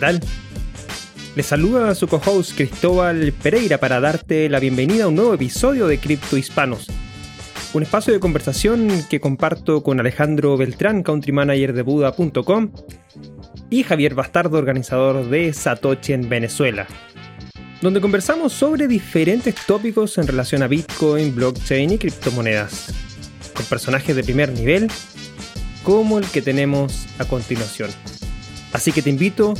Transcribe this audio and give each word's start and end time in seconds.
tal? 0.00 0.20
Les 1.36 1.46
saluda 1.46 1.94
su 1.94 2.08
co-host 2.08 2.56
Cristóbal 2.56 3.32
Pereira 3.32 3.78
para 3.78 4.00
darte 4.00 4.48
la 4.48 4.58
bienvenida 4.58 5.04
a 5.04 5.08
un 5.08 5.14
nuevo 5.14 5.34
episodio 5.34 5.86
de 5.86 5.98
Cripto 5.98 6.36
Hispanos. 6.36 6.88
Un 7.72 7.84
espacio 7.84 8.12
de 8.12 8.18
conversación 8.18 8.88
que 9.08 9.20
comparto 9.20 9.84
con 9.84 10.00
Alejandro 10.00 10.56
Beltrán, 10.56 11.04
country 11.04 11.30
manager 11.30 11.72
de 11.72 11.82
Buda.com, 11.82 12.72
y 13.68 13.84
Javier 13.84 14.14
Bastardo, 14.14 14.58
organizador 14.58 15.28
de 15.28 15.52
Satoshi 15.52 16.14
en 16.14 16.28
Venezuela, 16.28 16.88
donde 17.80 18.00
conversamos 18.00 18.52
sobre 18.52 18.88
diferentes 18.88 19.54
tópicos 19.54 20.18
en 20.18 20.26
relación 20.26 20.64
a 20.64 20.66
Bitcoin, 20.66 21.32
blockchain 21.32 21.92
y 21.92 21.98
criptomonedas, 21.98 22.92
con 23.54 23.64
personajes 23.66 24.16
de 24.16 24.24
primer 24.24 24.50
nivel 24.50 24.90
como 25.84 26.18
el 26.18 26.26
que 26.26 26.42
tenemos 26.42 27.06
a 27.18 27.24
continuación. 27.24 27.90
Así 28.72 28.90
que 28.92 29.02
te 29.02 29.10
invito 29.10 29.54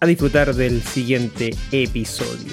a 0.00 0.06
disfrutar 0.06 0.54
del 0.54 0.82
siguiente 0.82 1.50
episodio. 1.72 2.52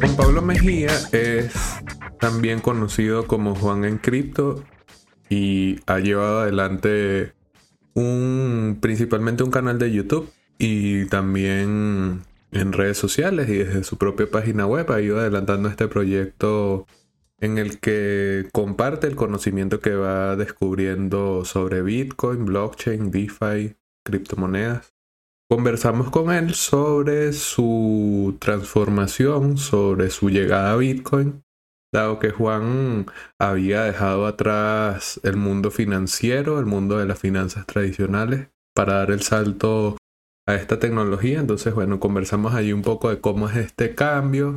Juan 0.00 0.16
Pablo 0.16 0.40
Mejía 0.40 0.92
es 1.12 1.52
también 2.18 2.60
conocido 2.60 3.26
como 3.26 3.54
Juan 3.54 3.84
en 3.84 3.98
Cripto 3.98 4.64
y 5.28 5.80
ha 5.86 5.98
llevado 5.98 6.40
adelante 6.40 7.34
un 7.92 8.78
principalmente 8.80 9.42
un 9.42 9.50
canal 9.50 9.78
de 9.78 9.92
YouTube 9.92 10.30
y 10.58 11.04
también 11.06 12.22
en 12.60 12.72
redes 12.72 12.98
sociales 12.98 13.48
y 13.48 13.58
desde 13.58 13.84
su 13.84 13.98
propia 13.98 14.30
página 14.30 14.66
web 14.66 14.90
ha 14.90 15.00
ido 15.00 15.18
adelantando 15.20 15.68
este 15.68 15.88
proyecto 15.88 16.86
en 17.38 17.58
el 17.58 17.80
que 17.80 18.48
comparte 18.52 19.06
el 19.06 19.16
conocimiento 19.16 19.80
que 19.80 19.94
va 19.94 20.36
descubriendo 20.36 21.44
sobre 21.44 21.82
Bitcoin, 21.82 22.46
blockchain, 22.46 23.10
DeFi, 23.10 23.76
criptomonedas. 24.04 24.94
Conversamos 25.48 26.10
con 26.10 26.32
él 26.32 26.54
sobre 26.54 27.32
su 27.32 28.36
transformación, 28.40 29.58
sobre 29.58 30.10
su 30.10 30.30
llegada 30.30 30.72
a 30.72 30.76
Bitcoin, 30.76 31.44
dado 31.92 32.18
que 32.18 32.30
Juan 32.30 33.06
había 33.38 33.84
dejado 33.84 34.26
atrás 34.26 35.20
el 35.22 35.36
mundo 35.36 35.70
financiero, 35.70 36.58
el 36.58 36.66
mundo 36.66 36.98
de 36.98 37.06
las 37.06 37.18
finanzas 37.18 37.66
tradicionales, 37.66 38.48
para 38.74 38.94
dar 38.94 39.10
el 39.10 39.22
salto 39.22 39.96
a 40.46 40.54
esta 40.54 40.78
tecnología. 40.78 41.40
Entonces, 41.40 41.74
bueno, 41.74 42.00
conversamos 42.00 42.54
allí 42.54 42.72
un 42.72 42.82
poco 42.82 43.10
de 43.10 43.20
cómo 43.20 43.48
es 43.48 43.56
este 43.56 43.94
cambio, 43.94 44.56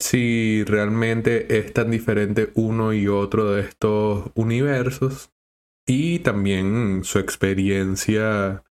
si 0.00 0.64
realmente 0.64 1.58
es 1.58 1.72
tan 1.72 1.90
diferente 1.90 2.50
uno 2.54 2.92
y 2.92 3.08
otro 3.08 3.50
de 3.50 3.62
estos 3.62 4.30
universos 4.34 5.30
y 5.86 6.20
también 6.20 7.02
su 7.02 7.18
experiencia, 7.18 8.62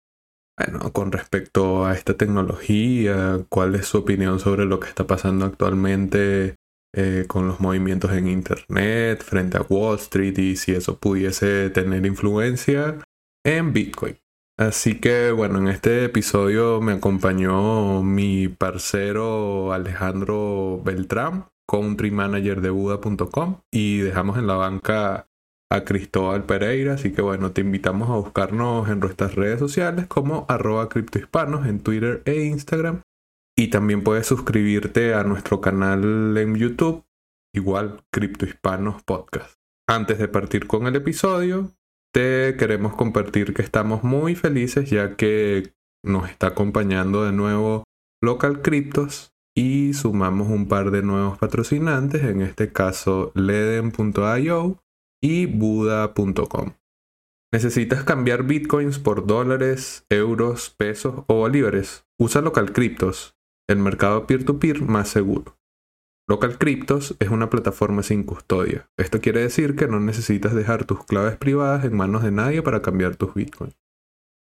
bueno, 0.57 0.93
con 0.93 1.13
respecto 1.13 1.85
a 1.85 1.95
esta 1.95 2.15
tecnología, 2.15 3.41
cuál 3.49 3.75
es 3.75 3.87
su 3.87 3.99
opinión 3.99 4.39
sobre 4.39 4.67
lo 4.67 4.79
que 4.79 4.89
está 4.89 5.07
pasando 5.07 5.47
actualmente 5.47 6.55
eh, 6.95 7.25
con 7.27 7.49
los 7.49 7.61
movimientos 7.61 8.13
en 8.13 8.29
Internet 8.29 9.23
frente 9.23 9.59
a 9.59 9.63
Wall 9.63 9.97
Street 9.97 10.39
y 10.39 10.57
si 10.57 10.73
eso 10.73 10.99
pudiese 10.99 11.71
tener 11.71 12.07
influencia 12.07 12.99
en 13.45 13.73
Bitcoin. 13.73 14.17
Así 14.59 14.99
que 15.01 15.33
bueno, 15.33 15.59
en 15.59 15.69
este 15.69 16.05
episodio 16.05 16.81
me 16.81 16.93
acompañó 16.93 18.03
mi 18.03 18.49
parcero 18.49 19.75
Alejandro 19.75 20.81
Beltrán, 20.83 21.49
country 21.69 22.11
manager 22.11 22.63
de 22.63 22.71
Buda.com, 22.71 23.61
y 23.71 23.99
dejamos 23.99 24.39
en 24.39 24.47
la 24.47 24.55
banca 24.55 25.29
a 25.71 25.85
Cristóbal 25.85 26.45
Pereira. 26.45 26.95
Así 26.95 27.13
que 27.13 27.21
bueno, 27.21 27.53
te 27.53 27.61
invitamos 27.61 28.09
a 28.09 28.15
buscarnos 28.15 28.89
en 28.89 29.01
nuestras 29.01 29.35
redes 29.35 29.59
sociales 29.59 30.07
como 30.07 30.47
arroba 30.49 30.89
criptohispanos 30.89 31.67
en 31.67 31.81
Twitter 31.81 32.23
e 32.25 32.45
Instagram. 32.45 33.03
Y 33.59 33.69
también 33.69 34.03
puedes 34.03 34.27
suscribirte 34.27 35.13
a 35.13 35.23
nuestro 35.25 35.61
canal 35.61 36.35
en 36.37 36.55
YouTube, 36.55 37.05
igual 37.55 38.03
Criptohispanos 38.11 39.03
Podcast. 39.03 39.55
Antes 39.87 40.19
de 40.19 40.29
partir 40.29 40.67
con 40.67 40.87
el 40.87 40.97
episodio, 40.97 41.76
queremos 42.17 42.95
compartir 42.95 43.53
que 43.53 43.63
estamos 43.63 44.03
muy 44.03 44.35
felices 44.35 44.89
ya 44.89 45.17
que 45.17 45.75
nos 46.03 46.31
está 46.31 46.49
acompañando 46.49 47.25
de 47.25 47.33
nuevo 47.33 47.85
Local 48.23 48.63
Cryptos 48.63 49.35
y 49.55 49.93
sumamos 49.93 50.49
un 50.49 50.67
par 50.69 50.91
de 50.91 51.03
nuevos 51.03 51.39
patrocinantes, 51.39 52.25
en 52.25 52.41
este 52.41 52.73
caso 52.73 53.33
leden.io 53.35 54.79
y 55.23 55.47
buda.com. 55.47 56.73
¿Necesitas 57.53 58.05
cambiar 58.05 58.45
bitcoins 58.45 58.99
por 58.99 59.27
dólares, 59.27 60.05
euros, 60.11 60.71
pesos 60.71 61.25
o 61.27 61.35
bolívares? 61.35 62.07
Usa 62.19 62.41
Local 62.41 62.73
Cryptos, 62.73 63.37
el 63.69 63.79
mercado 63.79 64.27
peer-to-peer 64.27 64.81
-peer 64.81 64.87
más 64.89 65.09
seguro. 65.09 65.59
Local 66.29 66.59
Cryptos 66.59 67.15
es 67.21 67.29
una 67.29 67.51
plataforma 67.51 68.03
sin 68.03 68.25
custodia. 68.25 68.91
Esto 68.99 69.21
quiere 69.21 69.43
decir 69.43 69.77
que 69.77 69.87
no 69.87 70.01
necesitas 70.01 70.55
dejar 70.55 70.85
tus 70.85 71.05
claves 71.05 71.37
privadas 71.37 71.85
en 71.85 71.97
manos 71.97 72.25
de 72.25 72.33
nadie 72.33 72.63
para 72.63 72.83
cambiar 72.83 73.15
tus 73.15 73.35
bitcoins. 73.35 73.77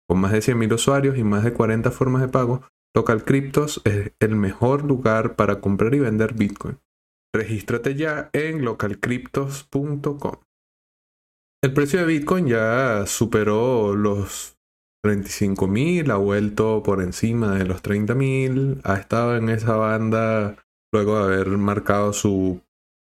Con 0.07 0.19
más 0.19 0.31
de 0.31 0.39
100.000 0.39 0.73
usuarios 0.73 1.17
y 1.17 1.23
más 1.23 1.43
de 1.43 1.51
40 1.51 1.91
formas 1.91 2.21
de 2.21 2.29
pago, 2.29 2.61
Local 2.95 3.25
Cryptos 3.25 3.81
es 3.83 4.13
el 4.19 4.35
mejor 4.35 4.85
lugar 4.85 5.35
para 5.35 5.59
comprar 5.59 5.93
y 5.95 5.99
vender 5.99 6.35
bitcoin. 6.35 6.79
Regístrate 7.35 7.95
ya 7.95 8.29
en 8.31 8.63
localcryptos.com. 8.63 10.35
El 11.63 11.73
precio 11.73 11.99
de 11.99 12.05
bitcoin 12.05 12.47
ya 12.47 13.05
superó 13.07 13.95
los 13.95 14.57
35.000, 15.05 16.11
ha 16.11 16.17
vuelto 16.17 16.83
por 16.83 17.01
encima 17.01 17.55
de 17.55 17.65
los 17.65 17.81
30.000, 17.81 18.81
ha 18.83 18.95
estado 18.95 19.35
en 19.35 19.49
esa 19.49 19.75
banda 19.75 20.57
luego 20.93 21.17
de 21.17 21.33
haber 21.33 21.49
marcado 21.57 22.13
su 22.13 22.61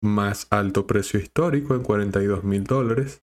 más 0.02 0.48
alto 0.50 0.88
precio 0.88 1.20
histórico 1.20 1.76
en 1.76 1.84
42 1.84 2.44
mil 2.44 2.64
dólares. 2.64 3.24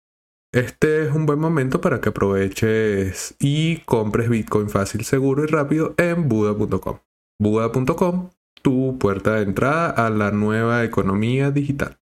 Este 0.55 1.07
es 1.07 1.15
un 1.15 1.25
buen 1.25 1.39
momento 1.39 1.81
para 1.81 2.01
que 2.01 2.11
aproveches 2.11 3.35
y 3.41 3.79
compres 3.79 4.29
Bitcoin 4.29 4.69
fácil, 4.69 5.05
seguro 5.05 5.45
y 5.45 5.47
rápido 5.47 5.95
en 5.97 6.29
Buda.com. 6.29 6.99
Buda.com, 7.41 8.31
tu 8.63 8.99
puerta 8.99 9.35
de 9.35 9.43
entrada 9.43 9.89
a 9.91 10.11
la 10.11 10.31
nueva 10.31 10.85
economía 10.85 11.51
digital. 11.51 11.99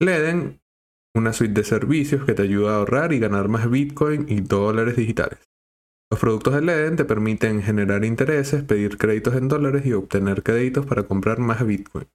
Leden, 0.00 0.62
una 1.14 1.34
suite 1.34 1.52
de 1.52 1.64
servicios 1.64 2.24
que 2.24 2.32
te 2.32 2.42
ayuda 2.42 2.72
a 2.72 2.78
ahorrar 2.78 3.12
y 3.12 3.18
ganar 3.18 3.48
más 3.48 3.70
Bitcoin 3.70 4.26
y 4.28 4.40
dólares 4.40 4.96
digitales. 4.96 5.38
Los 6.14 6.20
productos 6.20 6.54
de 6.54 6.62
Leden 6.62 6.94
te 6.94 7.04
permiten 7.04 7.60
generar 7.60 8.04
intereses, 8.04 8.62
pedir 8.62 8.98
créditos 8.98 9.34
en 9.34 9.48
dólares 9.48 9.84
y 9.84 9.94
obtener 9.94 10.44
créditos 10.44 10.86
para 10.86 11.02
comprar 11.02 11.40
más 11.40 11.66
Bitcoin. 11.66 12.06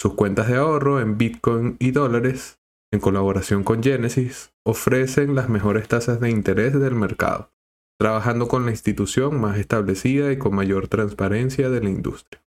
Sus 0.00 0.14
cuentas 0.14 0.46
de 0.46 0.54
ahorro 0.54 1.00
en 1.00 1.18
Bitcoin 1.18 1.74
y 1.80 1.90
dólares, 1.90 2.60
en 2.92 3.00
colaboración 3.00 3.64
con 3.64 3.82
Genesis, 3.82 4.52
ofrecen 4.64 5.34
las 5.34 5.48
mejores 5.48 5.88
tasas 5.88 6.20
de 6.20 6.30
interés 6.30 6.78
del 6.78 6.94
mercado, 6.94 7.50
trabajando 7.98 8.46
con 8.46 8.64
la 8.64 8.70
institución 8.70 9.40
más 9.40 9.58
establecida 9.58 10.30
y 10.30 10.38
con 10.38 10.54
mayor 10.54 10.86
transparencia 10.86 11.68
de 11.68 11.80
la 11.80 11.90
industria. 11.90 12.44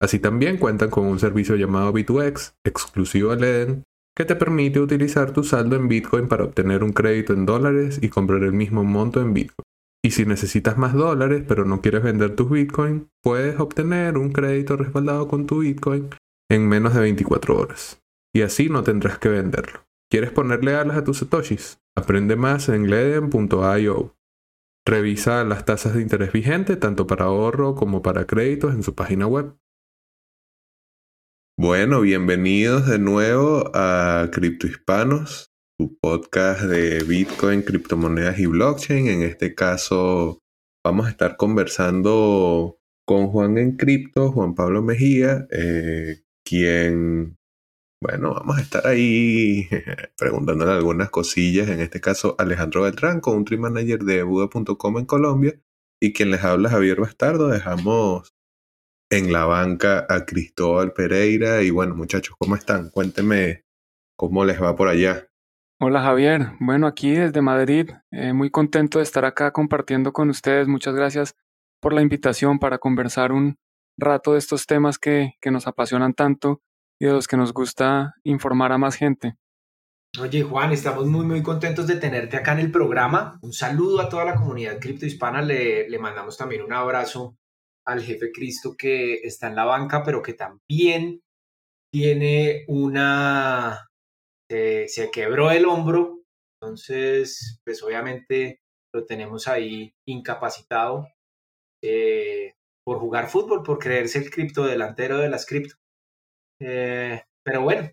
Así 0.00 0.20
también 0.20 0.56
cuentan 0.56 0.88
con 0.88 1.04
un 1.04 1.18
servicio 1.18 1.54
llamado 1.56 1.92
B2X, 1.92 2.54
exclusivo 2.64 3.30
a 3.30 3.36
Leden, 3.36 3.84
que 4.16 4.24
te 4.24 4.36
permite 4.36 4.80
utilizar 4.80 5.34
tu 5.34 5.44
saldo 5.44 5.76
en 5.76 5.86
Bitcoin 5.86 6.28
para 6.28 6.44
obtener 6.44 6.82
un 6.82 6.94
crédito 6.94 7.34
en 7.34 7.44
dólares 7.44 7.98
y 8.00 8.08
comprar 8.08 8.42
el 8.42 8.54
mismo 8.54 8.84
monto 8.84 9.20
en 9.20 9.34
Bitcoin. 9.34 9.66
Y 10.04 10.10
si 10.10 10.26
necesitas 10.26 10.76
más 10.76 10.92
dólares 10.92 11.44
pero 11.48 11.64
no 11.64 11.80
quieres 11.80 12.02
vender 12.02 12.36
tus 12.36 12.50
Bitcoin, 12.50 13.10
puedes 13.22 13.58
obtener 13.58 14.18
un 14.18 14.32
crédito 14.32 14.76
respaldado 14.76 15.28
con 15.28 15.46
tu 15.46 15.60
Bitcoin 15.60 16.10
en 16.50 16.68
menos 16.68 16.92
de 16.92 17.00
24 17.00 17.56
horas. 17.56 18.02
Y 18.34 18.42
así 18.42 18.68
no 18.68 18.82
tendrás 18.82 19.18
que 19.18 19.30
venderlo. 19.30 19.86
¿Quieres 20.10 20.30
ponerle 20.30 20.74
alas 20.74 20.98
a 20.98 21.04
tus 21.04 21.20
satoshis? 21.20 21.80
Aprende 21.96 22.36
más 22.36 22.68
en 22.68 22.90
leden.io. 22.90 24.14
Revisa 24.86 25.42
las 25.44 25.64
tasas 25.64 25.94
de 25.94 26.02
interés 26.02 26.32
vigentes 26.32 26.78
tanto 26.78 27.06
para 27.06 27.24
ahorro 27.24 27.74
como 27.74 28.02
para 28.02 28.26
créditos 28.26 28.74
en 28.74 28.82
su 28.82 28.94
página 28.94 29.26
web. 29.26 29.56
Bueno, 31.56 32.02
bienvenidos 32.02 32.86
de 32.86 32.98
nuevo 32.98 33.70
a 33.72 34.28
Cripto 34.30 34.66
Hispanos 34.66 35.53
podcast 36.00 36.62
de 36.62 37.02
Bitcoin, 37.02 37.62
criptomonedas 37.62 38.38
y 38.38 38.46
blockchain. 38.46 39.08
En 39.08 39.22
este 39.22 39.54
caso 39.54 40.38
vamos 40.84 41.06
a 41.06 41.10
estar 41.10 41.36
conversando 41.36 42.78
con 43.06 43.28
Juan 43.28 43.58
en 43.58 43.76
Cripto, 43.76 44.30
Juan 44.32 44.54
Pablo 44.54 44.82
Mejía, 44.82 45.46
eh, 45.50 46.22
quien, 46.44 47.36
bueno, 48.00 48.34
vamos 48.34 48.58
a 48.58 48.60
estar 48.60 48.86
ahí 48.86 49.68
preguntándole 50.16 50.72
algunas 50.72 51.10
cosillas. 51.10 51.68
En 51.68 51.80
este 51.80 52.00
caso 52.00 52.36
Alejandro 52.38 52.82
Beltrán, 52.82 53.20
country 53.20 53.58
manager 53.58 54.04
de 54.04 54.22
Buda.com 54.22 54.98
en 54.98 55.06
Colombia. 55.06 55.60
Y 56.00 56.12
quien 56.12 56.30
les 56.30 56.44
habla 56.44 56.70
Javier 56.70 57.00
Bastardo. 57.00 57.48
Dejamos 57.48 58.34
en 59.10 59.32
la 59.32 59.46
banca 59.46 60.06
a 60.08 60.24
Cristóbal 60.26 60.92
Pereira. 60.92 61.62
Y 61.62 61.70
bueno, 61.70 61.94
muchachos, 61.94 62.36
¿cómo 62.38 62.56
están? 62.56 62.90
Cuéntenme 62.90 63.64
cómo 64.16 64.44
les 64.44 64.60
va 64.62 64.76
por 64.76 64.88
allá. 64.88 65.28
Hola 65.86 66.00
Javier, 66.00 66.52
bueno 66.60 66.86
aquí 66.86 67.10
desde 67.10 67.42
Madrid, 67.42 67.90
eh, 68.10 68.32
muy 68.32 68.48
contento 68.48 69.00
de 69.00 69.04
estar 69.04 69.26
acá 69.26 69.52
compartiendo 69.52 70.14
con 70.14 70.30
ustedes. 70.30 70.66
Muchas 70.66 70.94
gracias 70.94 71.36
por 71.78 71.92
la 71.92 72.00
invitación 72.00 72.58
para 72.58 72.78
conversar 72.78 73.32
un 73.32 73.58
rato 73.98 74.32
de 74.32 74.38
estos 74.38 74.64
temas 74.64 74.98
que, 74.98 75.34
que 75.42 75.50
nos 75.50 75.66
apasionan 75.66 76.14
tanto 76.14 76.62
y 76.98 77.04
de 77.04 77.12
los 77.12 77.28
que 77.28 77.36
nos 77.36 77.52
gusta 77.52 78.14
informar 78.22 78.72
a 78.72 78.78
más 78.78 78.96
gente. 78.96 79.34
Oye 80.18 80.42
Juan, 80.42 80.72
estamos 80.72 81.04
muy 81.04 81.26
muy 81.26 81.42
contentos 81.42 81.86
de 81.86 81.96
tenerte 81.96 82.38
acá 82.38 82.52
en 82.52 82.60
el 82.60 82.70
programa. 82.70 83.38
Un 83.42 83.52
saludo 83.52 84.00
a 84.00 84.08
toda 84.08 84.24
la 84.24 84.36
comunidad 84.36 84.80
criptohispana. 84.80 85.42
Le, 85.42 85.90
le 85.90 85.98
mandamos 85.98 86.38
también 86.38 86.62
un 86.62 86.72
abrazo 86.72 87.36
al 87.84 88.00
jefe 88.00 88.32
Cristo 88.32 88.74
que 88.74 89.16
está 89.16 89.48
en 89.48 89.56
la 89.56 89.66
banca, 89.66 90.02
pero 90.02 90.22
que 90.22 90.32
también 90.32 91.20
tiene 91.92 92.64
una... 92.68 93.90
se 94.88 95.10
quebró 95.10 95.50
el 95.50 95.66
hombro, 95.66 96.22
entonces 96.60 97.60
pues 97.64 97.82
obviamente 97.82 98.60
lo 98.94 99.06
tenemos 99.06 99.48
ahí 99.48 99.94
incapacitado 100.06 101.08
eh, 101.82 102.54
por 102.84 102.98
jugar 102.98 103.28
fútbol, 103.28 103.62
por 103.62 103.78
creerse 103.78 104.18
el 104.18 104.30
cripto 104.30 104.64
delantero 104.64 105.18
de 105.18 105.28
las 105.28 105.46
cripto. 105.46 105.76
Eh, 106.60 107.22
pero 107.44 107.62
bueno, 107.62 107.90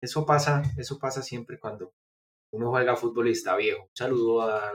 eso 0.00 0.24
pasa, 0.24 0.62
eso 0.78 0.98
pasa 0.98 1.22
siempre 1.22 1.58
cuando 1.58 1.92
uno 2.52 2.70
juega 2.70 2.96
fútbol 2.96 3.28
y 3.28 3.32
está 3.32 3.56
viejo. 3.56 3.82
Un 3.82 3.96
saludo 3.96 4.42
a 4.42 4.72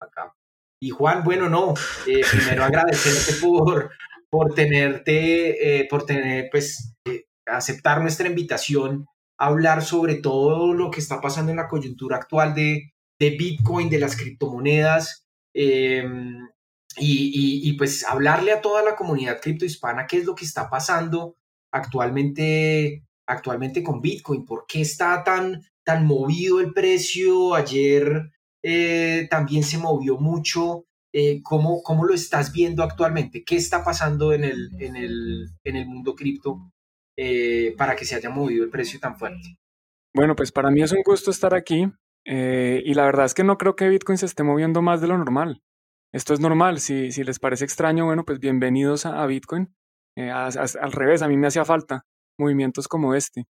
acá. 0.00 0.34
Y 0.82 0.90
Juan, 0.90 1.22
bueno, 1.22 1.48
no, 1.48 1.74
eh, 2.06 2.22
primero 2.30 2.64
agradecerte 2.64 3.40
por, 3.40 3.90
por 4.30 4.54
tenerte, 4.54 5.80
eh, 5.80 5.86
por 5.88 6.06
tener, 6.06 6.48
pues, 6.50 6.94
eh, 7.06 7.26
aceptar 7.46 8.00
nuestra 8.00 8.28
invitación 8.28 9.06
hablar 9.40 9.82
sobre 9.82 10.16
todo 10.16 10.72
lo 10.74 10.90
que 10.90 11.00
está 11.00 11.20
pasando 11.20 11.50
en 11.50 11.56
la 11.56 11.68
coyuntura 11.68 12.18
actual 12.18 12.54
de, 12.54 12.92
de 13.18 13.30
Bitcoin, 13.30 13.90
de 13.90 13.98
las 13.98 14.16
criptomonedas, 14.16 15.26
y, 15.52 15.90
y, 16.96 17.72
pues 17.74 18.04
hablarle 18.04 18.52
a 18.52 18.60
toda 18.60 18.84
la 18.84 18.94
comunidad 18.94 19.40
criptohispana 19.40 20.06
qué 20.06 20.18
es 20.18 20.24
lo 20.24 20.34
que 20.36 20.44
está 20.44 20.70
pasando 20.70 21.36
actualmente 21.72 23.04
actualmente 23.30 23.82
con 23.82 24.00
Bitcoin? 24.00 24.44
¿Por 24.44 24.66
qué 24.66 24.82
está 24.82 25.22
tan, 25.24 25.62
tan 25.84 26.06
movido 26.06 26.60
el 26.60 26.72
precio? 26.72 27.54
Ayer 27.54 28.30
eh, 28.62 29.26
también 29.30 29.62
se 29.62 29.78
movió 29.78 30.18
mucho. 30.18 30.84
Eh, 31.12 31.40
¿cómo, 31.42 31.82
¿cómo, 31.82 32.04
lo 32.04 32.14
estás 32.14 32.52
viendo 32.52 32.82
actualmente? 32.82 33.42
¿Qué 33.44 33.56
está 33.56 33.82
pasando 33.82 34.32
en 34.32 34.44
el, 34.44 34.70
en 34.78 34.96
el, 34.96 35.48
en 35.64 35.76
el 35.76 35.86
mundo 35.86 36.14
cripto 36.14 36.72
eh, 37.22 37.74
para 37.76 37.94
que 37.96 38.06
se 38.06 38.14
haya 38.14 38.30
movido 38.30 38.64
el 38.64 38.70
precio 38.70 38.98
tan 38.98 39.16
fuerte? 39.18 39.58
Bueno, 40.14 40.34
pues 40.34 40.52
para 40.52 40.70
mí 40.70 40.80
es 40.82 40.92
un 40.92 41.02
gusto 41.04 41.30
estar 41.30 41.54
aquí 41.54 41.86
y 42.24 42.94
la 42.94 43.04
verdad 43.04 43.26
es 43.26 43.34
que 43.34 43.44
no 43.44 43.58
creo 43.58 43.76
que 43.76 43.88
Bitcoin 43.88 44.16
se 44.16 44.26
esté 44.26 44.42
moviendo 44.42 44.80
más 44.80 45.00
de 45.00 45.08
lo 45.08 45.18
normal. 45.18 45.62
Esto 46.12 46.32
es 46.32 46.40
normal, 46.40 46.80
si, 46.80 47.12
si 47.12 47.22
les 47.22 47.38
parece 47.38 47.64
extraño, 47.64 48.06
bueno, 48.06 48.24
pues 48.24 48.38
bienvenidos 48.40 49.04
a, 49.04 49.24
Bitcoin. 49.26 49.74
al 50.16 50.92
revés, 50.92 51.22
a 51.22 51.28
mí 51.28 51.36
me 51.36 51.48
hacía 51.48 51.64
falta 51.64 52.06
movimientos 52.38 52.88
como 52.88 53.14
este. 53.14 53.46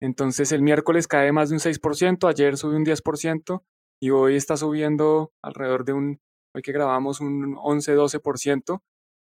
Entonces 0.00 0.52
el 0.52 0.62
miércoles 0.62 1.06
cae 1.06 1.32
más 1.32 1.50
de 1.50 1.54
un 1.54 1.60
6%, 1.60 2.28
ayer 2.28 2.56
subió 2.56 2.76
un 2.76 2.84
10% 2.84 3.62
y 4.02 4.10
hoy 4.10 4.36
está 4.36 4.56
subiendo 4.56 5.32
alrededor 5.40 5.84
de 5.84 5.92
un, 5.92 6.20
hoy 6.54 6.62
que 6.62 6.72
grabamos 6.72 7.20
un 7.20 7.54
11-12% 7.54 8.82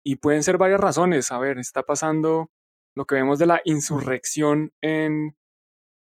y 0.03 0.15
pueden 0.15 0.41
ser 0.41 0.57
varias 0.57 0.79
razones. 0.79 1.31
A 1.31 1.39
ver, 1.39 1.59
está 1.59 1.83
pasando 1.83 2.49
lo 2.95 3.05
que 3.05 3.15
vemos 3.15 3.39
de 3.39 3.45
la 3.45 3.61
insurrección 3.65 4.71
en, 4.81 5.35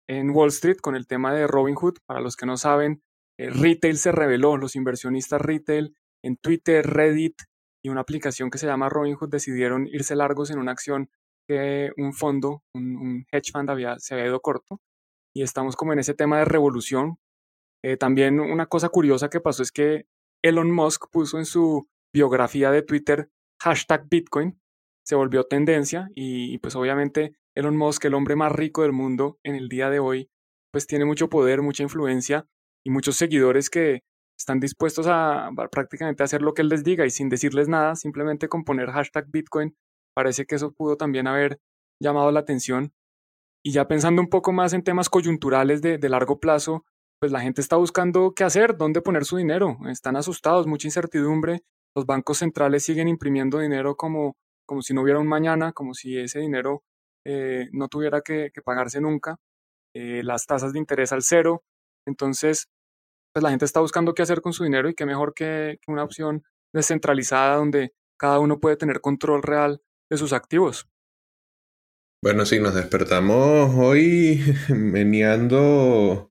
en 0.08 0.30
Wall 0.30 0.48
Street 0.48 0.78
con 0.78 0.96
el 0.96 1.06
tema 1.06 1.32
de 1.34 1.46
Robinhood. 1.46 1.98
Para 2.06 2.20
los 2.20 2.36
que 2.36 2.46
no 2.46 2.56
saben, 2.56 3.02
el 3.38 3.54
retail 3.54 3.96
se 3.98 4.12
reveló, 4.12 4.56
los 4.56 4.76
inversionistas 4.76 5.40
retail 5.40 5.94
en 6.22 6.36
Twitter, 6.36 6.86
Reddit 6.86 7.42
y 7.82 7.90
una 7.90 8.00
aplicación 8.00 8.50
que 8.50 8.58
se 8.58 8.66
llama 8.66 8.88
Robinhood 8.88 9.30
decidieron 9.30 9.86
irse 9.86 10.16
largos 10.16 10.50
en 10.50 10.58
una 10.58 10.72
acción 10.72 11.10
que 11.46 11.92
un 11.96 12.12
fondo, 12.12 12.62
un, 12.74 13.26
hedge 13.30 13.52
fund 13.52 13.70
había, 13.70 13.98
se 13.98 14.14
había 14.14 14.26
ido 14.26 14.40
corto 14.40 14.80
y 15.34 15.42
estamos 15.42 15.76
como 15.76 15.92
en 15.92 16.00
ese 16.00 16.14
tema 16.14 16.38
de 16.38 16.44
revolución. 16.44 17.18
Eh, 17.84 17.96
también 17.96 18.40
una 18.40 18.66
cosa 18.66 18.88
curiosa 18.88 19.30
que 19.30 19.40
pasó 19.40 19.62
es 19.62 19.72
que 19.72 20.06
Elon 20.42 20.70
Musk 20.70 21.10
puso 21.10 21.38
en 21.38 21.44
su 21.44 21.88
biografía 22.12 22.70
de 22.70 22.82
Twitter 22.82 23.30
hashtag 23.60 24.08
Bitcoin, 24.08 24.60
se 25.08 25.14
volvió 25.14 25.44
tendencia 25.44 26.10
y, 26.14 26.58
pues 26.58 26.76
obviamente 26.76 27.32
Elon 27.56 27.76
Musk, 27.76 28.04
el 28.04 28.14
hombre 28.14 28.36
más 28.36 28.52
rico 28.52 28.82
del 28.82 28.92
mundo 28.92 29.38
en 29.42 29.54
el 29.54 29.68
día 29.68 29.88
de 29.88 30.00
hoy, 30.00 30.28
pues 30.70 30.86
tiene 30.86 31.04
mucho 31.04 31.28
poder, 31.28 31.62
mucha 31.62 31.82
influencia 31.82 32.46
y 32.84 32.90
muchos 32.90 33.16
seguidores 33.16 33.70
que 33.70 34.02
están 34.38 34.60
dispuestos 34.60 35.06
a, 35.06 35.46
a 35.46 35.68
prácticamente 35.70 36.22
hacer 36.22 36.42
lo 36.42 36.52
que 36.52 36.62
él 36.62 36.68
les 36.68 36.84
diga 36.84 37.06
y 37.06 37.10
sin 37.10 37.28
decirles 37.28 37.68
nada, 37.68 37.96
simplemente 37.96 38.48
con 38.48 38.64
poner 38.64 38.90
hashtag 38.90 39.26
Bitcoin 39.30 39.74
Parece 40.18 40.46
que 40.46 40.56
eso 40.56 40.72
pudo 40.72 40.96
también 40.96 41.28
haber 41.28 41.60
llamado 42.02 42.32
la 42.32 42.40
atención. 42.40 42.92
Y 43.64 43.70
ya 43.70 43.86
pensando 43.86 44.20
un 44.20 44.28
poco 44.28 44.52
más 44.52 44.72
en 44.72 44.82
temas 44.82 45.08
coyunturales 45.08 45.80
de, 45.80 46.08
largo 46.08 46.40
plazo, 46.40 46.84
pues 47.20 47.30
la 47.30 47.40
gente 47.40 47.60
está 47.60 47.76
buscando 47.76 48.32
qué 48.34 48.42
hacer, 48.42 48.76
dónde 48.76 49.00
poner 49.00 49.24
su 49.24 49.36
dinero. 49.36 49.78
Están 49.88 50.16
asustados, 50.16 50.66
mucha 50.66 50.88
incertidumbre. 50.88 51.62
Los 51.94 52.04
bancos 52.04 52.38
centrales 52.38 52.82
siguen 52.82 53.06
imprimiendo 53.06 53.60
dinero 53.60 53.94
como, 53.94 54.34
como 54.68 54.82
si 54.82 54.92
no 54.92 55.02
hubiera 55.02 55.18
un 55.18 55.26
mañana, 55.26 55.72
como 55.72 55.94
si 55.94 56.18
ese 56.18 56.40
dinero 56.40 56.84
eh, 57.24 57.68
no 57.72 57.88
tuviera 57.88 58.20
que, 58.20 58.52
pagarse 58.62 59.00
nunca. 59.00 59.38
Eh, 59.94 60.22
las 60.22 60.46
tasas 60.46 60.74
de 60.74 60.78
interés 60.78 61.10
al 61.12 61.22
cero. 61.22 61.64
Entonces, 62.06 62.68
pues 63.32 63.42
la 63.42 63.50
gente 63.50 63.64
está 63.64 63.80
buscando 63.80 64.12
qué 64.12 64.22
hacer 64.22 64.42
con 64.42 64.52
su 64.52 64.64
dinero 64.64 64.90
y 64.90 64.94
qué 64.94 65.06
mejor 65.06 65.32
que 65.34 65.78
una 65.86 66.04
opción 66.04 66.44
descentralizada 66.74 67.56
donde 67.56 67.94
cada 68.18 68.40
uno 68.40 68.60
puede 68.60 68.76
tener 68.76 69.00
control 69.00 69.42
real 69.42 69.80
de 70.10 70.18
sus 70.18 70.34
activos. 70.34 70.86
Bueno, 72.22 72.44
sí, 72.44 72.60
nos 72.60 72.74
despertamos 72.74 73.74
hoy 73.74 74.42
meneando 74.68 76.30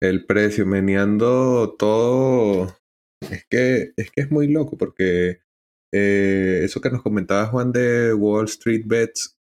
el 0.00 0.26
precio, 0.26 0.64
meneando 0.64 1.74
todo. 1.76 2.76
Es 3.20 3.44
que 3.50 3.92
es, 3.96 4.10
que 4.12 4.20
es 4.20 4.30
muy 4.30 4.48
loco 4.48 4.76
porque 4.76 5.40
eh, 5.96 6.62
eso 6.64 6.80
que 6.80 6.90
nos 6.90 7.02
comentaba 7.02 7.46
Juan 7.46 7.70
de 7.70 8.12
Wall 8.12 8.46
Street 8.46 8.82
Bets 8.84 9.38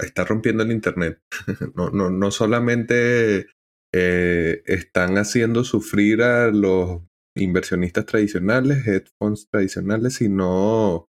está 0.00 0.24
rompiendo 0.24 0.62
el 0.62 0.72
Internet. 0.72 1.20
no, 1.76 1.90
no, 1.90 2.08
no 2.10 2.30
solamente 2.30 3.46
eh, 3.92 4.62
están 4.64 5.18
haciendo 5.18 5.62
sufrir 5.62 6.22
a 6.22 6.50
los 6.50 7.02
inversionistas 7.36 8.06
tradicionales, 8.06 8.84
funds 9.18 9.48
tradicionales, 9.50 10.14
sino 10.14 11.10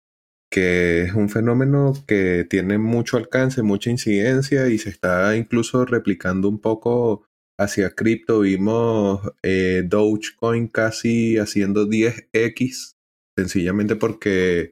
que 0.51 1.03
es 1.03 1.13
un 1.13 1.29
fenómeno 1.29 1.93
que 2.07 2.47
tiene 2.49 2.79
mucho 2.79 3.19
alcance, 3.19 3.63
mucha 3.63 3.91
incidencia 3.91 4.69
y 4.69 4.79
se 4.79 4.89
está 4.89 5.37
incluso 5.37 5.85
replicando 5.85 6.49
un 6.49 6.61
poco 6.61 7.27
hacia 7.59 7.91
cripto. 7.91 8.41
Vimos 8.41 9.21
eh, 9.43 9.83
Dogecoin 9.85 10.69
casi 10.69 11.37
haciendo 11.37 11.87
10x, 11.87 12.96
sencillamente 13.37 13.97
porque 13.97 14.71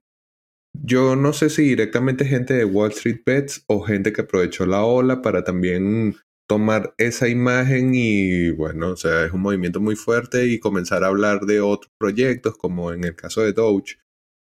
yo 0.75 1.17
no 1.17 1.33
sé 1.33 1.51
si 1.51 1.63
directamente 1.63 2.25
gente 2.25 2.55
de 2.55 2.65
Wall 2.65 2.91
Street 2.91 3.23
Bets 3.25 3.65
o 3.69 3.83
gente 3.83 4.13
que 4.13 4.23
aprovechó 4.23 4.67
la 4.67 4.85
ola 4.85 5.23
para 5.23 5.45
también 5.45 6.17
tomar 6.49 6.95
esa 6.99 7.29
imagen 7.29 7.93
y 7.95 8.51
bueno, 8.51 8.91
o 8.91 8.97
sea, 8.97 9.25
es 9.25 9.33
un 9.33 9.41
movimiento 9.41 9.81
muy 9.81 9.97
fuerte 9.97 10.47
y 10.47 10.61
comenzar 10.61 11.05
a 11.05 11.09
hablar 11.09 11.43
de 11.47 11.61
otros 11.61 11.93
proyectos 11.99 12.57
como 12.59 12.93
en 12.93 13.05
el 13.05 13.17
caso 13.17 13.43
de 13.43 13.53
Doge 13.53 13.97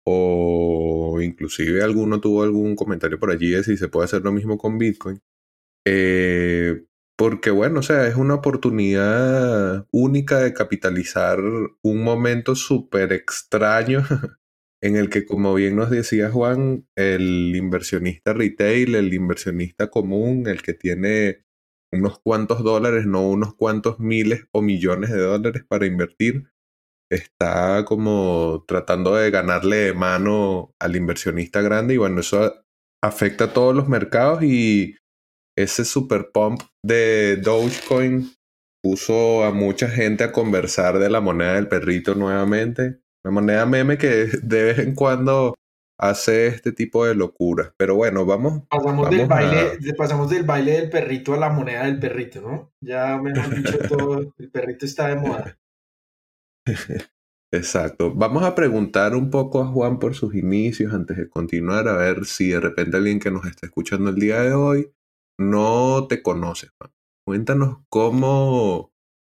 o 0.06 1.20
inclusive 1.22 1.84
alguno 1.84 2.20
tuvo 2.22 2.44
algún 2.44 2.76
comentario 2.76 3.20
por 3.20 3.32
allí 3.32 3.50
de 3.52 3.64
si 3.64 3.78
se 3.78 3.90
puede 3.90 4.06
hacer 4.06 4.22
lo 4.24 4.32
mismo 4.32 4.58
con 4.58 4.78
Bitcoin. 4.78 5.20
Eh, 5.86 6.86
porque 7.18 7.50
bueno, 7.50 7.80
o 7.80 7.84
sea, 7.84 8.08
es 8.08 8.16
una 8.16 8.36
oportunidad 8.36 9.88
única 9.92 10.40
de 10.40 10.54
capitalizar 10.54 11.40
un 11.40 12.04
momento 12.04 12.56
súper 12.56 13.12
extraño 13.12 14.04
en 14.82 14.96
el 14.98 15.10
que, 15.10 15.26
como 15.26 15.56
bien 15.56 15.76
nos 15.76 15.90
decía 15.90 16.30
Juan, 16.30 16.88
el 16.96 17.56
inversionista 17.56 18.34
retail, 18.34 18.96
el 18.96 19.14
inversionista 19.14 19.90
común, 19.90 20.48
el 20.48 20.62
que 20.62 20.76
tiene 20.76 21.44
unos 21.92 22.20
cuantos 22.20 22.64
dólares, 22.64 23.08
no 23.08 23.28
unos 23.28 23.56
cuantos 23.56 24.00
miles 24.00 24.46
o 24.52 24.62
millones 24.62 25.10
de 25.10 25.20
dólares 25.20 25.64
para 25.68 25.88
invertir, 25.88 26.52
está 27.10 27.84
como 27.86 28.64
tratando 28.68 29.16
de 29.16 29.32
ganarle 29.32 29.78
de 29.78 29.94
mano 29.94 30.76
al 30.80 30.96
inversionista 30.96 31.62
grande 31.62 31.96
y 31.96 31.98
bueno, 31.98 32.20
eso 32.20 32.66
afecta 33.02 33.46
a 33.46 33.54
todos 33.54 33.76
los 33.76 33.88
mercados 33.88 34.44
y 34.44 34.98
ese 35.58 35.84
super 35.86 36.30
pump 36.32 36.62
de 36.84 37.38
Dogecoin 37.38 38.32
puso 38.82 39.44
a 39.44 39.52
mucha 39.52 39.90
gente 39.90 40.24
a 40.24 40.32
conversar 40.32 41.00
de 41.00 41.10
la 41.10 41.20
moneda 41.20 41.56
del 41.56 41.68
perrito 41.68 42.14
nuevamente. 42.16 43.00
Una 43.26 43.34
moneda 43.34 43.66
meme 43.66 43.98
que 43.98 44.28
de 44.44 44.64
vez 44.64 44.80
en 44.80 44.94
cuando 44.94 45.56
hace 46.00 46.48
este 46.48 46.72
tipo 46.72 47.06
de 47.06 47.16
locuras. 47.16 47.74
Pero 47.76 47.96
bueno, 47.96 48.24
vamos. 48.26 48.64
Pasamos, 48.70 49.10
del, 49.10 49.28
baile, 49.28 49.80
pasamos 49.98 50.30
del 50.30 50.44
baile 50.44 50.74
del 50.74 50.90
perrito 50.92 51.34
a 51.34 51.38
la 51.38 51.50
moneda 51.50 51.86
del 51.86 52.00
perrito, 52.00 52.40
¿no? 52.40 52.72
Ya 52.80 53.18
me 53.18 53.32
han 53.32 53.64
dicho 53.64 53.78
todo, 53.90 54.34
el 54.38 54.52
perrito 54.52 54.86
está 54.86 55.08
de 55.08 55.16
moda. 55.16 55.58
Exacto. 57.52 58.14
Vamos 58.14 58.44
a 58.44 58.54
preguntar 58.54 59.16
un 59.16 59.32
poco 59.32 59.62
a 59.62 59.68
Juan 59.68 59.98
por 59.98 60.14
sus 60.14 60.36
inicios 60.36 60.94
antes 60.94 61.18
de 61.18 61.30
continuar, 61.30 61.88
a 61.88 61.96
ver 61.96 62.26
si 62.26 62.50
de 62.50 62.60
repente 62.60 62.98
alguien 62.98 63.20
que 63.20 63.32
nos 63.32 63.46
está 63.46 63.66
escuchando 63.66 64.10
el 64.10 64.18
día 64.18 64.42
de 64.42 64.54
hoy 64.54 64.92
no 65.38 66.08
te 66.08 66.22
conoce. 66.22 66.70
Cuéntanos 67.26 67.80
cómo, 67.90 68.92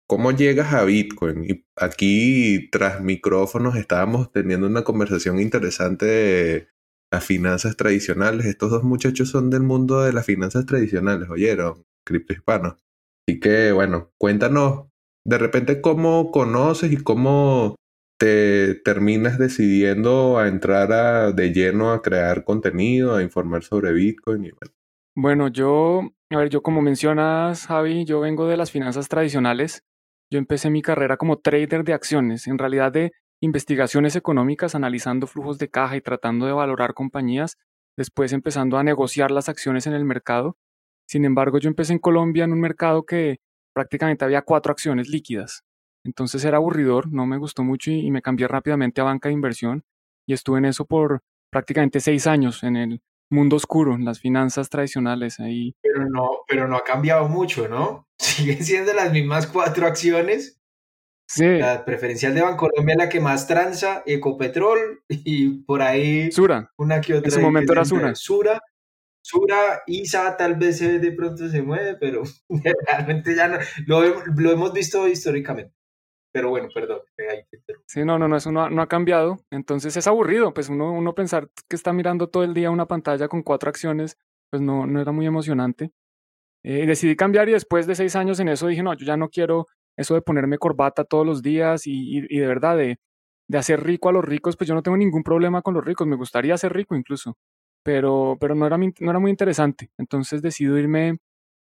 cómo 0.08 0.32
llegas 0.32 0.73
a 0.73 0.84
Bitcoin. 0.84 1.44
Y 1.44 1.66
aquí, 1.76 2.68
tras 2.70 3.00
micrófonos, 3.00 3.76
estábamos 3.76 4.32
teniendo 4.32 4.66
una 4.66 4.84
conversación 4.84 5.40
interesante 5.40 6.06
de 6.06 6.68
las 7.12 7.25
finanzas 7.25 7.76
tradicionales. 7.76 8.46
Estos 8.46 8.70
dos 8.70 8.82
muchachos 8.82 9.28
son 9.30 9.50
del 9.50 9.62
mundo 9.62 10.02
de 10.02 10.12
las 10.12 10.26
finanzas 10.26 10.66
tradicionales, 10.66 11.30
oyeron, 11.30 11.84
criptohispanos. 12.04 12.76
Así 13.26 13.40
que, 13.40 13.73
bueno, 13.73 14.12
cuéntanos 14.18 14.88
de 15.25 15.38
repente 15.38 15.80
cómo 15.80 16.30
conoces 16.30 16.92
y 16.92 16.96
cómo 16.96 17.76
te 18.18 18.75
terminas 18.75 19.38
decidiendo 19.38 20.38
a 20.38 20.49
entrar 20.49 21.34
de 21.34 21.52
lleno 21.52 21.92
a 21.92 22.02
crear 22.02 22.44
contenido, 22.44 23.14
a 23.16 23.23
informar 23.23 23.62
sobre 23.64 23.92
Bitcoin 23.92 24.44
y 24.44 24.50
bueno. 24.50 24.75
Bueno, 25.16 25.47
yo, 25.49 26.02
a 26.30 26.37
ver, 26.37 26.49
yo 26.50 26.62
como 26.62 26.83
mencionas, 26.83 27.66
Javi, 27.66 28.04
yo 28.04 28.18
vengo 28.21 28.47
de 28.49 28.56
las 28.56 28.73
finanzas 28.73 29.09
tradicionales. 29.09 29.85
Yo 30.30 30.38
empecé 30.38 30.71
mi 30.71 30.83
carrera 30.83 31.16
como 31.16 31.38
trader 31.38 31.85
de 31.85 31.92
acciones, 31.92 32.49
en 32.49 32.59
realidad 32.59 32.90
de 32.90 33.12
investigaciones 33.40 34.16
económicas, 34.16 34.75
analizando 34.75 35.28
flujos 35.28 35.59
de 35.59 35.68
caja 35.71 35.97
y 35.97 36.00
tratando 36.00 36.47
de 36.47 36.52
valorar 36.52 36.94
compañías, 36.94 37.59
después 37.97 38.33
empezando 38.33 38.76
a 38.76 38.83
negociar 38.83 39.30
las 39.30 39.49
acciones 39.49 39.87
en 39.87 39.92
el 39.92 40.04
mercado. 40.04 40.56
Sin 41.06 41.25
embargo, 41.25 41.59
yo 41.59 41.68
empecé 41.68 41.92
en 41.92 42.00
Colombia 42.00 42.44
en 42.44 42.52
un 42.52 42.61
mercado 42.61 43.04
que 43.04 43.38
prácticamente 43.73 44.25
había 44.25 44.42
cuatro 44.42 44.73
acciones 44.73 45.09
líquidas. 45.09 45.62
Entonces 46.04 46.44
era 46.44 46.56
aburridor, 46.56 47.12
no 47.12 47.26
me 47.26 47.38
gustó 47.38 47.62
mucho 47.62 47.92
y, 47.92 48.11
me 48.11 48.23
cambié 48.23 48.49
rápidamente 48.49 49.00
a 49.00 49.04
banca 49.04 49.28
de 49.28 49.35
inversión 49.35 49.85
y 50.26 50.33
estuve 50.33 50.59
en 50.59 50.64
eso 50.66 50.87
por 50.87 51.23
prácticamente 51.50 52.00
seis 52.00 52.26
años 52.26 52.64
en 52.64 52.76
el 52.76 53.00
mundo 53.30 53.56
oscuro, 53.56 53.94
en 53.94 54.04
las 54.04 54.20
finanzas 54.20 54.70
tradicionales 54.70 55.40
ahí. 55.40 55.74
Pero 55.82 56.08
no, 56.08 56.30
pero 56.48 56.68
no 56.68 56.76
ha 56.76 56.84
cambiado 56.84 57.28
mucho, 57.28 57.68
¿no? 57.68 58.06
Siguen 58.18 58.64
siendo 58.64 58.92
las 58.92 59.12
mismas 59.12 59.46
cuatro 59.46 59.86
acciones. 59.86 60.60
Sí. 61.26 61.46
La 61.46 61.84
preferencial 61.84 62.34
de 62.34 62.42
Bancolombia 62.42 62.96
la 62.96 63.08
que 63.08 63.18
más 63.18 63.46
transa, 63.46 64.02
Ecopetrol 64.04 65.02
y 65.08 65.62
por 65.64 65.80
ahí 65.80 66.30
Sura. 66.30 66.70
una 66.76 67.00
que 67.00 67.14
otra. 67.14 67.28
En 67.28 67.34
su 67.34 67.40
momento 67.40 67.72
era 67.72 67.84
Sura. 67.84 68.14
Sura. 68.14 68.60
Sura, 69.22 69.82
Isa 69.86 70.36
tal 70.36 70.56
vez 70.56 70.80
de 70.80 71.12
pronto 71.12 71.48
se 71.48 71.62
mueve, 71.62 71.96
pero 71.98 72.24
realmente 72.86 73.34
ya 73.34 73.48
no, 73.86 74.02
lo 74.36 74.50
hemos 74.50 74.72
visto 74.74 75.08
históricamente. 75.08 75.74
Pero 76.34 76.50
bueno, 76.50 76.68
perdón. 76.74 76.98
Sí, 77.86 78.04
no, 78.04 78.18
no, 78.18 78.26
no, 78.26 78.36
eso 78.36 78.50
no 78.50 78.82
ha, 78.82 78.88
cambiado. 78.88 79.38
Entonces 79.52 79.96
es 79.96 80.08
aburrido, 80.08 80.52
pues 80.52 80.68
uno, 80.68 80.90
uno 80.90 81.14
pensar 81.14 81.48
que 81.68 81.76
está 81.76 81.92
mirando 81.92 82.28
todo 82.28 82.42
el 82.42 82.54
día 82.54 82.72
una 82.72 82.88
pantalla 82.88 83.28
con 83.28 83.44
cuatro 83.44 83.70
acciones, 83.70 84.18
pues 84.50 84.60
no, 84.60 84.84
no 84.84 85.00
era 85.00 85.12
muy 85.12 85.26
emocionante. 85.26 85.92
Eh, 86.64 86.86
decidí 86.86 87.14
cambiar 87.14 87.48
y 87.48 87.52
después 87.52 87.86
de 87.86 87.94
seis 87.94 88.16
años 88.16 88.40
en 88.40 88.48
eso 88.48 88.66
dije, 88.66 88.82
no, 88.82 88.94
yo 88.94 89.06
ya 89.06 89.16
no 89.16 89.28
quiero 89.28 89.68
eso 89.96 90.14
de 90.14 90.22
ponerme 90.22 90.58
corbata 90.58 91.04
todos 91.04 91.24
los 91.24 91.40
días 91.40 91.86
y, 91.86 92.26
y, 92.28 92.38
de 92.40 92.46
verdad 92.48 92.76
de, 92.78 92.98
de, 93.48 93.58
hacer 93.58 93.84
rico 93.84 94.08
a 94.08 94.12
los 94.12 94.24
ricos, 94.24 94.56
pues 94.56 94.66
yo 94.66 94.74
no 94.74 94.82
tengo 94.82 94.96
ningún 94.96 95.22
problema 95.22 95.62
con 95.62 95.74
los 95.74 95.84
ricos, 95.84 96.08
me 96.08 96.16
gustaría 96.16 96.58
ser 96.58 96.72
rico 96.72 96.96
incluso, 96.96 97.38
pero, 97.84 98.36
pero 98.40 98.56
no, 98.56 98.66
era, 98.66 98.76
no 98.76 98.90
era 99.10 99.20
muy 99.20 99.30
interesante. 99.30 99.90
Entonces 99.98 100.42
decidí 100.42 100.76
irme 100.76 101.18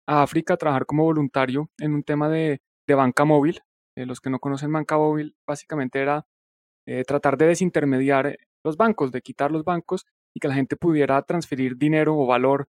a 0.06 0.22
África 0.22 0.54
a 0.54 0.56
trabajar 0.56 0.86
como 0.86 1.04
voluntario 1.04 1.68
en 1.78 1.92
un 1.92 2.04
tema 2.04 2.30
de, 2.30 2.62
de 2.86 2.94
banca 2.94 3.26
móvil, 3.26 3.60
eh, 3.96 4.06
los 4.06 4.20
que 4.20 4.30
no 4.30 4.38
conocen 4.38 4.72
banca 4.72 4.96
móvil, 4.96 5.36
básicamente 5.46 6.00
era 6.00 6.26
eh, 6.86 7.04
tratar 7.04 7.36
de 7.36 7.46
desintermediar 7.46 8.26
eh, 8.26 8.38
los 8.64 8.76
bancos, 8.76 9.12
de 9.12 9.20
quitar 9.20 9.50
los 9.50 9.64
bancos 9.64 10.06
y 10.34 10.40
que 10.40 10.48
la 10.48 10.54
gente 10.54 10.76
pudiera 10.76 11.20
transferir 11.22 11.76
dinero 11.76 12.16
o 12.16 12.26
valor. 12.26 12.68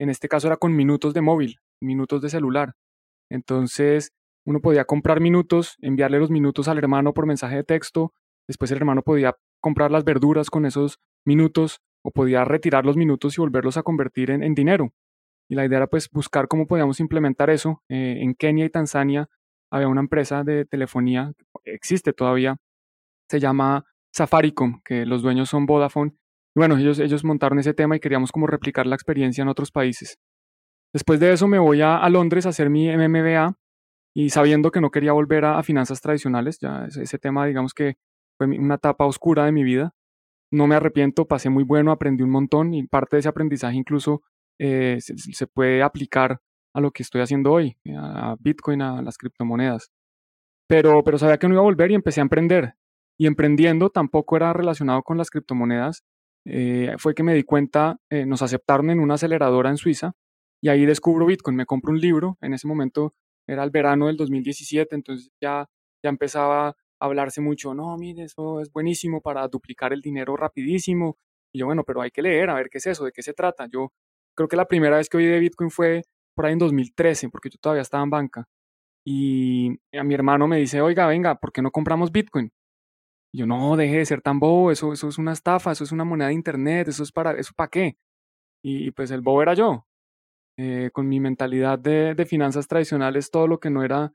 En 0.00 0.10
este 0.10 0.28
caso 0.28 0.48
era 0.48 0.56
con 0.56 0.74
minutos 0.74 1.14
de 1.14 1.20
móvil, 1.20 1.60
minutos 1.80 2.22
de 2.22 2.28
celular. 2.28 2.74
Entonces 3.30 4.12
uno 4.44 4.60
podía 4.60 4.84
comprar 4.84 5.20
minutos, 5.20 5.76
enviarle 5.80 6.18
los 6.18 6.30
minutos 6.30 6.68
al 6.68 6.78
hermano 6.78 7.14
por 7.14 7.26
mensaje 7.26 7.56
de 7.56 7.64
texto, 7.64 8.12
después 8.48 8.70
el 8.70 8.78
hermano 8.78 9.02
podía 9.02 9.36
comprar 9.60 9.90
las 9.90 10.04
verduras 10.04 10.50
con 10.50 10.66
esos 10.66 10.98
minutos 11.24 11.80
o 12.02 12.10
podía 12.10 12.44
retirar 12.44 12.84
los 12.84 12.96
minutos 12.96 13.38
y 13.38 13.40
volverlos 13.40 13.78
a 13.78 13.82
convertir 13.82 14.30
en, 14.30 14.54
dinero. 14.54 14.92
Y 15.48 15.54
la 15.54 15.64
idea 15.64 15.78
era 15.78 15.86
pues 15.86 16.10
buscar 16.10 16.48
cómo 16.48 16.66
podíamos 16.66 17.00
implementar 17.00 17.48
eso. 17.48 17.82
en 17.88 18.34
Kenia 18.34 18.66
y 18.66 18.70
Tanzania 18.70 19.30
había 19.74 19.88
una 19.88 20.02
empresa 20.02 20.44
de 20.44 20.64
telefonía, 20.64 21.32
existe 21.64 22.12
todavía, 22.12 22.56
se 23.28 23.40
llama 23.40 23.84
Safaricom, 24.12 24.80
que 24.84 25.04
los 25.04 25.22
dueños 25.22 25.48
son 25.48 25.66
Vodafone. 25.66 26.12
Y 26.54 26.60
bueno, 26.60 26.78
ellos, 26.78 27.00
ellos 27.00 27.24
montaron 27.24 27.58
ese 27.58 27.74
tema 27.74 27.96
y 27.96 28.00
queríamos 28.00 28.30
como 28.30 28.46
replicar 28.46 28.86
la 28.86 28.94
experiencia 28.94 29.42
en 29.42 29.48
otros 29.48 29.72
países. 29.72 30.16
Después 30.92 31.18
de 31.18 31.32
eso 31.32 31.48
me 31.48 31.58
voy 31.58 31.80
a, 31.82 32.08
Londres 32.08 32.46
a 32.46 32.50
hacer 32.50 32.70
mi 32.70 32.88
MMBA 32.88 33.56
y 34.14 34.30
sabiendo 34.30 34.70
que 34.70 34.80
no 34.80 34.92
quería 34.92 35.12
volver 35.12 35.44
a, 35.44 35.60
finanzas 35.64 36.00
tradicionales, 36.00 36.60
ya 36.60 36.86
ese, 36.86 37.18
tema 37.18 37.44
digamos 37.44 37.74
que 37.74 37.96
fue 38.38 38.46
una 38.46 38.76
etapa 38.76 39.04
oscura 39.06 39.44
de 39.44 39.50
mi 39.50 39.64
vida. 39.64 39.92
No 40.52 40.68
me 40.68 40.76
arrepiento, 40.76 41.26
pasé 41.26 41.50
muy 41.50 41.64
bueno, 41.64 41.90
aprendí 41.90 42.22
un 42.22 42.30
montón 42.30 42.74
y 42.74 42.86
parte 42.86 43.16
de 43.16 43.20
ese 43.20 43.28
aprendizaje 43.28 43.76
incluso 43.76 44.22
eh, 44.60 44.98
se, 45.00 45.46
puede 45.48 45.82
aplicar 45.82 46.38
a 46.74 46.80
lo 46.80 46.90
que 46.90 47.02
estoy 47.02 47.20
haciendo 47.20 47.52
hoy, 47.52 47.76
a 47.96 48.36
Bitcoin, 48.40 48.82
a 48.82 49.00
las 49.00 49.16
criptomonedas. 49.16 49.90
Pero, 50.68 51.04
pero 51.04 51.18
sabía 51.18 51.38
que 51.38 51.46
no 51.46 51.54
iba 51.54 51.60
a 51.60 51.64
volver 51.64 51.90
y 51.90 51.94
empecé 51.94 52.20
a 52.20 52.22
emprender. 52.22 52.74
Y 53.18 53.26
emprendiendo 53.26 53.90
tampoco 53.90 54.36
era 54.36 54.52
relacionado 54.52 55.02
con 55.02 55.16
las 55.16 55.30
criptomonedas. 55.30 56.02
Eh, 56.46 56.94
fue 56.98 57.14
que 57.14 57.22
me 57.22 57.34
di 57.34 57.44
cuenta, 57.44 57.98
eh, 58.10 58.26
nos 58.26 58.42
aceptaron 58.42 58.90
en 58.90 59.00
una 59.00 59.14
aceleradora 59.14 59.70
en 59.70 59.76
Suiza 59.76 60.12
y 60.60 60.68
ahí 60.68 60.84
descubro 60.84 61.26
Bitcoin. 61.26 61.56
Me 61.56 61.66
compro 61.66 61.92
un 61.92 62.00
libro, 62.00 62.38
en 62.40 62.54
ese 62.54 62.66
momento 62.66 63.14
era 63.46 63.62
el 63.62 63.70
verano 63.70 64.08
del 64.08 64.16
2017, 64.16 64.94
entonces 64.94 65.30
ya, 65.40 65.68
ya 66.02 66.10
empezaba 66.10 66.68
a 66.68 66.74
hablarse 66.98 67.40
mucho, 67.40 67.74
no, 67.74 67.96
mire, 67.98 68.24
eso 68.24 68.60
es 68.60 68.72
buenísimo 68.72 69.20
para 69.20 69.46
duplicar 69.48 69.92
el 69.92 70.00
dinero 70.00 70.36
rapidísimo. 70.36 71.18
Y 71.52 71.60
yo, 71.60 71.66
bueno, 71.66 71.84
pero 71.84 72.00
hay 72.02 72.10
que 72.10 72.22
leer, 72.22 72.50
a 72.50 72.54
ver 72.54 72.68
qué 72.70 72.78
es 72.78 72.86
eso, 72.86 73.04
de 73.04 73.12
qué 73.12 73.22
se 73.22 73.32
trata. 73.34 73.66
Yo 73.66 73.92
creo 74.34 74.48
que 74.48 74.56
la 74.56 74.66
primera 74.66 74.96
vez 74.96 75.08
que 75.08 75.18
oí 75.18 75.26
de 75.26 75.38
Bitcoin 75.38 75.70
fue 75.70 76.02
por 76.34 76.46
ahí 76.46 76.52
en 76.52 76.58
2013, 76.58 77.28
porque 77.30 77.50
yo 77.50 77.58
todavía 77.60 77.82
estaba 77.82 78.04
en 78.04 78.10
banca. 78.10 78.48
Y 79.06 79.78
a 79.92 80.04
mi 80.04 80.14
hermano 80.14 80.48
me 80.48 80.58
dice, 80.58 80.80
oiga, 80.80 81.06
venga, 81.06 81.36
¿por 81.36 81.52
qué 81.52 81.62
no 81.62 81.70
compramos 81.70 82.10
Bitcoin? 82.10 82.50
Y 83.32 83.38
yo, 83.38 83.46
no, 83.46 83.76
deje 83.76 83.98
de 83.98 84.06
ser 84.06 84.22
tan 84.22 84.40
bobo, 84.40 84.70
eso, 84.70 84.92
eso 84.92 85.08
es 85.08 85.18
una 85.18 85.32
estafa, 85.32 85.72
eso 85.72 85.84
es 85.84 85.92
una 85.92 86.04
moneda 86.04 86.28
de 86.28 86.34
internet, 86.34 86.88
eso 86.88 87.02
es 87.02 87.12
para, 87.12 87.32
¿eso 87.32 87.52
para 87.56 87.68
qué? 87.68 87.96
Y, 88.64 88.92
pues 88.92 89.10
el 89.10 89.22
bobo 89.22 89.42
era 89.42 89.54
yo. 89.54 89.86
Eh, 90.58 90.90
con 90.92 91.08
mi 91.08 91.20
mentalidad 91.20 91.78
de, 91.78 92.26
finanzas 92.26 92.68
tradicionales, 92.68 93.30
todo 93.30 93.48
lo 93.48 93.60
que 93.60 93.70
no 93.70 93.82
era, 93.84 94.12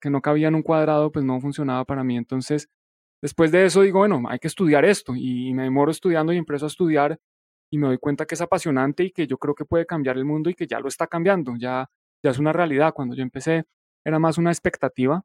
que 0.00 0.10
no 0.10 0.22
cabía 0.22 0.48
en 0.48 0.54
un 0.56 0.62
cuadrado, 0.62 1.12
pues 1.12 1.24
no 1.24 1.40
funcionaba 1.40 1.84
para 1.84 2.04
mí. 2.04 2.16
Entonces, 2.16 2.68
después 3.22 3.52
de 3.52 3.66
eso 3.66 3.82
digo, 3.82 4.00
bueno, 4.00 4.22
hay 4.28 4.38
que 4.38 4.48
estudiar 4.48 4.84
esto. 4.84 5.14
Y 5.16 5.54
me 5.54 5.64
demoro 5.64 5.90
estudiando 5.90 6.32
y 6.32 6.38
empiezo 6.38 6.66
a 6.66 6.68
estudiar 6.68 7.18
y 7.72 7.78
me 7.78 7.86
doy 7.86 7.96
cuenta 7.96 8.26
que 8.26 8.34
es 8.34 8.40
apasionante 8.42 9.02
y 9.02 9.12
que 9.12 9.26
yo 9.26 9.38
creo 9.38 9.54
que 9.54 9.64
puede 9.64 9.86
cambiar 9.86 10.18
el 10.18 10.26
mundo 10.26 10.50
y 10.50 10.54
que 10.54 10.66
ya 10.66 10.78
lo 10.78 10.88
está 10.88 11.06
cambiando, 11.06 11.54
ya, 11.56 11.88
ya 12.22 12.30
es 12.30 12.38
una 12.38 12.52
realidad. 12.52 12.92
Cuando 12.92 13.16
yo 13.16 13.22
empecé 13.22 13.64
era 14.04 14.18
más 14.18 14.36
una 14.36 14.50
expectativa, 14.50 15.24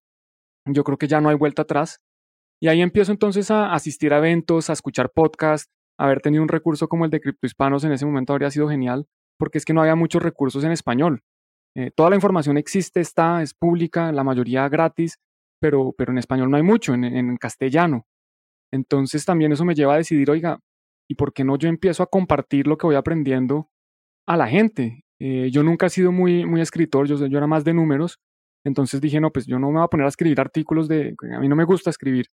yo 0.66 0.84
creo 0.86 0.98
que 0.98 1.10
ya 1.10 1.20
no 1.20 1.28
hay 1.28 1.36
vuelta 1.36 1.64
atrás. 1.64 2.00
Y 2.62 2.70
ahí 2.70 2.82
empiezo 2.82 3.12
entonces 3.12 3.52
a 3.52 3.74
asistir 3.74 4.14
a 4.14 4.20
eventos, 4.20 4.70
a 4.70 4.74
escuchar 4.74 5.12
podcasts, 5.12 5.70
haber 6.00 6.22
tenido 6.22 6.42
un 6.42 6.48
recurso 6.48 6.88
como 6.88 7.04
el 7.04 7.12
de 7.12 7.20
Hispanos 7.42 7.84
en 7.84 7.92
ese 7.92 8.06
momento 8.06 8.32
habría 8.32 8.50
sido 8.50 8.70
genial, 8.70 9.08
porque 9.38 9.58
es 9.58 9.66
que 9.66 9.74
no 9.74 9.82
había 9.82 9.96
muchos 9.96 10.24
recursos 10.24 10.64
en 10.64 10.72
español. 10.72 11.24
Eh, 11.76 11.92
toda 11.94 12.10
la 12.10 12.16
información 12.16 12.58
existe, 12.58 13.02
está, 13.02 13.42
es 13.42 13.54
pública, 13.54 14.14
la 14.14 14.24
mayoría 14.24 14.70
gratis, 14.70 15.20
pero, 15.60 15.94
pero 15.98 16.14
en 16.14 16.18
español 16.18 16.50
no 16.50 16.56
hay 16.56 16.64
mucho, 16.64 16.94
en 16.94 17.36
castellano. 17.38 18.08
Entonces 18.72 19.26
también 19.26 19.52
eso 19.52 19.66
me 19.66 19.76
lleva 19.76 19.96
a 19.96 19.98
decidir, 19.98 20.30
oiga, 20.32 20.60
¿Y 21.10 21.16
por 21.16 21.34
qué 21.34 21.44
no 21.44 21.58
yo 21.58 21.70
empiezo 21.70 22.04
a 22.04 22.08
compartir 22.08 22.68
lo 22.68 22.78
que 22.78 22.88
voy 22.88 22.96
aprendiendo 22.96 23.70
a 24.28 24.38
la 24.38 24.48
gente? 24.48 25.06
Eh, 25.20 25.50
yo 25.52 25.64
nunca 25.64 25.88
he 25.88 25.90
sido 25.90 26.12
muy, 26.12 26.46
muy 26.46 26.62
escritor, 26.62 27.08
yo, 27.08 27.26
yo 27.26 27.38
era 27.38 27.48
más 27.48 27.64
de 27.64 27.74
números, 27.74 28.20
entonces 28.66 29.02
dije, 29.02 29.20
no, 29.20 29.32
pues 29.32 29.46
yo 29.48 29.60
no 29.60 29.68
me 29.68 29.78
voy 29.78 29.84
a 29.86 29.88
poner 29.88 30.06
a 30.06 30.10
escribir 30.10 30.40
artículos 30.40 30.88
de... 30.88 31.16
A 31.36 31.40
mí 31.40 31.48
no 31.48 31.56
me 31.56 31.64
gusta 31.64 31.90
escribir. 31.90 32.28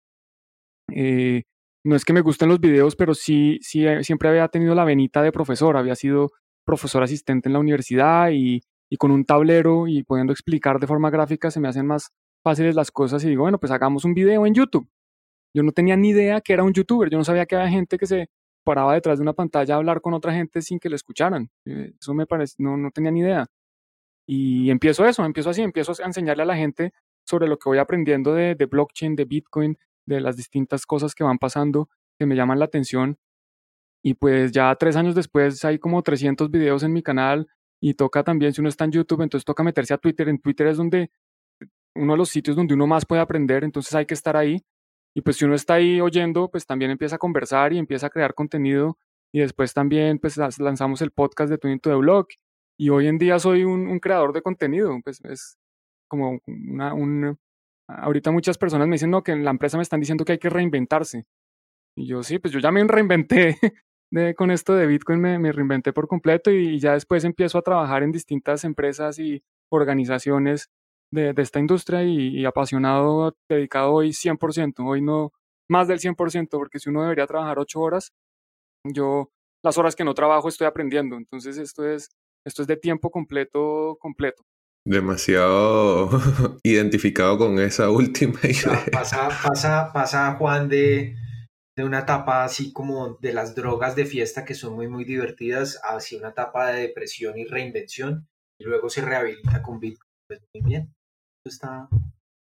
Eh, 0.93 1.43
no 1.85 1.95
es 1.95 2.03
que 2.03 2.13
me 2.13 2.21
gusten 2.21 2.49
los 2.49 2.59
videos, 2.59 2.95
pero 2.95 3.13
sí, 3.13 3.59
sí, 3.61 3.87
eh, 3.87 4.03
siempre 4.03 4.29
había 4.29 4.47
tenido 4.49 4.75
la 4.75 4.83
venita 4.85 5.21
de 5.21 5.31
profesor, 5.31 5.77
había 5.77 5.95
sido 5.95 6.31
profesor 6.65 7.03
asistente 7.03 7.47
en 7.47 7.53
la 7.53 7.59
universidad 7.59 8.31
y, 8.31 8.61
y 8.89 8.97
con 8.97 9.11
un 9.11 9.23
tablero 9.23 9.87
y 9.87 10.03
pudiendo 10.03 10.33
explicar 10.33 10.79
de 10.79 10.87
forma 10.87 11.09
gráfica 11.09 11.51
se 11.51 11.59
me 11.59 11.67
hacen 11.67 11.85
más 11.85 12.09
fáciles 12.43 12.75
las 12.75 12.91
cosas 12.91 13.23
y 13.23 13.29
digo, 13.29 13.43
bueno, 13.43 13.59
pues 13.59 13.71
hagamos 13.71 14.03
un 14.05 14.13
video 14.13 14.45
en 14.45 14.53
YouTube. 14.53 14.89
Yo 15.55 15.63
no 15.63 15.71
tenía 15.71 15.95
ni 15.95 16.09
idea 16.09 16.41
que 16.41 16.53
era 16.53 16.63
un 16.63 16.73
youtuber, 16.73 17.09
yo 17.09 17.17
no 17.17 17.23
sabía 17.23 17.45
que 17.45 17.55
había 17.55 17.69
gente 17.69 17.97
que 17.97 18.07
se 18.07 18.27
paraba 18.65 18.93
detrás 18.93 19.19
de 19.19 19.23
una 19.23 19.33
pantalla 19.33 19.75
a 19.75 19.77
hablar 19.77 20.01
con 20.01 20.13
otra 20.13 20.33
gente 20.33 20.61
sin 20.61 20.79
que 20.79 20.89
le 20.89 20.97
escucharan. 20.97 21.49
Eh, 21.65 21.93
eso 21.99 22.13
me 22.13 22.25
parece, 22.25 22.55
no, 22.59 22.75
no 22.75 22.91
tenía 22.91 23.11
ni 23.11 23.21
idea. 23.21 23.47
Y 24.27 24.69
empiezo 24.71 25.05
eso, 25.05 25.23
empiezo 25.23 25.51
así, 25.51 25.61
empiezo 25.61 25.93
a 26.03 26.05
enseñarle 26.05 26.43
a 26.43 26.47
la 26.47 26.57
gente 26.57 26.93
sobre 27.25 27.47
lo 27.47 27.57
que 27.57 27.69
voy 27.69 27.77
aprendiendo 27.77 28.33
de, 28.33 28.55
de 28.55 28.65
blockchain, 28.65 29.15
de 29.15 29.25
Bitcoin, 29.25 29.77
de 30.05 30.19
las 30.19 30.35
distintas 30.35 30.85
cosas 30.85 31.15
que 31.15 31.23
van 31.23 31.37
pasando 31.37 31.89
que 32.17 32.25
me 32.25 32.35
llaman 32.35 32.59
la 32.59 32.65
atención. 32.65 33.17
Y 34.03 34.15
pues 34.15 34.51
ya 34.51 34.75
tres 34.75 34.95
años 34.95 35.15
después 35.15 35.63
hay 35.65 35.79
como 35.79 36.01
300 36.01 36.51
videos 36.51 36.83
en 36.83 36.93
mi 36.93 37.01
canal 37.01 37.47
y 37.81 37.95
toca 37.95 38.23
también, 38.23 38.53
si 38.53 38.61
uno 38.61 38.69
está 38.69 38.85
en 38.85 38.91
YouTube, 38.91 39.21
entonces 39.21 39.45
toca 39.45 39.63
meterse 39.63 39.93
a 39.93 39.97
Twitter. 39.97 40.29
En 40.29 40.39
Twitter 40.39 40.67
es 40.67 40.77
donde 40.77 41.11
uno 41.95 42.13
de 42.13 42.17
los 42.17 42.29
sitios 42.29 42.55
donde 42.55 42.73
uno 42.73 42.87
más 42.87 43.05
puede 43.05 43.21
aprender, 43.21 43.63
entonces 43.63 43.93
hay 43.95 44.05
que 44.05 44.13
estar 44.13 44.37
ahí. 44.37 44.61
Y 45.15 45.21
pues 45.21 45.37
si 45.37 45.45
uno 45.45 45.55
está 45.55 45.75
ahí 45.75 46.01
oyendo, 46.01 46.51
pues 46.51 46.65
también 46.65 46.91
empieza 46.91 47.15
a 47.15 47.19
conversar 47.19 47.71
y 47.73 47.77
empieza 47.77 48.07
a 48.07 48.09
crear 48.09 48.33
contenido. 48.33 48.97
Y 49.33 49.39
después 49.39 49.73
también 49.73 50.19
pues 50.19 50.37
lanzamos 50.59 51.01
el 51.01 51.11
podcast 51.11 51.49
de 51.49 51.57
Twin 51.57 51.79
to 51.79 51.89
the 51.89 51.95
Blog. 51.95 52.27
Y 52.77 52.89
hoy 52.89 53.07
en 53.07 53.17
día 53.17 53.39
soy 53.39 53.63
un, 53.63 53.99
creador 53.99 54.33
de 54.33 54.41
contenido. 54.41 54.93
Pues 55.03 55.21
es 55.23 55.57
como 56.09 56.39
una, 56.47 56.93
un... 56.93 57.37
Ahorita 57.87 58.31
muchas 58.31 58.57
personas 58.57 58.87
me 58.87 58.95
dicen, 58.95 59.11
no, 59.11 59.23
que 59.23 59.31
en 59.31 59.45
la 59.45 59.51
empresa 59.51 59.77
me 59.77 59.83
están 59.83 60.01
diciendo 60.01 60.25
que 60.25 60.33
hay 60.33 60.39
que 60.39 60.49
reinventarse. 60.49 61.25
Y 61.95 62.07
yo 62.07 62.23
sí, 62.23 62.39
pues 62.39 62.53
yo 62.53 62.59
ya 62.59 62.71
me 62.71 62.83
reinventé 62.83 63.57
de, 64.11 64.35
con 64.35 64.51
esto 64.51 64.75
de 64.75 64.85
Bitcoin, 64.85 65.21
me, 65.21 65.39
me 65.39 65.51
reinventé 65.51 65.93
por 65.93 66.07
completo 66.07 66.51
y, 66.51 66.77
ya 66.79 66.93
después 66.93 67.23
empiezo 67.23 67.57
a 67.57 67.61
trabajar 67.61 68.03
en 68.03 68.11
distintas 68.11 68.63
empresas 68.65 69.17
y 69.19 69.43
organizaciones 69.69 70.69
de, 71.15 71.33
esta 71.37 71.59
industria 71.59 72.03
y, 72.03 72.45
apasionado, 72.45 73.35
dedicado 73.49 73.93
hoy 73.93 74.09
100%, 74.09 74.87
hoy 74.87 75.01
no 75.01 75.31
más 75.67 75.87
del 75.87 75.99
100%, 75.99 76.49
porque 76.51 76.79
si 76.79 76.89
uno 76.89 77.01
debería 77.01 77.25
trabajar 77.25 77.57
8 77.57 77.79
horas, 77.79 78.13
yo 78.83 79.31
las 79.63 79.77
horas 79.77 79.95
que 79.95 80.03
no 80.03 80.13
trabajo 80.13 80.47
estoy 80.47 80.67
aprendiendo, 80.67 81.15
entonces 81.15 81.57
esto 81.57 81.89
es, 81.89 82.09
esto 82.45 82.61
es 82.61 82.67
de 82.67 82.77
tiempo 82.77 83.09
completo, 83.09 83.97
completo. 83.99 84.43
Demasiado 84.87 86.09
identificado 86.63 87.39
con 87.39 87.57
esa 87.57 87.89
última 88.01 88.39
idea. 88.43 88.85
Pasa, 88.91 89.29
pasa, 89.43 89.91
pasa 89.91 90.35
Juan 90.35 90.69
de, 90.69 91.15
de 91.75 91.83
una 91.83 91.99
etapa 91.99 92.43
así 92.43 92.71
como 92.71 93.15
de 93.15 93.33
las 93.33 93.55
drogas 93.55 93.95
de 93.95 94.05
fiesta 94.05 94.45
que 94.45 94.53
son 94.53 94.75
muy, 94.75 94.87
muy 94.87 95.03
divertidas 95.03 95.81
hacia 95.83 96.19
una 96.19 96.29
etapa 96.29 96.67
de 96.67 96.81
depresión 96.81 97.39
y 97.39 97.45
reinvención 97.45 98.27
y 98.59 98.65
luego 98.65 98.89
se 98.89 99.01
rehabilita 99.01 99.63
con 99.63 99.79
Bitcoin. 99.79 100.05
Pues 100.27 100.41
muy 100.53 100.63
bien 100.63 100.95
está 101.49 101.87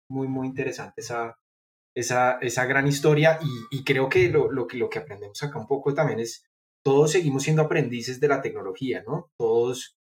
muy, 0.09 0.27
muy 0.27 0.47
interesante 0.47 1.01
esa, 1.01 1.37
esa, 1.95 2.37
esa 2.39 2.65
gran 2.65 2.87
historia 2.87 3.39
y, 3.71 3.83
creo 3.83 4.09
que 4.09 4.29
lo, 4.29 4.51
lo, 4.51 4.67
lo 4.71 4.89
que 4.89 4.99
aprendemos 4.99 5.41
acá 5.41 5.59
un 5.59 5.67
poco 5.67 5.93
también 5.93 6.19
es, 6.19 6.45
todos 6.83 7.11
seguimos 7.11 7.43
siendo 7.43 7.61
aprendices 7.61 8.19
de 8.19 8.27
la 8.27 8.41
tecnología, 8.41 9.03
¿no? 9.07 9.31
Todos 9.37 9.97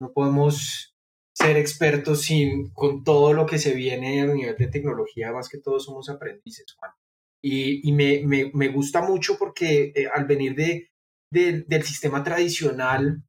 no 0.00 0.12
podemos 0.12 0.94
ser 1.34 1.56
expertos 1.56 2.22
sin, 2.22 2.70
con 2.72 3.04
todo 3.04 3.32
lo 3.32 3.46
que 3.46 3.58
se 3.58 3.74
viene 3.74 4.20
a 4.20 4.26
nivel 4.26 4.56
de 4.56 4.68
tecnología, 4.68 5.32
más 5.32 5.48
que 5.48 5.58
todos 5.58 5.84
somos 5.84 6.08
aprendices, 6.08 6.66
Juan. 6.76 6.92
Y, 7.42 7.92
me, 7.92 8.22
me, 8.24 8.50
me, 8.54 8.68
gusta 8.68 9.02
mucho 9.02 9.36
porque 9.38 9.92
eh, 9.94 10.06
al 10.12 10.24
venir 10.24 10.54
de, 10.54 10.90
del 11.30 11.82
sistema 11.82 12.24
tradicional, 12.24 13.22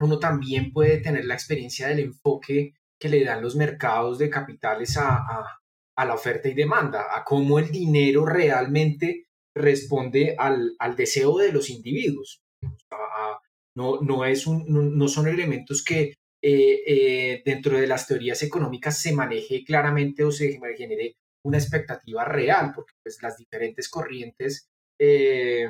uno 0.00 0.18
también 0.18 0.70
puede 0.70 0.98
tener 0.98 1.24
la 1.24 1.34
experiencia 1.34 1.88
del 1.88 2.00
enfoque 2.00 2.74
que 2.98 3.08
le 3.08 3.24
dan 3.24 3.42
los 3.42 3.56
mercados 3.56 4.18
de 4.18 4.28
capitales 4.28 4.96
a, 4.96 5.44
la 5.96 6.14
oferta 6.14 6.48
y 6.48 6.54
demanda, 6.54 7.06
a 7.12 7.24
cómo 7.24 7.58
el 7.58 7.70
dinero 7.70 8.24
realmente 8.24 9.26
responde 9.54 10.36
al, 10.38 10.76
deseo 10.96 11.38
de 11.38 11.52
los 11.52 11.70
individuos. 11.70 12.40
no, 13.74 14.00
no, 14.00 14.24
es 14.24 14.46
un, 14.46 14.64
no, 14.68 15.08
son 15.08 15.26
elementos 15.26 15.82
que 15.84 16.14
eh, 16.40 16.82
eh, 16.86 17.42
dentro 17.44 17.78
de 17.78 17.88
las 17.88 18.06
teorías 18.06 18.42
económicas 18.44 19.00
se 19.00 19.12
maneje 19.12 19.64
claramente 19.64 20.22
o 20.22 20.30
se 20.30 20.56
genere 20.76 21.16
una 21.44 21.58
expectativa 21.58 22.24
real, 22.24 22.72
porque 22.74 22.92
pues, 23.02 23.20
las 23.20 23.36
diferentes 23.36 23.88
corrientes 23.88 24.68
eh, 25.00 25.68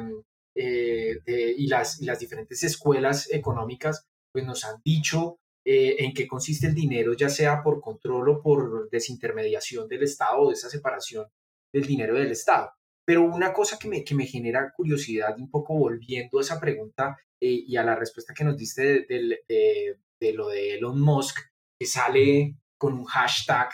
y, 0.55 1.67
las, 1.69 2.01
las 2.01 2.19
diferentes 2.19 2.63
escuelas 2.65 3.31
económicas 3.33 4.05
pues, 4.33 4.45
nos 4.45 4.65
han 4.65 4.81
dicho 4.85 5.39
eh, 5.65 5.97
en 5.99 6.15
qué 6.15 6.27
consiste 6.27 6.67
el 6.67 6.75
dinero, 6.75 7.13
ya 7.15 7.29
sea 7.29 7.63
por 7.63 7.81
control 7.81 8.29
o 8.29 8.43
por 8.43 8.89
desintermediación 8.91 9.89
del 9.89 10.05
Estado 10.05 10.41
o 10.41 10.49
de 10.49 10.55
esa 10.55 10.71
separación 10.71 11.27
del 11.73 11.85
dinero 11.85 12.15
del 12.15 12.31
Estado. 12.31 12.73
Pero 13.05 13.25
una 13.25 13.53
cosa 13.53 13.79
que 13.79 13.89
me, 13.89 14.05
que 14.05 14.15
me 14.15 14.27
genera 14.27 14.73
curiosidad, 14.75 15.39
un 15.39 15.51
poco 15.51 15.75
volviendo 15.75 16.39
a 16.39 16.43
esa 16.43 16.61
pregunta 16.61 17.17
eh, 17.41 17.65
y 17.67 17.77
a 17.77 17.85
la 17.85 17.97
respuesta 17.97 18.35
que 18.35 18.45
nos 18.45 18.57
diste 18.57 19.07
de, 19.07 20.33
lo 20.35 20.49
de 20.49 20.75
Elon 20.75 21.01
Musk, 21.01 21.39
que 21.79 21.87
sale 21.87 22.57
con 22.79 22.95
un 22.95 23.05
hashtag 23.05 23.71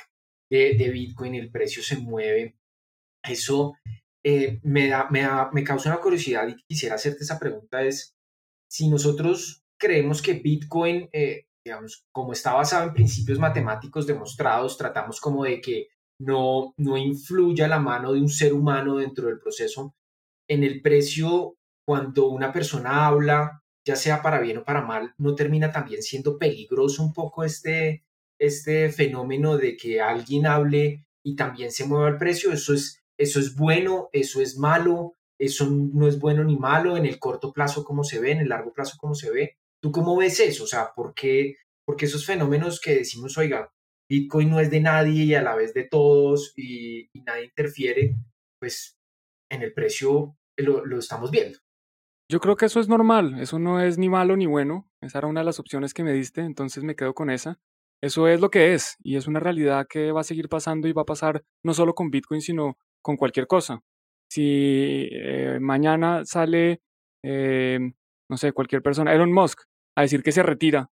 de, 0.50 0.90
Bitcoin, 0.92 1.34
el 1.34 1.50
precio 1.50 1.82
se 1.82 1.96
mueve, 1.96 2.56
eso 3.24 3.76
eh, 4.24 4.60
me, 4.62 4.88
da, 4.88 5.08
me, 5.10 5.26
me 5.52 5.64
causa 5.64 5.90
una 5.90 6.00
curiosidad 6.00 6.46
y 6.46 6.56
quisiera 6.64 6.94
hacerte 6.94 7.24
esa 7.24 7.40
pregunta 7.40 7.82
es, 7.82 8.14
si 8.70 8.88
nosotros 8.88 9.64
creemos 9.78 10.22
que 10.22 10.34
Bitcoin 10.34 11.08
como 12.12 12.32
está 12.32 12.54
basado 12.54 12.88
en 12.88 12.94
principios 12.94 13.38
matemáticos 13.38 14.06
demostrados, 14.06 14.76
tratamos 14.76 15.20
como 15.20 15.44
de 15.44 15.60
que 15.60 15.88
no, 16.18 16.74
no 16.76 16.96
influya 16.96 17.68
la 17.68 17.78
mano 17.78 18.12
de 18.12 18.20
un 18.20 18.28
ser 18.28 18.52
humano 18.52 18.96
dentro 18.96 19.28
del 19.28 19.38
proceso. 19.38 19.94
En 20.48 20.62
el 20.62 20.82
precio, 20.82 21.56
cuando 21.86 22.28
una 22.28 22.52
persona 22.52 23.06
habla, 23.06 23.62
ya 23.86 23.96
sea 23.96 24.22
para 24.22 24.40
bien 24.40 24.58
o 24.58 24.64
para 24.64 24.82
mal, 24.82 25.14
no 25.18 25.34
termina 25.34 25.72
también 25.72 26.02
siendo 26.02 26.38
peligroso 26.38 27.02
un 27.02 27.12
poco 27.12 27.44
este, 27.44 28.04
este 28.38 28.90
fenómeno 28.90 29.56
de 29.56 29.76
que 29.76 30.00
alguien 30.00 30.46
hable 30.46 31.06
y 31.22 31.36
también 31.36 31.72
se 31.72 31.86
mueva 31.86 32.08
el 32.08 32.18
precio. 32.18 32.52
Eso 32.52 32.74
es, 32.74 33.02
eso 33.18 33.40
es 33.40 33.56
bueno, 33.56 34.08
eso 34.12 34.40
es 34.40 34.56
malo, 34.56 35.14
eso 35.38 35.68
no 35.70 36.08
es 36.08 36.18
bueno 36.18 36.44
ni 36.44 36.56
malo 36.56 36.96
en 36.96 37.06
el 37.06 37.18
corto 37.18 37.52
plazo 37.52 37.84
como 37.84 38.04
se 38.04 38.20
ve, 38.20 38.32
en 38.32 38.40
el 38.40 38.48
largo 38.48 38.72
plazo 38.72 38.96
como 38.98 39.14
se 39.14 39.30
ve. 39.30 39.56
¿Tú 39.84 39.92
cómo 39.92 40.16
ves 40.16 40.40
eso? 40.40 40.64
O 40.64 40.66
sea, 40.66 40.94
¿por 40.96 41.12
qué, 41.12 41.56
porque 41.84 42.06
esos 42.06 42.24
fenómenos 42.24 42.80
que 42.80 42.94
decimos, 42.94 43.36
oiga, 43.36 43.70
Bitcoin 44.08 44.48
no 44.48 44.58
es 44.58 44.70
de 44.70 44.80
nadie 44.80 45.24
y 45.24 45.34
a 45.34 45.42
la 45.42 45.54
vez 45.54 45.74
de 45.74 45.84
todos 45.84 46.54
y, 46.56 47.10
nadie 47.26 47.44
interfiere, 47.44 48.16
pues 48.58 48.96
en 49.50 49.60
el 49.60 49.74
precio 49.74 50.38
lo, 50.56 50.86
lo, 50.86 50.98
estamos 50.98 51.30
viendo. 51.30 51.58
Yo 52.32 52.40
creo 52.40 52.56
que 52.56 52.64
eso 52.64 52.80
es 52.80 52.88
normal, 52.88 53.38
eso 53.38 53.58
no 53.58 53.78
es 53.78 53.98
ni 53.98 54.08
malo 54.08 54.38
ni 54.38 54.46
bueno, 54.46 54.90
esa 55.02 55.18
era 55.18 55.26
una 55.26 55.40
de 55.40 55.44
las 55.44 55.60
opciones 55.60 55.92
que 55.92 56.02
me 56.02 56.14
diste, 56.14 56.40
entonces 56.40 56.82
me 56.82 56.96
quedo 56.96 57.12
con 57.12 57.28
esa. 57.28 57.60
Eso 58.02 58.26
es 58.26 58.40
lo 58.40 58.48
que 58.48 58.72
es 58.72 58.96
y 59.02 59.16
es 59.16 59.26
una 59.26 59.40
realidad 59.40 59.86
que 59.86 60.12
va 60.12 60.22
a 60.22 60.24
seguir 60.24 60.48
pasando 60.48 60.88
y 60.88 60.94
va 60.94 61.02
a 61.02 61.04
pasar 61.04 61.44
no 61.62 61.74
solo 61.74 61.94
con 61.94 62.10
Bitcoin, 62.10 62.40
sino 62.40 62.78
con 63.02 63.18
cualquier 63.18 63.46
cosa. 63.46 63.82
Si 64.30 65.10
eh, 65.12 65.58
mañana 65.60 66.24
sale, 66.24 66.80
eh, 67.22 67.80
no 68.30 68.38
sé, 68.38 68.52
cualquier 68.52 68.80
persona, 68.80 69.12
Elon 69.12 69.30
Musk, 69.30 69.60
a 69.96 70.02
decir 70.02 70.22
que 70.22 70.32
se 70.32 70.42
retira, 70.42 70.90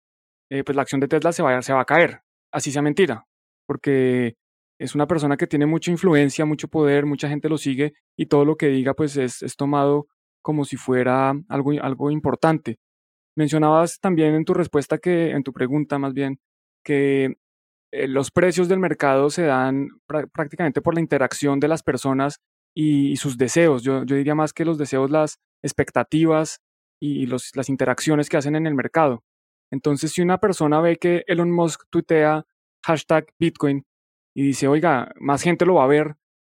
eh, 0.49 0.63
pues 0.63 0.75
la 0.75 0.84
acción 0.84 1.01
de 1.01 1.08
Tesla 1.08 1.31
se 1.31 1.43
va, 1.43 1.62
se 1.62 1.73
va 1.73 1.81
a 1.81 1.86
caer, 1.86 2.21
así 2.51 2.71
sea 2.71 2.81
mentira, 2.81 3.25
porque 3.67 4.36
es 4.79 4.95
una 4.95 5.08
persona 5.08 5.38
que 5.38 5.47
tiene 5.47 5.65
mucha 5.65 5.91
influencia, 5.91 6.45
mucho 6.45 6.67
poder, 6.67 7.05
mucha 7.05 7.29
gente 7.29 7.49
lo 7.49 7.58
sigue 7.58 7.93
y 8.17 8.27
todo 8.27 8.45
lo 8.45 8.58
que 8.58 8.67
diga 8.67 8.93
pues 8.93 9.17
es, 9.17 9.41
es 9.41 9.55
tomado 9.55 10.08
como 10.41 10.65
si 10.65 10.77
fuera 10.77 11.34
algo, 11.49 11.71
algo 11.81 12.12
importante. 12.12 12.77
Mencionabas 13.36 13.99
también 13.99 14.36
en 14.36 14.45
tu 14.45 14.53
respuesta 14.53 14.97
que, 14.97 15.31
en 15.31 15.43
tu 15.43 15.53
pregunta 15.53 15.97
más 15.97 16.13
bien, 16.13 16.39
que 16.84 17.36
eh, 17.91 18.08
los 18.08 18.31
precios 18.31 18.67
del 18.69 18.79
mercado 18.79 19.29
se 19.29 19.43
dan 19.43 19.89
prácticamente 20.08 20.81
por 20.81 20.93
la 20.93 21.01
interacción 21.01 21.60
de 21.60 21.67
las 21.67 21.84
personas 21.84 22.41
y, 22.75 23.15
sus 23.17 23.38
deseos. 23.38 23.84
Yo, 23.84 24.03
yo, 24.05 24.15
diría 24.15 24.36
más 24.36 24.53
que 24.53 24.65
los 24.65 24.77
deseos, 24.77 25.10
las 25.10 25.39
expectativas 25.63 26.60
y 26.99 27.25
los, 27.25 27.51
las 27.55 27.69
interacciones 27.69 28.29
que 28.29 28.38
hacen 28.38 28.55
en 28.55 28.67
el 28.67 28.75
mercado. 28.75 29.23
Entonces, 29.71 30.12
si 30.12 30.21
una 30.21 30.39
persona 30.39 30.79
ve 30.81 30.97
que 30.97 31.23
Elon 31.27 31.51
Musk 31.51 31.84
tuitea 31.89 32.45
hashtag 32.86 33.27
Bitcoin 33.39 33.86
y 34.36 34.43
dice, 34.43 34.67
oiga, 34.67 35.12
más 35.19 35.41
gente 35.41 35.65
lo 35.65 35.75
va 35.75 35.86
a 35.86 35.88
ver, 35.88 36.15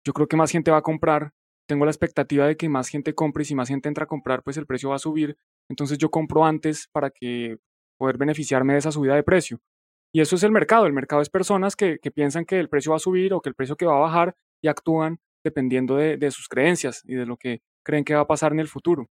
yo 0.06 0.14
creo 0.14 0.28
que 0.28 0.38
más 0.38 0.52
gente 0.52 0.72
va 0.72 0.78
a 0.78 0.82
comprar, 0.82 1.32
tengo 1.68 1.86
la 1.86 1.92
expectativa 1.92 2.48
de 2.48 2.58
que 2.58 2.70
más 2.70 2.90
gente 2.90 3.14
compre 3.14 3.44
y 3.44 3.46
si 3.46 3.56
más 3.56 3.70
gente 3.70 3.90
entra 3.90 4.06
a 4.06 4.08
comprar, 4.08 4.44
pues 4.44 4.58
el 4.58 4.66
precio 4.66 4.90
va 4.90 4.96
a 4.96 5.00
subir, 5.00 5.38
entonces 5.70 5.98
yo 5.98 6.10
compro 6.10 6.46
antes 6.46 6.88
para 6.92 7.10
que 7.10 7.58
poder 7.98 8.18
beneficiarme 8.18 8.74
de 8.74 8.80
esa 8.80 8.92
subida 8.92 9.16
de 9.16 9.24
precio. 9.24 9.60
Y 10.14 10.22
eso 10.22 10.36
es 10.36 10.44
el 10.44 10.52
mercado, 10.52 10.86
el 10.86 10.94
mercado 10.94 11.22
es 11.22 11.30
personas 11.30 11.76
que, 11.76 12.00
piensan 12.14 12.46
que 12.46 12.60
el 12.60 12.70
precio 12.70 12.92
va 12.92 12.98
a 12.98 13.00
subir 13.00 13.34
o 13.34 13.42
que 13.42 13.50
el 13.50 13.56
precio 13.56 13.76
que 13.76 13.86
va 13.86 13.98
a 13.98 14.00
bajar 14.00 14.36
y 14.62 14.68
actúan 14.68 15.20
dependiendo 15.44 15.96
de, 15.98 16.18
de 16.18 16.32
sus 16.32 16.48
creencias 16.48 17.02
y 17.06 17.16
de 17.16 17.26
lo 17.26 17.38
que 17.38 17.62
creen 17.84 18.04
que 18.04 18.16
va 18.16 18.22
a 18.22 18.28
pasar 18.28 18.52
en 18.54 18.60
el 18.60 18.68
futuro. 18.68 19.10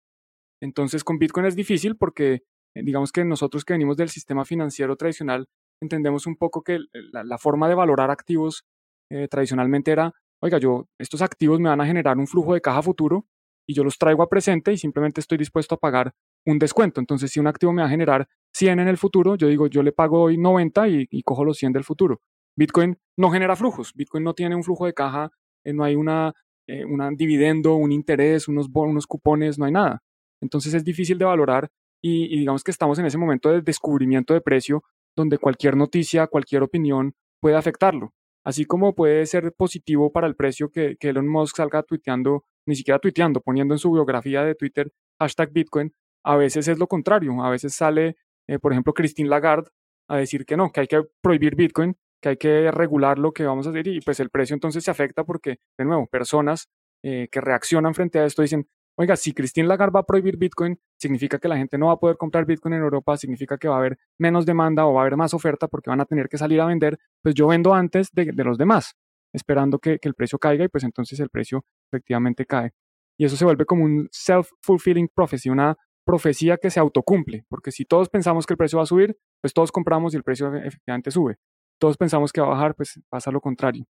Entonces 0.63 1.03
con 1.05 1.19
Bitcoin 1.19 1.47
es 1.47 1.57
difícil 1.57 1.97
porque 1.97 2.43
eh, 2.75 2.83
digamos 2.83 3.13
que 3.13 3.25
nosotros 3.25 3.65
que 3.65 3.75
venimos 3.75 3.97
del 3.97 4.09
sistema 4.09 4.45
financiero 4.45 4.97
tradicional, 4.97 5.47
entendemos 5.81 6.27
un 6.27 6.37
poco 6.37 6.63
que 6.63 6.79
la, 7.13 7.39
forma 7.39 7.69
de 7.69 7.75
valorar 7.75 8.11
activos 8.11 8.65
eh, 9.11 9.27
tradicionalmente 9.29 9.91
era, 9.91 10.13
oiga, 10.41 10.59
yo, 10.59 10.87
estos 10.99 11.21
activos 11.23 11.61
me 11.61 11.69
van 11.69 11.81
a 11.81 11.87
generar 11.87 12.17
un 12.19 12.27
flujo 12.27 12.55
de 12.55 12.61
caja 12.61 12.81
futuro 12.83 13.27
y 13.67 13.75
yo 13.75 13.85
los 13.85 13.99
traigo 13.99 14.23
a 14.23 14.29
presente 14.29 14.73
y 14.73 14.79
simplemente 14.79 15.21
estoy 15.21 15.39
dispuesto 15.39 15.75
a 15.75 15.79
pagar 15.79 16.13
un 16.47 16.59
descuento. 16.59 17.01
Entonces, 17.01 17.31
si 17.31 17.41
un 17.41 17.47
activo 17.47 17.73
me 17.73 17.83
va 17.83 17.89
a 17.89 17.91
generar 17.91 18.29
100 18.55 18.81
en 18.81 18.89
el 18.89 18.99
futuro, 18.99 19.37
yo 19.37 19.49
digo, 19.49 19.67
yo 19.67 19.83
le 19.83 19.93
pago 19.93 20.23
hoy 20.23 20.39
90 20.39 20.89
y, 20.89 21.23
cojo 21.23 21.45
los 21.45 21.59
100 21.59 21.73
del 21.73 21.85
futuro. 21.85 22.21
Bitcoin 22.57 22.99
no 23.17 23.31
genera 23.31 23.57
flujos, 23.57 23.93
Bitcoin 23.95 24.25
no 24.25 24.35
tiene 24.35 24.55
un 24.55 24.63
flujo 24.63 24.87
de 24.87 24.95
caja, 24.95 25.31
eh, 25.65 25.73
no 25.73 25.85
hay 25.85 25.95
una, 25.95 26.33
eh, 26.69 26.85
dividendo, 27.17 27.75
un 27.77 27.93
interés, 27.93 28.47
unos, 28.47 28.69
unos 28.73 29.07
cupones, 29.07 29.59
no 29.59 29.65
hay 29.65 29.73
nada. 29.73 30.03
Entonces 30.43 30.75
es 30.75 30.85
difícil 30.85 31.17
de 31.19 31.25
valorar 31.25 31.71
y, 32.03 32.37
digamos 32.37 32.65
que 32.65 32.73
estamos 32.73 32.99
en 32.99 33.07
ese 33.07 33.17
momento 33.17 33.51
de 33.51 33.63
descubrimiento 33.63 34.35
de 34.35 34.41
precio 34.41 34.83
donde 35.17 35.39
cualquier 35.39 35.77
noticia, 35.77 36.27
cualquier 36.27 36.63
opinión 36.63 37.15
puede 37.41 37.57
afectarlo. 37.57 38.13
Así 38.45 38.65
como 38.65 38.95
puede 38.95 39.25
ser 39.27 39.53
positivo 39.53 40.11
para 40.11 40.27
el 40.27 40.35
precio 40.35 40.71
que, 40.71 40.97
Elon 41.01 41.29
Musk 41.29 41.57
salga 41.57 41.83
tuiteando, 41.85 42.45
ni 42.67 42.75
siquiera 42.75 42.99
tuiteando, 42.99 43.41
poniendo 43.41 43.75
en 43.75 43.79
su 43.79 43.93
biografía 43.93 44.45
de 44.45 44.55
Twitter 44.55 44.93
hashtag 45.21 45.53
Bitcoin, 45.53 45.95
a 46.25 46.37
veces 46.37 46.67
es 46.67 46.79
lo 46.79 46.89
contrario. 46.89 47.43
A 47.45 47.51
veces 47.51 47.75
sale, 47.75 48.17
eh, 48.49 48.59
por 48.59 48.73
ejemplo, 48.73 48.93
Christine 48.93 49.29
Lagarde 49.29 49.71
a 50.09 50.17
decir 50.17 50.45
que 50.45 50.57
no, 50.57 50.73
que 50.73 50.81
hay 50.81 50.87
que 50.89 51.03
prohibir 51.21 51.55
Bitcoin, 51.55 51.97
que 52.21 52.31
hay 52.31 52.37
que 52.37 52.71
regular 52.73 53.19
lo 53.19 53.33
que 53.33 53.45
vamos 53.45 53.67
a 53.67 53.71
hacer 53.71 53.87
y 53.87 54.01
pues 54.01 54.19
el 54.19 54.31
precio 54.31 54.55
entonces 54.55 54.83
se 54.83 54.91
afecta 54.91 55.25
porque, 55.25 55.59
de 55.79 55.85
nuevo, 55.85 56.07
personas 56.09 56.69
eh, 57.05 57.29
que 57.31 57.41
reaccionan 57.41 57.95
frente 57.95 58.19
a 58.19 58.27
esto 58.27 58.43
dicen, 58.43 58.69
oiga, 58.97 59.17
si 59.17 59.33
Christine 59.33 59.67
Lagarde 59.67 59.95
va 59.95 60.01
a 60.01 60.05
prohibir 60.05 60.37
Bitcoin, 60.37 60.79
significa 60.99 61.39
que 61.39 61.49
la 61.49 61.57
gente 61.57 61.79
no 61.79 61.87
va 61.87 61.95
a 61.95 61.97
poder 61.97 62.17
comprar 62.17 62.45
Bitcoin 62.45 62.75
en 62.75 62.83
Europa, 62.83 63.17
significa 63.17 63.59
que 63.59 63.69
va 63.69 63.77
a 63.77 63.79
haber 63.79 63.99
menos 64.19 64.47
demanda 64.47 64.87
o 64.87 64.95
va 64.95 65.01
a 65.01 65.03
haber 65.03 65.17
más 65.17 65.35
oferta 65.35 65.69
porque 65.69 65.91
van 65.91 66.01
a 66.01 66.05
tener 66.05 66.29
que 66.29 66.39
salir 66.39 66.61
a 66.61 66.67
vender, 66.67 66.99
pues 67.23 67.35
yo 67.35 67.47
vendo 67.47 67.75
antes 67.75 68.11
de, 68.13 68.33
los 68.33 68.59
demás, 68.59 68.95
esperando 69.33 69.79
que, 69.79 69.99
el 70.01 70.15
precio 70.15 70.39
caiga 70.39 70.65
y 70.65 70.69
pues 70.69 70.85
entonces 70.85 71.19
el 71.21 71.31
precio 71.31 71.65
efectivamente 71.91 72.47
cae. 72.47 72.73
Y 73.19 73.25
eso 73.25 73.37
se 73.37 73.45
vuelve 73.45 73.65
como 73.65 73.85
un 73.85 74.09
self-fulfilling 74.11 75.09
prophecy, 75.15 75.51
una 75.51 75.77
profecía 76.05 76.57
que 76.57 76.71
se 76.71 76.81
autocumple, 76.81 77.45
porque 77.49 77.71
si 77.71 77.85
todos 77.85 78.09
pensamos 78.09 78.47
que 78.47 78.55
el 78.55 78.59
precio 78.59 78.79
va 78.79 78.83
a 78.83 78.87
subir, 78.87 79.17
pues 79.41 79.55
todos 79.55 79.71
compramos 79.71 80.15
y 80.15 80.17
el 80.17 80.25
precio 80.25 80.53
efectivamente 80.55 81.11
sube. 81.11 81.37
Todos 81.79 81.97
pensamos 81.97 82.33
que 82.33 82.41
va 82.41 82.49
a 82.49 82.51
bajar, 82.51 82.75
pues 82.75 83.01
pasa 83.09 83.31
lo 83.31 83.41
contrario. 83.41 83.85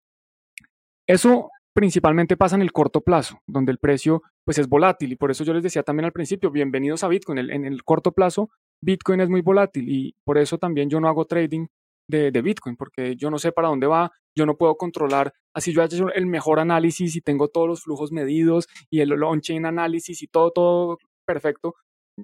Eso 1.07 1.51
principalmente 1.75 2.37
pasa 2.37 2.57
en 2.57 2.63
el 2.63 2.73
corto 2.73 3.01
plazo, 3.01 3.41
donde 3.47 3.73
el 3.73 3.79
precio 3.79 4.23
pues 4.45 4.59
es 4.59 4.69
volátil 4.69 5.13
y 5.13 5.17
por 5.17 5.31
eso 5.31 5.45
yo 5.45 5.55
les 5.55 5.63
decía 5.63 5.83
también 5.83 6.05
al 6.05 6.13
principio, 6.13 6.51
bienvenidos 6.51 7.05
a 7.05 7.09
Bitcoin, 7.09 7.39
en 7.39 7.65
el 7.65 7.83
corto 7.85 8.13
plazo 8.13 8.51
Bitcoin 8.83 9.21
es 9.21 9.29
muy 9.29 9.41
volátil 9.43 9.89
y 9.89 10.15
por 10.25 10.39
eso 10.39 10.59
también 10.59 10.91
yo 10.91 11.01
no 11.01 11.09
hago 11.09 11.25
trading 11.25 11.67
de, 12.09 12.43
Bitcoin, 12.43 12.77
porque 12.77 13.17
yo 13.17 13.31
no 13.31 13.39
sé 13.39 13.53
para 13.53 13.69
dónde 13.69 13.87
va, 13.87 14.11
yo 14.37 14.45
no 14.45 14.59
puedo 14.59 14.77
controlar, 14.77 15.33
así 15.55 15.73
yo 15.73 15.83
hecho 15.83 16.13
el 16.13 16.27
mejor 16.27 16.61
análisis 16.61 17.17
y 17.17 17.23
tengo 17.23 17.49
todos 17.49 17.69
los 17.69 17.83
flujos 17.85 18.13
medidos 18.13 18.69
y 18.91 19.01
el 19.01 19.23
on-chain 19.23 19.65
análisis 19.65 20.23
y 20.23 20.27
todo, 20.27 20.51
todo 20.51 20.99
perfecto, 21.25 21.75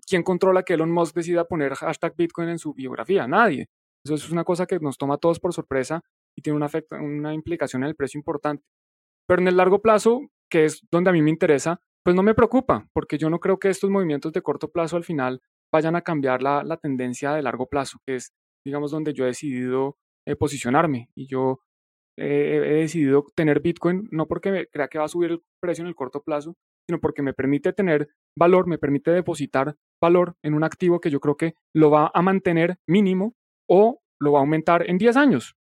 ¿quién 0.06 0.22
controla 0.22 0.62
que 0.62 0.74
Elon 0.74 0.90
Musk 0.90 1.14
decida 1.14 1.46
poner 1.46 1.74
hashtag 1.74 2.14
Bitcoin 2.16 2.50
en 2.50 2.58
su 2.58 2.74
biografía? 2.74 3.26
Nadie. 3.26 3.68
Eso 4.04 4.14
es 4.14 4.30
una 4.30 4.44
cosa 4.44 4.66
que 4.66 4.78
nos 4.78 4.98
toma 4.98 5.14
a 5.14 5.18
todos 5.18 5.40
por 5.40 5.54
sorpresa 5.54 6.02
y 6.36 6.42
tiene 6.42 6.58
una 6.90 7.34
implicación 7.34 7.82
en 7.82 7.88
el 7.88 7.96
precio 7.96 8.18
importante. 8.18 8.64
Pero 9.28 9.42
en 9.42 9.48
el 9.48 9.56
largo 9.56 9.82
plazo, 9.82 10.30
que 10.50 10.64
es 10.64 10.82
donde 10.90 11.10
a 11.10 11.12
mí 11.12 11.22
me 11.22 11.30
interesa, 11.30 11.80
pues 12.04 12.16
no 12.16 12.22
me 12.22 12.34
preocupa, 12.34 12.88
porque 12.94 13.18
yo 13.18 13.28
no 13.28 13.38
creo 13.38 13.58
que 13.58 13.68
estos 13.68 13.90
movimientos 13.90 14.32
de 14.32 14.40
corto 14.40 14.70
plazo 14.70 14.96
al 14.96 15.04
final 15.04 15.42
vayan 15.70 15.94
a 15.96 16.02
cambiar 16.02 16.42
la, 16.42 16.78
tendencia 16.80 17.32
de 17.34 17.42
largo 17.42 17.68
plazo, 17.68 17.98
que 18.06 18.14
es, 18.14 18.32
digamos, 18.64 18.90
donde 18.90 19.12
yo 19.12 19.24
he 19.24 19.28
decidido 19.28 19.98
eh, 20.26 20.34
posicionarme. 20.34 21.10
Y 21.14 21.26
yo 21.26 21.60
eh, 22.16 22.62
he 22.64 22.74
decidido 22.80 23.26
tener 23.34 23.60
Bitcoin 23.60 24.08
no 24.10 24.26
porque 24.26 24.68
crea 24.72 24.88
que 24.88 24.98
va 24.98 25.04
a 25.04 25.08
subir 25.08 25.32
el 25.32 25.42
precio 25.60 25.82
en 25.82 25.88
el 25.88 25.94
corto 25.94 26.22
plazo, 26.22 26.56
sino 26.88 26.98
porque 26.98 27.22
me 27.22 27.34
permite 27.34 27.74
tener 27.74 28.08
valor, 28.36 28.66
me 28.66 28.78
permite 28.78 29.10
depositar 29.10 29.76
valor 30.00 30.36
en 30.42 30.54
un 30.54 30.64
activo 30.64 31.00
que 31.00 31.10
yo 31.10 31.20
creo 31.20 31.36
que 31.36 31.54
lo 31.74 31.90
va 31.90 32.10
a 32.14 32.22
mantener 32.22 32.78
mínimo 32.86 33.34
o 33.68 34.00
lo 34.20 34.32
va 34.32 34.38
a 34.38 34.42
aumentar 34.42 34.88
en 34.88 34.96
10 34.96 35.16
años. 35.16 35.54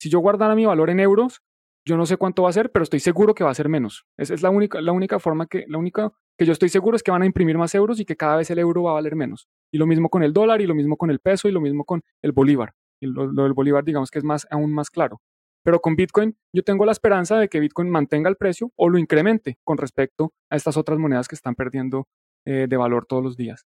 Si 0.00 0.08
yo 0.08 0.20
guardara 0.20 0.54
mi 0.54 0.64
valor 0.64 0.90
en 0.90 1.00
euros, 1.00 1.42
yo 1.88 1.96
no 1.96 2.04
sé 2.04 2.18
cuánto 2.18 2.42
va 2.42 2.50
a 2.50 2.52
ser, 2.52 2.70
pero 2.70 2.82
estoy 2.82 3.00
seguro 3.00 3.34
que 3.34 3.42
va 3.42 3.50
a 3.50 3.54
ser 3.54 3.70
menos. 3.70 4.04
Esa 4.18 4.34
es 4.34 4.42
la 4.42 4.50
única, 4.50 4.82
la 4.82 4.92
única 4.92 5.18
forma 5.18 5.46
que, 5.46 5.64
la 5.68 5.78
única 5.78 6.12
que 6.36 6.44
yo 6.44 6.52
estoy 6.52 6.68
seguro 6.68 6.96
es 6.96 7.02
que 7.02 7.10
van 7.10 7.22
a 7.22 7.26
imprimir 7.26 7.56
más 7.56 7.74
euros 7.74 7.98
y 7.98 8.04
que 8.04 8.14
cada 8.14 8.36
vez 8.36 8.50
el 8.50 8.58
euro 8.58 8.82
va 8.82 8.90
a 8.90 8.94
valer 8.94 9.16
menos. 9.16 9.48
Y 9.72 9.78
lo 9.78 9.86
mismo 9.86 10.10
con 10.10 10.22
el 10.22 10.34
dólar, 10.34 10.60
y 10.60 10.66
lo 10.66 10.74
mismo 10.74 10.98
con 10.98 11.10
el 11.10 11.18
peso, 11.18 11.48
y 11.48 11.52
lo 11.52 11.62
mismo 11.62 11.86
con 11.86 12.02
el 12.20 12.32
bolívar. 12.32 12.74
Y 13.00 13.06
lo, 13.06 13.32
del 13.32 13.54
bolívar, 13.54 13.84
digamos 13.84 14.10
que 14.10 14.18
es 14.18 14.24
más, 14.24 14.46
aún 14.50 14.70
más 14.70 14.90
claro. 14.90 15.22
Pero 15.64 15.80
con 15.80 15.96
Bitcoin, 15.96 16.36
yo 16.52 16.62
tengo 16.62 16.84
la 16.84 16.92
esperanza 16.92 17.38
de 17.38 17.48
que 17.48 17.58
Bitcoin 17.58 17.88
mantenga 17.88 18.28
el 18.28 18.36
precio 18.36 18.70
o 18.76 18.90
lo 18.90 18.98
incremente 18.98 19.58
con 19.64 19.78
respecto 19.78 20.34
a 20.50 20.56
estas 20.56 20.76
otras 20.76 20.98
monedas 20.98 21.26
que 21.26 21.36
están 21.36 21.54
perdiendo 21.54 22.06
eh, 22.44 22.66
de 22.68 22.76
valor 22.76 23.06
todos 23.06 23.24
los 23.24 23.36
días. 23.38 23.66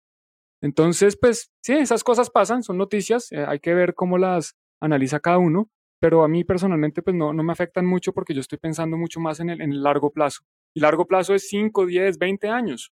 Entonces, 0.61 1.16
pues 1.18 1.50
sí, 1.62 1.72
esas 1.72 2.04
cosas 2.04 2.28
pasan, 2.28 2.62
son 2.62 2.76
noticias, 2.76 3.33
eh, 3.33 3.46
hay 3.48 3.61
que 3.61 3.72
ver 3.72 3.94
cómo 3.94 4.18
las 4.18 4.56
analiza 4.78 5.20
cada 5.20 5.38
uno, 5.38 5.70
pero 6.00 6.24
a 6.24 6.28
mí 6.28 6.44
personalmente 6.44 7.02
pues 7.02 7.14
no, 7.14 7.32
no 7.32 7.42
me 7.42 7.52
afectan 7.52 7.86
mucho 7.86 8.12
porque 8.12 8.34
yo 8.34 8.40
estoy 8.40 8.58
pensando 8.58 8.96
mucho 8.96 9.20
más 9.20 9.38
en 9.38 9.50
el, 9.50 9.60
en 9.60 9.72
el 9.72 9.82
largo 9.82 10.10
plazo. 10.10 10.40
Y 10.74 10.80
largo 10.80 11.06
plazo 11.06 11.34
es 11.34 11.48
5, 11.48 11.86
10, 11.86 12.18
20 12.18 12.48
años. 12.48 12.92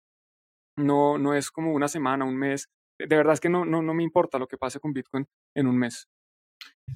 No, 0.76 1.16
no 1.16 1.34
es 1.34 1.50
como 1.50 1.72
una 1.72 1.88
semana, 1.88 2.24
un 2.24 2.36
mes. 2.36 2.68
De 2.98 3.16
verdad 3.16 3.34
es 3.34 3.40
que 3.40 3.48
no, 3.48 3.64
no, 3.64 3.80
no 3.80 3.94
me 3.94 4.02
importa 4.02 4.38
lo 4.38 4.48
que 4.48 4.58
pase 4.58 4.80
con 4.80 4.92
Bitcoin 4.92 5.26
en 5.54 5.66
un 5.68 5.78
mes. 5.78 6.08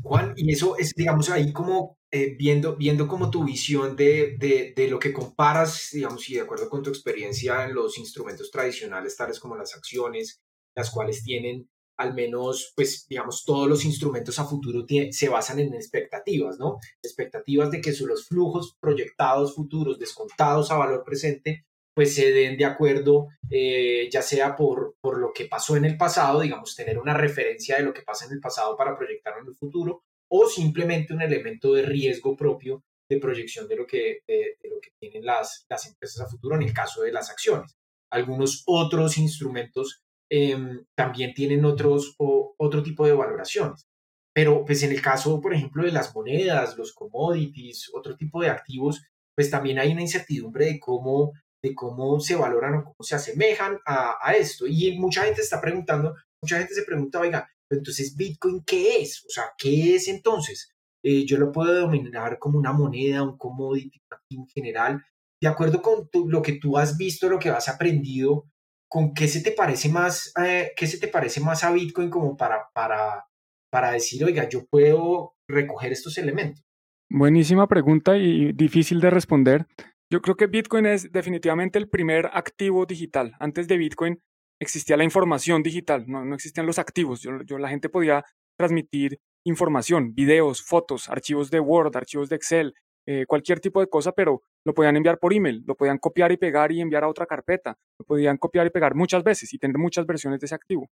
Juan, 0.03 0.33
y 0.37 0.53
eso 0.53 0.77
es, 0.79 0.95
digamos, 0.95 1.31
ahí 1.31 1.53
como 1.53 1.99
eh, 2.11 2.35
viendo, 2.37 2.77
viendo 2.77 3.07
como 3.07 3.31
tu 3.31 3.45
visión 3.45 3.95
de, 3.97 4.37
de, 4.39 4.73
de, 4.75 4.89
lo 4.89 4.99
que 4.99 5.13
comparas, 5.13 5.91
digamos, 5.93 6.29
y 6.31 6.35
de 6.35 6.41
acuerdo 6.41 6.69
con 6.69 6.83
tu 6.83 6.91
experiencia 6.91 7.65
en 7.65 7.75
los 7.75 7.99
instrumentos 7.99 8.51
tradicionales, 8.51 9.17
tales 9.17 9.39
como 9.39 9.57
las 9.57 9.75
acciones, 9.77 10.41
las 10.75 10.91
cuales 10.91 11.23
tienen 11.23 11.69
al 12.01 12.15
menos, 12.15 12.73
pues, 12.75 13.07
digamos, 13.07 13.45
todos 13.45 13.69
los 13.69 13.85
instrumentos 13.85 14.39
a 14.39 14.47
futuro 14.47 14.87
se 15.11 15.29
basan 15.29 15.59
en 15.61 15.75
expectativas, 15.75 16.59
¿no? 16.59 16.79
Expectativas 17.03 17.71
de 17.71 17.83
que 17.83 17.93
los 18.07 18.27
flujos 18.27 18.75
proyectados 18.81 19.55
futuros 19.55 19.99
descontados 19.99 20.71
a 20.71 20.79
valor 20.79 21.05
presente, 21.05 21.67
pues 21.95 22.15
se 22.15 22.33
den 22.33 22.57
de 22.57 22.65
acuerdo, 22.65 23.29
eh, 23.51 24.09
ya 24.11 24.23
sea 24.23 24.57
por, 24.57 24.95
por 25.03 25.19
lo 25.19 25.31
que 25.35 25.45
pasó 25.45 25.77
en 25.77 25.85
el 25.85 25.99
pasado, 25.99 26.41
digamos, 26.41 26.75
tener 26.75 26.99
una 26.99 27.13
referencia 27.13 27.77
de 27.77 27.83
lo 27.83 27.93
que 27.93 28.01
pasa 28.01 28.25
en 28.25 28.33
el 28.33 28.41
pasado 28.41 28.79
para 28.79 28.97
proyectarlo 28.97 29.43
en 29.43 29.49
el 29.49 29.57
futuro, 29.57 30.03
o 30.31 30.49
simplemente 30.49 31.13
un 31.13 31.21
elemento 31.21 31.75
de 31.75 31.83
riesgo 31.83 32.35
propio 32.35 32.83
de 33.11 33.19
proyección 33.19 33.69
de 33.69 33.77
lo 33.77 33.87
que, 33.87 34.21
de, 34.27 34.57
lo 34.71 34.81
que 34.81 34.93
tienen 34.99 35.27
las, 35.27 35.67
las 35.69 35.87
empresas 35.87 36.23
a 36.23 36.31
futuro 36.31 36.57
en 36.57 36.63
el 36.63 36.73
caso 36.73 37.03
de 37.03 37.13
las 37.13 37.29
acciones. 37.29 37.77
Algunos 38.11 38.63
otros 38.65 39.19
instrumentos 39.19 40.01
Em, 40.33 40.85
también 40.97 41.35
tienen 41.35 41.65
otros, 41.65 42.15
o, 42.19 42.55
otro 42.57 42.83
tipo 42.83 43.05
de 43.05 43.13
valoraciones. 43.13 43.87
Pero 44.33 44.65
pues 44.65 44.83
en 44.85 44.93
el 44.93 45.03
caso, 45.03 45.41
por 45.41 45.53
ejemplo, 45.53 45.85
de 45.85 45.91
las 45.93 46.15
monedas, 46.15 46.79
los 46.79 46.93
commodities, 46.95 47.91
otro 47.93 48.17
tipo 48.17 48.41
de 48.41 48.49
activos, 48.49 49.03
pues 49.37 49.51
también 49.51 49.79
hay 49.81 49.93
una 49.93 50.03
incertidumbre 50.03 50.67
de 50.67 50.79
cómo, 50.79 51.33
de 51.63 51.75
cómo 51.75 52.21
se 52.21 52.37
valoran 52.37 52.75
o 52.77 52.85
cómo 52.85 52.97
se 53.01 53.17
asemejan 53.17 53.79
a, 53.85 54.33
esto. 54.35 54.67
Y 54.69 54.97
mucha 54.99 55.25
gente 55.25 55.41
está 55.41 55.61
preguntando, 55.61 56.15
mucha 56.43 56.59
gente 56.59 56.75
se 56.75 56.85
pregunta, 56.85 57.21
oiga, 57.21 57.51
entonces 57.71 58.15
Bitcoin, 58.17 58.63
¿qué 58.65 59.03
es? 59.03 59.25
O 59.27 59.31
sea, 59.31 59.53
¿qué 59.59 59.97
es 59.97 60.07
entonces? 60.09 60.71
Eh, 61.03 61.25
yo 61.27 61.39
lo 61.39 61.51
puedo 61.51 61.73
denominar 61.73 62.39
como 62.39 62.59
una 62.59 62.73
moneda, 62.73 63.23
un 63.23 63.37
commodity 63.37 64.01
en 64.31 64.47
general. 64.49 65.05
De 65.43 65.49
acuerdo 65.49 65.83
con 65.83 66.09
lo 66.29 66.43
que 66.43 66.55
tú 66.55 66.77
has 66.77 66.97
visto, 66.97 67.29
lo 67.29 67.39
que 67.39 67.49
has 67.49 67.69
aprendido, 67.69 68.45
¿con 68.91 69.15
qué 69.15 69.29
se 69.29 69.41
te 69.41 69.53
parece 69.53 69.89
más, 69.89 70.33
eh, 70.45 70.73
qué 70.77 70.87
se 70.89 70.99
te 70.99 71.07
parece 71.07 71.41
más 71.41 71.63
a 71.63 71.71
Bitcoin 71.71 72.11
como 72.11 72.37
para, 72.37 72.69
para, 72.75 73.25
para 73.71 73.93
decir, 73.93 74.25
oiga, 74.25 74.49
yo 74.49 74.67
puedo 74.67 75.37
recoger 75.49 75.93
estos 75.93 76.19
elementos? 76.19 76.65
Buenísima 77.09 77.69
pregunta 77.69 78.19
y 78.19 78.53
difícil 78.53 79.01
de 79.01 79.11
responder. 79.11 79.67
Yo 80.11 80.21
creo 80.21 80.37
que 80.37 80.49
Bitcoin 80.49 80.87
es 80.87 81.13
definitivamente 81.13 81.79
el 81.79 81.89
primer 81.89 82.31
activo 82.33 82.85
digital. 82.85 83.37
Antes 83.39 83.69
de 83.69 83.79
Bitcoin 83.79 84.21
existía 84.61 84.97
la 84.97 85.05
información 85.05 85.63
digital, 85.63 86.05
no, 86.09 86.25
no 86.25 86.35
existían 86.35 86.67
los 86.67 86.81
activos. 86.81 87.23
Yo, 87.23 87.43
yo, 87.47 87.59
la 87.59 87.69
gente 87.69 87.89
podía 87.89 88.25
transmitir 88.59 89.21
información, 89.47 90.15
videos, 90.15 90.63
fotos, 90.63 91.09
archivos 91.09 91.51
de 91.51 91.61
Word, 91.61 91.97
archivos 91.97 92.29
de 92.29 92.37
Excel, 92.37 92.75
eh, 93.07 93.25
cualquier 93.27 93.61
tipo 93.61 93.81
de 93.81 93.89
cosa, 93.89 94.13
pero 94.13 94.43
lo 94.65 94.75
podían 94.75 94.97
enviar 94.97 95.19
por 95.19 95.33
email, 95.33 95.65
lo 95.67 95.75
podían 95.75 95.99
copiar 95.99 96.33
y 96.33 96.37
pegar 96.37 96.71
y 96.73 96.81
enviar 96.81 97.05
a 97.05 97.09
otra 97.09 97.27
carpeta, 97.27 97.79
lo 97.99 98.05
podían 98.05 98.37
copiar 98.37 98.67
y 98.67 98.71
pegar 98.71 98.95
muchas 98.95 99.25
veces 99.25 99.53
y 99.53 99.59
tener 99.59 99.79
muchas 99.79 100.07
versiones 100.07 100.41
de 100.41 100.47
ese 100.47 100.55
activo. 100.55 100.91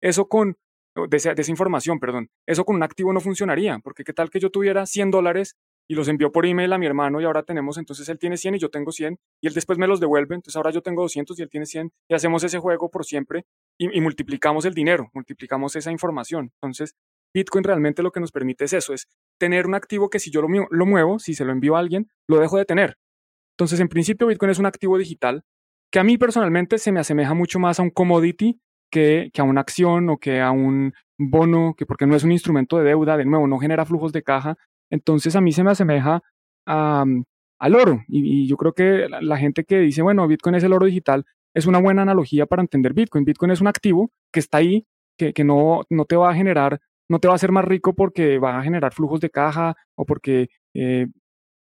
Eso 0.00 0.28
con, 0.28 0.56
de 1.08 1.16
esa, 1.16 1.34
información, 1.48 1.98
perdón, 1.98 2.30
eso 2.46 2.64
con 2.64 2.76
un 2.76 2.82
activo 2.82 3.12
no 3.12 3.20
funcionaría, 3.20 3.78
porque 3.82 4.04
qué 4.04 4.12
tal 4.12 4.30
que 4.30 4.40
yo 4.40 4.50
tuviera 4.50 4.86
100 4.86 5.10
dólares 5.10 5.56
y 5.88 5.94
los 5.94 6.08
envió 6.08 6.32
por 6.32 6.46
email 6.46 6.72
a 6.72 6.78
mi 6.78 6.86
hermano 6.86 7.20
y 7.20 7.24
ahora 7.24 7.42
tenemos, 7.42 7.78
entonces 7.78 8.08
él 8.08 8.18
tiene 8.18 8.36
100 8.36 8.56
y 8.56 8.58
yo 8.58 8.70
tengo 8.70 8.92
100 8.92 9.18
y 9.40 9.46
él 9.46 9.54
después 9.54 9.78
me 9.78 9.86
los 9.86 10.00
devuelve, 10.00 10.34
entonces 10.34 10.56
ahora 10.56 10.70
yo 10.70 10.82
tengo 10.82 11.02
200 11.02 11.38
y 11.38 11.42
él 11.42 11.48
tiene 11.48 11.66
100 11.66 11.92
y 12.08 12.14
hacemos 12.14 12.42
ese 12.44 12.58
juego 12.58 12.90
por 12.90 13.04
siempre 13.04 13.44
y, 13.78 13.96
y 13.96 14.00
multiplicamos 14.00 14.64
el 14.64 14.74
dinero, 14.74 15.10
multiplicamos 15.12 15.76
esa 15.76 15.92
información. 15.92 16.50
Entonces, 16.60 16.94
Bitcoin 17.34 17.64
realmente 17.64 18.02
lo 18.02 18.10
que 18.10 18.20
nos 18.20 18.32
permite 18.32 18.64
es 18.64 18.72
eso, 18.72 18.94
es 18.94 19.06
tener 19.38 19.66
un 19.66 19.74
activo 19.74 20.10
que 20.10 20.18
si 20.18 20.30
yo 20.30 20.42
lo, 20.42 20.48
lo 20.70 20.86
muevo, 20.86 21.18
si 21.18 21.34
se 21.34 21.44
lo 21.44 21.52
envío 21.52 21.76
a 21.76 21.80
alguien, 21.80 22.08
lo 22.28 22.38
dejo 22.38 22.56
de 22.56 22.64
tener. 22.64 22.96
Entonces, 23.56 23.80
en 23.80 23.88
principio, 23.88 24.26
Bitcoin 24.26 24.50
es 24.50 24.58
un 24.58 24.66
activo 24.66 24.98
digital 24.98 25.44
que 25.90 25.98
a 25.98 26.04
mí 26.04 26.18
personalmente 26.18 26.78
se 26.78 26.92
me 26.92 27.00
asemeja 27.00 27.34
mucho 27.34 27.58
más 27.58 27.78
a 27.78 27.82
un 27.82 27.90
commodity 27.90 28.60
que, 28.90 29.30
que 29.32 29.40
a 29.40 29.44
una 29.44 29.60
acción 29.60 30.10
o 30.10 30.18
que 30.18 30.40
a 30.40 30.50
un 30.50 30.92
bono, 31.18 31.74
que 31.76 31.86
porque 31.86 32.06
no 32.06 32.16
es 32.16 32.24
un 32.24 32.32
instrumento 32.32 32.78
de 32.78 32.84
deuda, 32.84 33.16
de 33.16 33.24
nuevo, 33.24 33.46
no 33.46 33.58
genera 33.58 33.86
flujos 33.86 34.12
de 34.12 34.22
caja. 34.22 34.56
Entonces 34.90 35.36
a 35.36 35.40
mí 35.40 35.52
se 35.52 35.64
me 35.64 35.70
asemeja 35.70 36.22
al 36.66 37.74
oro. 37.74 38.02
Y, 38.08 38.46
yo 38.46 38.56
creo 38.56 38.72
que 38.72 39.08
la, 39.08 39.36
gente 39.38 39.64
que 39.64 39.78
dice, 39.78 40.02
bueno, 40.02 40.26
Bitcoin 40.26 40.56
es 40.56 40.64
el 40.64 40.72
oro 40.72 40.86
digital, 40.86 41.24
es 41.54 41.66
una 41.66 41.80
buena 41.80 42.02
analogía 42.02 42.46
para 42.46 42.62
entender 42.62 42.92
Bitcoin. 42.92 43.24
Bitcoin 43.24 43.52
es 43.52 43.60
un 43.60 43.68
activo 43.68 44.10
que 44.32 44.40
está 44.40 44.58
ahí, 44.58 44.86
que, 45.16 45.32
que 45.32 45.44
no, 45.44 45.82
no 45.88 46.04
te 46.04 46.16
va 46.16 46.30
a 46.30 46.34
generar, 46.34 46.80
no 47.08 47.18
te 47.18 47.28
va 47.28 47.34
a 47.34 47.36
hacer 47.36 47.52
más 47.52 47.64
rico 47.64 47.94
porque 47.94 48.38
va 48.38 48.58
a 48.58 48.62
generar 48.62 48.92
flujos 48.92 49.20
de 49.20 49.30
caja 49.30 49.76
o 49.94 50.04
porque 50.04 50.48
eh, 50.74 51.06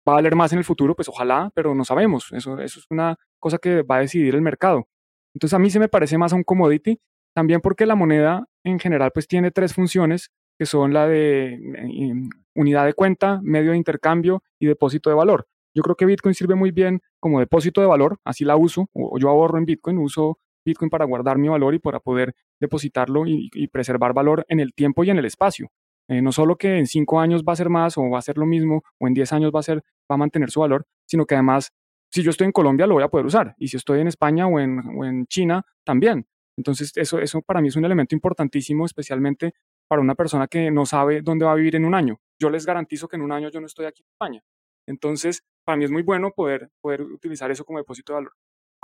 va 0.08 0.13
a 0.13 0.15
valer 0.15 0.36
más 0.36 0.51
en 0.53 0.60
el 0.60 0.65
futuro, 0.65 0.95
pues 0.95 1.10
ojalá, 1.10 1.51
pero 1.53 1.75
no 1.75 1.86
sabemos. 1.86 2.31
Eso, 2.31 2.60
es 2.60 2.86
una 2.89 3.15
cosa 3.39 3.58
que 3.58 3.84
va 3.84 3.97
a 3.97 4.01
decidir 4.01 4.36
el 4.36 4.41
mercado. 4.41 4.88
Entonces 5.34 5.53
a 5.53 5.60
mí 5.60 5.69
se 5.69 5.79
me 5.79 5.89
parece 5.89 6.17
más 6.17 6.34
a 6.34 6.36
un 6.36 6.43
commodity, 6.43 6.99
también 7.34 7.62
porque 7.62 7.86
la 7.86 7.95
moneda 7.95 8.45
en 8.63 8.79
general 8.79 9.12
pues 9.13 9.27
tiene 9.27 9.51
tres 9.51 9.73
funciones 9.73 10.31
que 10.58 10.65
son 10.65 10.93
la 10.93 11.08
de 11.08 11.55
eh, 11.55 12.13
unidad 12.55 12.86
de 12.86 12.93
cuenta, 12.93 13.41
medio 13.43 13.71
de 13.71 13.77
intercambio 13.77 14.43
y 14.60 14.67
depósito 14.67 15.10
de 15.10 15.15
valor. 15.15 15.47
Yo 15.73 15.84
creo 15.84 15.95
que 15.95 16.05
Bitcoin 16.05 16.34
sirve 16.34 16.55
muy 16.55 16.71
bien 16.71 17.01
como 17.19 17.39
depósito 17.39 17.81
de 17.81 17.88
valor, 17.88 18.17
así 18.23 18.45
la 18.45 18.55
uso, 18.55 18.89
o 18.93 19.19
yo 19.19 19.29
ahorro 19.29 19.58
en 19.58 19.65
Bitcoin, 19.65 19.97
uso 19.97 20.39
Bitcoin 20.65 20.89
para 20.89 21.06
guardar 21.06 21.38
mi 21.38 21.47
valor 21.47 21.75
y 21.75 21.80
para 21.80 21.99
poder 21.99 22.36
depositarlo 22.60 23.25
y, 23.28 23.67
preservar 23.67 24.13
valor 24.13 24.45
en 24.49 24.60
el 24.60 24.73
tiempo 24.73 25.04
y 25.04 25.10
en 25.10 25.17
el 25.17 25.25
espacio. 25.25 25.69
Eh, 26.08 26.21
no 26.21 26.32
solo 26.32 26.56
que 26.58 26.78
en 26.78 26.88
cinco 26.88 27.19
años 27.19 27.43
va 27.47 27.54
a 27.54 27.56
ser 27.56 27.69
más 27.69 27.97
o 27.97 28.10
va 28.10 28.19
a 28.19 28.21
ser 28.21 28.38
lo 28.38 28.45
mismo 28.45 28.84
o 28.99 29.08
en 29.08 29.13
diez 29.13 29.34
años 29.34 29.51
va 29.54 29.60
a 29.60 29.63
ser 29.63 29.84
va 30.10 30.15
a 30.15 30.17
mantener 30.17 30.51
su 30.51 30.60
valor, 30.60 30.86
sino 31.06 31.25
que 31.25 31.34
además 31.34 31.71
si 32.12 32.21
yo 32.21 32.30
estoy 32.30 32.45
en 32.45 32.51
Colombia 32.51 32.86
lo 32.86 32.93
voy 32.93 33.04
a 33.04 33.08
poder 33.08 33.25
usar 33.25 33.56
y 33.58 33.67
si 33.69 33.78
estoy 33.78 34.01
en 34.01 34.08
España 34.08 34.45
o 34.47 34.60
en, 34.60 34.80
o 34.97 35.06
en 35.06 35.25
China 35.25 35.65
también. 35.84 36.28
Entonces 36.58 36.91
eso, 36.95 37.19
eso 37.19 37.41
para 37.41 37.62
mí 37.62 37.69
es 37.69 37.75
un 37.75 37.86
elemento 37.86 38.15
importantísimo, 38.15 38.86
especialmente 38.86 39.54
para 39.88 40.01
una 40.01 40.15
persona 40.15 40.47
que 40.47 40.71
no 40.71 40.86
sabe 40.86 41.21
dónde 41.21 41.45
va 41.45 41.51
a 41.51 41.56
vivir 41.56 41.75
en 41.75 41.86
un 41.86 41.95
año. 41.95 42.19
Yo 42.39 42.49
les 42.49 42.65
garantizo 42.65 43.08
que 43.08 43.15
en 43.15 43.21
un 43.21 43.32
año 43.32 43.49
yo 43.49 43.60
no 43.60 43.67
estoy 43.67 43.86
aquí 43.86 44.04
en 44.04 44.10
España. 44.10 44.43
Entonces, 44.88 45.41
para 45.63 45.78
mí 45.78 45.86
es 45.86 45.91
muy 45.91 46.04
bueno 46.04 46.32
poder, 46.32 46.69
poder 46.82 47.01
utilizar 47.01 47.49
eso 47.51 47.65
como 47.65 47.80
depósito 47.80 48.13
de 48.13 48.15
valor. 48.15 48.34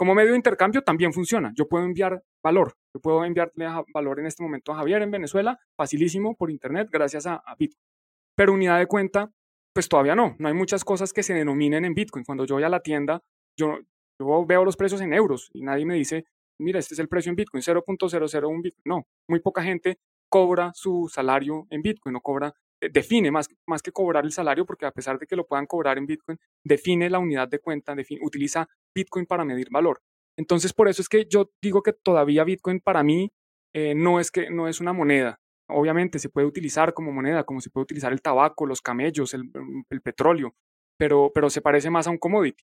Como 0.02 0.16
medio 0.16 0.32
de 0.32 0.38
intercambio 0.38 0.82
también 0.82 1.14
funciona. 1.14 1.54
Yo 1.56 1.68
puedo 1.68 1.86
enviar 1.86 2.24
valor. 2.44 2.74
Yo 2.92 3.00
puedo 3.00 3.24
enviarle 3.24 3.68
valor 3.94 4.20
en 4.20 4.26
este 4.26 4.42
momento 4.42 4.72
a 4.72 4.78
Javier 4.78 5.04
en 5.04 5.12
Venezuela, 5.12 5.60
facilísimo 5.78 6.36
por 6.36 6.50
internet, 6.50 6.90
gracias 6.92 7.28
a, 7.28 7.44
Bitcoin. 7.60 7.86
Pero 8.36 8.54
unidad 8.54 8.80
de 8.80 8.88
cuenta, 8.88 9.32
pues 9.76 9.88
todavía 9.88 10.16
no. 10.16 10.36
No 10.40 10.48
hay 10.48 10.56
muchas 10.56 10.84
cosas 10.84 11.14
que 11.14 11.22
se 11.22 11.36
denominen 11.36 11.86
en 11.86 11.94
Bitcoin. 11.94 12.26
Cuando 12.26 12.46
yo 12.46 12.56
voy 12.56 12.64
a 12.64 12.70
la 12.70 12.80
tienda, 12.80 13.22
yo, 13.56 13.78
veo 14.48 14.66
los 14.66 14.76
precios 14.76 15.02
en 15.02 15.14
euros 15.14 15.52
y 15.54 15.62
nadie 15.62 15.86
me 15.86 15.94
dice, 15.94 16.26
mira, 16.58 16.80
este 16.80 16.96
es 16.96 17.00
el 17.00 17.08
precio 17.08 17.30
en 17.30 17.36
Bitcoin, 17.36 17.62
0.001 17.62 18.64
Bitcoin. 18.64 18.82
No, 18.84 19.06
muy 19.28 19.40
poca 19.40 19.62
gente 19.62 20.00
cobra 20.30 20.72
su 20.74 21.12
salario 21.14 21.68
en 21.70 21.84
Bitcoin, 21.84 22.14
no 22.14 22.22
cobra 22.22 22.56
eh, 22.82 22.90
define 22.92 23.30
más, 23.30 23.48
más 23.68 23.84
que 23.84 23.92
cobrar 23.92 24.26
el 24.26 24.32
salario, 24.32 24.66
porque 24.66 24.88
a 24.88 24.92
pesar 24.92 25.20
de 25.20 25.28
que 25.28 25.36
lo 25.36 25.46
puedan 25.46 25.68
cobrar 25.68 26.00
en 26.00 26.08
Bitcoin, 26.08 26.40
define 26.64 27.08
la 27.08 27.20
unidad 27.20 27.48
de 27.48 27.60
cuenta, 27.60 27.96
utiliza 28.22 28.68
Bitcoin 28.96 29.26
para 29.26 29.46
medir 29.46 29.70
valor. 29.72 30.02
Entonces, 30.38 30.74
por 30.74 30.88
eso 30.88 31.02
es 31.02 31.10
que 31.10 31.26
yo 31.30 31.52
digo 31.62 31.84
que 31.84 31.94
todavía 31.94 32.44
Bitcoin 32.44 32.80
para 32.80 33.04
mí 33.04 33.32
eh, 33.74 33.94
no, 33.96 34.20
es 34.20 34.32
que, 34.32 34.50
no 34.50 34.68
es 34.68 34.80
una 34.82 34.94
moneda. 34.94 35.40
Obviamente 35.70 36.20
se 36.20 36.30
puede 36.30 36.48
utilizar 36.48 36.94
como 36.94 37.12
moneda, 37.12 37.44
como 37.44 37.62
se 37.62 37.70
puede 37.70 37.84
utilizar 37.84 38.12
el 38.12 38.22
tabaco, 38.22 38.66
los 38.66 38.82
camellos, 38.82 39.34
el, 39.34 39.44
el 39.90 40.02
petróleo, 40.02 40.56
pero, 40.98 41.32
pero 41.34 41.50
se 41.50 41.62
parece 41.62 41.90
más 41.90 42.08
a 42.08 42.12
un 42.12 42.18
commodity. 42.18 42.64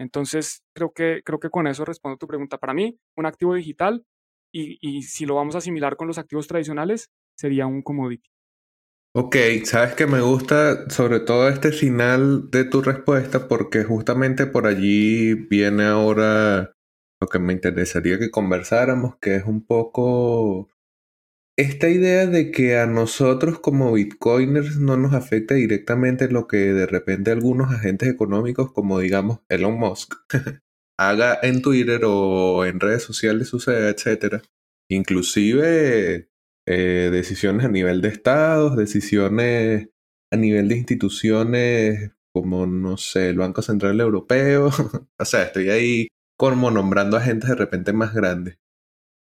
Entonces, 0.00 0.62
creo 0.74 0.92
que, 0.92 1.22
creo 1.24 1.38
que 1.38 1.50
con 1.50 1.66
eso 1.66 1.84
respondo 1.84 2.16
tu 2.16 2.26
pregunta. 2.26 2.58
Para 2.58 2.74
mí, 2.74 2.98
un 3.16 3.26
activo 3.26 3.54
digital, 3.54 4.04
y, 4.52 4.78
y 4.80 5.02
si 5.02 5.26
lo 5.26 5.36
vamos 5.36 5.54
a 5.54 5.58
asimilar 5.58 5.96
con 5.96 6.08
los 6.08 6.18
activos 6.18 6.48
tradicionales, 6.48 7.10
sería 7.38 7.66
un 7.66 7.82
commodity. 7.82 8.28
Ok, 9.12 9.36
sabes 9.64 9.94
que 9.94 10.06
me 10.06 10.20
gusta 10.20 10.88
sobre 10.88 11.18
todo 11.18 11.48
este 11.48 11.72
final 11.72 12.48
de 12.50 12.64
tu 12.64 12.80
respuesta 12.80 13.48
porque 13.48 13.82
justamente 13.82 14.46
por 14.46 14.68
allí 14.68 15.34
viene 15.34 15.84
ahora 15.84 16.76
lo 17.20 17.28
que 17.28 17.40
me 17.40 17.52
interesaría 17.52 18.20
que 18.20 18.30
conversáramos, 18.30 19.16
que 19.20 19.34
es 19.34 19.44
un 19.44 19.66
poco 19.66 20.68
esta 21.58 21.88
idea 21.88 22.26
de 22.26 22.52
que 22.52 22.78
a 22.78 22.86
nosotros 22.86 23.58
como 23.58 23.92
bitcoiners 23.92 24.78
no 24.78 24.96
nos 24.96 25.12
afecta 25.12 25.54
directamente 25.54 26.30
lo 26.30 26.46
que 26.46 26.72
de 26.72 26.86
repente 26.86 27.32
algunos 27.32 27.72
agentes 27.72 28.08
económicos 28.08 28.72
como 28.72 29.00
digamos 29.00 29.40
Elon 29.48 29.74
Musk 29.78 30.14
haga 30.98 31.38
en 31.42 31.62
Twitter 31.62 32.02
o 32.04 32.64
en 32.64 32.78
redes 32.78 33.02
sociales 33.02 33.48
suceda, 33.48 33.88
etcétera. 33.90 34.42
Inclusive 34.88 36.29
eh, 36.72 37.10
decisiones 37.10 37.66
a 37.66 37.68
nivel 37.68 38.00
de 38.00 38.08
estados, 38.08 38.76
decisiones 38.76 39.88
a 40.30 40.36
nivel 40.36 40.68
de 40.68 40.76
instituciones 40.76 42.12
como, 42.32 42.64
no 42.64 42.96
sé, 42.96 43.30
el 43.30 43.38
Banco 43.38 43.60
Central 43.60 44.00
Europeo. 44.00 44.68
o 45.18 45.24
sea, 45.24 45.42
estoy 45.42 45.70
ahí 45.70 46.08
como 46.38 46.70
nombrando 46.70 47.16
agentes 47.16 47.50
de 47.50 47.56
repente 47.56 47.92
más 47.92 48.14
grandes. 48.14 48.58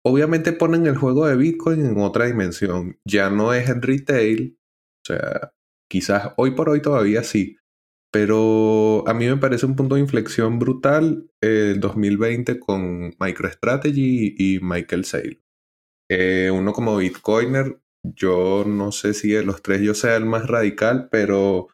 Obviamente 0.05 0.53
ponen 0.53 0.87
el 0.87 0.99
juego 0.99 1.27
de 1.27 1.37
Bitcoin 1.37 1.87
en 1.87 1.99
otra 2.01 2.27
dimensión. 2.27 2.99
Ya 3.07 3.31
no 3.31 3.55
es 3.55 3.71
en 3.71 3.81
retail. 3.81 4.59
O 5.03 5.07
sea, 5.07 5.53
quizás 5.89 6.35
hoy 6.37 6.51
por 6.51 6.69
hoy 6.69 6.83
todavía 6.83 7.25
sí. 7.25 7.57
Pero 8.13 9.09
a 9.09 9.15
mí 9.15 9.27
me 9.27 9.39
parece 9.39 9.65
un 9.65 9.75
punto 9.75 9.95
de 9.95 10.03
inflexión 10.03 10.59
brutal 10.59 11.31
el 11.41 11.81
2020 11.81 12.61
con 12.61 13.15
MicroStrategy 13.19 14.35
y 14.39 14.61
Michael 14.61 15.07
Saylor. 15.07 15.48
Eh, 16.11 16.51
uno 16.51 16.73
como 16.73 16.97
Bitcoiner, 16.97 17.79
yo 18.03 18.65
no 18.67 18.93
sé 18.93 19.15
si 19.15 19.31
de 19.31 19.45
los 19.45 19.63
tres 19.63 19.83
yo 19.83 19.95
sea 19.95 20.17
el 20.17 20.25
más 20.25 20.47
radical, 20.47 21.09
pero 21.11 21.69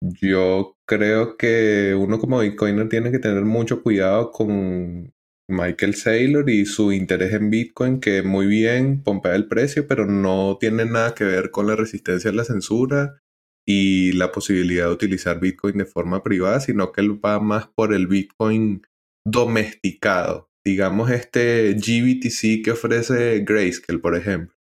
yo 0.00 0.76
creo 0.86 1.36
que 1.36 1.94
uno 1.98 2.18
como 2.18 2.40
Bitcoiner 2.40 2.88
tiene 2.88 3.10
que 3.10 3.18
tener 3.18 3.44
mucho 3.44 3.82
cuidado 3.82 4.30
con 4.30 5.12
Michael 5.50 5.94
Saylor 5.94 6.48
y 6.48 6.66
su 6.66 6.92
interés 6.92 7.32
en 7.34 7.50
Bitcoin, 7.50 8.00
que 8.00 8.22
muy 8.22 8.46
bien 8.46 9.02
pompea 9.02 9.34
el 9.34 9.48
precio, 9.48 9.86
pero 9.86 10.06
no 10.06 10.56
tiene 10.60 10.84
nada 10.84 11.14
que 11.14 11.24
ver 11.24 11.50
con 11.50 11.66
la 11.66 11.76
resistencia 11.76 12.30
a 12.30 12.34
la 12.34 12.44
censura 12.44 13.20
y 13.66 14.12
la 14.12 14.32
posibilidad 14.32 14.86
de 14.86 14.92
utilizar 14.92 15.40
Bitcoin 15.40 15.78
de 15.78 15.84
forma 15.84 16.22
privada, 16.22 16.60
sino 16.60 16.92
que 16.92 17.00
él 17.02 17.22
va 17.22 17.40
más 17.40 17.66
por 17.68 17.92
el 17.92 18.06
Bitcoin 18.06 18.82
domesticado 19.26 20.47
digamos, 20.68 21.10
este 21.10 21.74
GBTC 21.74 22.62
que 22.62 22.72
ofrece 22.72 23.40
Grayscale, 23.40 23.98
por 23.98 24.14
ejemplo. 24.14 24.54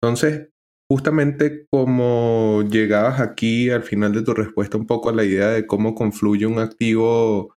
Entonces, 0.00 0.48
justamente 0.88 1.66
como 1.72 2.62
llegabas 2.70 3.20
aquí 3.20 3.70
al 3.70 3.82
final 3.82 4.12
de 4.12 4.22
tu 4.22 4.32
respuesta 4.32 4.76
un 4.76 4.86
poco 4.86 5.08
a 5.08 5.14
la 5.14 5.24
idea 5.24 5.48
de 5.48 5.66
cómo 5.66 5.94
confluye 5.94 6.46
un 6.46 6.60
activo 6.60 7.56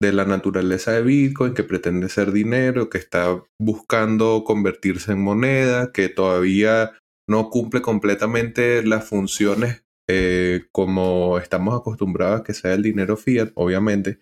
de 0.00 0.12
la 0.12 0.24
naturaleza 0.24 0.92
de 0.92 1.02
Bitcoin 1.02 1.54
que 1.54 1.64
pretende 1.64 2.08
ser 2.08 2.30
dinero, 2.30 2.90
que 2.90 2.98
está 2.98 3.42
buscando 3.60 4.44
convertirse 4.44 5.12
en 5.12 5.22
moneda, 5.22 5.90
que 5.90 6.08
todavía 6.08 6.92
no 7.28 7.50
cumple 7.50 7.82
completamente 7.82 8.84
las 8.84 9.08
funciones 9.08 9.84
eh, 10.08 10.66
como 10.70 11.38
estamos 11.38 11.74
acostumbrados 11.74 12.40
a 12.40 12.44
que 12.44 12.54
sea 12.54 12.74
el 12.74 12.82
dinero 12.82 13.16
fiat, 13.16 13.50
obviamente. 13.56 14.20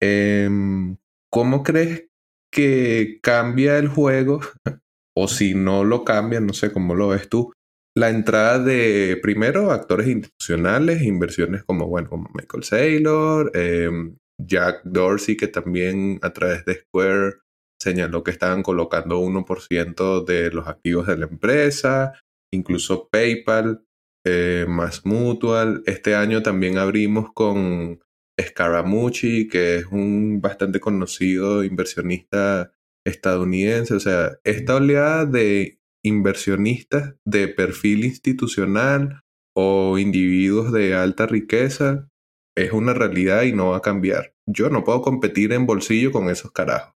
Em, 0.00 0.96
¿Cómo 1.30 1.62
crees 1.62 2.08
que 2.56 3.20
cambia 3.22 3.76
el 3.78 3.88
juego, 3.88 4.40
o 5.16 5.28
si 5.28 5.54
no 5.54 5.84
lo 5.84 6.04
cambia, 6.04 6.40
no 6.40 6.54
sé 6.54 6.72
cómo 6.72 6.94
lo 6.94 7.08
ves 7.08 7.28
tú, 7.28 7.52
la 7.94 8.08
entrada 8.08 8.58
de, 8.58 9.18
primero, 9.22 9.70
actores 9.70 10.08
institucionales, 10.08 11.02
inversiones 11.02 11.64
como, 11.64 11.86
bueno, 11.86 12.08
como 12.08 12.30
Michael 12.34 12.64
Saylor, 12.64 13.50
em, 13.54 14.16
Jack 14.38 14.82
Dorsey, 14.84 15.36
que 15.36 15.48
también 15.48 16.18
a 16.22 16.32
través 16.32 16.64
de 16.64 16.74
Square 16.74 17.36
señaló 17.80 18.24
que 18.24 18.30
estaban 18.30 18.62
colocando 18.62 19.20
1% 19.20 20.24
de 20.24 20.50
los 20.50 20.66
activos 20.66 21.06
de 21.06 21.16
la 21.18 21.26
empresa, 21.26 22.14
incluso 22.52 23.08
PayPal, 23.10 23.82
eh, 24.26 24.66
más 24.68 25.06
Mutual. 25.06 25.82
Este 25.86 26.14
año 26.14 26.42
también 26.42 26.78
abrimos 26.78 27.32
con 27.32 28.00
Scaramucci, 28.40 29.48
que 29.48 29.76
es 29.76 29.86
un 29.86 30.40
bastante 30.40 30.80
conocido 30.80 31.64
inversionista 31.64 32.72
estadounidense. 33.04 33.94
O 33.94 34.00
sea, 34.00 34.38
esta 34.44 34.76
oleada 34.76 35.24
de 35.26 35.80
inversionistas 36.02 37.14
de 37.24 37.48
perfil 37.48 38.04
institucional 38.04 39.22
o 39.54 39.98
individuos 39.98 40.72
de 40.72 40.94
alta 40.94 41.26
riqueza 41.26 42.08
es 42.56 42.72
una 42.72 42.94
realidad 42.94 43.42
y 43.42 43.52
no 43.52 43.70
va 43.70 43.78
a 43.78 43.82
cambiar. 43.82 44.34
Yo 44.46 44.70
no 44.70 44.84
puedo 44.84 45.02
competir 45.02 45.52
en 45.52 45.66
bolsillo 45.66 46.12
con 46.12 46.28
esos 46.28 46.52
carajos. 46.52 46.94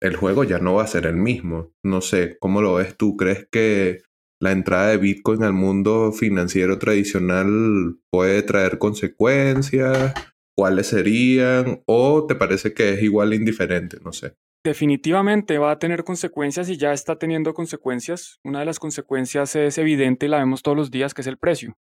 El 0.00 0.16
juego 0.16 0.42
ya 0.44 0.58
no 0.58 0.74
va 0.74 0.84
a 0.84 0.88
ser 0.88 1.06
el 1.06 1.16
mismo. 1.16 1.72
No 1.84 2.00
sé, 2.00 2.36
¿cómo 2.40 2.60
lo 2.60 2.74
ves 2.74 2.96
tú? 2.96 3.16
¿Crees 3.16 3.46
que 3.50 4.02
la 4.40 4.50
entrada 4.50 4.88
de 4.88 4.96
Bitcoin 4.96 5.44
al 5.44 5.52
mundo 5.52 6.12
financiero 6.12 6.78
tradicional 6.78 8.00
puede 8.10 8.42
traer 8.42 8.78
consecuencias? 8.78 10.12
Cuáles 10.56 10.88
serían 10.88 11.82
o 11.86 12.26
te 12.26 12.34
parece 12.34 12.74
que 12.74 12.94
es 12.94 13.02
igual 13.02 13.34
indiferente, 13.34 13.98
no 14.04 14.12
sé. 14.12 14.34
Definitivamente 14.64 15.58
va 15.58 15.72
a 15.72 15.78
tener 15.78 16.04
consecuencias 16.04 16.68
y 16.68 16.76
ya 16.76 16.92
está 16.92 17.18
teniendo 17.18 17.52
consecuencias. 17.52 18.38
Una 18.44 18.60
de 18.60 18.66
las 18.66 18.78
consecuencias 18.78 19.56
es 19.56 19.76
evidente 19.78 20.26
y 20.26 20.28
la 20.28 20.38
vemos 20.38 20.62
todos 20.62 20.76
los 20.76 20.90
días, 20.90 21.14
que 21.14 21.22
es 21.22 21.26
el 21.26 21.36
precio. 21.36 21.76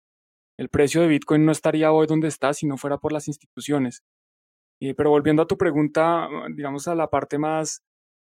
El 0.57 0.69
precio 0.69 1.01
de 1.01 1.07
Bitcoin 1.07 1.45
no 1.45 1.51
estaría 1.51 1.91
hoy 1.91 2.07
donde 2.07 2.27
está 2.27 2.53
si 2.53 2.65
no 2.65 2.77
fuera 2.77 2.97
por 2.97 3.13
las 3.13 3.27
instituciones. 3.27 4.03
pero 4.97 5.11
volviendo 5.11 5.43
a 5.43 5.47
tu 5.47 5.57
pregunta, 5.57 6.27
digamos 6.55 6.87
a 6.87 6.95
la 6.95 7.07
parte 7.07 7.37
más 7.37 7.83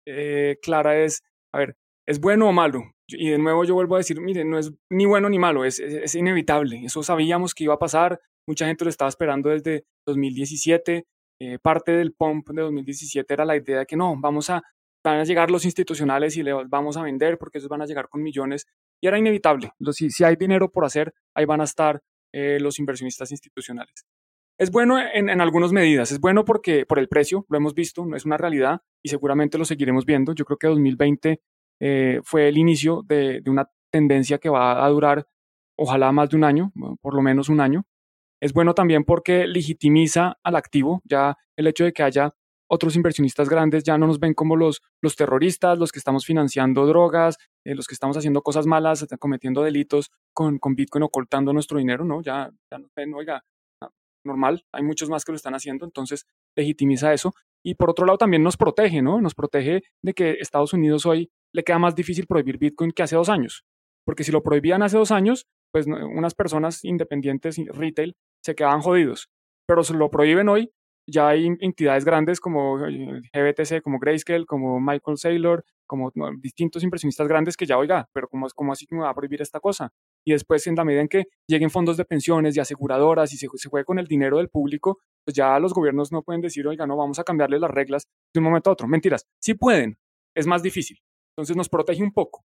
eh, 0.08 0.58
clara 0.64 0.98
es, 0.98 1.24
a 1.54 1.60
ver, 1.60 1.78
¿es 2.08 2.20
bueno 2.20 2.50
o 2.50 2.52
malo? 2.52 2.84
Y 3.08 3.30
de 3.30 3.38
nuevo 3.38 3.66
yo 3.66 3.76
vuelvo 3.76 3.96
a 3.96 4.00
decir, 4.00 4.20
mire, 4.20 4.46
no 4.46 4.58
es 4.58 4.72
ni 4.90 5.06
bueno 5.06 5.30
ni 5.30 5.38
malo, 5.38 5.64
es, 5.64 5.80
es 5.80 6.16
inevitable. 6.16 6.86
Eso 6.86 7.04
sabíamos 7.04 7.54
que 7.54 7.66
iba 7.66 7.76
a 7.76 7.80
pasar, 7.80 8.20
mucha 8.50 8.66
gente 8.66 8.84
lo 8.84 8.90
estaba 8.90 9.10
esperando 9.10 9.50
desde 9.50 9.86
2017, 10.08 11.06
eh, 11.40 11.60
parte 11.60 11.92
del 11.92 12.14
pump 12.14 12.50
de 12.50 12.64
2017 12.64 13.32
era 13.32 13.46
la 13.46 13.56
idea 13.56 13.80
de 13.80 13.86
que 13.86 13.96
no, 13.96 14.16
vamos 14.18 14.50
a, 14.50 14.64
van 15.04 15.20
a 15.20 15.24
llegar 15.24 15.52
los 15.52 15.66
institucionales 15.66 16.36
y 16.36 16.42
le 16.42 16.54
vamos 16.66 16.98
a 16.98 17.04
vender 17.04 17.38
porque 17.38 17.60
ellos 17.60 17.70
van 17.70 17.84
a 17.84 17.86
llegar 17.86 18.10
con 18.10 18.24
millones. 18.24 18.66
Y 19.02 19.08
era 19.08 19.20
inevitable. 19.20 19.72
Si, 19.92 20.10
si 20.10 20.24
hay 20.24 20.36
dinero 20.36 20.72
por 20.72 20.84
hacer, 20.84 21.14
ahí 21.36 21.46
van 21.46 21.62
a 21.62 21.66
estar 21.66 22.02
eh, 22.34 22.58
los 22.60 22.80
inversionistas 22.80 23.32
institucionales. 23.32 24.06
Es 24.58 24.72
bueno 24.72 25.00
en, 25.00 25.30
en, 25.30 25.40
algunas 25.40 25.72
medidas. 25.72 26.12
Es 26.12 26.20
bueno 26.20 26.44
porque 26.44 26.86
por 26.88 26.98
el 26.98 27.08
precio, 27.08 27.46
lo 27.50 27.58
hemos 27.58 27.76
visto, 27.76 28.06
no 28.06 28.18
es 28.18 28.26
una 28.26 28.36
realidad 28.36 28.82
y 29.02 29.10
seguramente 29.10 29.60
lo 29.60 29.64
seguiremos 29.64 30.06
viendo. 30.06 30.34
Yo 30.34 30.44
creo 30.44 30.58
que 30.58 30.68
2020 30.68 31.40
eh, 31.82 32.20
fue 32.24 32.50
el 32.50 32.58
inicio 32.58 33.04
de, 33.08 33.42
de 33.42 33.50
una 33.50 33.70
tendencia 33.92 34.40
que 34.40 34.50
va 34.50 34.84
a 34.84 34.90
durar 34.90 35.28
ojalá 35.78 36.12
más 36.12 36.30
de 36.30 36.36
un 36.36 36.44
año, 36.44 36.74
por 37.00 37.14
lo 37.14 37.22
menos 37.22 37.48
un 37.48 37.62
año. 37.62 37.86
Es 38.42 38.54
bueno 38.54 38.74
también 38.74 39.04
porque 39.04 39.48
legitimiza 39.48 40.38
al 40.44 40.56
activo, 40.56 41.02
ya 41.04 41.38
el 41.58 41.68
hecho 41.68 41.84
de 41.84 41.94
que 41.94 42.04
haya 42.04 42.34
otros 42.70 42.96
inversionistas 42.96 43.50
grandes 43.50 43.84
ya 43.84 43.98
no 43.98 44.08
nos 44.08 44.20
ven 44.20 44.34
como 44.34 44.56
los, 44.56 44.82
los 45.02 45.16
terroristas, 45.16 45.78
los 45.80 45.92
que 45.92 46.00
estamos 46.00 46.26
financiando 46.26 46.86
drogas, 46.86 47.38
eh, 47.66 47.74
los 47.76 47.88
que 47.88 47.96
estamos 47.96 48.16
haciendo 48.16 48.42
cosas 48.42 48.68
malas, 48.68 49.06
cometiendo 49.20 49.64
delitos 49.64 50.12
con, 50.34 50.60
con 50.60 50.76
Bitcoin 50.76 51.04
ocultando 51.04 51.52
nuestro 51.52 51.80
dinero, 51.80 52.06
¿no? 52.06 52.22
Ya, 52.22 52.52
ya 52.72 52.78
nos 52.78 52.92
ven, 52.96 53.14
oiga, 53.16 53.44
ah, 53.82 53.90
normal, 54.24 54.64
hay 54.72 54.84
muchos 54.84 55.10
más 55.10 55.26
que 55.26 55.32
lo 55.32 55.36
están 55.36 55.56
haciendo, 55.56 55.84
entonces 55.84 56.28
legitimiza 56.56 57.12
eso. 57.12 57.34
Y 57.66 57.74
por 57.74 57.90
otro 57.90 58.06
lado 58.06 58.20
también 58.20 58.44
nos 58.44 58.56
protege, 58.56 59.02
¿no? 59.02 59.20
Nos 59.20 59.34
protege 59.34 59.82
de 60.04 60.14
que 60.14 60.38
Estados 60.40 60.72
Unidos 60.74 61.06
hoy 61.06 61.32
le 61.54 61.64
queda 61.64 61.80
más 61.80 61.96
difícil 61.96 62.28
prohibir 62.28 62.60
Bitcoin 62.60 62.92
que 62.92 63.04
hace 63.04 63.16
dos 63.16 63.30
años. 63.30 63.66
Porque 64.06 64.24
si 64.24 64.32
lo 64.32 64.44
prohibían 64.44 64.84
hace 64.84 64.98
dos 64.98 65.12
años, 65.12 65.48
pues 65.72 65.88
unas 65.88 66.36
personas 66.36 66.84
independientes, 66.86 67.58
retail, 67.74 68.16
se 68.44 68.56
quedaban 68.56 68.82
jodidos. 68.82 69.30
Pero 69.68 69.84
se 69.84 69.94
lo 69.94 70.10
prohíben 70.10 70.50
hoy, 70.50 70.72
ya 71.10 71.30
hay 71.30 71.48
entidades 71.60 72.06
grandes 72.06 72.40
como 72.40 72.86
eh, 72.86 73.22
GBTC, 73.34 73.82
como 73.82 74.00
Grayscale, 74.00 74.46
como 74.46 74.80
Michael 74.80 75.18
Saylor, 75.18 75.64
como 75.88 76.12
distintos 76.40 76.84
impresionistas 76.84 77.28
grandes 77.28 77.58
que 77.58 77.66
ya, 77.66 77.78
oiga, 77.78 78.08
pero 78.14 78.28
¿cómo, 78.28 78.48
cómo 78.56 78.72
así 78.72 78.86
que 78.86 78.96
me 78.96 79.02
va 79.02 79.10
a 79.10 79.16
prohibir 79.16 79.42
esta 79.42 79.60
cosa? 79.60 79.92
Y 80.24 80.32
después, 80.32 80.66
en 80.68 80.76
la 80.76 80.86
medida 80.86 81.02
en 81.02 81.08
que 81.08 81.26
lleguen 81.48 81.72
fondos 81.72 81.98
de 81.98 82.06
pensiones 82.06 82.56
y 82.56 82.60
aseguradoras 82.60 83.34
y 83.34 83.38
se, 83.38 83.48
juegue 83.48 83.86
con 83.86 83.98
el 83.98 84.06
dinero 84.06 84.38
del 84.38 84.50
público, 84.50 85.00
pues 85.26 85.36
ya 85.36 85.60
los 85.60 85.74
gobiernos 85.74 86.12
no 86.12 86.22
pueden 86.22 86.42
decir, 86.42 86.68
oiga, 86.68 86.86
no, 86.86 86.96
vamos 86.96 87.18
a 87.18 87.24
cambiarle 87.24 87.60
las 87.60 87.72
reglas 87.72 88.08
de 88.34 88.40
un 88.40 88.44
momento 88.44 88.70
a 88.70 88.74
otro. 88.74 88.88
Mentiras, 88.88 89.26
sí 89.42 89.56
pueden, 89.56 89.98
es 90.36 90.46
más 90.46 90.62
difícil. 90.62 91.00
Entonces 91.36 91.56
nos 91.56 91.70
protege 91.70 92.04
un 92.04 92.14
poco. 92.14 92.44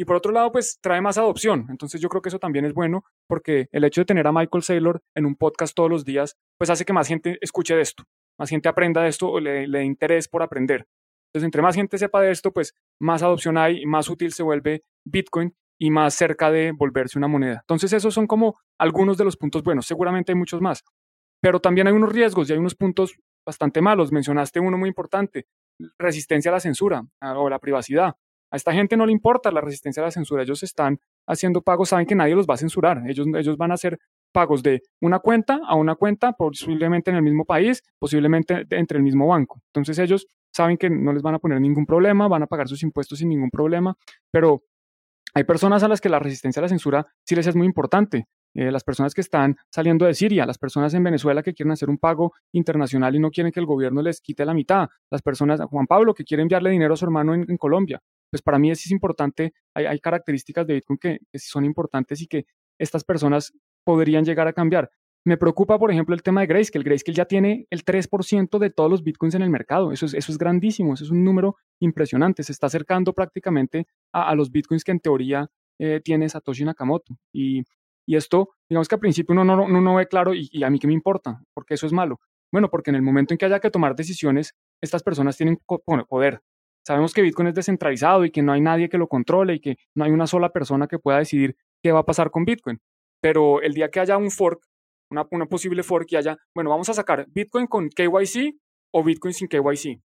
Y 0.00 0.06
por 0.06 0.16
otro 0.16 0.32
lado, 0.32 0.50
pues 0.50 0.78
trae 0.80 1.02
más 1.02 1.18
adopción. 1.18 1.66
Entonces 1.68 2.00
yo 2.00 2.08
creo 2.08 2.22
que 2.22 2.30
eso 2.30 2.38
también 2.38 2.64
es 2.64 2.72
bueno 2.72 3.04
porque 3.28 3.68
el 3.70 3.84
hecho 3.84 4.00
de 4.00 4.06
tener 4.06 4.26
a 4.26 4.32
Michael 4.32 4.62
Saylor 4.62 5.02
en 5.14 5.26
un 5.26 5.36
podcast 5.36 5.74
todos 5.76 5.90
los 5.90 6.06
días, 6.06 6.38
pues 6.56 6.70
hace 6.70 6.86
que 6.86 6.94
más 6.94 7.06
gente 7.06 7.36
escuche 7.42 7.76
de 7.76 7.82
esto, 7.82 8.04
más 8.38 8.48
gente 8.48 8.70
aprenda 8.70 9.02
de 9.02 9.10
esto 9.10 9.28
o 9.28 9.38
le, 9.40 9.68
dé 9.68 9.84
interés 9.84 10.26
por 10.26 10.42
aprender. 10.42 10.86
Entonces, 11.26 11.44
entre 11.44 11.60
más 11.60 11.74
gente 11.74 11.98
sepa 11.98 12.22
de 12.22 12.30
esto, 12.30 12.50
pues 12.50 12.74
más 12.98 13.22
adopción 13.22 13.58
hay, 13.58 13.84
más 13.84 14.08
útil 14.08 14.32
se 14.32 14.42
vuelve 14.42 14.84
Bitcoin 15.04 15.54
y 15.78 15.90
más 15.90 16.14
cerca 16.14 16.50
de 16.50 16.72
volverse 16.72 17.18
una 17.18 17.28
moneda. 17.28 17.58
Entonces, 17.60 17.92
esos 17.92 18.14
son 18.14 18.26
como 18.26 18.58
algunos 18.78 19.18
de 19.18 19.26
los 19.26 19.36
puntos 19.36 19.62
buenos. 19.62 19.84
Seguramente 19.84 20.32
hay 20.32 20.36
muchos 20.36 20.62
más. 20.62 20.82
Pero 21.42 21.60
también 21.60 21.88
hay 21.88 21.92
unos 21.92 22.10
riesgos 22.10 22.48
y 22.48 22.54
hay 22.54 22.58
unos 22.58 22.74
puntos 22.74 23.18
bastante 23.44 23.82
malos. 23.82 24.12
Mencionaste 24.12 24.60
uno 24.60 24.78
muy 24.78 24.88
importante, 24.88 25.46
resistencia 25.98 26.50
a 26.50 26.54
la 26.54 26.60
censura 26.60 27.02
o 27.20 27.46
a 27.46 27.50
la 27.50 27.58
privacidad. 27.58 28.16
A 28.50 28.56
esta 28.56 28.72
gente 28.72 28.96
no 28.96 29.06
le 29.06 29.12
importa 29.12 29.50
la 29.50 29.60
resistencia 29.60 30.02
a 30.02 30.06
la 30.06 30.10
censura. 30.10 30.42
Ellos 30.42 30.62
están 30.62 30.98
haciendo 31.26 31.62
pagos, 31.62 31.90
saben 31.90 32.06
que 32.06 32.14
nadie 32.14 32.34
los 32.34 32.46
va 32.46 32.54
a 32.54 32.58
censurar. 32.58 33.02
Ellos, 33.08 33.26
ellos 33.34 33.56
van 33.56 33.70
a 33.70 33.74
hacer 33.74 33.98
pagos 34.32 34.62
de 34.62 34.82
una 35.00 35.18
cuenta 35.18 35.60
a 35.66 35.76
una 35.76 35.94
cuenta, 35.94 36.32
posiblemente 36.32 37.10
en 37.10 37.16
el 37.16 37.22
mismo 37.22 37.44
país, 37.44 37.82
posiblemente 37.98 38.66
entre 38.70 38.98
el 38.98 39.04
mismo 39.04 39.26
banco. 39.26 39.60
Entonces 39.66 39.98
ellos 39.98 40.26
saben 40.52 40.76
que 40.76 40.90
no 40.90 41.12
les 41.12 41.22
van 41.22 41.34
a 41.34 41.38
poner 41.38 41.60
ningún 41.60 41.86
problema, 41.86 42.28
van 42.28 42.42
a 42.42 42.46
pagar 42.46 42.68
sus 42.68 42.82
impuestos 42.82 43.18
sin 43.18 43.28
ningún 43.28 43.50
problema, 43.50 43.96
pero 44.30 44.64
hay 45.34 45.44
personas 45.44 45.82
a 45.82 45.88
las 45.88 46.00
que 46.00 46.08
la 46.08 46.18
resistencia 46.18 46.60
a 46.60 46.64
la 46.64 46.68
censura 46.68 47.06
sí 47.24 47.36
les 47.36 47.46
es 47.46 47.54
muy 47.54 47.66
importante. 47.66 48.26
Eh, 48.52 48.72
las 48.72 48.82
personas 48.82 49.14
que 49.14 49.20
están 49.20 49.56
saliendo 49.70 50.06
de 50.06 50.14
Siria, 50.14 50.44
las 50.44 50.58
personas 50.58 50.92
en 50.94 51.04
Venezuela 51.04 51.40
que 51.40 51.54
quieren 51.54 51.70
hacer 51.70 51.88
un 51.88 51.98
pago 51.98 52.32
internacional 52.52 53.14
y 53.14 53.20
no 53.20 53.30
quieren 53.30 53.52
que 53.52 53.60
el 53.60 53.66
gobierno 53.66 54.02
les 54.02 54.20
quite 54.20 54.44
la 54.44 54.54
mitad, 54.54 54.88
las 55.08 55.22
personas, 55.22 55.60
Juan 55.70 55.86
Pablo, 55.86 56.14
que 56.14 56.24
quiere 56.24 56.42
enviarle 56.42 56.70
dinero 56.70 56.94
a 56.94 56.96
su 56.96 57.04
hermano 57.04 57.32
en 57.32 57.56
Colombia, 57.56 58.02
pues 58.30 58.42
para 58.42 58.58
mí 58.58 58.70
es 58.70 58.90
importante, 58.90 59.52
hay, 59.74 59.98
características 59.98 60.66
de 60.66 60.74
Bitcoin 60.74 60.98
que, 60.98 61.18
son 61.34 61.64
importantes 61.64 62.20
y 62.22 62.26
que 62.26 62.46
estas 62.78 63.04
personas 63.04 63.52
podrían 63.84 64.24
llegar 64.24 64.46
a 64.48 64.52
cambiar. 64.52 64.90
Me 65.24 65.36
preocupa, 65.36 65.78
por 65.78 65.90
ejemplo, 65.90 66.14
el 66.14 66.22
tema 66.22 66.40
de 66.40 66.46
Grayscale. 66.46 66.82
Grayscale 66.82 67.14
ya 67.14 67.26
tiene 67.26 67.66
el 67.70 67.84
3% 67.84 68.58
de 68.58 68.70
todos 68.70 68.90
los 68.90 69.02
bitcoins 69.02 69.34
en 69.34 69.42
el 69.42 69.50
mercado. 69.50 69.92
Eso 69.92 70.06
es, 70.06 70.14
es 70.14 70.38
grandísimo, 70.38 70.94
eso 70.94 71.04
es 71.04 71.10
un 71.10 71.22
número 71.22 71.56
impresionante. 71.78 72.42
Se 72.42 72.52
está 72.52 72.68
acercando 72.68 73.12
prácticamente 73.12 73.86
a, 74.12 74.34
los 74.34 74.50
bitcoins 74.50 74.82
que 74.82 74.92
en 74.92 75.00
teoría 75.00 75.50
eh, 75.78 76.00
tiene 76.02 76.28
Satoshi 76.28 76.64
Nakamoto. 76.64 77.16
Y, 77.32 77.62
esto, 78.06 78.48
digamos 78.68 78.88
que 78.88 78.96
al 78.96 79.00
principio 79.00 79.34
uno 79.34 79.44
no, 79.44 79.68
no, 79.68 79.94
ve 79.94 80.08
claro 80.08 80.32
y, 80.34 80.64
a 80.64 80.70
mí 80.70 80.80
qué 80.80 80.88
me 80.88 80.92
importa, 80.92 81.40
porque 81.54 81.74
eso 81.74 81.86
es 81.86 81.92
malo. 81.92 82.18
Bueno, 82.50 82.68
porque 82.68 82.90
en 82.90 82.96
el 82.96 83.02
momento 83.02 83.32
en 83.34 83.38
que 83.38 83.44
haya 83.44 83.60
que 83.60 83.70
tomar 83.70 83.94
decisiones, 83.94 84.56
estas 84.80 85.04
personas 85.04 85.36
tienen 85.36 85.58
poder, 86.08 86.40
Sabemos 86.90 87.14
que 87.14 87.22
Bitcoin 87.22 87.46
es 87.46 87.54
descentralizado 87.54 88.24
y 88.24 88.32
que 88.32 88.42
no 88.42 88.50
hay 88.50 88.60
nadie 88.60 88.88
que 88.88 88.98
lo 88.98 89.06
controle 89.06 89.54
y 89.54 89.60
que 89.60 89.76
no 89.94 90.02
hay 90.02 90.10
una 90.10 90.26
sola 90.26 90.48
persona 90.48 90.88
que 90.88 90.98
pueda 90.98 91.18
decidir 91.18 91.54
qué 91.84 91.92
va 91.92 92.00
a 92.00 92.04
pasar 92.04 92.32
con 92.32 92.44
Bitcoin. 92.44 92.80
Pero 93.22 93.62
el 93.62 93.74
día 93.74 93.92
que 93.92 94.00
haya 94.00 94.16
un 94.16 94.32
fork, 94.32 94.66
una, 95.08 95.24
posible 95.46 95.84
fork 95.84 96.10
y 96.10 96.16
haya, 96.16 96.36
bueno, 96.52 96.68
vamos 96.68 96.88
a 96.88 96.94
sacar 96.94 97.28
Bitcoin 97.28 97.68
con 97.68 97.90
KYC 97.90 98.56
o 98.92 99.04
Bitcoin 99.04 99.32
sin 99.32 99.46
KYC. 99.46 100.00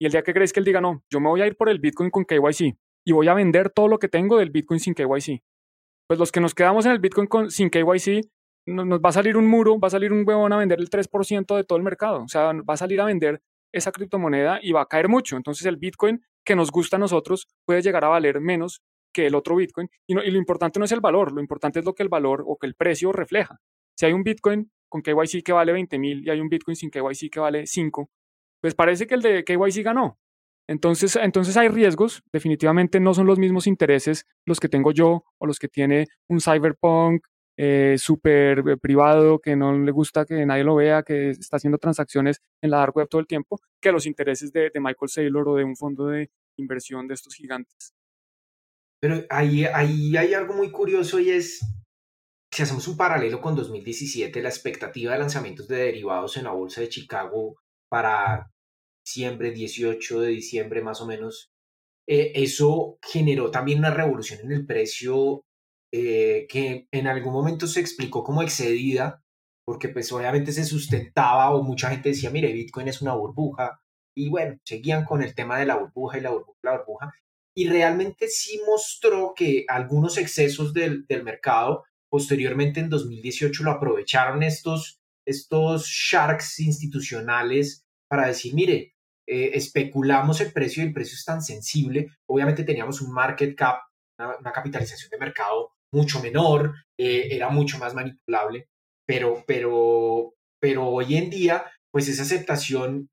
Y 0.00 0.06
el 0.06 0.12
día 0.12 0.22
que 0.22 0.32
crees 0.32 0.52
que 0.52 0.60
él 0.60 0.64
diga, 0.64 0.80
no, 0.80 1.02
yo 1.10 1.18
me 1.18 1.28
voy 1.28 1.42
a 1.42 1.46
ir 1.48 1.56
por 1.56 1.70
el 1.70 1.80
Bitcoin 1.80 2.08
con 2.08 2.24
KYC 2.24 2.78
y 3.04 3.12
voy 3.12 3.26
a 3.26 3.34
vender 3.34 3.70
todo 3.70 3.88
lo 3.88 3.98
que 3.98 4.06
tengo 4.06 4.38
del 4.38 4.50
Bitcoin 4.50 4.78
sin 4.78 4.94
KYC. 4.94 5.42
Pues 6.06 6.20
los 6.20 6.30
que 6.30 6.38
nos 6.38 6.54
quedamos 6.54 6.86
en 6.86 6.92
el 6.92 7.00
Bitcoin 7.00 7.50
sin 7.50 7.68
KYC, 7.68 8.30
nos, 8.68 8.86
nos 8.86 9.00
va 9.00 9.08
a 9.08 9.12
salir 9.12 9.36
un 9.36 9.48
muro, 9.48 9.80
va 9.80 9.88
a 9.88 9.90
salir 9.90 10.12
un 10.12 10.22
huevón 10.24 10.52
a 10.52 10.58
vender 10.58 10.78
el 10.78 10.88
3% 10.88 11.56
de 11.56 11.64
todo 11.64 11.78
el 11.78 11.82
mercado. 11.82 12.22
O 12.22 12.28
sea, 12.28 12.52
va 12.52 12.74
a 12.74 12.76
salir 12.76 13.00
a 13.00 13.06
vender 13.06 13.42
esa 13.72 13.92
criptomoneda 13.92 14.60
y 14.62 14.72
va 14.72 14.82
a 14.82 14.86
caer 14.86 15.08
mucho. 15.08 15.36
Entonces 15.36 15.66
el 15.66 15.76
Bitcoin 15.76 16.22
que 16.44 16.56
nos 16.56 16.70
gusta 16.70 16.96
a 16.96 16.98
nosotros 16.98 17.46
puede 17.64 17.82
llegar 17.82 18.04
a 18.04 18.08
valer 18.08 18.40
menos 18.40 18.82
que 19.12 19.26
el 19.26 19.34
otro 19.34 19.56
Bitcoin. 19.56 19.88
Y, 20.06 20.14
lo 20.14 20.38
importante 20.38 20.78
no 20.78 20.84
es 20.84 20.92
el 20.92 21.00
valor, 21.00 21.32
lo 21.32 21.40
importante 21.40 21.78
es 21.78 21.84
lo 21.84 21.94
que 21.94 22.02
el 22.02 22.08
valor 22.08 22.44
o 22.46 22.56
que 22.56 22.66
el 22.66 22.74
precio 22.74 23.12
refleja. 23.12 23.58
Si 23.96 24.06
hay 24.06 24.12
un 24.12 24.22
Bitcoin 24.22 24.70
con 24.88 25.02
KYC 25.02 25.42
que 25.42 25.52
vale 25.52 25.72
20 25.72 25.98
mil 25.98 26.26
y 26.26 26.30
hay 26.30 26.40
un 26.40 26.48
Bitcoin 26.48 26.76
sin 26.76 26.90
KYC 26.90 27.30
que 27.30 27.40
vale 27.40 27.66
5, 27.66 28.10
pues 28.60 28.74
parece 28.74 29.06
que 29.06 29.14
el 29.14 29.22
de 29.22 29.44
KYC 29.44 29.82
ganó. 29.82 30.18
Entonces, 30.68 31.16
entonces 31.16 31.56
hay 31.56 31.68
riesgos, 31.68 32.22
definitivamente 32.30 33.00
no 33.00 33.14
son 33.14 33.26
los 33.26 33.38
mismos 33.38 33.66
intereses 33.66 34.26
los 34.44 34.60
que 34.60 34.68
tengo 34.68 34.92
yo 34.92 35.24
o 35.38 35.46
los 35.46 35.58
que 35.58 35.68
tiene 35.68 36.06
un 36.28 36.40
cyberpunk 36.40 37.22
eh, 37.60 37.96
súper 37.98 38.60
eh, 38.60 38.76
privado, 38.76 39.40
que 39.40 39.56
no 39.56 39.76
le 39.76 39.90
gusta 39.90 40.24
que 40.24 40.46
nadie 40.46 40.62
lo 40.62 40.76
vea, 40.76 41.02
que 41.02 41.30
está 41.30 41.56
haciendo 41.56 41.76
transacciones 41.76 42.40
en 42.62 42.70
la 42.70 42.78
dark 42.78 42.96
web 42.96 43.08
todo 43.08 43.20
el 43.20 43.26
tiempo, 43.26 43.60
que 43.82 43.90
los 43.90 44.06
intereses 44.06 44.52
de, 44.52 44.70
Michael 44.76 45.08
Saylor 45.08 45.48
o 45.48 45.56
de 45.56 45.64
un 45.64 45.74
fondo 45.74 46.06
de 46.06 46.30
inversión 46.56 47.08
de 47.08 47.14
estos 47.14 47.34
gigantes. 47.34 47.94
Pero 49.00 49.24
ahí, 49.28 49.64
ahí 49.64 50.16
hay 50.16 50.34
algo 50.34 50.54
muy 50.54 50.70
curioso 50.70 51.18
y 51.18 51.30
es, 51.30 51.58
si 52.52 52.62
hacemos 52.62 52.86
un 52.86 52.96
paralelo 52.96 53.40
con 53.40 53.56
2017, 53.56 54.40
la 54.40 54.50
expectativa 54.50 55.14
de 55.14 55.18
lanzamientos 55.18 55.66
de 55.66 55.78
derivados 55.78 56.36
en 56.36 56.44
la 56.44 56.52
Bolsa 56.52 56.80
de 56.80 56.88
Chicago 56.88 57.56
para 57.88 58.52
diciembre, 59.04 59.50
18 59.50 60.20
de 60.20 60.28
diciembre 60.28 60.80
más 60.80 61.00
o 61.00 61.06
menos, 61.06 61.50
eh, 62.06 62.30
eso 62.36 62.98
generó 63.02 63.50
también 63.50 63.80
una 63.80 63.92
revolución 63.92 64.42
en 64.44 64.52
el 64.52 64.64
precio 64.64 65.42
eh, 65.92 66.46
que 66.48 66.86
en 66.90 67.06
algún 67.06 67.32
momento 67.32 67.66
se 67.66 67.80
explicó 67.80 68.24
como 68.24 68.42
excedida, 68.42 69.22
porque 69.64 69.88
pues 69.88 70.10
obviamente 70.12 70.52
se 70.52 70.64
sustentaba 70.64 71.50
o 71.50 71.62
mucha 71.62 71.90
gente 71.90 72.10
decía, 72.10 72.30
mire, 72.30 72.52
Bitcoin 72.52 72.88
es 72.88 73.02
una 73.02 73.14
burbuja, 73.14 73.80
y 74.16 74.28
bueno, 74.28 74.58
seguían 74.64 75.04
con 75.04 75.22
el 75.22 75.34
tema 75.34 75.58
de 75.58 75.66
la 75.66 75.76
burbuja 75.76 76.18
y 76.18 76.22
la 76.22 76.30
burbuja, 76.30 76.58
la 76.62 76.76
burbuja, 76.78 77.12
y 77.56 77.68
realmente 77.68 78.28
sí 78.28 78.60
mostró 78.66 79.32
que 79.34 79.64
algunos 79.68 80.16
excesos 80.18 80.72
del, 80.72 81.06
del 81.06 81.24
mercado, 81.24 81.84
posteriormente 82.10 82.80
en 82.80 82.88
2018 82.88 83.64
lo 83.64 83.72
aprovecharon 83.72 84.42
estos, 84.42 85.00
estos 85.26 85.86
sharks 85.86 86.60
institucionales 86.60 87.84
para 88.08 88.26
decir, 88.26 88.54
mire, 88.54 88.94
eh, 89.30 89.50
especulamos 89.52 90.40
el 90.40 90.52
precio 90.52 90.82
y 90.82 90.86
el 90.86 90.94
precio 90.94 91.14
es 91.14 91.24
tan 91.24 91.42
sensible. 91.42 92.08
Obviamente 92.26 92.64
teníamos 92.64 93.02
un 93.02 93.12
market 93.12 93.54
cap, 93.54 93.80
una, 94.18 94.52
capitalización 94.52 95.10
de 95.10 95.18
mercado 95.18 95.72
mucho 95.92 96.20
menor, 96.20 96.74
eh, 96.98 97.28
era 97.30 97.48
mucho 97.50 97.78
más 97.78 97.94
manipulable, 97.94 98.68
pero, 99.06 99.44
pero, 99.46 100.34
pero 100.60 100.88
hoy 100.88 101.16
en 101.16 101.30
día, 101.30 101.64
pues 101.92 102.08
esa 102.08 102.22
aceptación 102.22 103.08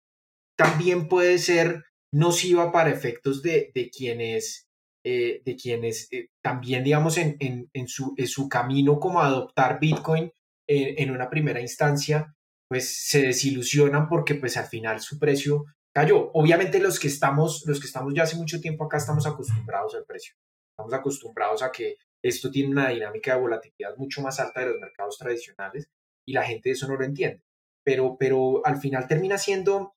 también 0.57 1.07
puede 1.07 1.37
ser 1.37 1.83
nociva 2.13 2.71
para 2.71 2.89
efectos 2.89 3.41
de, 3.41 3.71
de 3.73 3.89
quienes, 3.89 4.67
eh, 5.05 5.41
de 5.45 5.55
quienes 5.55 6.09
también, 6.41 6.83
digamos, 6.83 7.17
en, 7.17 7.35
en, 7.39 7.69
en, 7.73 7.87
su, 7.87 8.13
en, 8.17 8.27
su, 8.27 8.47
camino 8.47 8.99
como 8.99 9.21
adoptar 9.21 9.79
Bitcoin 9.79 10.31
en 10.67 11.11
una 11.11 11.29
primera 11.29 11.61
instancia, 11.61 12.33
pues 12.67 13.07
se 13.07 13.21
desilusionan 13.21 14.07
porque 14.07 14.35
pues 14.35 14.57
al 14.57 14.65
final 14.65 14.99
su 14.99 15.19
precio 15.19 15.65
cayó. 15.93 16.31
Obviamente 16.33 16.79
los 16.79 16.99
que 16.99 17.07
estamos, 17.07 17.63
los 17.65 17.79
que 17.79 17.87
estamos 17.87 18.13
ya 18.13 18.23
hace 18.23 18.35
mucho 18.35 18.59
tiempo 18.59 18.85
acá 18.85 18.97
estamos 18.97 19.25
acostumbrados 19.25 19.95
al 19.95 20.05
precio. 20.05 20.35
Estamos 20.71 20.93
acostumbrados 20.93 21.63
a 21.63 21.71
que 21.71 21.95
esto 22.27 22.49
tiene 22.49 22.71
una 22.71 22.89
dinámica 22.89 23.35
de 23.35 23.41
volatilidad 23.41 23.95
mucho 23.97 24.21
más 24.21 24.39
alta 24.39 24.61
de 24.61 24.71
los 24.71 24.79
mercados 24.79 25.17
tradicionales 25.17 25.87
y 26.25 26.33
la 26.33 26.43
gente 26.43 26.71
eso 26.71 26.87
no 26.87 26.95
lo 26.95 27.05
entiende. 27.05 27.43
Pero, 27.83 28.17
pero 28.17 28.65
al 28.65 28.77
final 28.77 29.07
termina 29.07 29.37
siendo, 29.37 29.93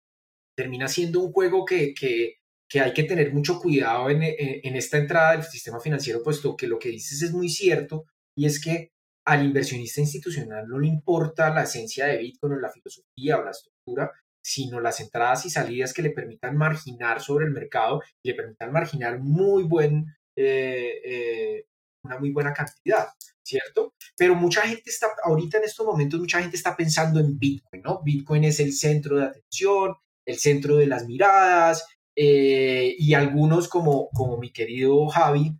termina 0.55 0.89
siendo 0.89 1.21
un 1.21 1.33
juego 1.33 1.65
que, 1.65 1.95
que, 1.95 2.35
que 2.69 2.81
hay 2.81 2.93
que 2.93 3.05
tener 3.05 3.33
mucho 3.33 3.59
cuidado 3.59 4.11
en, 4.11 4.23
en, 4.23 4.77
esta 4.77 4.99
entrada 4.99 5.33
del 5.33 5.43
sistema 5.43 5.81
financiero, 5.81 6.23
puesto 6.23 6.55
que 6.55 6.67
lo 6.67 6.79
que 6.79 6.91
dices 6.91 7.23
es 7.23 7.33
muy 7.33 7.49
cierto 7.49 8.05
y 8.37 8.45
es 8.45 8.63
que 8.63 8.93
al 9.25 9.47
inversionista 9.47 10.03
institucional 10.03 10.69
no 10.69 10.79
le 10.79 10.87
importa 10.87 11.49
la 11.49 11.63
esencia 11.63 12.07
de 12.07 12.19
Bitcoin 12.19 12.53
o 12.55 12.59
la 12.59 12.71
filosofía 12.71 13.39
o 13.39 13.45
la 13.45 13.53
estructura, 13.53 14.13
sino 14.43 14.81
las 14.81 15.01
entradas 15.01 15.47
y 15.47 15.51
salidas 15.51 15.95
que 15.95 16.03
le 16.03 16.11
permitan 16.11 16.59
marginar 16.59 17.23
sobre 17.23 17.47
el 17.47 17.53
mercado 17.53 18.03
y 18.23 18.29
le 18.29 18.35
permitan 18.35 18.71
marginar 18.71 19.19
muy 19.19 19.65
buen, 19.65 20.15
eh, 20.37 21.01
eh, 21.05 21.65
una 22.03 22.19
muy 22.19 22.31
buena 22.31 22.53
cantidad, 22.53 23.09
¿cierto? 23.43 23.95
Pero 24.17 24.35
mucha 24.35 24.63
gente 24.63 24.91
está, 24.91 25.09
ahorita 25.25 25.59
en 25.59 25.65
estos 25.65 25.87
momentos, 25.87 26.21
mucha 26.21 26.41
gente 26.41 26.57
está 26.57 26.77
pensando 26.77 27.21
en 27.21 27.39
Bitcoin, 27.39 27.83
¿no? 27.83 28.03
Bitcoin 28.03 28.45
es 28.45 28.61
el 28.61 28.73
centro 28.73 29.19
de 29.19 29.27
atención, 29.27 29.95
el 30.27 30.39
centro 30.39 30.77
de 30.77 30.87
las 30.87 31.07
miradas, 31.07 31.87
eh, 32.17 32.95
y 32.99 33.15
algunos 33.15 33.69
como, 33.69 34.09
como 34.11 34.39
mi 34.39 34.53
querido 34.53 35.07
Javi, 35.09 35.57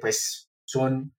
pues 0.00 0.50
son 0.66 1.14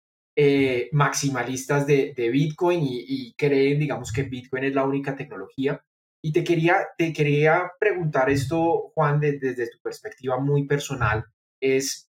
maximalistas 0.92 1.86
de, 1.86 2.30
Bitcoin 2.32 2.82
y, 2.82 3.04
y, 3.06 3.34
creen, 3.34 3.78
digamos, 3.78 4.12
que 4.12 4.22
Bitcoin 4.22 4.64
es 4.64 4.74
la 4.74 4.84
única 4.84 5.16
tecnología. 5.16 5.82
Y 6.22 6.32
te 6.32 6.44
quería, 6.44 6.88
te 6.98 7.12
quería 7.12 7.72
preguntar 7.78 8.28
esto, 8.28 8.92
Juan, 8.94 9.20
desde 9.20 9.70
tu 9.70 9.78
perspectiva 9.82 10.38
muy 10.38 10.66
personal, 10.66 11.24
es, 11.60 12.10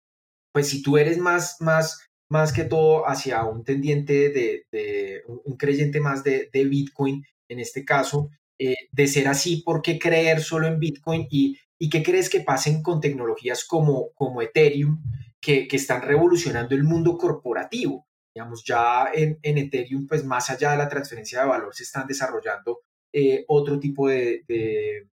pues 0.52 0.68
si 0.68 0.82
tú 0.82 0.98
eres 0.98 1.18
más, 1.18 1.56
más, 1.60 2.10
más 2.32 2.52
que 2.52 2.64
todo 2.64 3.06
hacia 3.06 3.44
un 3.44 3.62
tendiente 3.62 4.30
de, 4.30 5.22
un, 5.26 5.56
creyente 5.58 6.00
más 6.00 6.24
de, 6.24 6.48
Bitcoin, 6.52 7.22
en 7.46 7.60
este 7.60 7.84
caso, 7.84 8.30
eh, 8.58 8.74
de 8.90 9.06
ser 9.06 9.28
así, 9.28 9.58
¿por 9.58 9.82
qué 9.82 9.98
creer 9.98 10.40
solo 10.40 10.66
en 10.66 10.80
Bitcoin? 10.80 11.26
¿Y, 11.30 11.58
y 11.78 11.90
qué 11.90 12.02
crees 12.02 12.30
que 12.30 12.40
pasen 12.40 12.82
con 12.82 13.02
tecnologías 13.02 13.66
como, 13.66 14.12
como 14.14 14.40
Ethereum, 14.40 15.02
que, 15.40 15.68
que 15.68 15.76
están 15.76 16.00
revolucionando 16.00 16.74
el 16.74 16.84
mundo 16.84 17.18
corporativo? 17.18 18.06
Digamos, 18.34 18.64
ya 18.64 19.10
en, 19.12 19.38
en 19.42 19.58
Ethereum, 19.58 20.06
pues 20.06 20.24
más 20.24 20.48
allá 20.48 20.70
de 20.70 20.78
la 20.78 20.88
transferencia 20.88 21.42
de 21.42 21.48
valor, 21.48 21.74
se 21.74 21.82
están 21.82 22.06
desarrollando 22.06 22.80
eh, 23.12 23.44
otro 23.46 23.78
tipo 23.78 24.08
de, 24.08 24.42
de, 24.48 25.06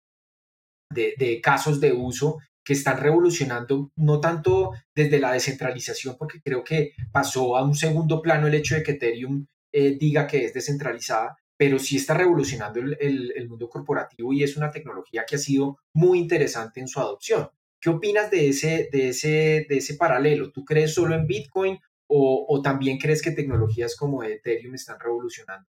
casos 1.40 1.80
de 1.80 1.94
uso 1.94 2.36
que 2.66 2.72
están 2.72 2.98
revolucionando, 2.98 3.92
no 3.94 4.20
tanto 4.20 4.72
desde 4.92 5.20
la 5.20 5.32
descentralización, 5.32 6.16
porque 6.18 6.42
creo 6.42 6.64
que 6.64 6.94
pasó 7.12 7.56
a 7.56 7.64
un 7.64 7.76
segundo 7.76 8.20
plano 8.20 8.48
el 8.48 8.54
hecho 8.54 8.74
de 8.74 8.82
que 8.82 8.92
Ethereum 8.92 9.46
eh, 9.72 9.96
diga 9.96 10.26
que 10.26 10.46
es 10.46 10.52
descentralizada, 10.52 11.38
pero 11.56 11.78
sí 11.78 11.96
está 11.96 12.14
revolucionando 12.14 12.80
el, 12.80 13.48
mundo 13.48 13.68
corporativo 13.68 14.32
y 14.32 14.42
es 14.42 14.56
una 14.56 14.72
tecnología 14.72 15.24
que 15.24 15.36
ha 15.36 15.38
sido 15.38 15.78
muy 15.94 16.18
interesante 16.18 16.80
en 16.80 16.88
su 16.88 16.98
adopción. 16.98 17.48
¿Qué 17.80 17.88
opinas 17.88 18.32
de 18.32 18.48
ese, 18.48 18.88
de 18.90 19.10
ese, 19.10 19.66
de 19.68 19.76
ese 19.76 19.94
paralelo? 19.94 20.50
¿Tú 20.50 20.64
crees 20.64 20.92
solo 20.92 21.14
en 21.14 21.28
Bitcoin 21.28 21.78
o, 22.08 22.60
también 22.64 22.98
crees 22.98 23.22
que 23.22 23.30
tecnologías 23.30 23.94
como 23.94 24.24
Ethereum 24.24 24.74
están 24.74 24.98
revolucionando 24.98 25.68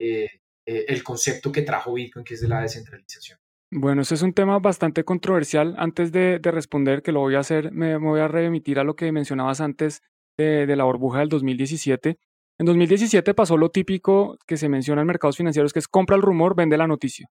eh, 0.00 0.28
eh, 0.66 0.86
el 0.88 1.04
concepto 1.04 1.52
que 1.52 1.62
trajo 1.62 1.94
Bitcoin, 1.94 2.24
que 2.24 2.34
es 2.34 2.40
de 2.40 2.48
la 2.48 2.60
descentralización. 2.62 3.38
Bueno, 3.74 4.02
ese 4.02 4.16
es 4.16 4.20
un 4.22 4.34
tema 4.34 4.58
bastante 4.58 5.02
controversial. 5.02 5.74
Antes 5.78 6.12
de, 6.12 6.38
responder, 6.42 7.02
que 7.02 7.10
lo 7.10 7.20
voy 7.20 7.36
a 7.36 7.38
hacer, 7.38 7.72
me, 7.72 7.96
voy 7.96 8.20
a 8.20 8.28
remitir 8.28 8.78
a 8.78 8.84
lo 8.84 8.96
que 8.96 9.10
mencionabas 9.12 9.62
antes 9.62 10.02
de, 10.36 10.66
la 10.76 10.84
burbuja 10.84 11.20
del 11.20 11.30
2017. 11.30 12.18
En 12.58 12.66
2017 12.66 13.32
pasó 13.32 13.56
lo 13.56 13.70
típico 13.70 14.36
que 14.46 14.58
se 14.58 14.68
menciona 14.68 15.00
en 15.00 15.06
mercados 15.06 15.38
financieros, 15.38 15.72
que 15.72 15.78
es 15.78 15.88
compra 15.88 16.16
el 16.16 16.22
rumor, 16.22 16.54
vende 16.54 16.76
la 16.76 16.86
noticia. 16.86 17.28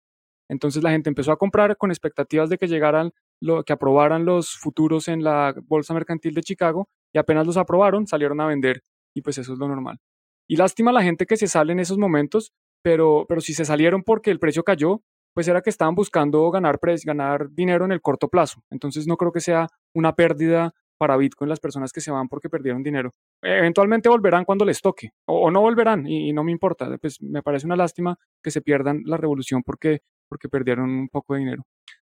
Entonces 0.51 0.83
la 0.83 0.91
gente 0.91 1.09
empezó 1.09 1.33
a 1.33 1.39
comprar 1.39 1.79
con 1.79 1.91
expectativas 1.91 2.51
de 2.51 2.59
que 2.59 2.69
llegaran, 2.69 3.13
lo, 3.41 3.65
que 3.65 3.73
aprobaran 3.73 4.27
los 4.27 4.59
futuros 4.59 5.09
en 5.09 5.25
la 5.25 5.55
Bolsa 5.65 5.95
Mercantil 5.95 6.35
de 6.35 6.43
Chicago 6.43 6.91
y 7.15 7.19
apenas 7.19 7.47
los 7.47 7.57
aprobaron, 7.57 8.07
salieron 8.07 8.43
a 8.43 8.47
vender 8.47 8.83
y 9.15 9.23
pues 9.23 9.39
eso 9.39 9.55
es 9.55 9.59
lo 9.59 9.69
normal. 9.69 10.01
Y 10.47 10.57
lástima 10.57 10.93
la 10.93 11.03
gente 11.03 11.25
que 11.25 11.39
se 11.39 11.47
sale 11.47 11.73
en 11.73 11.81
esos 11.81 11.97
momentos 11.97 12.53
pero, 12.87 13.27
pero 13.29 13.41
si 13.41 13.53
se 13.53 13.65
salieron 13.65 14.05
porque 14.05 14.31
el 14.31 14.39
precio 14.39 14.63
cayó, 14.63 15.03
pues 15.37 15.49
era 15.49 15.61
que 15.61 15.69
estaban 15.69 15.95
buscando 15.95 16.51
ganar, 16.51 16.81
ganar 17.05 17.51
dinero 17.51 17.85
en 17.85 17.93
el 17.93 18.01
corto 18.01 18.27
plazo. 18.29 18.63
Entonces 18.71 19.07
no 19.07 19.19
creo 19.19 19.33
que 19.33 19.43
sea 19.43 19.69
una 19.95 20.15
pérdida 20.15 20.73
para 20.97 21.19
Bitcoin 21.19 21.51
las 21.51 21.61
personas 21.61 21.93
que 21.93 22.01
se 22.01 22.11
van 22.11 22.27
porque 22.27 22.49
perdieron 22.49 22.83
dinero. 22.83 23.13
Eventualmente 23.43 24.09
volverán 24.09 24.47
cuando 24.47 24.65
les 24.65 24.81
toque, 24.81 25.11
o, 25.27 25.51
no 25.51 25.61
volverán, 25.61 26.07
y, 26.07 26.33
no 26.33 26.43
me 26.43 26.53
importa. 26.53 26.97
Pues 26.97 27.21
me 27.21 27.43
parece 27.43 27.67
una 27.67 27.77
lástima 27.77 28.17
que 28.43 28.51
se 28.51 28.63
pierdan 28.63 29.03
la 29.05 29.19
revolución 29.19 29.63
porque, 29.63 30.01
porque 30.27 30.49
perdieron 30.49 30.89
un 30.89 31.09
poco 31.11 31.35
de 31.35 31.41
dinero. 31.41 31.67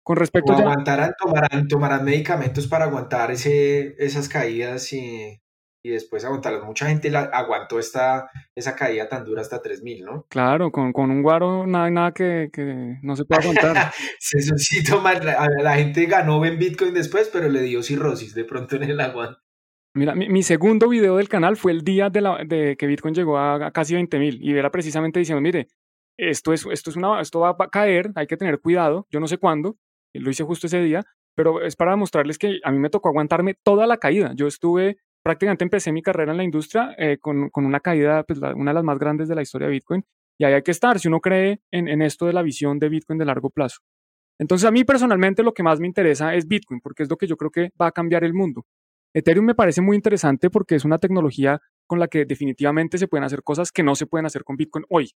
Con 0.01 0.17
respecto 0.17 0.53
a... 0.53 0.57
Aguantarán, 0.57 1.13
tomarán, 1.15 1.67
tomarán 1.67 2.03
medicamentos 2.03 2.65
para 2.65 2.85
aguantar 2.85 3.29
ese, 3.29 4.03
esas 4.03 4.29
caídas 4.29 4.91
y 4.93 5.39
y 5.83 5.89
después 5.89 6.23
aguantarlo. 6.25 6.63
Mucha 6.65 6.87
gente 6.87 7.09
la, 7.09 7.21
aguantó 7.21 7.79
esta, 7.79 8.29
esa 8.55 8.75
caída 8.75 9.09
tan 9.09 9.25
dura 9.25 9.41
hasta 9.41 9.61
3000, 9.61 10.05
¿no? 10.05 10.25
Claro, 10.29 10.71
con, 10.71 10.93
con 10.93 11.09
un 11.09 11.23
guaro 11.23 11.65
nada, 11.65 11.89
nada 11.89 12.11
que, 12.13 12.49
que 12.53 12.99
no 13.01 13.15
se 13.15 13.25
puede 13.25 13.41
aguantar. 13.41 13.91
sí, 14.19 14.37
la, 15.23 15.47
la, 15.61 15.75
gente 15.75 16.05
ganó 16.05 16.43
en 16.45 16.59
Bitcoin 16.59 16.93
después, 16.93 17.29
pero 17.31 17.49
le 17.49 17.61
dio 17.61 17.81
cirrosis 17.81 18.35
de 18.35 18.45
pronto 18.45 18.75
en 18.75 18.83
el 18.83 18.99
agua. 18.99 19.41
Mira, 19.93 20.15
mi, 20.15 20.41
segundo 20.43 20.87
video 20.87 21.17
del 21.17 21.27
canal 21.27 21.57
fue 21.57 21.73
el 21.73 21.81
día 21.81 22.09
de, 22.09 22.21
la, 22.21 22.43
de 22.45 22.77
que 22.77 22.87
Bitcoin 22.87 23.13
llegó 23.13 23.37
a, 23.37 23.71
casi 23.71 23.93
20 23.93 24.19
mil 24.19 24.39
y 24.41 24.55
era 24.55 24.71
precisamente 24.71 25.19
diciendo, 25.19 25.41
mire, 25.41 25.67
esto, 26.17 26.53
es, 26.53 26.65
esto, 26.71 26.91
es 26.91 26.95
una, 26.95 27.19
esto 27.19 27.41
va 27.41 27.57
a 27.59 27.69
caer, 27.69 28.11
hay 28.15 28.25
que 28.27 28.37
tener 28.37 28.61
cuidado, 28.61 29.05
yo 29.09 29.19
no 29.19 29.27
sé 29.27 29.37
cuándo, 29.37 29.77
lo 30.13 30.29
hice 30.29 30.43
justo 30.43 30.67
ese 30.67 30.81
día, 30.81 31.03
pero 31.35 31.61
es 31.61 31.75
para 31.75 31.91
demostrarles 31.91 32.37
que 32.37 32.59
a 32.63 32.71
mí 32.71 32.79
me 32.79 32.89
tocó 32.89 33.09
aguantarme 33.09 33.55
toda 33.63 33.87
la 33.87 33.97
caída. 33.97 34.31
Yo 34.35 34.47
estuve 34.47 34.97
prácticamente 35.23 35.63
empecé 35.63 35.91
mi 35.91 36.01
carrera 36.01 36.31
en 36.31 36.37
la 36.37 36.43
industria 36.43 36.95
eh, 36.97 37.17
con, 37.19 37.49
con, 37.49 37.65
una 37.65 37.79
caída, 37.79 38.23
pues 38.23 38.39
una 38.39 38.71
de 38.71 38.75
las 38.75 38.83
más 38.83 38.99
grandes 38.99 39.27
de 39.27 39.35
la 39.35 39.41
historia 39.41 39.67
de 39.67 39.73
Bitcoin. 39.73 40.03
Y 40.39 40.45
ahí 40.45 40.53
hay 40.53 40.63
que 40.63 40.71
estar 40.71 40.99
si 40.99 41.07
uno 41.07 41.19
cree 41.19 41.61
en, 41.71 41.87
en, 41.87 42.01
esto 42.01 42.25
de 42.25 42.33
la 42.33 42.41
visión 42.41 42.79
de 42.79 42.89
Bitcoin 42.89 43.19
de 43.19 43.25
largo 43.25 43.49
plazo. 43.49 43.79
Entonces 44.39 44.67
a 44.67 44.71
mí 44.71 44.83
personalmente 44.83 45.43
lo 45.43 45.53
que 45.53 45.61
más 45.61 45.79
me 45.79 45.87
interesa 45.87 46.33
es 46.33 46.47
Bitcoin, 46.47 46.81
porque 46.81 47.03
es 47.03 47.09
lo 47.09 47.17
que 47.17 47.27
yo 47.27 47.37
creo 47.37 47.51
que 47.51 47.69
va 47.79 47.87
a 47.87 47.91
cambiar 47.91 48.23
el 48.23 48.33
mundo. 48.33 48.65
Ethereum 49.13 49.45
me 49.45 49.55
parece 49.55 49.81
muy 49.81 49.95
interesante 49.95 50.49
porque 50.49 50.75
es 50.75 50.85
una 50.85 50.97
tecnología 50.97 51.61
con 51.85 51.99
la 51.99 52.07
que 52.07 52.25
definitivamente 52.25 52.97
se 52.97 53.07
pueden 53.07 53.25
hacer 53.25 53.43
cosas 53.43 53.71
que 53.71 53.83
no 53.83 53.95
se 53.95 54.05
pueden 54.05 54.25
hacer 54.25 54.43
con 54.43 54.55
Bitcoin 54.55 54.85
hoy. 54.89 55.11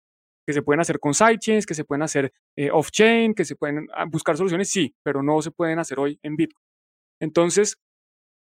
Que 0.48 0.54
se 0.54 0.64
pueden 0.64 0.80
hacer 0.80 1.00
con 1.00 1.14
sidechains, 1.14 1.66
que 1.66 1.76
se 1.76 1.84
pueden 1.84 2.02
hacer 2.02 2.34
eh, 2.56 2.72
off-chain, 2.72 3.36
que 3.36 3.46
se 3.46 3.56
pueden 3.56 3.88
ah, 3.94 4.06
buscar 4.10 4.38
soluciones, 4.38 4.70
sí, 4.70 4.96
pero 5.04 5.22
no 5.22 5.42
se 5.42 5.52
pueden 5.52 5.78
hacer 5.78 6.00
hoy 6.00 6.18
en 6.24 6.36
Bitcoin. 6.36 6.66
Entonces, 7.20 7.78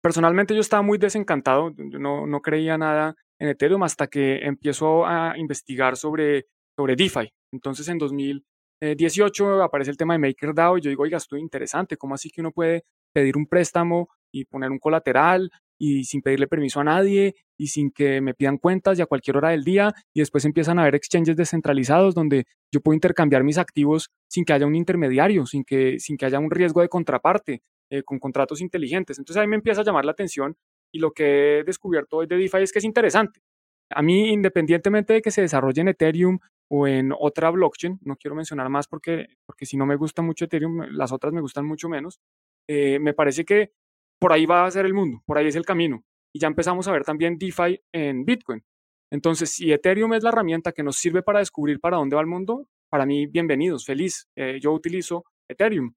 Personalmente 0.04 0.54
yo 0.54 0.60
estaba 0.60 0.82
muy 0.82 0.98
desencantado, 0.98 1.72
yo 1.78 1.98
no, 1.98 2.28
no 2.28 2.42
creía 2.42 2.78
nada 2.78 3.16
en 3.40 3.48
Ethereum 3.48 3.84
hasta 3.84 4.08
que 4.08 4.46
empiezo 4.46 5.06
a 5.06 5.38
investigar 5.38 5.96
sobre, 5.96 6.48
sobre 6.76 6.98
DeFi. 6.98 7.32
Entonces 7.54 7.88
en 7.88 8.00
2018 8.00 9.64
aparece 9.64 9.92
el 9.92 9.98
tema 9.98 10.14
de 10.16 10.20
MakerDAO 10.20 10.78
y 10.78 10.82
yo 10.82 10.90
digo, 10.90 11.04
oiga, 11.04 11.18
esto 11.18 11.38
es 11.38 11.42
interesante, 11.42 11.96
¿cómo 11.96 12.16
así 12.16 12.30
que 12.30 12.42
uno 12.42 12.52
puede 12.52 12.84
pedir 13.14 13.38
un 13.38 13.48
préstamo 13.48 14.10
y 14.30 14.44
poner 14.44 14.72
un 14.72 14.80
colateral 14.80 15.50
y 15.80 16.04
sin 16.04 16.22
pedirle 16.22 16.48
permiso 16.48 16.82
a 16.82 16.84
nadie 16.84 17.36
y 17.58 17.68
sin 17.68 17.90
que 17.90 18.20
me 18.20 18.34
pidan 18.34 18.58
cuentas 18.58 19.00
y 19.00 19.02
a 19.02 19.06
cualquier 19.06 19.38
hora 19.38 19.50
del 19.50 19.64
día 19.64 19.94
y 20.14 20.20
después 20.20 20.44
empiezan 20.44 20.80
a 20.80 20.82
haber 20.82 20.96
exchanges 20.96 21.38
descentralizados 21.38 22.14
donde 22.14 22.44
yo 22.74 22.82
puedo 22.82 22.96
intercambiar 22.96 23.44
mis 23.46 23.58
activos 23.58 24.10
sin 24.28 24.44
que 24.44 24.52
haya 24.52 24.66
un 24.66 24.76
intermediario, 24.76 25.46
sin 25.46 25.64
que, 25.64 25.98
sin 26.00 26.18
que 26.18 26.26
haya 26.26 26.40
un 26.40 26.52
riesgo 26.52 26.82
de 26.82 26.90
contraparte, 26.90 27.62
eh, 27.94 28.02
con 28.02 28.18
contratos 28.18 28.60
inteligentes. 28.60 29.20
Entonces 29.20 29.40
ahí 29.40 29.48
me 29.48 29.56
empieza 29.56 29.82
a 29.82 29.84
llamar 29.84 30.04
la 30.04 30.14
atención 30.14 30.58
y 30.92 30.98
lo 30.98 31.12
que 31.12 31.60
he 31.60 31.64
descubierto 31.64 32.18
hoy 32.18 32.26
de 32.26 32.38
DeFi 32.38 32.64
es 32.64 32.72
que 32.72 32.80
es 32.80 32.86
interesante. 32.86 33.42
A 33.92 34.02
mí, 34.02 34.30
independientemente 34.30 35.14
de 35.14 35.22
que 35.22 35.30
se 35.30 35.44
desarrolle 35.44 35.82
en 35.82 35.90
Ethereum 35.90 36.40
o 36.72 36.88
en 36.88 37.14
otra 37.16 37.52
blockchain, 37.52 38.00
no 38.02 38.16
quiero 38.16 38.34
mencionar 38.34 38.68
más 38.70 38.88
porque, 38.88 39.28
porque 39.46 39.68
si 39.68 39.78
no 39.78 39.86
me 39.86 39.96
gusta 39.96 40.24
mucho 40.24 40.46
Ethereum, 40.46 40.88
las 40.90 41.12
otras 41.12 41.34
me 41.34 41.42
gustan 41.42 41.68
mucho 41.68 41.88
menos, 41.88 42.20
eh, 42.68 42.98
me 42.98 43.14
parece 43.14 43.46
que 43.46 43.74
por 44.20 44.34
ahí 44.34 44.48
va 44.48 44.66
a 44.66 44.72
ser 44.72 44.88
el 44.88 44.96
mundo, 44.96 45.22
por 45.28 45.38
ahí 45.38 45.46
es 45.46 45.56
el 45.56 45.66
camino. 45.66 46.04
Y 46.34 46.40
ya 46.40 46.48
empezamos 46.48 46.88
a 46.88 46.94
ver 46.94 47.04
también 47.04 47.38
DeFi 47.38 47.80
en 47.92 48.26
Bitcoin. 48.26 48.64
Entonces, 49.12 49.52
si 49.52 49.72
Ethereum 49.72 50.16
es 50.16 50.24
la 50.24 50.30
herramienta 50.30 50.72
que 50.72 50.82
nos 50.82 50.96
sirve 50.96 51.22
para 51.22 51.38
descubrir 51.38 51.80
para 51.80 51.98
dónde 51.98 52.16
va 52.16 52.24
el 52.24 52.28
mundo, 52.28 52.68
para 52.90 53.06
mí, 53.06 53.28
bienvenidos, 53.28 53.86
feliz. 53.86 54.28
Eh, 54.36 54.58
yo 54.60 54.72
utilizo 54.72 55.26
Ethereum. 55.48 55.94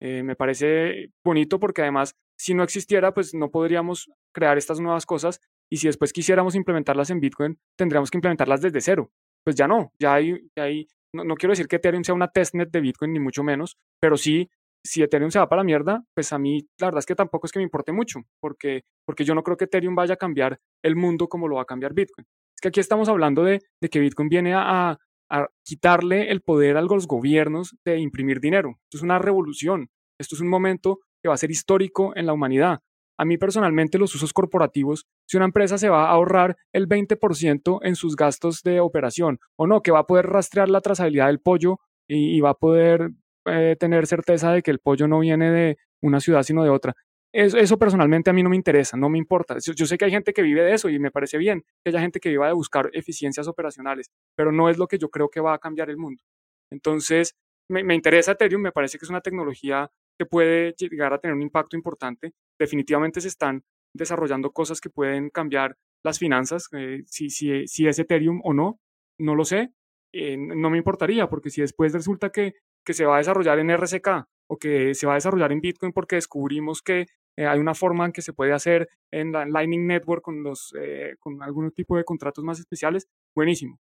Eh, 0.00 0.22
me 0.22 0.36
parece 0.36 1.10
bonito 1.24 1.58
porque 1.58 1.82
además, 1.82 2.14
si 2.38 2.54
no 2.54 2.62
existiera, 2.62 3.14
pues 3.14 3.34
no 3.34 3.50
podríamos 3.50 4.10
crear 4.32 4.58
estas 4.58 4.80
nuevas 4.80 5.06
cosas 5.06 5.40
y 5.70 5.78
si 5.78 5.86
después 5.86 6.12
quisiéramos 6.12 6.54
implementarlas 6.54 7.10
en 7.10 7.20
Bitcoin, 7.20 7.58
tendríamos 7.76 8.10
que 8.10 8.18
implementarlas 8.18 8.60
desde 8.60 8.80
cero. 8.80 9.10
Pues 9.44 9.56
ya 9.56 9.68
no, 9.68 9.92
ya 9.98 10.14
hay, 10.14 10.48
ya 10.56 10.64
no, 11.12 11.24
no 11.24 11.34
quiero 11.36 11.52
decir 11.52 11.68
que 11.68 11.76
Ethereum 11.76 12.04
sea 12.04 12.14
una 12.14 12.28
testnet 12.28 12.70
de 12.70 12.80
Bitcoin, 12.80 13.12
ni 13.12 13.20
mucho 13.20 13.42
menos, 13.42 13.76
pero 14.00 14.16
sí 14.16 14.48
si 14.84 15.02
Ethereum 15.02 15.30
se 15.30 15.38
va 15.38 15.48
para 15.48 15.60
la 15.60 15.64
mierda, 15.64 16.04
pues 16.14 16.32
a 16.32 16.38
mí 16.38 16.68
la 16.78 16.88
verdad 16.88 16.98
es 16.98 17.06
que 17.06 17.14
tampoco 17.14 17.46
es 17.46 17.52
que 17.52 17.58
me 17.58 17.64
importe 17.64 17.92
mucho, 17.92 18.20
porque, 18.38 18.82
porque 19.06 19.24
yo 19.24 19.34
no 19.34 19.42
creo 19.42 19.56
que 19.56 19.64
Ethereum 19.64 19.94
vaya 19.94 20.14
a 20.14 20.18
cambiar 20.18 20.60
el 20.82 20.94
mundo 20.94 21.28
como 21.28 21.48
lo 21.48 21.56
va 21.56 21.62
a 21.62 21.66
cambiar 21.66 21.94
Bitcoin. 21.94 22.26
Es 22.54 22.60
que 22.60 22.68
aquí 22.68 22.80
estamos 22.80 23.08
hablando 23.08 23.42
de, 23.42 23.60
de 23.80 23.88
que 23.88 24.00
Bitcoin 24.00 24.28
viene 24.28 24.54
a, 24.54 24.98
quitarle 25.62 26.30
el 26.30 26.40
poder 26.40 26.76
a 26.76 26.82
los 26.82 27.06
gobiernos 27.06 27.76
de 27.84 27.98
imprimir 27.98 28.40
dinero. 28.40 28.78
Esto 28.84 28.98
es 28.98 29.02
una 29.02 29.18
revolución, 29.18 29.90
esto 30.18 30.34
es 30.34 30.40
un 30.40 30.48
momento 30.48 31.00
que 31.22 31.28
va 31.28 31.34
a 31.34 31.38
ser 31.38 31.50
histórico 31.50 32.12
en 32.16 32.26
la 32.26 32.32
humanidad. 32.32 32.80
A 33.16 33.24
mí 33.24 33.38
personalmente 33.38 33.98
los 33.98 34.14
usos 34.14 34.32
corporativos, 34.32 35.06
si 35.26 35.36
una 35.36 35.46
empresa 35.46 35.78
se 35.78 35.88
va 35.88 36.06
a 36.06 36.10
ahorrar 36.10 36.56
el 36.72 36.88
20% 36.88 37.78
en 37.82 37.96
sus 37.96 38.16
gastos 38.16 38.62
de 38.62 38.80
operación 38.80 39.38
o 39.56 39.66
no, 39.66 39.82
que 39.82 39.92
va 39.92 40.00
a 40.00 40.06
poder 40.06 40.26
rastrear 40.26 40.68
la 40.68 40.80
trazabilidad 40.80 41.28
del 41.28 41.40
pollo 41.40 41.78
y, 42.08 42.36
y 42.36 42.40
va 42.40 42.50
a 42.50 42.54
poder 42.54 43.12
eh, 43.46 43.76
tener 43.78 44.06
certeza 44.06 44.52
de 44.52 44.62
que 44.62 44.70
el 44.70 44.78
pollo 44.78 45.06
no 45.06 45.20
viene 45.20 45.50
de 45.50 45.76
una 46.02 46.20
ciudad 46.20 46.42
sino 46.42 46.64
de 46.64 46.70
otra. 46.70 46.94
Eso, 47.34 47.58
eso, 47.58 47.76
personalmente 47.80 48.30
a 48.30 48.32
mí 48.32 48.44
no 48.44 48.50
me 48.50 48.54
interesa, 48.54 48.96
no 48.96 49.08
me 49.08 49.18
importa. 49.18 49.56
Yo, 49.58 49.86
sé 49.86 49.98
que 49.98 50.04
hay 50.04 50.12
gente 50.12 50.32
que 50.32 50.40
vive 50.40 50.62
de 50.62 50.72
eso 50.72 50.88
y 50.88 51.00
me 51.00 51.10
parece 51.10 51.36
bien 51.36 51.64
que 51.82 51.90
haya 51.90 52.00
gente 52.00 52.20
que 52.20 52.28
viva 52.28 52.46
de 52.46 52.52
buscar 52.52 52.90
eficiencias 52.92 53.48
operacionales, 53.48 54.12
pero 54.36 54.52
no 54.52 54.70
es 54.70 54.78
lo 54.78 54.86
que 54.86 54.98
yo 54.98 55.08
creo 55.08 55.28
que 55.28 55.40
va 55.40 55.52
a 55.52 55.58
cambiar 55.58 55.90
el 55.90 55.96
mundo. 55.96 56.22
Entonces, 56.70 57.34
me, 57.68 57.82
me 57.82 57.96
interesa 57.96 58.32
Ethereum, 58.32 58.62
me 58.62 58.70
parece 58.70 58.98
que 58.98 59.04
es 59.04 59.10
una 59.10 59.20
tecnología 59.20 59.90
que 60.16 60.26
puede 60.26 60.74
llegar 60.78 61.12
a 61.12 61.18
tener 61.18 61.34
un 61.34 61.42
impacto 61.42 61.76
importante. 61.76 62.34
Definitivamente 62.56 63.20
se 63.20 63.28
están 63.28 63.64
desarrollando 63.92 64.52
cosas 64.52 64.80
que 64.80 64.90
pueden 64.90 65.28
cambiar 65.30 65.76
las 66.04 66.20
finanzas, 66.20 66.68
eh, 66.72 67.02
si, 67.06 67.30
si, 67.30 67.66
si, 67.66 67.88
es 67.88 67.98
Ethereum 67.98 68.42
o 68.44 68.54
no, 68.54 68.78
no 69.18 69.34
lo 69.34 69.44
sé, 69.44 69.72
eh, 70.12 70.36
no 70.36 70.70
me 70.70 70.78
importaría, 70.78 71.28
porque 71.28 71.50
si 71.50 71.62
después 71.62 71.92
resulta 71.92 72.30
que 72.30 72.54
que 72.84 72.94
se 72.94 73.06
va 73.06 73.16
a 73.16 73.18
desarrollar 73.18 73.58
en 73.58 73.74
RSK 73.76 74.08
o 74.46 74.58
que 74.58 74.94
se 74.94 75.06
va 75.06 75.14
a 75.14 75.16
desarrollar 75.16 75.52
en 75.52 75.60
Bitcoin 75.60 75.92
porque 75.92 76.16
descubrimos 76.16 76.82
que 76.82 77.06
eh, 77.36 77.46
hay 77.46 77.58
una 77.58 77.74
forma 77.74 78.06
en 78.06 78.12
que 78.12 78.22
se 78.22 78.32
puede 78.32 78.52
hacer 78.52 78.88
en 79.10 79.32
la 79.32 79.46
Lightning 79.46 79.86
Network 79.86 80.22
con, 80.22 80.42
los, 80.42 80.74
eh, 80.78 81.16
con 81.18 81.42
algún 81.42 81.70
tipo 81.72 81.96
de 81.96 82.04
contratos 82.04 82.44
más 82.44 82.58
especiales, 82.58 83.08
buenísimo. 83.34 83.78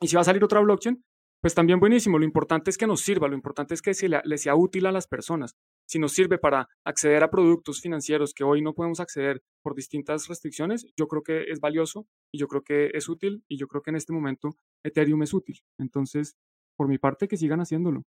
Y 0.00 0.08
si 0.08 0.16
va 0.16 0.22
a 0.22 0.24
salir 0.24 0.44
otra 0.44 0.60
blockchain, 0.60 1.02
pues 1.40 1.54
también 1.54 1.78
buenísimo. 1.78 2.18
Lo 2.18 2.24
importante 2.24 2.70
es 2.70 2.78
que 2.78 2.86
nos 2.86 3.02
sirva, 3.02 3.28
lo 3.28 3.34
importante 3.34 3.74
es 3.74 3.82
que 3.82 3.92
le, 4.08 4.20
le 4.24 4.38
sea 4.38 4.54
útil 4.54 4.86
a 4.86 4.92
las 4.92 5.06
personas. 5.06 5.54
Si 5.86 5.98
nos 5.98 6.12
sirve 6.12 6.38
para 6.38 6.68
acceder 6.84 7.22
a 7.22 7.30
productos 7.30 7.80
financieros 7.80 8.32
que 8.32 8.44
hoy 8.44 8.62
no 8.62 8.72
podemos 8.72 9.00
acceder 9.00 9.42
por 9.62 9.74
distintas 9.74 10.26
restricciones, 10.28 10.86
yo 10.96 11.06
creo 11.06 11.22
que 11.22 11.44
es 11.50 11.60
valioso 11.60 12.06
y 12.32 12.38
yo 12.38 12.48
creo 12.48 12.62
que 12.62 12.90
es 12.94 13.08
útil 13.08 13.44
y 13.48 13.58
yo 13.58 13.68
creo 13.68 13.82
que 13.82 13.90
en 13.90 13.96
este 13.96 14.12
momento 14.12 14.56
Ethereum 14.82 15.22
es 15.22 15.34
útil. 15.34 15.60
Entonces, 15.78 16.36
por 16.76 16.88
mi 16.88 16.98
parte, 16.98 17.28
que 17.28 17.36
sigan 17.36 17.60
haciéndolo. 17.60 18.04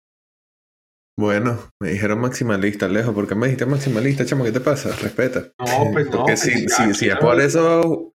Bueno, 1.18 1.58
me 1.80 1.92
dijeron 1.92 2.20
maximalista, 2.20 2.88
lejos. 2.90 3.14
¿Por 3.16 3.28
qué 3.28 3.36
me 3.36 3.48
dijiste 3.48 3.66
maximalista, 3.66 4.26
chamo? 4.26 4.44
¿Qué 4.44 4.52
te 4.52 4.60
pasa? 4.60 4.94
Respeta. 5.02 5.52
No, 5.60 5.92
pues 5.94 6.06
no. 6.08 6.12
Porque 6.12 6.34
pues 6.34 6.40
si, 6.42 6.52
aquí- 6.52 6.68
si, 6.68 6.94
si 6.94 7.08
es 7.10 7.16
por 7.16 7.40
eso, 7.40 8.14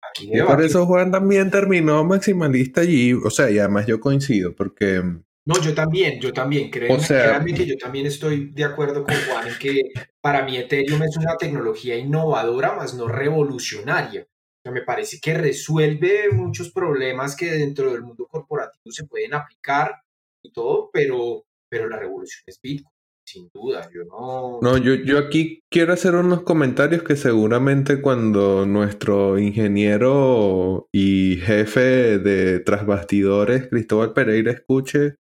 por 0.46 0.62
eso 0.62 0.84
Juan 0.86 1.12
también 1.12 1.50
terminó 1.50 2.02
maximalista 2.04 2.80
allí. 2.80 3.12
O 3.12 3.30
sea, 3.30 3.50
y 3.50 3.58
además 3.60 3.86
yo 3.86 4.00
coincido, 4.00 4.54
porque 4.56 5.00
No, 5.44 5.62
yo 5.62 5.74
también, 5.74 6.20
yo 6.20 6.32
también. 6.32 6.70
Créanme, 6.70 6.96
O 6.96 7.00
sea- 7.00 7.22
créanme 7.22 7.54
que 7.54 7.66
yo 7.66 7.76
también 7.76 8.06
estoy 8.06 8.50
de 8.50 8.64
acuerdo 8.64 9.04
con 9.04 9.14
Juan 9.14 9.46
en 9.46 9.58
que 9.60 9.80
para 10.20 10.44
mí 10.44 10.56
Ethereum 10.56 11.00
es 11.04 11.16
una 11.16 11.36
tecnología 11.36 11.96
innovadora, 11.96 12.74
más 12.74 12.94
no 12.94 13.06
revolucionaria. 13.06 14.22
O 14.22 14.60
sea, 14.64 14.72
me 14.72 14.82
parece 14.82 15.20
que 15.20 15.34
resuelve 15.34 16.30
muchos 16.32 16.70
problemas 16.72 17.36
que 17.36 17.52
dentro 17.52 17.92
del 17.92 18.02
mundo 18.02 18.26
corporativo 18.26 18.90
se 18.90 19.06
pueden 19.06 19.34
aplicar 19.34 19.94
y 20.42 20.50
todo, 20.52 20.90
pero, 20.92 21.44
pero 21.68 21.88
la 21.88 21.98
revolución 21.98 22.42
es 22.46 22.58
Bitcoin, 22.62 22.92
sin 23.26 23.50
duda. 23.52 23.88
Yo 23.92 24.04
no. 24.04 24.58
No, 24.62 24.78
yo, 24.78 24.94
yo 24.94 25.18
aquí 25.18 25.62
quiero 25.70 25.92
hacer 25.92 26.14
unos 26.14 26.42
comentarios 26.42 27.02
que 27.02 27.16
seguramente 27.16 28.00
cuando 28.00 28.66
nuestro 28.66 29.38
ingeniero 29.38 30.88
y 30.92 31.36
jefe 31.42 32.18
de 32.18 32.60
trasbastidores, 32.60 33.68
Cristóbal 33.68 34.12
Pereira, 34.12 34.52
escuche, 34.52 35.16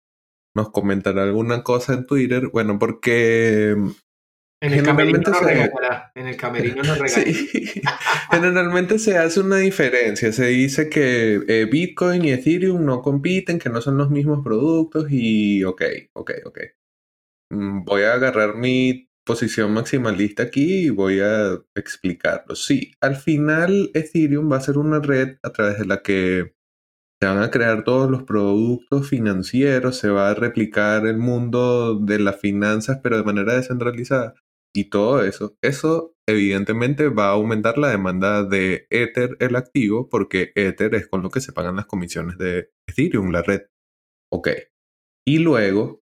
nos 0.54 0.70
comentará 0.70 1.24
alguna 1.24 1.62
cosa 1.62 1.94
en 1.94 2.06
Twitter. 2.06 2.48
Bueno, 2.52 2.78
porque 2.78 3.76
en 4.60 4.72
el 4.72 4.82
camerino 4.82 5.22
generalmente 5.22 5.30
nos 5.30 5.38
se- 5.38 5.44
regañará. 5.44 6.12
En 6.14 6.26
el 6.26 6.36
camerino 6.36 6.82
nos 6.84 6.98
regañará. 6.98 7.32
Sí, 7.32 7.82
generalmente 8.30 8.98
se 8.98 9.18
hace 9.18 9.40
una 9.40 9.58
diferencia. 9.58 10.32
Se 10.32 10.46
dice 10.46 10.88
que 10.88 11.40
eh, 11.48 11.66
Bitcoin 11.70 12.24
y 12.24 12.30
Ethereum 12.32 12.84
no 12.84 13.02
compiten, 13.02 13.58
que 13.58 13.68
no 13.70 13.80
son 13.80 13.96
los 13.98 14.10
mismos 14.10 14.42
productos 14.44 15.06
y 15.10 15.64
ok, 15.64 15.82
ok, 16.14 16.30
ok. 16.46 16.58
Mm, 17.52 17.84
Voy 17.84 18.02
a 18.02 18.14
agarrar 18.14 18.56
mi 18.56 19.10
posición 19.24 19.72
maximalista 19.74 20.44
aquí 20.44 20.86
y 20.86 20.90
voy 20.90 21.20
a 21.20 21.58
explicarlo. 21.74 22.54
Sí, 22.56 22.92
al 23.00 23.16
final 23.16 23.90
Ethereum 23.94 24.50
va 24.50 24.56
a 24.58 24.60
ser 24.60 24.78
una 24.78 25.00
red 25.00 25.38
a 25.42 25.52
través 25.52 25.78
de 25.78 25.86
la 25.86 26.02
que 26.02 26.54
se 27.20 27.28
van 27.28 27.42
a 27.42 27.50
crear 27.50 27.84
todos 27.84 28.10
los 28.10 28.24
productos 28.24 29.08
financieros, 29.08 29.98
se 29.98 30.10
va 30.10 30.30
a 30.30 30.34
replicar 30.34 31.06
el 31.06 31.18
mundo 31.18 31.98
de 32.00 32.18
las 32.18 32.40
finanzas, 32.40 33.00
pero 33.02 33.16
de 33.16 33.24
manera 33.24 33.54
descentralizada 33.56 34.34
y 34.76 34.90
todo 34.90 35.24
eso. 35.24 35.56
Eso 35.62 36.14
evidentemente 36.28 37.08
va 37.08 37.28
a 37.28 37.32
aumentar 37.32 37.78
la 37.78 37.90
demanda 37.90 38.44
de 38.44 38.86
Ether, 38.90 39.36
el 39.40 39.56
activo, 39.56 40.08
porque 40.08 40.52
Ether 40.54 40.94
es 40.94 41.08
con 41.08 41.22
lo 41.22 41.30
que 41.30 41.40
se 41.40 41.52
pagan 41.52 41.76
las 41.76 41.86
comisiones 41.86 42.38
de 42.38 42.70
Ethereum, 42.88 43.30
la 43.30 43.42
red. 43.42 43.62
Ok. 44.32 44.48
Y 45.26 45.38
luego 45.38 46.00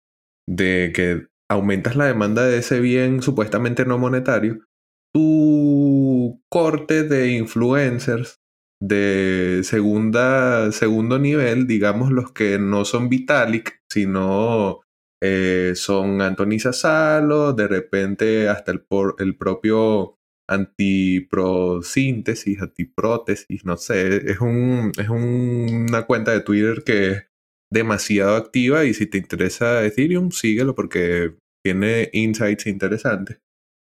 de 0.47 0.91
que 0.93 1.27
aumentas 1.49 1.95
la 1.95 2.05
demanda 2.05 2.45
de 2.45 2.59
ese 2.59 2.79
bien 2.79 3.21
supuestamente 3.21 3.85
no 3.85 3.97
monetario, 3.97 4.65
tu 5.13 6.41
corte 6.49 7.03
de 7.03 7.31
influencers 7.31 8.39
de 8.81 9.61
segunda, 9.63 10.71
segundo 10.71 11.19
nivel, 11.19 11.67
digamos 11.67 12.11
los 12.11 12.31
que 12.31 12.59
no 12.59 12.85
son 12.85 13.09
Vitalik, 13.09 13.81
sino 13.91 14.81
eh, 15.21 15.73
son 15.75 16.21
Anthony 16.21 16.59
Sassalo, 16.59 17.53
de 17.53 17.67
repente 17.67 18.49
hasta 18.49 18.71
el, 18.71 18.81
por- 18.81 19.15
el 19.19 19.37
propio 19.37 20.15
antiprosíntesis, 20.49 22.61
antiprótesis, 22.61 23.65
no 23.65 23.77
sé, 23.77 24.31
es, 24.31 24.39
un, 24.41 24.91
es 24.97 25.09
un- 25.09 25.85
una 25.89 26.05
cuenta 26.05 26.31
de 26.31 26.41
Twitter 26.41 26.83
que 26.83 27.11
es 27.11 27.23
demasiado 27.71 28.35
activa 28.35 28.85
y 28.85 28.93
si 28.93 29.05
te 29.05 29.17
interesa 29.19 29.85
Ethereum, 29.85 30.31
síguelo 30.31 30.73
porque 30.75 31.35
tiene 31.63 32.09
insights 32.13 32.67
interesantes. 32.67 33.39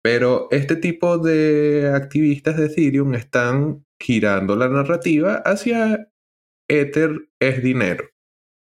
Pero 0.03 0.47
este 0.51 0.75
tipo 0.75 1.17
de 1.17 1.91
activistas 1.93 2.57
de 2.57 2.67
Ethereum 2.67 3.15
están 3.15 3.83
girando 4.01 4.55
la 4.55 4.69
narrativa 4.69 5.35
hacia 5.37 6.09
Ether 6.69 7.27
es 7.41 7.63
dinero. 7.63 8.05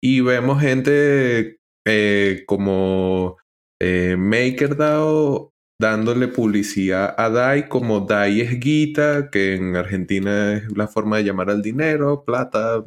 Y 0.03 0.21
vemos 0.21 0.61
gente 0.61 1.58
eh, 1.91 2.43
como 2.45 3.37
eh, 3.81 4.15
MakerDAO 4.15 5.49
dándole 5.81 6.27
publicidad 6.27 7.15
a 7.17 7.29
DAI 7.29 7.67
como 7.67 8.01
DAI 8.01 8.41
es 8.41 8.59
guita, 8.59 9.29
que 9.31 9.55
en 9.55 9.75
Argentina 9.75 10.53
es 10.53 10.77
la 10.77 10.87
forma 10.87 11.17
de 11.17 11.23
llamar 11.23 11.49
al 11.49 11.63
dinero, 11.63 12.23
plata, 12.25 12.85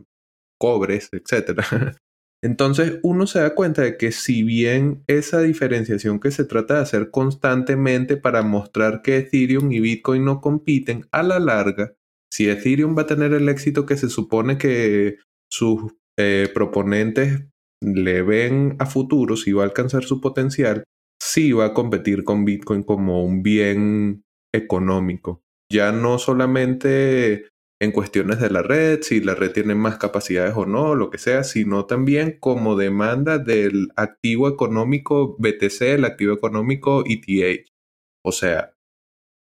cobres, 0.61 1.09
etc. 1.11 1.61
Entonces 2.45 3.01
uno 3.03 3.27
se 3.27 3.41
da 3.41 3.55
cuenta 3.55 3.83
de 3.83 3.97
que 3.97 4.13
si 4.13 4.45
bien 4.45 5.03
esa 5.09 5.41
diferenciación 5.41 6.21
que 6.21 6.31
se 6.31 6.45
trata 6.45 6.75
de 6.75 6.81
hacer 6.81 7.11
constantemente 7.11 8.17
para 8.17 8.43
mostrar 8.43 9.03
que 9.03 9.17
Ethereum 9.17 9.73
y 9.73 9.81
Bitcoin 9.81 10.25
no 10.25 10.41
compiten, 10.41 11.07
a 11.11 11.25
la 11.25 11.41
larga, 11.41 11.95
si 12.33 12.49
Ethereum 12.49 12.97
va 12.97 13.03
a 13.03 13.07
tener 13.07 13.33
el 13.33 13.49
éxito 13.49 13.85
que 13.85 13.97
se 13.97 14.09
supone 14.09 14.59
que 14.59 15.17
sus 15.51 15.93
eh, 16.19 16.49
proponentes 16.55 17.47
le 17.83 18.23
ven 18.23 18.77
a 18.79 18.87
futuro, 18.87 19.37
si 19.37 19.53
va 19.53 19.63
a 19.63 19.67
alcanzar 19.67 20.05
su 20.05 20.21
potencial, 20.21 20.85
sí 21.21 21.53
va 21.53 21.67
a 21.67 21.75
competir 21.75 22.25
con 22.25 22.45
Bitcoin 22.45 22.83
como 22.83 23.25
un 23.25 23.43
bien 23.43 24.23
económico. 24.55 25.43
Ya 25.71 25.93
no 25.93 26.19
solamente 26.19 27.49
en 27.81 27.91
cuestiones 27.91 28.39
de 28.39 28.51
la 28.51 28.63
red, 28.63 29.03
si 29.03 29.21
la 29.21 29.35
red 29.35 29.51
tiene 29.53 29.75
más 29.75 29.99
capacidades 29.99 30.55
o 30.57 30.67
no, 30.67 30.95
lo 30.95 31.11
que 31.11 31.19
sea, 31.19 31.43
sino 31.43 31.87
también 31.87 32.37
como 32.39 32.77
demanda 32.77 33.39
del 33.39 33.89
activo 33.97 34.49
económico 34.49 35.37
BTC, 35.39 35.83
el 35.83 36.05
activo 36.05 36.33
económico 36.33 37.03
ETH. 37.05 37.67
O 38.25 38.31
sea, 38.31 38.75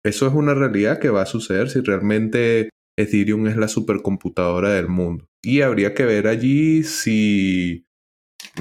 eso 0.06 0.28
es 0.28 0.34
una 0.34 0.54
realidad 0.54 1.00
que 1.00 1.10
va 1.10 1.24
a 1.24 1.26
suceder 1.26 1.70
si 1.70 1.82
realmente 1.82 2.70
Ethereum 2.98 3.48
es 3.48 3.58
la 3.58 3.68
supercomputadora 3.68 4.70
del 4.70 4.88
mundo. 4.88 5.26
Y 5.44 5.62
habría 5.62 5.94
que 5.94 6.06
ver 6.06 6.28
allí 6.28 6.84
si, 6.84 7.86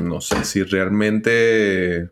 no 0.01 0.21
sé, 0.21 0.45
si 0.45 0.63
realmente 0.63 2.11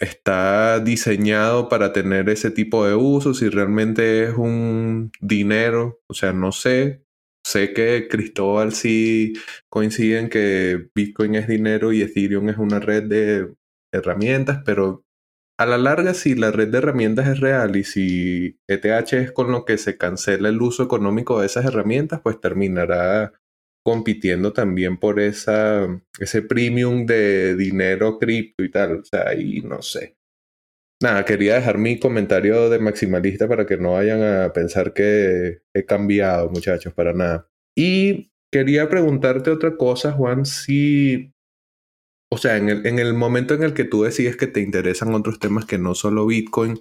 está 0.00 0.80
diseñado 0.80 1.68
para 1.68 1.92
tener 1.92 2.28
ese 2.28 2.50
tipo 2.50 2.86
de 2.86 2.94
uso, 2.94 3.34
si 3.34 3.48
realmente 3.48 4.24
es 4.24 4.34
un 4.34 5.12
dinero, 5.20 6.00
o 6.08 6.14
sea, 6.14 6.32
no 6.32 6.52
sé. 6.52 7.02
Sé 7.46 7.74
que 7.74 8.08
Cristóbal 8.08 8.72
sí 8.72 9.34
coincide 9.68 10.18
en 10.18 10.28
que 10.30 10.88
Bitcoin 10.94 11.34
es 11.34 11.46
dinero 11.46 11.92
y 11.92 12.00
Ethereum 12.00 12.48
es 12.48 12.56
una 12.56 12.80
red 12.80 13.04
de 13.04 13.54
herramientas, 13.92 14.62
pero 14.64 15.04
a 15.58 15.66
la 15.66 15.78
larga, 15.78 16.14
si 16.14 16.34
la 16.34 16.50
red 16.50 16.68
de 16.68 16.78
herramientas 16.78 17.28
es 17.28 17.40
real 17.40 17.76
y 17.76 17.84
si 17.84 18.58
ETH 18.66 19.12
es 19.12 19.32
con 19.32 19.52
lo 19.52 19.64
que 19.64 19.78
se 19.78 19.96
cancela 19.98 20.48
el 20.48 20.60
uso 20.60 20.82
económico 20.82 21.38
de 21.40 21.46
esas 21.46 21.66
herramientas, 21.66 22.20
pues 22.22 22.40
terminará 22.40 23.32
compitiendo 23.84 24.52
también 24.52 24.98
por 24.98 25.20
esa, 25.20 25.86
ese 26.18 26.42
premium 26.42 27.06
de 27.06 27.54
dinero 27.54 28.18
cripto 28.18 28.64
y 28.64 28.70
tal. 28.70 29.00
O 29.00 29.04
sea, 29.04 29.28
ahí 29.28 29.60
no 29.60 29.82
sé. 29.82 30.16
Nada, 31.02 31.24
quería 31.24 31.56
dejar 31.56 31.78
mi 31.78 31.98
comentario 31.98 32.70
de 32.70 32.78
maximalista 32.78 33.46
para 33.46 33.66
que 33.66 33.76
no 33.76 33.92
vayan 33.92 34.22
a 34.22 34.52
pensar 34.52 34.94
que 34.94 35.60
he 35.74 35.84
cambiado, 35.84 36.48
muchachos, 36.48 36.94
para 36.94 37.12
nada. 37.12 37.50
Y 37.76 38.32
quería 38.50 38.88
preguntarte 38.88 39.50
otra 39.50 39.76
cosa, 39.76 40.12
Juan, 40.12 40.46
si, 40.46 41.34
o 42.32 42.38
sea, 42.38 42.56
en 42.56 42.70
el, 42.70 42.86
en 42.86 42.98
el 43.00 43.12
momento 43.12 43.52
en 43.54 43.64
el 43.64 43.74
que 43.74 43.84
tú 43.84 44.04
decides 44.04 44.36
que 44.36 44.46
te 44.46 44.60
interesan 44.60 45.14
otros 45.14 45.38
temas 45.38 45.66
que 45.66 45.78
no 45.78 45.94
solo 45.94 46.26
Bitcoin, 46.26 46.80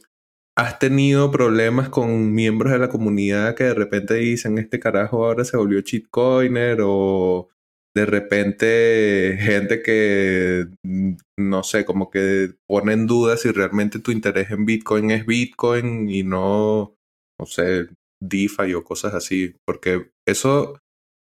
¿Has 0.55 0.77
tenido 0.77 1.31
problemas 1.31 1.89
con 1.89 2.31
miembros 2.33 2.71
de 2.71 2.77
la 2.77 2.89
comunidad 2.89 3.55
que 3.55 3.63
de 3.63 3.73
repente 3.73 4.13
dicen 4.15 4.59
este 4.59 4.79
carajo 4.79 5.25
ahora 5.25 5.45
se 5.45 5.57
volvió 5.57 5.81
cheatcoiner 5.81 6.79
o 6.83 7.49
de 7.95 8.05
repente 8.05 9.37
gente 9.39 9.81
que 9.81 10.67
mm, 10.83 11.13
no 11.37 11.63
sé, 11.63 11.85
como 11.85 12.09
que 12.11 12.53
pone 12.67 12.93
en 12.93 13.07
duda 13.07 13.37
si 13.37 13.51
realmente 13.51 13.99
tu 13.99 14.11
interés 14.11 14.51
en 14.51 14.65
Bitcoin 14.65 15.11
es 15.11 15.25
Bitcoin 15.25 16.09
y 16.09 16.23
no, 16.23 16.95
no 17.39 17.45
sé, 17.47 17.87
DeFi 18.21 18.73
o 18.75 18.83
cosas 18.83 19.13
así? 19.15 19.55
Porque 19.65 20.11
eso 20.27 20.79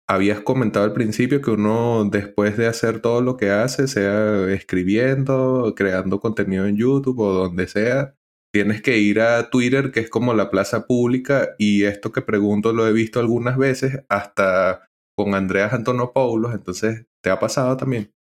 habías 0.09 0.41
comentado 0.41 0.85
al 0.87 0.93
principio 0.95 1.43
que 1.43 1.51
uno 1.51 2.05
después 2.11 2.57
de 2.57 2.67
hacer 2.67 3.01
todo 3.01 3.21
lo 3.23 3.37
que 3.37 3.51
hace, 3.51 3.89
sea 3.89 4.51
escribiendo, 4.53 5.75
creando 5.77 6.21
contenido 6.21 6.67
en 6.67 6.77
YouTube 6.77 7.19
o 7.21 7.33
donde 7.33 7.69
sea, 7.69 8.15
tienes 8.59 8.83
que 8.83 8.99
ir 8.99 9.21
a 9.21 9.51
Twitter, 9.51 9.93
que 9.93 10.01
es 10.01 10.11
como 10.11 10.35
la 10.35 10.51
plaza 10.51 10.85
pública, 10.85 11.51
y 11.59 11.85
esto 11.85 12.11
que 12.11 12.23
pregunto 12.23 12.73
lo 12.73 12.89
he 12.89 12.93
visto 12.93 13.21
algunas 13.21 13.57
veces, 13.57 14.05
hasta 14.09 14.89
con 15.17 15.37
Andreas 15.37 15.73
Antonopoulos, 15.73 16.53
entonces, 16.53 17.07
¿te 17.23 17.31
ha 17.31 17.39
pasado 17.39 17.77
también? 17.77 18.11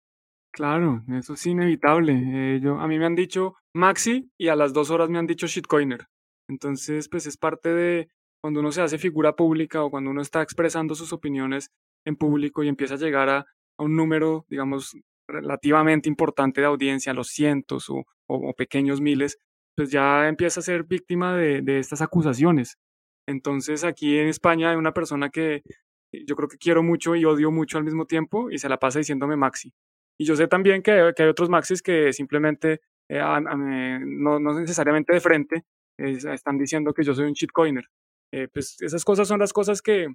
Claro, 0.52 1.02
eso 1.08 1.34
es 1.34 1.44
inevitable. 1.44 2.12
Eh, 2.12 2.60
yo, 2.62 2.78
a 2.78 2.86
mí 2.86 3.00
me 3.00 3.06
han 3.06 3.16
dicho 3.16 3.56
Maxi 3.74 4.30
y 4.38 4.46
a 4.46 4.54
las 4.54 4.72
dos 4.72 4.90
horas 4.90 5.10
me 5.10 5.18
han 5.18 5.26
dicho 5.26 5.48
shitcoiner. 5.48 6.06
Entonces, 6.48 7.08
pues 7.08 7.26
es 7.26 7.36
parte 7.36 7.70
de 7.70 8.08
cuando 8.40 8.60
uno 8.60 8.70
se 8.70 8.82
hace 8.82 8.96
figura 8.96 9.34
pública 9.34 9.82
o 9.82 9.90
cuando 9.90 10.12
uno 10.12 10.22
está 10.22 10.40
expresando 10.40 10.94
sus 10.94 11.12
opiniones 11.12 11.72
en 12.06 12.14
público 12.14 12.62
y 12.62 12.68
empieza 12.68 12.94
a 12.94 12.98
llegar 12.98 13.28
a, 13.28 13.46
un 13.76 13.96
número, 13.96 14.46
digamos, 14.48 14.96
relativamente 15.28 16.08
importante 16.08 16.60
de 16.60 16.68
audiencia, 16.68 17.12
los 17.12 17.28
cientos 17.28 17.86
o 17.90 18.54
pequeños 18.56 19.00
miles, 19.00 19.38
pues 19.78 19.92
ya 19.92 20.26
empieza 20.26 20.58
a 20.58 20.64
ser 20.64 20.82
víctima 20.82 21.36
de, 21.36 21.78
estas 21.78 22.02
acusaciones. 22.02 22.78
Entonces 23.28 23.84
aquí 23.84 24.18
en 24.18 24.26
España 24.26 24.72
hay 24.72 24.76
una 24.76 24.92
persona 24.92 25.30
que 25.30 25.62
yo 26.12 26.34
creo 26.34 26.48
que 26.48 26.58
quiero 26.58 26.82
mucho 26.82 27.14
y 27.14 27.24
odio 27.24 27.52
mucho 27.52 27.78
al 27.78 27.84
mismo 27.84 28.04
tiempo 28.04 28.50
y 28.50 28.58
se 28.58 28.68
la 28.68 28.80
pasa 28.80 28.98
diciéndome 28.98 29.36
Maxi. 29.36 29.72
Y 30.18 30.24
yo 30.24 30.34
sé 30.34 30.48
también 30.48 30.82
que, 30.82 30.90
hay 30.90 31.28
otros 31.28 31.48
Maxis 31.48 31.80
que 31.80 32.12
simplemente, 32.12 32.80
eh, 33.08 33.22
no, 34.04 34.40
necesariamente 34.40 35.14
de 35.14 35.20
frente, 35.20 35.64
están 35.96 36.58
diciendo 36.58 36.92
que 36.92 37.04
yo 37.04 37.14
soy 37.14 37.26
un 37.26 37.34
shitcoiner. 37.34 37.84
Eh, 38.34 38.48
pues 38.52 38.82
esas 38.82 39.04
cosas 39.04 39.28
son 39.28 39.38
las 39.38 39.52
cosas 39.52 39.80
que 39.80 40.08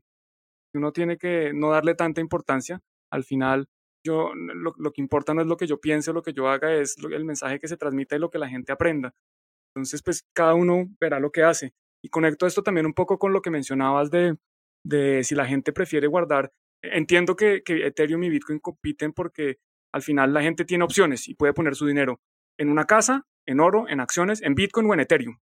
uno 0.74 0.92
tiene 0.92 1.18
que 1.18 1.54
no 1.54 1.70
darle 1.70 1.96
tanta 1.96 2.20
importancia. 2.20 2.82
Al 3.14 3.24
final, 3.24 3.70
yo 4.06 4.34
lo, 4.36 4.74
lo, 4.78 4.92
que 4.92 5.02
importa 5.02 5.34
no 5.34 5.40
es 5.40 5.48
lo 5.48 5.56
que 5.56 5.68
yo 5.68 5.80
piense 5.80 6.12
o 6.12 6.14
lo 6.14 6.22
que 6.22 6.34
yo 6.34 6.50
haga, 6.50 6.74
es 6.74 6.98
el 6.98 7.24
mensaje 7.24 7.62
que 7.62 7.70
se 7.70 7.78
transmite 7.78 8.18
y 8.18 8.20
lo 8.20 8.30
que 8.30 8.40
la 8.40 8.50
gente 8.50 8.74
aprenda. 8.74 9.14
Entonces, 9.76 10.02
pues 10.04 10.24
cada 10.34 10.54
uno 10.54 10.88
verá 11.00 11.20
lo 11.20 11.32
que 11.32 11.44
hace. 11.44 11.74
Y 12.04 12.10
conecto 12.10 12.46
esto 12.46 12.64
también 12.64 12.86
un 12.86 12.94
poco 12.94 13.18
con 13.18 13.34
lo 13.34 13.42
que 13.42 13.50
mencionabas 13.50 14.12
de, 14.12 14.38
de 14.86 15.24
si 15.24 15.36
la 15.36 15.46
gente 15.46 15.74
prefiere 15.74 16.08
guardar. 16.08 16.52
Entiendo 16.84 17.36
que, 17.36 17.64
Ethereum 17.66 18.24
y 18.24 18.30
Bitcoin 18.30 18.60
compiten 18.60 19.14
porque 19.14 19.58
al 19.94 20.02
final 20.02 20.34
la 20.34 20.42
gente 20.42 20.66
tiene 20.66 20.84
opciones 20.84 21.28
y 21.30 21.36
puede 21.36 21.54
poner 21.54 21.76
su 21.76 21.86
dinero 21.86 22.20
en 22.60 22.70
una 22.70 22.86
casa, 22.86 23.26
en 23.48 23.60
oro, 23.60 23.88
en 23.88 24.00
acciones, 24.00 24.42
en 24.42 24.54
Bitcoin 24.54 24.90
o 24.90 24.94
en 24.94 25.00
Ethereum. 25.00 25.38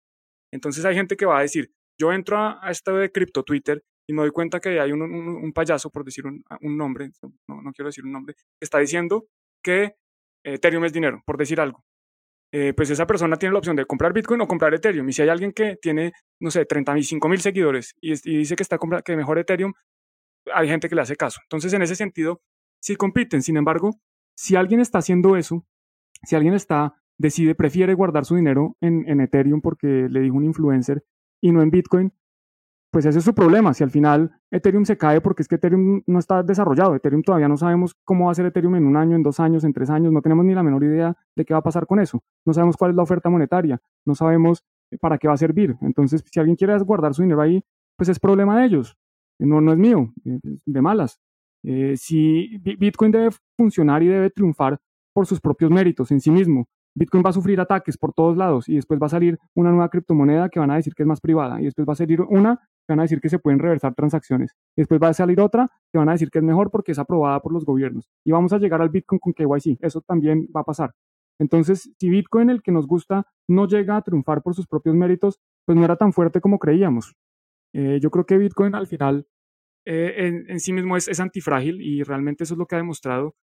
Entonces 0.52 0.84
hay 0.84 0.94
gente 0.94 1.16
que 1.16 1.26
va 1.26 1.38
a 1.38 1.42
decir, 1.42 1.72
yo 1.98 2.12
entro 2.12 2.38
a, 2.38 2.60
a 2.62 2.70
esto 2.70 2.96
de 2.96 3.10
cripto 3.10 3.42
Twitter 3.42 3.82
y 4.08 4.12
me 4.12 4.22
doy 4.22 4.30
cuenta 4.30 4.60
que 4.60 4.80
hay 4.80 4.92
un, 4.92 5.02
un, 5.02 5.52
payaso, 5.52 5.90
por 5.90 6.04
decir 6.04 6.26
un, 6.26 6.44
un 6.60 6.76
nombre, 6.76 7.10
no, 7.48 7.62
no, 7.62 7.72
quiero 7.72 7.88
decir 7.88 8.04
un 8.04 8.12
nombre, 8.12 8.34
que 8.34 8.42
está 8.60 8.78
diciendo 8.78 9.26
que 9.62 9.94
Ethereum 10.44 10.84
es 10.84 10.92
dinero, 10.92 11.22
por 11.24 11.36
decir 11.36 11.60
algo. 11.60 11.84
Eh, 12.54 12.74
pues 12.74 12.90
esa 12.90 13.06
persona 13.06 13.36
tiene 13.36 13.54
la 13.54 13.58
opción 13.60 13.76
de 13.76 13.86
comprar 13.86 14.12
Bitcoin 14.12 14.42
o 14.42 14.46
comprar 14.46 14.74
Ethereum. 14.74 15.08
Y 15.08 15.12
si 15.12 15.22
hay 15.22 15.30
alguien 15.30 15.52
que 15.52 15.76
tiene, 15.80 16.12
no 16.38 16.50
sé, 16.50 16.66
35 16.66 17.28
mil 17.28 17.40
seguidores 17.40 17.94
y, 18.00 18.12
dice 18.12 18.56
que 18.56 18.62
está 18.62 18.78
que 19.04 19.16
mejor 19.16 19.38
Ethereum, 19.38 19.72
hay 20.52 20.68
gente 20.68 20.88
que 20.88 20.94
le 20.94 21.00
hace 21.00 21.16
caso. 21.16 21.40
Entonces, 21.44 21.72
en 21.72 21.80
ese 21.80 21.96
sentido, 21.96 22.42
sí 22.78 22.96
compiten. 22.96 23.42
Sin 23.42 23.56
embargo, 23.56 23.98
si 24.36 24.54
alguien 24.54 24.80
está 24.80 24.98
haciendo 24.98 25.36
eso, 25.36 25.66
si 26.24 26.36
alguien 26.36 26.52
está, 26.52 26.94
decide, 27.16 27.54
prefiere 27.54 27.94
guardar 27.94 28.26
su 28.26 28.36
dinero 28.36 28.76
en, 28.82 29.08
en 29.08 29.20
Ethereum 29.22 29.62
porque 29.62 30.08
le 30.10 30.20
dijo 30.20 30.36
un 30.36 30.44
influencer 30.44 31.02
y 31.40 31.52
no 31.52 31.62
en 31.62 31.70
Bitcoin, 31.70 32.12
pues 32.92 33.06
ese 33.06 33.20
es 33.20 33.24
su 33.24 33.34
problema. 33.34 33.72
Si 33.72 33.82
al 33.82 33.90
final 33.90 34.30
Ethereum 34.50 34.84
se 34.84 34.98
cae 34.98 35.22
porque 35.22 35.40
es 35.40 35.48
que 35.48 35.54
Ethereum 35.54 36.02
no 36.06 36.18
está 36.18 36.42
desarrollado, 36.42 36.94
Ethereum 36.94 37.22
todavía 37.22 37.48
no 37.48 37.56
sabemos 37.56 37.96
cómo 38.04 38.26
va 38.26 38.32
a 38.32 38.34
ser 38.34 38.44
Ethereum 38.44 38.76
en 38.76 38.86
un 38.86 38.98
año, 38.98 39.16
en 39.16 39.22
dos 39.22 39.40
años, 39.40 39.64
en 39.64 39.72
tres 39.72 39.88
años, 39.88 40.12
no 40.12 40.20
tenemos 40.20 40.44
ni 40.44 40.54
la 40.54 40.62
menor 40.62 40.84
idea 40.84 41.16
de 41.34 41.44
qué 41.46 41.54
va 41.54 41.60
a 41.60 41.62
pasar 41.62 41.86
con 41.86 42.00
eso. 42.00 42.22
No 42.44 42.52
sabemos 42.52 42.76
cuál 42.76 42.90
es 42.90 42.96
la 42.96 43.02
oferta 43.02 43.30
monetaria, 43.30 43.80
no 44.04 44.14
sabemos 44.14 44.62
para 45.00 45.16
qué 45.16 45.26
va 45.26 45.34
a 45.34 45.38
servir. 45.38 45.74
Entonces, 45.80 46.22
si 46.30 46.38
alguien 46.38 46.54
quiere 46.54 46.78
guardar 46.80 47.14
su 47.14 47.22
dinero 47.22 47.40
ahí, 47.40 47.64
pues 47.96 48.10
es 48.10 48.20
problema 48.20 48.60
de 48.60 48.66
ellos, 48.66 48.94
no, 49.38 49.62
no 49.62 49.72
es 49.72 49.78
mío, 49.78 50.12
de 50.22 50.82
malas. 50.82 51.18
Eh, 51.64 51.94
si 51.96 52.58
Bitcoin 52.58 53.10
debe 53.10 53.30
funcionar 53.56 54.02
y 54.02 54.08
debe 54.08 54.28
triunfar 54.28 54.78
por 55.14 55.26
sus 55.26 55.40
propios 55.40 55.70
méritos 55.70 56.10
en 56.10 56.20
sí 56.20 56.30
mismo, 56.30 56.66
Bitcoin 56.94 57.22
va 57.24 57.30
a 57.30 57.32
sufrir 57.32 57.58
ataques 57.58 57.96
por 57.96 58.12
todos 58.12 58.36
lados 58.36 58.68
y 58.68 58.74
después 58.74 59.00
va 59.00 59.06
a 59.06 59.10
salir 59.10 59.38
una 59.54 59.70
nueva 59.70 59.88
criptomoneda 59.88 60.50
que 60.50 60.60
van 60.60 60.70
a 60.70 60.76
decir 60.76 60.94
que 60.94 61.04
es 61.04 61.06
más 61.06 61.20
privada 61.20 61.58
y 61.60 61.64
después 61.64 61.88
va 61.88 61.94
a 61.94 61.96
salir 61.96 62.20
una 62.20 62.60
que 62.86 62.92
van 62.92 63.00
a 63.00 63.02
decir 63.02 63.20
que 63.20 63.28
se 63.28 63.38
pueden 63.38 63.58
reversar 63.58 63.94
transacciones 63.94 64.54
después 64.76 65.00
va 65.00 65.08
a 65.08 65.14
salir 65.14 65.40
otra 65.40 65.70
que 65.92 65.98
van 65.98 66.08
a 66.08 66.12
decir 66.12 66.30
que 66.30 66.38
es 66.38 66.44
mejor 66.44 66.70
porque 66.70 66.92
es 66.92 66.98
aprobada 66.98 67.40
por 67.40 67.52
los 67.52 67.64
gobiernos 67.64 68.10
y 68.24 68.32
vamos 68.32 68.52
a 68.52 68.58
llegar 68.58 68.82
al 68.82 68.88
Bitcoin 68.88 69.18
con 69.18 69.32
KYC, 69.32 69.78
eso 69.80 70.00
también 70.00 70.48
va 70.54 70.60
a 70.60 70.64
pasar. 70.64 70.94
Entonces, 71.38 71.90
si 71.98 72.10
Bitcoin, 72.10 72.50
el 72.50 72.62
que 72.62 72.70
nos 72.70 72.86
gusta, 72.86 73.26
no 73.48 73.66
llega 73.66 73.96
a 73.96 74.02
triunfar 74.02 74.42
por 74.42 74.54
sus 74.54 74.66
propios 74.66 74.94
méritos, 74.94 75.40
pues 75.64 75.76
no 75.76 75.84
era 75.84 75.96
tan 75.96 76.12
fuerte 76.12 76.40
como 76.40 76.58
creíamos. 76.58 77.16
Eh, 77.74 77.98
yo 78.00 78.10
creo 78.10 78.26
que 78.26 78.38
Bitcoin 78.38 78.74
al 78.74 78.86
final 78.86 79.26
eh, 79.86 80.14
en, 80.18 80.48
en, 80.48 80.60
sí 80.60 80.72
mismo 80.72 80.96
es, 80.96 81.08
es 81.08 81.18
antifrágil 81.18 81.80
y 81.80 82.02
realmente 82.02 82.44
eso 82.44 82.54
es 82.54 82.58
lo 82.58 82.66
que 82.66 82.76
ha 82.76 82.78
demostrado 82.78 83.34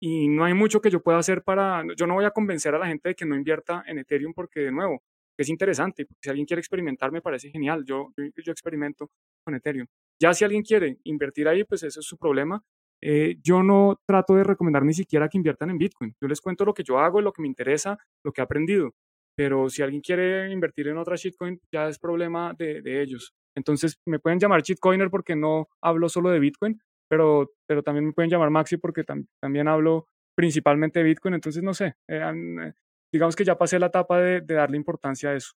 y 0.00 0.28
no 0.28 0.44
hay 0.44 0.54
mucho 0.54 0.80
que 0.80 0.90
yo 0.90 1.02
pueda 1.02 1.18
hacer 1.18 1.42
para, 1.42 1.84
yo 1.96 2.06
no 2.06 2.14
voy 2.14 2.24
a 2.24 2.30
convencer 2.30 2.74
a 2.74 2.78
la 2.78 2.86
gente 2.86 3.10
de 3.10 3.14
que 3.14 3.26
no 3.26 3.36
invierta 3.36 3.84
en 3.86 3.98
Ethereum 3.98 4.32
porque 4.32 4.60
de 4.60 4.72
nuevo, 4.72 5.02
es 5.42 5.48
interesante, 5.48 6.06
si 6.22 6.30
alguien 6.30 6.46
quiere 6.46 6.60
experimentar 6.60 7.12
me 7.12 7.22
parece 7.22 7.50
genial, 7.50 7.84
yo, 7.84 8.12
yo, 8.16 8.52
experimento 8.52 9.10
con 9.44 9.54
Ethereum. 9.54 9.86
Ya 10.20 10.34
si 10.34 10.44
alguien 10.44 10.62
quiere 10.62 10.98
invertir 11.04 11.48
ahí, 11.48 11.64
pues 11.64 11.82
ese 11.82 12.00
es 12.00 12.06
su 12.06 12.16
problema. 12.18 12.62
Eh, 13.02 13.36
yo 13.42 13.62
no 13.62 13.98
trato 14.06 14.34
de 14.34 14.44
recomendar 14.44 14.84
ni 14.84 14.92
siquiera 14.92 15.28
que 15.28 15.38
inviertan 15.38 15.70
en 15.70 15.78
Bitcoin. 15.78 16.14
Yo 16.20 16.28
les 16.28 16.40
cuento 16.40 16.64
lo 16.64 16.74
que 16.74 16.84
yo 16.84 16.98
hago, 16.98 17.20
lo 17.20 17.32
que 17.32 17.40
me 17.40 17.48
interesa, 17.48 17.98
lo 18.22 18.32
que 18.32 18.42
he 18.42 18.44
aprendido. 18.44 18.92
Pero 19.34 19.70
si 19.70 19.82
alguien 19.82 20.02
quiere 20.02 20.52
invertir 20.52 20.88
en 20.88 20.98
otra 20.98 21.16
shitcoin, 21.16 21.58
ya 21.72 21.88
es 21.88 21.98
problema 21.98 22.52
de, 22.58 22.82
de 22.82 23.00
ellos. 23.00 23.32
Entonces 23.56 23.98
me 24.06 24.18
pueden 24.18 24.38
llamar 24.38 24.62
shitcoiner 24.62 25.08
porque 25.10 25.34
no 25.36 25.68
hablo 25.80 26.08
solo 26.10 26.30
de 26.30 26.40
Bitcoin, 26.40 26.78
pero, 27.08 27.50
pero 27.66 27.82
también 27.82 28.06
me 28.06 28.12
pueden 28.12 28.30
llamar 28.30 28.50
Maxi 28.50 28.76
porque 28.76 29.04
también 29.40 29.68
hablo 29.68 30.06
principalmente 30.36 31.00
de 31.00 31.04
Bitcoin, 31.04 31.34
entonces 31.34 31.62
no 31.62 31.74
sé, 31.74 31.94
eh, 32.08 32.72
digamos 33.12 33.36
que 33.36 33.44
ya 33.44 33.58
pasé 33.58 33.78
la 33.78 33.86
etapa 33.86 34.18
de, 34.20 34.40
darle 34.40 34.76
importancia 34.76 35.30
a 35.30 35.34
eso. 35.34 35.52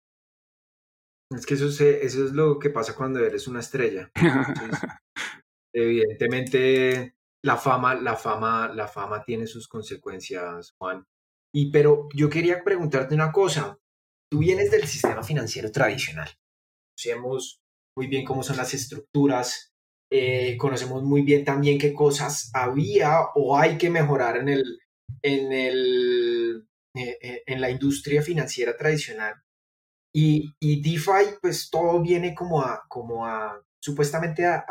Es 1.29 1.45
que 1.45 1.53
eso, 1.53 1.67
eso 1.67 2.25
es 2.25 2.31
lo 2.33 2.59
que 2.59 2.69
pasa 2.69 2.95
cuando 2.95 3.19
eres 3.19 3.47
una 3.47 3.61
estrella. 3.61 4.11
evidentemente, 5.73 7.15
la 7.43 7.57
fama, 7.57 7.95
la 7.95 8.15
fama, 8.15 8.67
la 8.73 8.87
fama 8.87 9.23
tiene 9.23 9.47
sus 9.47 9.67
consecuencias, 9.67 10.73
Juan. 10.77 11.05
Y 11.53 11.71
pero 11.71 12.07
yo 12.13 12.29
quería 12.29 12.63
preguntarte 12.63 13.15
una 13.15 13.31
cosa. 13.31 13.77
Tú 14.29 14.39
vienes 14.39 14.71
del 14.71 14.87
sistema 14.87 15.23
financiero 15.23 15.71
tradicional. 15.71 16.29
Conocemos 16.95 17.61
muy 17.97 18.07
bien 18.07 18.25
cómo 18.25 18.43
son 18.43 18.57
las 18.57 18.73
estructuras. 18.73 19.73
Eh, 20.13 20.57
conocemos 20.57 21.03
muy 21.03 21.21
bien 21.21 21.45
también 21.45 21.79
qué 21.79 21.93
cosas 21.93 22.51
había 22.53 23.21
o 23.35 23.57
hay 23.57 23.77
que 23.77 23.89
mejorar 23.89 24.37
en 24.37 24.49
el, 24.49 24.79
en 25.21 25.53
el, 25.53 26.67
eh, 26.95 27.17
eh, 27.21 27.43
en 27.45 27.61
la 27.61 27.69
industria 27.69 28.21
financiera 28.21 28.75
tradicional. 28.75 29.35
Y, 30.13 30.53
y 30.59 30.81
DeFi, 30.81 31.37
pues 31.41 31.69
todo 31.69 32.01
viene 32.01 32.35
como 32.35 32.61
a, 32.61 32.83
como 32.89 33.25
a 33.25 33.61
supuestamente 33.81 34.45
a, 34.45 34.65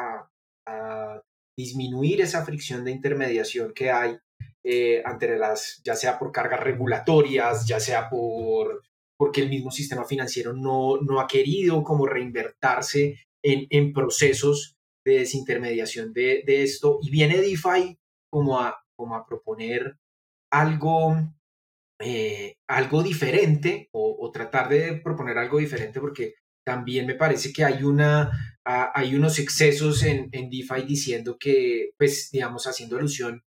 a, 0.66 1.22
disminuir 1.56 2.22
esa 2.22 2.44
fricción 2.44 2.84
de 2.84 2.90
intermediación 2.90 3.72
que 3.74 3.90
hay 3.90 4.16
eh, 4.64 5.02
las, 5.38 5.82
ya 5.84 5.94
sea 5.94 6.18
por 6.18 6.32
cargas 6.32 6.60
regulatorias, 6.60 7.66
ya 7.66 7.80
sea 7.80 8.08
por 8.08 8.82
porque 9.18 9.42
el 9.42 9.50
mismo 9.50 9.70
sistema 9.70 10.06
financiero 10.06 10.54
no, 10.54 10.96
no 11.02 11.20
ha 11.20 11.26
querido 11.26 11.84
como 11.84 12.06
reinvertirse 12.06 13.18
en, 13.42 13.66
en 13.68 13.92
procesos 13.92 14.78
de 15.04 15.18
desintermediación 15.18 16.14
de, 16.14 16.42
de, 16.46 16.62
esto. 16.62 16.98
Y 17.02 17.10
viene 17.10 17.36
DeFi 17.36 17.98
como 18.30 18.58
a, 18.58 18.82
como 18.96 19.14
a 19.14 19.26
proponer 19.26 19.98
algo 20.50 21.14
eh, 22.00 22.56
algo 22.66 23.02
diferente 23.02 23.88
o, 23.92 24.30
tratar 24.32 24.68
de 24.68 25.00
proponer 25.02 25.36
algo 25.38 25.58
diferente 25.58 26.00
porque 26.00 26.34
también 26.64 27.06
me 27.06 27.14
parece 27.14 27.52
que 27.52 27.64
hay, 27.64 27.82
una, 27.82 28.30
hay 28.64 29.14
unos 29.14 29.38
excesos 29.38 30.02
en, 30.04 30.28
en 30.32 30.48
DeFi 30.50 30.82
diciendo 30.86 31.36
que, 31.38 31.90
pues, 31.98 32.30
digamos, 32.30 32.66
haciendo 32.66 32.96
alusión 32.96 33.42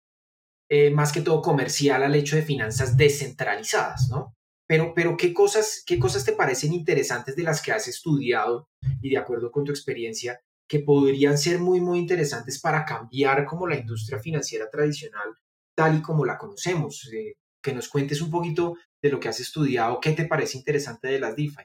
eh, 0.70 0.90
más 0.90 1.12
que 1.12 1.22
todo 1.22 1.42
comercial 1.42 2.04
al 2.04 2.16
hecho 2.16 2.36
de 2.36 2.42
finanzas 2.42 2.98
descentralizadas, 2.98 4.10
¿no? 4.10 4.36
Pero, 4.68 4.94
pero 4.96 5.16
¿qué, 5.18 5.34
cosas, 5.34 5.84
¿qué 5.86 6.00
cosas 6.00 6.26
te 6.26 6.34
parecen 6.34 6.74
interesantes 6.74 7.36
de 7.36 7.44
las 7.44 7.62
que 7.62 7.72
has 7.72 7.88
estudiado 7.88 8.70
y 9.02 9.10
de 9.12 9.18
acuerdo 9.18 9.52
con 9.52 9.66
tu 9.66 9.72
experiencia 9.72 10.40
que 10.68 10.80
podrían 10.80 11.38
ser 11.38 11.60
muy, 11.60 11.80
muy 11.82 12.00
interesantes 12.00 12.60
para 12.60 12.86
cambiar 12.86 13.46
como 13.46 13.68
la 13.68 13.78
industria 13.78 14.20
financiera 14.20 14.70
tradicional 14.70 15.36
tal 15.76 15.98
y 15.98 16.02
como 16.02 16.26
la 16.26 16.38
conocemos? 16.38 17.08
Eh, 17.14 17.36
que 17.64 17.74
nos 17.74 17.90
cuentes 17.90 18.22
un 18.22 18.30
poquito 18.30 18.76
de 19.02 19.10
lo 19.10 19.20
que 19.20 19.30
has 19.30 19.40
estudiado, 19.40 20.00
qué 20.00 20.12
te 20.12 20.26
parece 20.26 20.58
interesante 20.58 21.08
de 21.08 21.20
las 21.20 21.36
DeFi. 21.36 21.64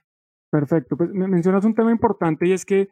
Perfecto, 0.51 0.97
pues 0.97 1.11
me 1.11 1.29
mencionas 1.29 1.65
un 1.65 1.75
tema 1.75 1.91
importante 1.91 2.47
y 2.47 2.53
es 2.53 2.65
que 2.65 2.89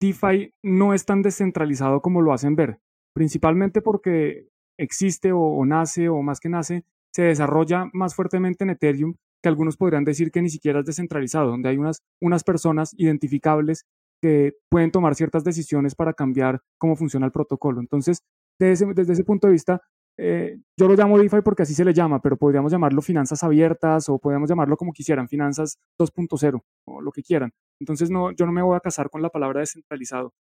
DeFi 0.00 0.52
no 0.62 0.92
es 0.92 1.06
tan 1.06 1.22
descentralizado 1.22 2.02
como 2.02 2.20
lo 2.20 2.32
hacen 2.32 2.54
ver, 2.54 2.78
principalmente 3.14 3.80
porque 3.80 4.48
existe 4.78 5.32
o, 5.32 5.64
nace 5.64 6.08
o 6.08 6.20
más 6.22 6.40
que 6.40 6.48
nace, 6.48 6.84
se 7.12 7.22
desarrolla 7.22 7.88
más 7.92 8.14
fuertemente 8.14 8.64
en 8.64 8.70
Ethereum 8.70 9.14
que 9.42 9.48
algunos 9.48 9.76
podrían 9.76 10.04
decir 10.04 10.30
que 10.30 10.42
ni 10.42 10.50
siquiera 10.50 10.80
es 10.80 10.86
descentralizado, 10.86 11.48
donde 11.48 11.68
hay 11.68 11.76
unas, 11.76 12.02
unas 12.20 12.44
personas 12.44 12.92
identificables 12.96 13.86
que 14.20 14.54
pueden 14.68 14.90
tomar 14.90 15.14
ciertas 15.14 15.44
decisiones 15.44 15.94
para 15.94 16.12
cambiar 16.12 16.60
cómo 16.76 16.96
funciona 16.96 17.26
el 17.26 17.32
protocolo. 17.32 17.80
Entonces, 17.80 18.22
desde 18.58 18.92
desde 18.94 19.12
ese 19.12 19.24
punto 19.24 19.46
de 19.46 19.52
vista, 19.52 19.80
eh, 20.18 20.58
yo 20.76 20.88
lo 20.88 20.94
llamo 20.94 21.16
DeFi 21.16 21.42
porque 21.42 21.62
así 21.62 21.74
se 21.74 21.84
le 21.84 21.94
llama, 21.94 22.20
pero 22.20 22.36
podríamos 22.36 22.72
llamarlo 22.72 23.00
finanzas 23.00 23.44
abiertas 23.44 24.08
o 24.08 24.18
podríamos 24.18 24.48
llamarlo 24.48 24.76
como 24.76 24.92
quisieran, 24.92 25.28
finanzas 25.28 25.78
2.0 25.98 26.60
o 26.86 27.00
lo 27.00 27.12
que 27.12 27.22
quieran. 27.22 27.52
Entonces 27.80 28.10
no, 28.10 28.32
yo 28.32 28.44
no 28.44 28.52
me 28.52 28.62
voy 28.62 28.76
a 28.76 28.80
casar 28.80 29.10
con 29.10 29.22
la 29.22 29.30
palabra 29.30 29.60
descentralizado. 29.60 30.34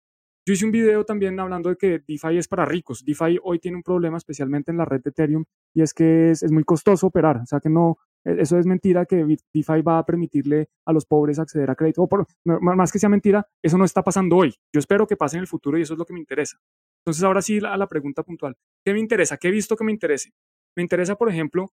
Yo 0.48 0.54
hice 0.54 0.64
un 0.64 0.70
video 0.70 1.04
también 1.04 1.38
hablando 1.40 1.70
de 1.70 1.76
que 1.76 1.98
DeFi 2.06 2.38
es 2.38 2.48
para 2.48 2.64
ricos. 2.64 3.04
DeFi 3.04 3.38
hoy 3.42 3.58
tiene 3.58 3.76
un 3.76 3.82
problema, 3.82 4.16
especialmente 4.16 4.70
en 4.70 4.78
la 4.78 4.84
red 4.84 5.02
de 5.02 5.10
Ethereum, 5.10 5.44
y 5.74 5.82
es 5.82 5.92
que 5.92 6.30
es, 6.30 6.50
muy 6.52 6.62
costoso 6.62 7.08
operar. 7.08 7.38
O 7.38 7.46
sea 7.46 7.58
que 7.58 7.68
no, 7.68 7.98
e, 8.24 8.40
eso 8.40 8.56
es 8.56 8.64
mentira 8.64 9.06
que 9.06 9.26
DeFi 9.52 9.82
va 9.82 9.98
a 9.98 10.06
permitirle 10.06 10.68
a 10.86 10.92
los 10.92 11.04
pobres 11.04 11.40
acceder 11.40 11.68
a 11.68 11.74
crédito. 11.74 12.02
O 12.02 12.08
por, 12.08 12.26
más 12.44 12.92
que 12.92 13.00
sea 13.00 13.08
mentira, 13.08 13.44
eso 13.60 13.76
no 13.76 13.84
está 13.84 14.04
pasando 14.04 14.36
hoy. 14.36 14.54
Yo 14.72 14.78
espero 14.78 15.04
que 15.04 15.16
pase 15.16 15.36
en 15.36 15.40
el 15.40 15.48
futuro 15.48 15.78
y 15.78 15.82
eso 15.82 15.94
es 15.94 15.98
lo 15.98 16.04
que 16.06 16.14
me 16.14 16.20
interesa. 16.20 16.58
Entonces, 17.06 17.22
ahora 17.22 17.40
sí, 17.40 17.58
a 17.58 17.76
la 17.76 17.86
pregunta 17.86 18.24
puntual. 18.24 18.56
¿Qué 18.84 18.92
me 18.92 18.98
interesa? 18.98 19.36
¿Qué 19.36 19.46
he 19.46 19.52
visto 19.52 19.76
que 19.76 19.84
me 19.84 19.92
interese? 19.92 20.32
Me 20.76 20.82
interesa, 20.82 21.14
por 21.14 21.30
ejemplo, 21.30 21.70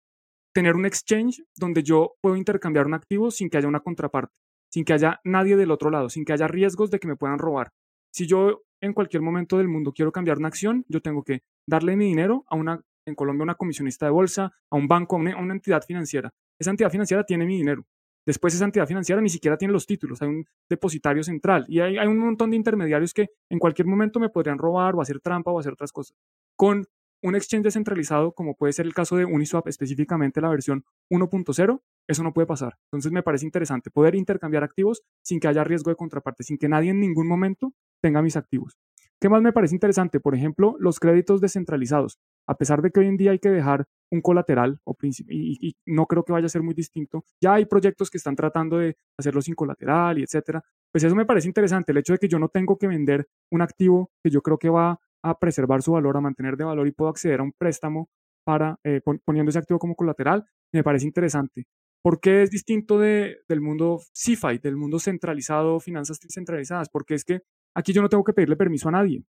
tener 0.53 0.74
un 0.74 0.87
exchange 0.87 1.45
donde 1.57 1.85
yo 1.85 2.14
puedo 2.20 2.35
intercambiar 2.35 2.87
un 2.87 2.95
activo 2.95 3.31
sin 3.31 3.49
que 3.49 3.59
haya 3.59 3.68
una 3.68 3.78
contraparte, 3.78 4.35
sin 4.72 4.85
que 4.85 4.93
haya 4.93 5.20
nadie 5.22 5.57
del 5.57 5.70
otro 5.70 5.91
lado, 5.91 6.09
sin 6.09 6.24
que 6.24 6.33
haya 6.33 6.49
riesgos 6.49 6.91
de 6.91 6.99
que 6.99 7.07
me 7.07 7.14
puedan 7.14 7.39
robar. 7.39 7.70
Si 8.12 8.26
yo 8.26 8.62
en 8.83 8.93
cualquier 8.93 9.22
momento 9.22 9.57
del 9.59 9.68
mundo 9.68 9.93
quiero 9.93 10.11
cambiar 10.11 10.39
una 10.39 10.49
acción, 10.49 10.85
yo 10.89 11.01
tengo 11.01 11.22
que 11.22 11.43
darle 11.64 11.95
mi 11.95 12.07
dinero 12.07 12.45
a 12.49 12.57
una, 12.57 12.81
en 13.07 13.14
Colombia, 13.14 13.45
una 13.45 13.55
comisionista 13.55 14.07
de 14.07 14.11
bolsa, 14.11 14.51
a 14.68 14.76
un 14.76 14.89
banco, 14.89 15.14
a 15.14 15.18
una 15.20 15.55
entidad 15.55 15.85
financiera. 15.87 16.31
Esa 16.59 16.70
entidad 16.70 16.91
financiera 16.91 17.22
tiene 17.22 17.47
mi 17.47 17.57
dinero. 17.57 17.85
Después 18.31 18.55
esa 18.55 18.64
entidad 18.64 18.87
financiera 18.87 19.20
ni 19.20 19.28
siquiera 19.28 19.57
tiene 19.57 19.72
los 19.72 19.89
títulos, 19.89 20.22
hay 20.22 20.28
un 20.28 20.47
depositario 20.68 21.24
central 21.24 21.64
y 21.66 21.81
hay, 21.81 21.99
un 22.07 22.16
montón 22.16 22.51
de 22.51 22.57
intermediarios 22.57 23.12
que 23.12 23.31
en 23.49 23.59
cualquier 23.59 23.89
momento 23.89 24.20
me 24.20 24.28
podrían 24.28 24.57
robar 24.57 24.95
o 24.95 25.01
hacer 25.01 25.18
trampa 25.18 25.51
o 25.51 25.59
hacer 25.59 25.72
otras 25.72 25.91
cosas. 25.91 26.16
Con 26.55 26.87
un 27.24 27.35
exchange 27.35 27.64
descentralizado, 27.64 28.31
como 28.31 28.55
puede 28.55 28.72
ser 28.72 28.87
el 28.87 28.95
caso 28.95 29.16
de 29.16 29.24
Uniswap, 29.24 29.66
específicamente 29.66 30.41
la 30.41 30.49
versión 30.49 30.85
1.0, 31.11 31.83
eso 32.07 32.22
no 32.22 32.33
puede 32.33 32.47
pasar. 32.47 32.78
Entonces 32.93 33.11
me 33.11 33.24
parece 33.24 33.47
interesante 33.47 33.91
poder 33.91 34.14
intercambiar 34.14 34.62
activos 34.62 35.03
sin 35.24 35.41
que 35.41 35.49
haya 35.49 35.64
riesgo 35.64 35.91
de 35.91 35.97
contraparte, 35.97 36.45
sin 36.45 36.57
que 36.57 36.68
nadie 36.68 36.91
en 36.91 37.01
ningún 37.01 37.26
momento 37.26 37.74
tenga 38.01 38.22
mis 38.22 38.37
activos. 38.37 38.78
¿Qué 39.20 39.28
más 39.28 39.43
me 39.43 39.53
parece 39.53 39.74
interesante? 39.74 40.20
Por 40.20 40.37
ejemplo, 40.37 40.76
los 40.78 41.01
créditos 41.01 41.41
descentralizados. 41.41 42.20
A 42.47 42.57
pesar 42.57 42.82
de 42.82 42.91
que 42.91 43.01
hoy 43.01 43.07
en 43.07 43.16
día 43.16 43.32
hay 43.32 43.38
que 43.38 43.51
dejar 43.51 43.86
un 44.11 44.20
colateral, 44.20 44.80
o 44.84 44.97
y, 45.03 45.76
no 45.86 46.07
creo 46.07 46.24
que 46.24 46.32
vaya 46.32 46.47
a 46.47 46.49
ser 46.49 46.62
muy 46.62 46.74
distinto, 46.74 47.24
ya 47.41 47.55
hay 47.55 47.64
proyectos 47.64 48.11
que 48.11 48.18
están 48.18 48.34
tratando 48.34 48.78
de 48.78 48.97
hacerlo 49.18 49.41
sin 49.41 49.55
colateral 49.55 50.18
y 50.18 50.22
etcétera. 50.22 50.62
Pues 50.93 51.05
eso 51.05 51.14
me 51.14 51.24
parece 51.24 51.47
interesante, 51.47 51.93
el 51.93 51.99
hecho 51.99 52.12
de 52.12 52.18
que 52.18 52.28
yo 52.28 52.38
no 52.38 52.49
tengo 52.49 52.76
que 52.76 52.88
vender 52.88 53.28
un 53.53 53.62
activo 53.62 54.11
que 54.22 54.30
yo 54.30 54.43
creo 54.43 54.59
que 54.59 54.68
va 54.68 54.99
a 55.22 55.38
preservar 55.38 55.82
su 55.82 55.93
valor, 55.93 56.16
a 56.16 56.20
mantener 56.20 56.57
de 56.57 56.64
valor 56.64 56.88
y 56.88 56.93
puedo 56.93 57.11
acceder 57.11 57.41
a 57.41 57.45
un 57.45 57.53
préstamo 57.53 58.09
para 58.45 58.78
eh, 58.84 59.01
poniendo 59.24 59.51
ese 59.51 59.59
activo 59.59 59.78
como 59.78 59.95
colateral, 59.95 60.45
me 60.72 60.82
parece 60.82 61.07
interesante. 61.07 61.66
¿Por 62.03 62.18
qué 62.20 62.43
es 62.43 62.51
distinto 62.51 62.99
de, 62.99 63.38
del 63.49 63.61
mundo 63.61 64.01
CeFi, 64.14 64.59
del 64.59 64.76
mundo 64.76 64.99
centralizado, 64.99 65.78
finanzas 65.78 66.18
centralizadas? 66.28 66.88
Porque 66.88 67.14
es 67.14 67.24
que 67.24 67.43
Aquí 67.74 67.93
yo 67.93 68.03
no 68.03 68.09
tengo 68.09 68.24
que 68.24 68.32
pedirle 68.32 68.57
permiso 68.57 68.88
a 68.88 68.93
nadie. 68.93 69.24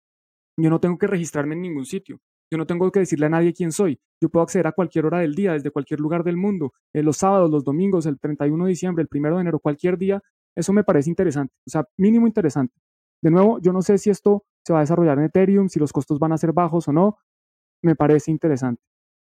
Yo 0.57 0.69
no 0.69 0.79
tengo 0.79 0.97
que 0.97 1.07
registrarme 1.07 1.55
en 1.55 1.61
ningún 1.61 1.85
sitio. 1.85 2.19
Yo 2.51 2.57
no 2.57 2.65
tengo 2.65 2.91
que 2.91 2.99
decirle 2.99 3.27
a 3.27 3.29
nadie 3.29 3.53
quién 3.53 3.71
soy. 3.71 3.97
Yo 4.21 4.29
puedo 4.29 4.43
acceder 4.43 4.67
a 4.67 4.73
cualquier 4.73 5.05
hora 5.05 5.19
del 5.19 5.35
día, 5.35 5.53
desde 5.53 5.71
cualquier 5.71 6.01
lugar 6.01 6.23
del 6.23 6.35
mundo, 6.35 6.73
eh, 6.93 7.01
los 7.01 7.17
sábados, 7.17 7.49
los 7.49 7.63
domingos, 7.63 8.05
el 8.05 8.19
31 8.19 8.65
de 8.65 8.69
diciembre, 8.69 9.03
el 9.03 9.19
1 9.19 9.35
de 9.35 9.41
enero, 9.41 9.59
cualquier 9.59 9.97
día. 9.97 10.21
Eso 10.55 10.73
me 10.73 10.83
parece 10.83 11.09
interesante. 11.09 11.53
O 11.65 11.69
sea, 11.69 11.85
mínimo 11.97 12.27
interesante. 12.27 12.75
De 13.23 13.31
nuevo, 13.31 13.59
yo 13.61 13.71
no 13.71 13.81
sé 13.81 13.97
si 13.97 14.09
esto 14.09 14.43
se 14.65 14.73
va 14.73 14.79
a 14.79 14.81
desarrollar 14.81 15.17
en 15.17 15.25
Ethereum, 15.25 15.69
si 15.69 15.79
los 15.79 15.93
costos 15.93 16.19
van 16.19 16.33
a 16.33 16.37
ser 16.37 16.51
bajos 16.51 16.89
o 16.89 16.91
no. 16.93 17.17
Me 17.81 17.95
parece 17.95 18.31
interesante. 18.31 18.81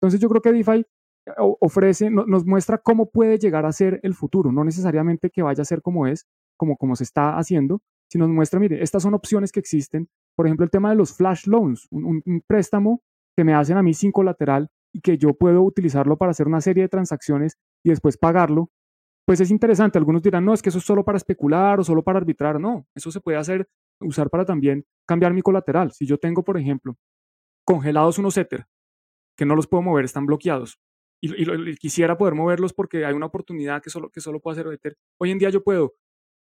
Entonces 0.01 0.19
yo 0.19 0.27
creo 0.27 0.41
que 0.41 0.51
DeFi 0.51 0.79
eh, 0.79 1.31
ofrece, 1.37 2.09
nos 2.09 2.45
muestra 2.45 2.79
cómo 2.79 3.11
puede 3.11 3.37
llegar 3.37 3.67
a 3.67 3.71
ser 3.71 3.99
el 4.01 4.15
futuro, 4.15 4.51
no 4.51 4.63
necesariamente 4.63 5.29
que 5.29 5.43
vaya 5.43 5.61
a 5.61 5.65
ser 5.65 5.83
como 5.83 6.07
es, 6.07 6.25
como, 6.57 6.75
como 6.75 6.95
se 6.95 7.03
está 7.03 7.37
haciendo, 7.37 7.81
si 8.11 8.17
nos 8.17 8.27
muestra, 8.27 8.59
mire, 8.59 8.83
estas 8.83 9.03
son 9.03 9.13
opciones 9.13 9.53
que 9.53 9.61
existen. 9.61 10.09
Por 10.35 10.45
ejemplo, 10.45 10.65
el 10.65 10.69
tema 10.69 10.89
de 10.89 10.97
los 10.97 11.15
flash 11.15 11.47
loans, 11.47 11.87
un, 11.91 12.43
préstamo 12.45 13.01
que 13.35 13.43
me 13.43 13.53
hacen 13.53 13.77
a 13.77 13.83
mí 13.83 13.93
sin 13.93 14.11
colateral 14.11 14.69
y 14.93 15.01
que 15.01 15.17
yo 15.17 15.33
puedo 15.33 15.61
utilizarlo 15.61 16.17
para 16.17 16.31
hacer 16.31 16.47
una 16.47 16.61
serie 16.61 16.83
de 16.83 16.89
transacciones 16.89 17.57
y 17.83 17.89
después 17.89 18.17
pagarlo, 18.17 18.69
pues 19.25 19.39
es 19.39 19.51
interesante. 19.51 19.97
Algunos 19.97 20.21
dirán, 20.21 20.45
no, 20.45 20.53
es 20.53 20.61
que 20.61 20.69
eso 20.69 20.79
es 20.79 20.83
solo 20.85 21.05
para 21.05 21.17
especular 21.17 21.79
o 21.79 21.83
solo 21.83 22.03
para 22.03 22.19
arbitrar. 22.19 22.59
No, 22.59 22.85
eso 22.95 23.11
se 23.11 23.21
puede 23.21 23.37
hacer, 23.37 23.67
usar 23.99 24.29
para 24.29 24.45
también 24.45 24.85
cambiar 25.07 25.33
mi 25.33 25.41
colateral. 25.41 25.91
Si 25.91 26.05
yo 26.05 26.17
tengo, 26.17 26.43
por 26.43 26.57
ejemplo, 26.57 26.97
congelados 27.65 28.17
unos 28.17 28.37
Ether, 28.37 28.65
que 29.37 29.45
no 29.45 29.55
los 29.55 29.67
puedo 29.67 29.81
mover, 29.81 30.05
están 30.05 30.25
bloqueados, 30.25 30.79
y, 31.21 31.75
quisiera 31.75 32.17
poder 32.17 32.33
moverlos 32.33 32.73
porque 32.73 33.05
hay 33.05 33.13
una 33.13 33.27
oportunidad 33.27 33.81
que 33.81 33.91
solo, 33.91 34.09
que 34.09 34.21
solo 34.21 34.39
puedo 34.39 34.53
hacer 34.53 34.71
Ether. 34.73 34.97
Hoy 35.19 35.31
en 35.31 35.37
día 35.37 35.49
yo 35.49 35.63
puedo 35.63 35.93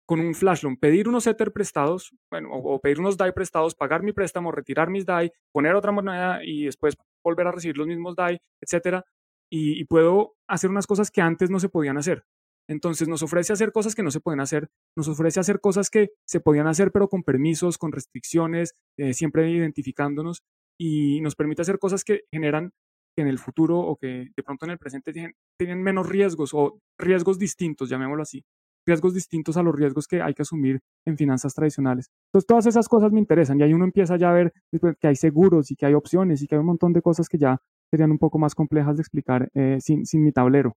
con 0.08 0.20
un 0.20 0.34
flash 0.34 0.62
loan, 0.62 0.78
pedir 0.78 1.06
unos 1.06 1.26
Ether 1.26 1.52
prestados, 1.52 2.16
bueno, 2.30 2.48
o, 2.50 2.80
pedir 2.80 2.98
unos 2.98 3.18
DAI 3.18 3.32
prestados, 3.32 3.74
pagar 3.74 4.02
mi 4.02 4.12
préstamo, 4.14 4.50
retirar 4.50 4.88
mis 4.88 5.04
DAI, 5.04 5.30
poner 5.52 5.74
otra 5.74 5.92
moneda 5.92 6.42
y 6.42 6.64
después 6.64 6.96
volver 7.22 7.46
a 7.46 7.52
recibir 7.52 7.76
los 7.76 7.86
mismos 7.86 8.16
DAI, 8.16 8.40
etcétera, 8.58 9.04
y, 9.50 9.84
puedo 9.84 10.34
hacer 10.48 10.70
unas 10.70 10.86
cosas 10.86 11.10
que 11.10 11.20
antes 11.20 11.50
no 11.50 11.60
se 11.60 11.68
podían 11.68 11.98
hacer. 11.98 12.24
Entonces 12.70 13.06
nos 13.06 13.22
ofrece 13.22 13.52
hacer 13.52 13.70
cosas 13.70 13.94
que 13.94 14.02
no 14.02 14.10
se 14.10 14.20
pueden 14.20 14.40
hacer, 14.40 14.70
nos 14.96 15.08
ofrece 15.08 15.40
hacer 15.40 15.60
cosas 15.60 15.90
que 15.90 16.12
se 16.26 16.40
podían 16.40 16.68
hacer 16.68 16.90
pero 16.90 17.08
con 17.08 17.22
permisos, 17.22 17.76
con 17.76 17.92
restricciones, 17.92 18.72
eh, 18.96 19.12
siempre 19.12 19.50
identificándonos 19.50 20.42
y 20.78 21.20
nos 21.20 21.34
permite 21.34 21.60
hacer 21.60 21.78
cosas 21.78 22.02
que 22.02 22.22
generan 22.32 22.72
en 23.16 23.26
el 23.28 23.38
futuro 23.38 23.78
o 23.78 23.96
que 23.96 24.28
de 24.34 24.42
pronto 24.42 24.64
en 24.64 24.70
el 24.70 24.78
presente 24.78 25.12
tienen 25.12 25.82
menos 25.82 26.08
riesgos 26.08 26.54
o 26.54 26.78
riesgos 26.98 27.38
distintos, 27.38 27.90
llamémoslo 27.90 28.22
así. 28.22 28.42
Riesgos 28.88 29.12
distintos 29.12 29.56
a 29.56 29.62
los 29.62 29.74
riesgos 29.74 30.06
que 30.06 30.22
hay 30.22 30.32
que 30.32 30.42
asumir 30.42 30.80
en 31.04 31.16
finanzas 31.16 31.52
tradicionales. 31.54 32.10
Entonces, 32.28 32.46
todas 32.46 32.66
esas 32.66 32.88
cosas 32.88 33.12
me 33.12 33.20
interesan 33.20 33.60
y 33.60 33.62
ahí 33.62 33.74
uno 33.74 33.84
empieza 33.84 34.16
ya 34.16 34.30
a 34.30 34.32
ver 34.32 34.52
pues, 34.80 34.96
que 34.98 35.08
hay 35.08 35.16
seguros 35.16 35.70
y 35.70 35.76
que 35.76 35.86
hay 35.86 35.94
opciones 35.94 36.42
y 36.42 36.46
que 36.46 36.54
hay 36.54 36.60
un 36.60 36.66
montón 36.66 36.92
de 36.94 37.02
cosas 37.02 37.28
que 37.28 37.38
ya 37.38 37.60
serían 37.90 38.10
un 38.10 38.18
poco 38.18 38.38
más 38.38 38.54
complejas 38.54 38.96
de 38.96 39.02
explicar 39.02 39.50
eh, 39.54 39.76
sin, 39.80 40.06
sin, 40.06 40.24
mi 40.24 40.32
tablero. 40.32 40.74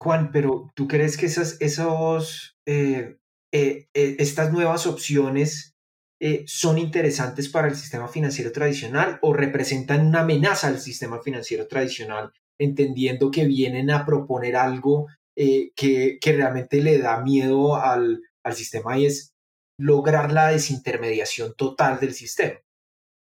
Juan, 0.00 0.30
pero 0.32 0.70
¿tú 0.74 0.88
crees 0.88 1.16
que 1.16 1.26
esas, 1.26 1.60
esos, 1.60 2.56
eh, 2.66 3.18
eh, 3.52 3.88
estas 3.92 4.52
nuevas 4.52 4.86
opciones 4.86 5.68
son 6.46 6.78
interesantes 6.78 7.48
para 7.48 7.66
el 7.66 7.74
sistema 7.74 8.06
financiero 8.06 8.52
tradicional 8.52 9.18
o 9.22 9.34
representan 9.34 10.06
una 10.06 10.20
amenaza 10.20 10.68
al 10.68 10.78
sistema 10.78 11.20
financiero 11.20 11.66
tradicional, 11.66 12.30
entendiendo 12.60 13.32
que 13.32 13.44
vienen 13.44 13.90
a 13.90 14.06
proponer 14.06 14.54
algo 14.54 15.08
que, 15.34 16.18
que, 16.20 16.32
realmente 16.32 16.82
le 16.82 16.98
da 16.98 17.22
miedo 17.22 17.76
al, 17.76 18.22
al 18.44 18.54
sistema 18.54 18.98
y 18.98 19.06
es 19.06 19.34
lograr 19.78 20.32
la 20.32 20.48
desintermediación 20.48 21.54
total 21.56 21.98
del 22.00 22.12
sistema? 22.12 22.58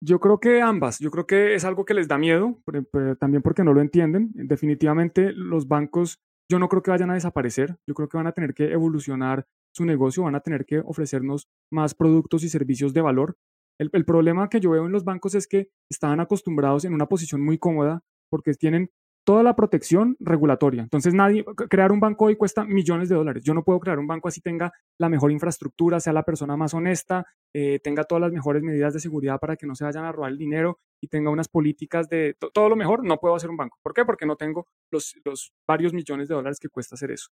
Yo 0.01 0.19
creo 0.19 0.39
que 0.39 0.61
ambas. 0.61 0.99
Yo 0.99 1.09
creo 1.09 1.25
que 1.25 1.55
es 1.55 1.65
algo 1.65 1.85
que 1.85 1.93
les 1.93 2.07
da 2.07 2.17
miedo, 2.17 2.61
pero 2.65 3.15
también 3.15 3.41
porque 3.41 3.63
no 3.63 3.73
lo 3.73 3.81
entienden. 3.81 4.31
Definitivamente 4.33 5.31
los 5.31 5.67
bancos, 5.67 6.19
yo 6.49 6.59
no 6.59 6.69
creo 6.69 6.83
que 6.83 6.91
vayan 6.91 7.09
a 7.09 7.15
desaparecer. 7.15 7.77
Yo 7.87 7.95
creo 7.95 8.09
que 8.09 8.17
van 8.17 8.27
a 8.27 8.33
tener 8.33 8.53
que 8.53 8.71
evolucionar 8.71 9.47
su 9.73 9.85
negocio, 9.85 10.23
van 10.23 10.35
a 10.35 10.41
tener 10.41 10.65
que 10.65 10.79
ofrecernos 10.79 11.47
más 11.71 11.95
productos 11.95 12.43
y 12.43 12.49
servicios 12.49 12.93
de 12.93 13.01
valor. 13.01 13.37
El, 13.79 13.89
el 13.93 14.05
problema 14.05 14.47
que 14.49 14.59
yo 14.59 14.71
veo 14.71 14.85
en 14.85 14.91
los 14.91 15.03
bancos 15.03 15.35
es 15.35 15.47
que 15.47 15.69
estaban 15.89 16.19
acostumbrados 16.19 16.85
en 16.85 16.93
una 16.93 17.07
posición 17.07 17.41
muy 17.41 17.57
cómoda 17.57 18.03
porque 18.29 18.53
tienen 18.53 18.91
toda 19.25 19.43
la 19.43 19.55
protección 19.55 20.15
regulatoria. 20.19 20.83
Entonces, 20.83 21.13
nadie, 21.13 21.43
crear 21.69 21.91
un 21.91 21.99
banco 21.99 22.25
hoy 22.25 22.35
cuesta 22.35 22.63
millones 22.63 23.09
de 23.09 23.15
dólares. 23.15 23.43
Yo 23.43 23.53
no 23.53 23.63
puedo 23.63 23.79
crear 23.79 23.99
un 23.99 24.07
banco 24.07 24.27
así 24.27 24.39
tenga 24.39 24.71
la 24.99 25.09
mejor 25.09 25.31
infraestructura, 25.31 25.99
sea 25.99 26.13
la 26.13 26.23
persona 26.23 26.55
más 26.55 26.73
honesta, 26.73 27.25
eh, 27.53 27.79
tenga 27.83 28.03
todas 28.03 28.21
las 28.21 28.31
mejores 28.31 28.61
medidas 28.61 28.93
de 28.93 28.99
seguridad 28.99 29.39
para 29.39 29.57
que 29.57 29.65
no 29.65 29.75
se 29.75 29.83
vayan 29.83 30.05
a 30.05 30.11
robar 30.11 30.31
el 30.31 30.37
dinero 30.37 30.79
y 31.01 31.07
tenga 31.07 31.31
unas 31.31 31.49
políticas 31.49 32.07
de 32.07 32.37
todo 32.53 32.69
lo 32.69 32.75
mejor. 32.75 33.03
No 33.03 33.17
puedo 33.17 33.35
hacer 33.35 33.49
un 33.49 33.57
banco. 33.57 33.77
¿Por 33.81 33.93
qué? 33.93 34.05
Porque 34.05 34.27
no 34.27 34.35
tengo 34.35 34.67
los, 34.91 35.15
los 35.25 35.51
varios 35.67 35.91
millones 35.91 36.29
de 36.29 36.35
dólares 36.35 36.59
que 36.59 36.69
cuesta 36.69 36.93
hacer 36.95 37.11
eso. 37.11 37.29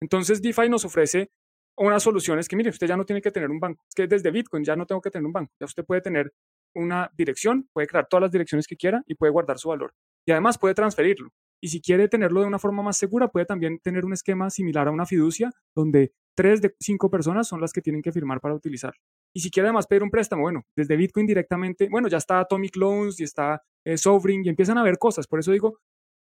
Entonces, 0.00 0.40
DeFi 0.40 0.68
nos 0.70 0.86
ofrece 0.86 1.30
unas 1.76 2.02
soluciones 2.02 2.48
que, 2.48 2.56
mire, 2.56 2.70
usted 2.70 2.86
ya 2.86 2.96
no 2.96 3.04
tiene 3.04 3.20
que 3.20 3.30
tener 3.30 3.50
un 3.50 3.60
banco. 3.60 3.84
Es 3.86 3.94
que 3.94 4.06
desde 4.06 4.30
Bitcoin 4.30 4.64
ya 4.64 4.76
no 4.76 4.86
tengo 4.86 5.02
que 5.02 5.10
tener 5.10 5.26
un 5.26 5.32
banco. 5.32 5.52
Ya 5.60 5.66
usted 5.66 5.84
puede 5.84 6.00
tener 6.00 6.32
una 6.74 7.10
dirección, 7.16 7.68
puede 7.72 7.86
crear 7.86 8.06
todas 8.08 8.22
las 8.22 8.32
direcciones 8.32 8.66
que 8.66 8.76
quiera 8.76 9.02
y 9.06 9.14
puede 9.14 9.30
guardar 9.30 9.58
su 9.58 9.68
valor 9.68 9.92
y 10.26 10.32
además 10.32 10.58
puede 10.58 10.74
transferirlo. 10.74 11.30
Y 11.60 11.68
si 11.68 11.80
quiere 11.80 12.08
tenerlo 12.08 12.40
de 12.40 12.46
una 12.46 12.58
forma 12.58 12.82
más 12.82 12.96
segura, 12.96 13.28
puede 13.28 13.46
también 13.46 13.78
tener 13.78 14.04
un 14.04 14.12
esquema 14.12 14.50
similar 14.50 14.88
a 14.88 14.90
una 14.90 15.06
fiducia, 15.06 15.50
donde 15.74 16.12
tres 16.36 16.60
de 16.60 16.74
cinco 16.78 17.10
personas 17.10 17.48
son 17.48 17.60
las 17.60 17.72
que 17.72 17.80
tienen 17.80 18.02
que 18.02 18.12
firmar 18.12 18.40
para 18.40 18.54
utilizar. 18.54 18.92
Y 19.34 19.40
si 19.40 19.50
quiere 19.50 19.68
además 19.68 19.86
pedir 19.86 20.02
un 20.02 20.10
préstamo, 20.10 20.42
bueno, 20.42 20.62
desde 20.76 20.96
Bitcoin 20.96 21.26
directamente, 21.26 21.88
bueno, 21.90 22.08
ya 22.08 22.18
está 22.18 22.40
Atomic 22.40 22.76
Loans 22.76 23.18
y 23.18 23.24
está 23.24 23.62
eh, 23.84 23.96
Sovereign 23.96 24.44
y 24.44 24.48
empiezan 24.48 24.78
a 24.78 24.82
ver 24.82 24.98
cosas. 24.98 25.26
Por 25.26 25.40
eso 25.40 25.52
digo, 25.52 25.78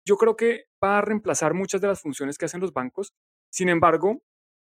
yo 0.05 0.17
creo 0.17 0.35
que 0.35 0.65
va 0.83 0.97
a 0.97 1.01
reemplazar 1.01 1.53
muchas 1.53 1.79
de 1.81 1.87
las 1.87 2.01
funciones 2.01 2.37
que 2.37 2.45
hacen 2.45 2.59
los 2.59 2.73
bancos. 2.73 3.13
Sin 3.51 3.69
embargo, 3.69 4.21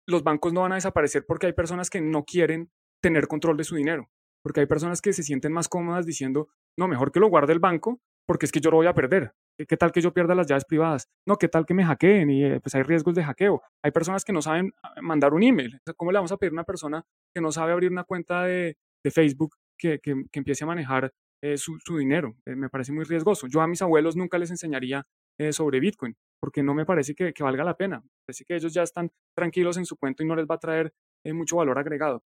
los 0.08 0.24
bancos 0.24 0.52
no 0.52 0.62
van 0.62 0.74
a 0.74 0.76
desaparecer 0.76 1.26
porque 1.28 1.48
hay 1.48 1.54
personas 1.54 1.90
que 1.90 2.02
no 2.02 2.24
quieren 2.24 2.72
tener 3.02 3.28
control 3.28 3.58
de 3.58 3.64
su 3.64 3.76
dinero, 3.76 4.10
porque 4.42 4.62
hay 4.62 4.66
personas 4.66 5.02
que 5.02 5.14
se 5.14 5.24
sienten 5.24 5.54
más 5.54 5.68
cómodas 5.68 6.06
diciendo, 6.06 6.48
no, 6.78 6.88
mejor 6.88 7.12
que 7.12 7.20
lo 7.20 7.30
guarde 7.30 7.54
el 7.54 7.60
banco 7.60 8.02
porque 8.28 8.46
es 8.46 8.52
que 8.52 8.60
yo 8.60 8.72
lo 8.72 8.78
voy 8.78 8.88
a 8.88 8.94
perder. 8.94 9.34
¿Qué 9.58 9.78
tal 9.78 9.92
que 9.92 10.02
yo 10.02 10.14
pierda 10.14 10.36
las 10.36 10.48
llaves 10.48 10.66
privadas? 10.66 11.08
No, 11.26 11.38
¿qué 11.38 11.48
tal 11.48 11.66
que 11.66 11.74
me 11.74 11.86
hackeen? 11.86 12.30
Y 12.30 12.44
eh, 12.44 12.60
pues 12.60 12.76
hay 12.76 12.84
riesgos 12.84 13.16
de 13.16 13.24
hackeo. 13.24 13.62
Hay 13.84 13.92
personas 13.92 14.26
que 14.26 14.34
no 14.34 14.42
saben 14.42 14.74
ah, 14.84 14.96
mandar 15.02 15.34
un 15.34 15.44
email. 15.44 15.80
¿Cómo 15.96 16.12
le 16.12 16.18
vamos 16.18 16.32
a 16.32 16.38
pedir 16.38 16.52
a 16.52 16.56
una 16.56 16.64
persona 16.66 17.06
que 17.34 17.42
no 17.42 17.52
sabe 17.52 17.72
abrir 17.72 17.92
una 17.92 18.04
cuenta 18.04 18.44
de, 18.44 18.78
Facebook 19.14 19.56
que, 19.78 20.00
que, 20.00 20.26
empiece 20.34 20.64
a 20.64 20.68
manejar 20.68 21.14
eh, 21.42 21.58
su, 21.58 21.80
dinero? 21.98 22.36
Eh, 22.46 22.56
me 22.56 22.70
parece 22.70 22.92
muy 22.92 23.06
riesgoso. 23.06 23.48
Yo 23.48 23.62
a 23.62 23.68
mis 23.68 23.82
abuelos 23.82 24.16
nunca 24.16 24.38
les 24.38 24.52
enseñaría 24.52 25.06
sobre 25.52 25.82
Bitcoin 25.82 26.16
porque 26.40 26.64
no 26.64 26.74
me 26.74 26.86
parece 26.86 27.14
que, 27.14 27.34
que, 27.34 27.44
valga 27.44 27.66
la 27.66 27.76
pena. 27.76 28.02
Parece 28.26 28.46
que 28.46 28.56
ellos 28.56 28.74
ya 28.74 28.84
están 28.84 29.12
tranquilos 29.36 29.76
en 29.76 29.86
su 29.86 29.98
cuento 29.98 30.24
y 30.24 30.26
no 30.26 30.34
les 30.34 30.46
va 30.46 30.56
a 30.56 30.60
traer 30.60 30.94
mucho 31.26 31.58
valor 31.58 31.78
agregado. 31.78 32.24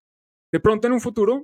De 0.53 0.61
pronto 0.61 0.89
en 0.89 0.93
un 0.93 1.01
futuro, 1.01 1.43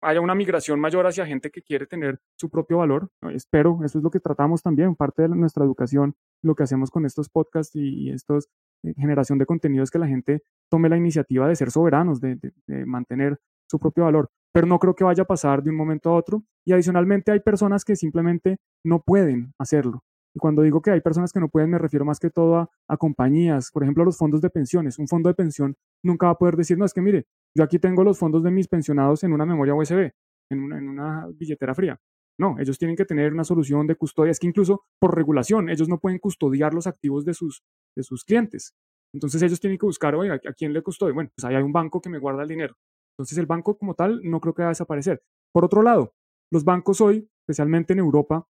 haya 0.00 0.20
una 0.20 0.34
migración 0.34 0.80
mayor 0.80 1.06
hacia 1.06 1.26
gente 1.26 1.50
que 1.50 1.62
quiere 1.62 1.86
tener 1.86 2.20
su 2.36 2.48
propio 2.48 2.78
valor. 2.78 3.10
Espero, 3.32 3.80
eso 3.84 3.98
es 3.98 4.04
lo 4.04 4.10
que 4.10 4.20
tratamos 4.20 4.62
también, 4.62 4.94
parte 4.94 5.22
de 5.22 5.28
nuestra 5.28 5.64
educación, 5.64 6.14
lo 6.42 6.54
que 6.54 6.62
hacemos 6.62 6.90
con 6.90 7.04
estos 7.04 7.28
podcasts 7.28 7.74
y, 7.74 8.10
estos 8.10 8.48
eh, 8.84 8.94
generación 8.96 9.38
de 9.38 9.46
contenido 9.46 9.82
es 9.82 9.90
que 9.90 9.98
la 9.98 10.06
gente 10.06 10.42
tome 10.70 10.88
la 10.88 10.96
iniciativa 10.96 11.48
de 11.48 11.56
ser 11.56 11.70
soberanos, 11.70 12.20
de, 12.20 12.38
mantener 12.86 13.38
su 13.68 13.78
propio 13.78 14.04
valor. 14.04 14.30
Pero 14.52 14.66
no 14.66 14.78
creo 14.78 14.94
que 14.94 15.04
vaya 15.04 15.24
a 15.24 15.26
pasar 15.26 15.62
de 15.62 15.70
un 15.70 15.76
momento 15.76 16.10
a 16.10 16.14
otro. 16.14 16.42
Y 16.64 16.72
adicionalmente 16.72 17.32
hay 17.32 17.40
personas 17.40 17.84
que 17.84 17.96
simplemente 17.96 18.58
no 18.84 19.02
pueden 19.02 19.52
hacerlo. 19.58 20.04
Y 20.34 20.38
cuando 20.38 20.62
digo 20.62 20.80
que 20.80 20.90
hay 20.90 21.00
personas 21.00 21.32
que 21.32 21.40
no 21.40 21.48
pueden, 21.48 21.70
me 21.70 21.78
refiero 21.78 22.04
más 22.04 22.18
que 22.18 22.30
todo 22.30 22.56
a, 22.56 22.70
a, 22.88 22.96
compañías, 22.96 23.70
por 23.72 23.82
ejemplo, 23.82 24.02
a 24.02 24.06
los 24.06 24.16
fondos 24.16 24.40
de 24.40 24.50
pensiones. 24.50 24.98
Un 24.98 25.08
fondo 25.08 25.28
de 25.28 25.34
pensión 25.34 25.76
nunca 26.02 26.26
va 26.26 26.32
a 26.32 26.38
poder 26.38 26.56
decir, 26.56 26.78
no, 26.78 26.84
es 26.84 26.94
que 26.94 27.00
mire, 27.00 27.26
yo 27.56 27.64
aquí 27.64 27.78
tengo 27.78 28.04
los 28.04 28.18
fondos 28.18 28.42
de 28.42 28.50
mis 28.50 28.68
pensionados 28.68 29.24
en 29.24 29.32
una 29.32 29.46
memoria 29.46 29.74
USB, 29.74 30.12
en 30.50 30.60
una, 30.60 30.78
en 30.78 30.88
una 30.88 31.26
billetera 31.34 31.74
fría. 31.74 32.00
No, 32.40 32.56
ellos 32.58 32.78
tienen 32.78 32.96
que 32.96 33.04
tener 33.04 33.32
una 33.32 33.44
solución 33.44 33.86
de 33.86 33.96
custodia. 33.96 34.30
Es 34.30 34.38
que 34.38 34.46
incluso 34.46 34.84
por 35.00 35.14
regulación, 35.14 35.68
ellos 35.68 35.88
no 35.88 35.98
pueden 35.98 36.20
custodiar 36.20 36.72
los 36.72 36.86
activos 36.86 37.24
de 37.24 37.34
sus, 37.34 37.62
de 37.96 38.04
sus 38.04 38.24
clientes. 38.24 38.74
Entonces 39.12 39.42
ellos 39.42 39.58
tienen 39.58 39.78
que 39.78 39.86
buscar, 39.86 40.14
oiga, 40.14 40.34
¿a 40.34 40.52
quién 40.52 40.72
le 40.72 40.82
custodia? 40.82 41.14
Bueno, 41.14 41.30
pues 41.34 41.44
ahí 41.44 41.56
hay 41.56 41.62
un 41.62 41.72
banco 41.72 42.00
que 42.00 42.10
me 42.10 42.18
guarda 42.18 42.42
el 42.42 42.48
dinero. 42.48 42.76
Entonces 43.16 43.36
el 43.38 43.46
banco 43.46 43.76
como 43.76 43.94
tal 43.94 44.20
no 44.22 44.40
creo 44.40 44.54
que 44.54 44.62
va 44.62 44.68
a 44.68 44.70
desaparecer. 44.70 45.20
Por 45.52 45.64
otro 45.64 45.82
lado, 45.82 46.14
los 46.52 46.64
bancos 46.64 47.00
hoy, 47.00 47.28
especialmente 47.42 47.94
en 47.94 47.98
Europa, 47.98 48.46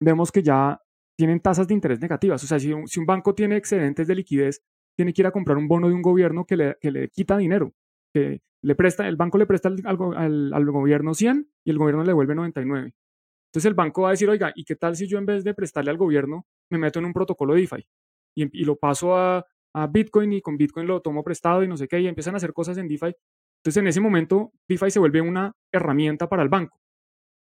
vemos 0.00 0.30
que 0.30 0.42
ya 0.42 0.80
tienen 1.18 1.40
tasas 1.40 1.66
de 1.66 1.74
interés 1.74 2.00
negativas. 2.00 2.44
O 2.44 2.46
sea, 2.46 2.60
si 2.60 2.72
un, 2.72 2.86
si 2.86 3.00
un 3.00 3.06
banco 3.06 3.34
tiene 3.34 3.56
excedentes 3.56 4.06
de 4.06 4.14
liquidez, 4.14 4.62
tiene 4.96 5.12
que 5.12 5.22
ir 5.22 5.26
a 5.26 5.32
comprar 5.32 5.56
un 5.56 5.66
bono 5.66 5.88
de 5.88 5.94
un 5.94 6.02
gobierno 6.02 6.44
que 6.44 6.56
le, 6.56 6.76
que 6.80 6.90
le 6.92 7.08
quita 7.08 7.36
dinero 7.36 7.72
le 8.62 8.74
presta, 8.74 9.06
el 9.06 9.16
banco 9.16 9.38
le 9.38 9.46
presta 9.46 9.68
al, 9.68 10.52
al, 10.52 10.70
gobierno 10.70 11.14
100 11.14 11.48
y 11.64 11.70
el 11.70 11.78
gobierno 11.78 12.02
le 12.02 12.08
devuelve 12.08 12.34
99. 12.34 12.94
Entonces 13.48 13.68
el 13.68 13.74
banco 13.74 14.02
va 14.02 14.08
a 14.08 14.10
decir, 14.12 14.28
oiga, 14.28 14.52
¿y 14.54 14.64
qué 14.64 14.76
tal 14.76 14.96
si 14.96 15.06
yo 15.06 15.18
en 15.18 15.26
vez 15.26 15.44
de 15.44 15.54
prestarle 15.54 15.90
al 15.90 15.96
gobierno 15.96 16.46
me 16.70 16.78
meto 16.78 16.98
en 16.98 17.04
un 17.04 17.12
protocolo 17.12 17.54
DeFi 17.54 17.86
y, 18.34 18.62
y 18.62 18.64
lo 18.64 18.76
paso 18.76 19.16
a, 19.16 19.46
a, 19.74 19.86
Bitcoin 19.86 20.32
y 20.32 20.40
con 20.40 20.56
Bitcoin 20.56 20.86
lo 20.86 21.00
tomo 21.00 21.22
prestado 21.22 21.62
y 21.62 21.68
no 21.68 21.76
sé 21.76 21.86
qué 21.88 22.00
y 22.00 22.08
empiezan 22.08 22.34
a 22.34 22.38
hacer 22.38 22.52
cosas 22.52 22.76
en 22.78 22.88
DeFi? 22.88 23.14
Entonces 23.60 23.80
en 23.80 23.86
ese 23.86 24.00
momento 24.00 24.52
DeFi 24.68 24.90
se 24.90 24.98
vuelve 24.98 25.20
una 25.20 25.52
herramienta 25.72 26.28
para 26.28 26.42
el 26.42 26.48
banco. 26.48 26.80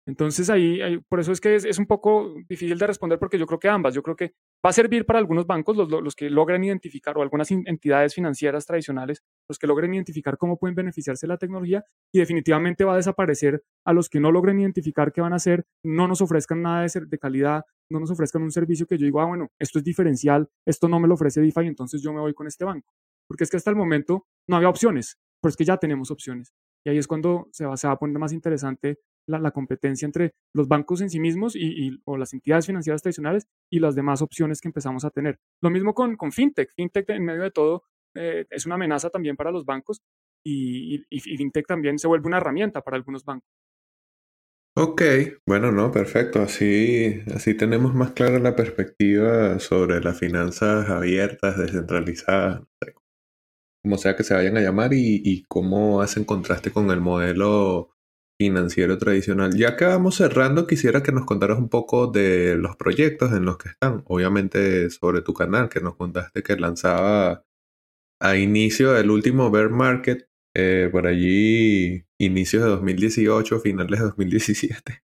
Entonces 0.10 0.49
ahí, 0.49 0.80
por 1.07 1.20
eso 1.20 1.32
es 1.32 1.39
que 1.39 1.53
es, 1.53 1.78
un 1.78 1.86
poco 1.86 2.34
difícil 2.49 2.80
de 2.80 2.88
responder 2.88 3.20
porque 3.20 3.38
yo 3.38 3.45
creo 3.45 3.60
que 3.60 3.70
ambas, 3.70 3.93
yo 3.93 4.01
creo 4.01 4.16
que 4.16 4.34
va 4.66 4.72
a 4.72 4.74
servir 4.74 5.05
para 5.05 5.20
algunos 5.20 5.45
bancos, 5.45 5.78
los, 5.78 5.88
los 5.88 6.16
que 6.16 6.32
logren 6.32 6.64
identificar, 6.64 7.16
o 7.16 7.22
algunas 7.22 7.51
entidades 7.51 8.16
financieras 8.16 8.66
tradicionales, 8.66 9.22
los 9.47 9.60
que 9.60 9.68
logren 9.68 9.93
identificar 9.93 10.39
cómo 10.39 10.57
pueden 10.57 10.74
beneficiarse 10.74 11.28
de 11.28 11.34
la 11.34 11.38
tecnología 11.38 11.86
y 12.12 12.18
definitivamente 12.18 12.86
va 12.86 12.93
a 12.93 12.95
desaparecer 12.95 13.62
a 13.86 13.93
los 13.93 14.10
que 14.10 14.20
no 14.20 14.32
logren 14.32 14.60
identificar 14.60 15.14
qué 15.14 15.22
van 15.22 15.34
a 15.34 15.36
hacer, 15.36 15.68
no 15.84 16.07
nos 16.07 16.22
ofrezcan 16.22 16.64
nada 16.64 16.82
de, 16.82 17.05
de 17.05 17.20
calidad, 17.20 17.64
no 17.91 17.99
nos 17.99 18.10
ofrezcan 18.10 18.41
un 18.41 18.51
servicio 18.51 18.88
que 18.88 18.97
yo 18.97 19.05
digo, 19.05 19.22
ah, 19.22 19.26
bueno, 19.26 19.51
esto 19.60 19.78
es 19.78 19.86
diferencial, 19.86 20.49
esto 20.66 20.89
no 20.89 20.99
me 20.99 21.07
lo 21.07 21.14
ofrece 21.14 21.39
DeFi, 21.39 21.68
entonces 21.68 22.01
yo 22.01 22.12
me 22.14 22.20
voy 22.20 22.34
con 22.34 22.47
este 22.47 22.66
banco. 22.66 22.95
Porque 23.28 23.43
es 23.43 23.51
que 23.51 23.57
hasta 23.57 23.70
el 23.70 23.76
momento 23.76 24.26
no 24.47 24.55
había 24.55 24.70
opciones, 24.70 25.20
pero 25.39 25.49
es 25.49 25.55
que 25.55 25.66
ya 25.66 25.78
tenemos 25.78 26.10
opciones. 26.10 26.51
Y 26.84 26.89
ahí 26.89 26.97
es 26.97 27.05
cuando 27.05 27.47
se 27.51 27.68
va, 27.68 27.78
se 27.78 27.86
va 27.86 27.93
a 27.93 27.99
poner 27.99 28.18
más 28.18 28.34
interesante 28.34 28.97
la, 29.30 29.51
competencia 29.51 30.05
entre 30.05 30.34
los 30.53 30.67
bancos 30.67 31.01
en 31.01 31.09
sí 31.09 31.19
mismos 31.19 31.55
y, 31.55 31.99
o 32.05 32.17
las 32.17 32.34
entidades 32.34 32.65
financieras 32.65 33.01
tradicionales 33.01 33.47
y 33.71 33.80
las 33.80 33.95
demás 33.95 34.21
opciones 34.21 34.61
que 34.61 34.67
empezamos 34.67 35.05
a 35.05 35.11
tener. 35.11 35.39
Lo 35.61 35.69
mismo 35.69 35.93
con, 35.93 36.15
con 36.17 36.32
FinTech. 36.32 36.73
FinTech 36.75 37.09
en 37.09 37.25
medio 37.25 37.43
de 37.43 37.51
todo 37.51 37.84
eh, 38.15 38.45
es 38.49 38.65
una 38.65 38.75
amenaza 38.75 39.09
también 39.09 39.36
para 39.36 39.51
los 39.51 39.65
bancos 39.65 40.01
y, 40.43 41.05
FinTech 41.19 41.67
también 41.67 41.99
se 41.99 42.07
vuelve 42.07 42.27
una 42.27 42.38
herramienta 42.38 42.82
para 42.82 42.97
algunos 42.97 43.23
bancos. 43.23 43.49
Ok, 44.75 45.01
bueno, 45.45 45.71
no, 45.71 45.91
perfecto. 45.91 46.41
Así, 46.41 47.21
así 47.36 47.53
tenemos 47.53 47.93
más 47.93 48.11
clara 48.11 48.39
la 48.39 48.55
perspectiva 48.55 49.59
sobre 49.59 49.99
las 49.99 50.17
finanzas 50.17 50.89
abiertas, 50.89 51.57
descentralizadas, 51.57 52.61
como 53.84 53.97
sea 53.97 54.15
que 54.15 54.23
se 54.23 54.34
vayan 54.34 54.57
a 54.57 54.61
llamar, 54.61 54.93
y, 54.93 55.21
y 55.23 55.43
cómo 55.49 56.01
hacen 56.01 56.23
contraste 56.23 56.71
con 56.71 56.91
el 56.91 57.01
modelo 57.01 57.98
financiero 58.39 58.97
tradicional. 58.97 59.55
Ya 59.55 59.75
que 59.75 59.85
vamos 59.85 60.15
cerrando, 60.15 60.65
quisiera 60.65 61.03
que 61.03 61.11
nos 61.11 61.25
contaras 61.25 61.59
un 61.59 61.69
poco 61.69 62.07
de 62.07 62.55
los 62.55 62.77
proyectos 62.77 63.33
en 63.33 63.45
los 63.45 63.57
que 63.57 63.69
están. 63.69 64.03
Obviamente 64.05 64.89
sobre 64.89 65.21
tu 65.21 65.33
canal, 65.33 65.69
que 65.69 65.81
nos 65.81 65.95
contaste 65.95 66.41
que 66.41 66.55
lanzaba 66.55 67.43
a 68.21 68.37
inicio 68.37 68.93
del 68.93 69.11
último 69.11 69.51
bear 69.51 69.69
market, 69.69 70.27
eh, 70.55 70.89
por 70.91 71.05
allí, 71.07 72.05
inicios 72.19 72.63
de 72.63 72.69
2018, 72.69 73.59
finales 73.59 73.99
de 73.99 74.05
2017. 74.05 75.03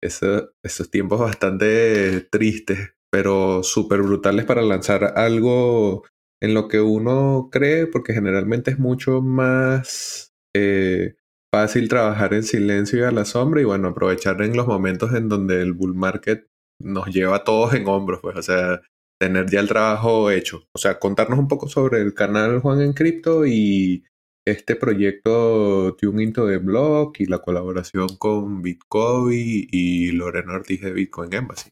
esos 0.00 0.90
tiempos 0.90 1.18
bastante 1.18 2.20
tristes, 2.30 2.94
pero 3.10 3.64
súper 3.64 4.02
brutales 4.02 4.44
para 4.44 4.62
lanzar 4.62 5.18
algo 5.18 6.04
en 6.40 6.54
lo 6.54 6.68
que 6.68 6.80
uno 6.80 7.48
cree, 7.50 7.88
porque 7.88 8.14
generalmente 8.14 8.70
es 8.70 8.78
mucho 8.78 9.20
más 9.20 10.32
eh, 10.54 11.17
fácil 11.52 11.88
trabajar 11.88 12.34
en 12.34 12.42
silencio 12.42 12.98
y 12.98 13.02
a 13.02 13.10
la 13.10 13.24
sombra 13.24 13.60
y 13.60 13.64
bueno, 13.64 13.88
aprovechar 13.88 14.40
en 14.42 14.56
los 14.56 14.66
momentos 14.66 15.14
en 15.14 15.28
donde 15.28 15.62
el 15.62 15.72
bull 15.72 15.94
market 15.94 16.46
nos 16.80 17.06
lleva 17.08 17.36
a 17.36 17.44
todos 17.44 17.74
en 17.74 17.88
hombros, 17.88 18.20
pues, 18.20 18.36
o 18.36 18.42
sea, 18.42 18.80
tener 19.20 19.50
ya 19.50 19.60
el 19.60 19.68
trabajo 19.68 20.30
hecho. 20.30 20.64
O 20.74 20.78
sea, 20.78 20.98
contarnos 20.98 21.38
un 21.38 21.48
poco 21.48 21.68
sobre 21.68 22.00
el 22.00 22.14
canal 22.14 22.60
Juan 22.60 22.80
en 22.80 22.92
Cripto 22.92 23.46
y 23.46 24.04
este 24.46 24.76
proyecto 24.76 25.96
Tune 25.96 26.22
Into 26.22 26.46
the 26.46 26.58
Block 26.58 27.20
y 27.20 27.26
la 27.26 27.38
colaboración 27.38 28.08
con 28.18 28.62
Bitcoin 28.62 29.66
y 29.70 30.12
Lorena 30.12 30.54
Ortiz 30.54 30.80
de 30.80 30.92
Bitcoin 30.92 31.34
Embassy. 31.34 31.70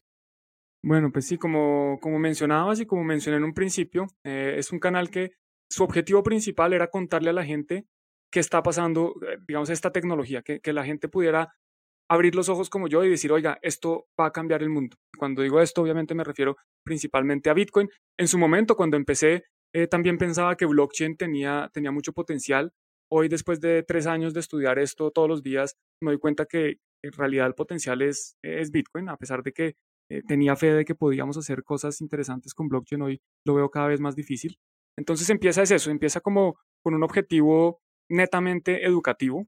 Bueno, 0.83 1.11
pues 1.11 1.25
sí, 1.25 1.37
como, 1.37 1.99
como 2.01 2.19
mencionabas 2.19 2.79
y 2.79 2.85
como 2.85 3.03
mencioné 3.03 3.37
en 3.37 3.45
un 3.45 3.53
principio, 3.53 4.07
eh, 4.23 4.55
es 4.57 4.71
un 4.71 4.79
canal 4.79 5.09
que 5.09 5.31
su 5.69 5.83
objetivo 5.83 6.23
principal 6.23 6.73
era 6.73 6.87
contarle 6.87 7.31
a 7.31 7.33
la 7.33 7.45
gente 7.45 7.87
qué 8.31 8.39
está 8.39 8.63
pasando, 8.63 9.15
eh, 9.27 9.37
digamos, 9.47 9.69
esta 9.69 9.91
tecnología, 9.91 10.41
que, 10.41 10.59
que 10.59 10.73
la 10.73 10.85
gente 10.85 11.07
pudiera 11.07 11.53
abrir 12.09 12.35
los 12.35 12.49
ojos 12.49 12.69
como 12.69 12.87
yo 12.87 13.03
y 13.03 13.09
decir, 13.09 13.31
oiga, 13.31 13.59
esto 13.61 14.07
va 14.19 14.27
a 14.27 14.31
cambiar 14.31 14.63
el 14.63 14.69
mundo. 14.69 14.97
Cuando 15.17 15.41
digo 15.41 15.61
esto, 15.61 15.81
obviamente 15.81 16.15
me 16.15 16.23
refiero 16.23 16.57
principalmente 16.83 17.49
a 17.49 17.53
Bitcoin. 17.53 17.89
En 18.17 18.27
su 18.27 18.37
momento, 18.37 18.75
cuando 18.75 18.97
empecé, 18.97 19.43
eh, 19.73 19.87
también 19.87 20.17
pensaba 20.17 20.55
que 20.55 20.65
blockchain 20.65 21.17
tenía, 21.17 21.69
tenía 21.73 21.91
mucho 21.91 22.13
potencial. 22.13 22.71
Hoy, 23.11 23.27
después 23.27 23.59
de 23.59 23.83
tres 23.83 24.07
años 24.07 24.33
de 24.33 24.39
estudiar 24.39 24.79
esto 24.79 25.11
todos 25.11 25.29
los 25.29 25.43
días, 25.43 25.75
me 26.01 26.11
doy 26.11 26.19
cuenta 26.19 26.45
que 26.45 26.77
en 27.03 27.11
realidad 27.11 27.47
el 27.47 27.53
potencial 27.53 28.01
es, 28.01 28.37
es 28.41 28.71
Bitcoin, 28.71 29.09
a 29.09 29.17
pesar 29.17 29.43
de 29.43 29.51
que 29.51 29.75
eh, 30.09 30.21
tenía 30.27 30.55
fe 30.55 30.73
de 30.73 30.85
que 30.85 30.95
podíamos 30.95 31.37
hacer 31.37 31.63
cosas 31.63 32.01
interesantes 32.01 32.53
con 32.53 32.69
blockchain, 32.69 33.01
hoy 33.01 33.21
lo 33.45 33.55
veo 33.55 33.69
cada 33.69 33.87
vez 33.87 33.99
más 33.99 34.15
difícil. 34.15 34.57
Entonces 34.97 35.29
empieza 35.29 35.61
es 35.61 35.71
eso, 35.71 35.91
empieza 35.91 36.21
como 36.21 36.57
con 36.81 36.95
un 36.95 37.03
objetivo 37.03 37.81
netamente 38.09 38.85
educativo, 38.85 39.47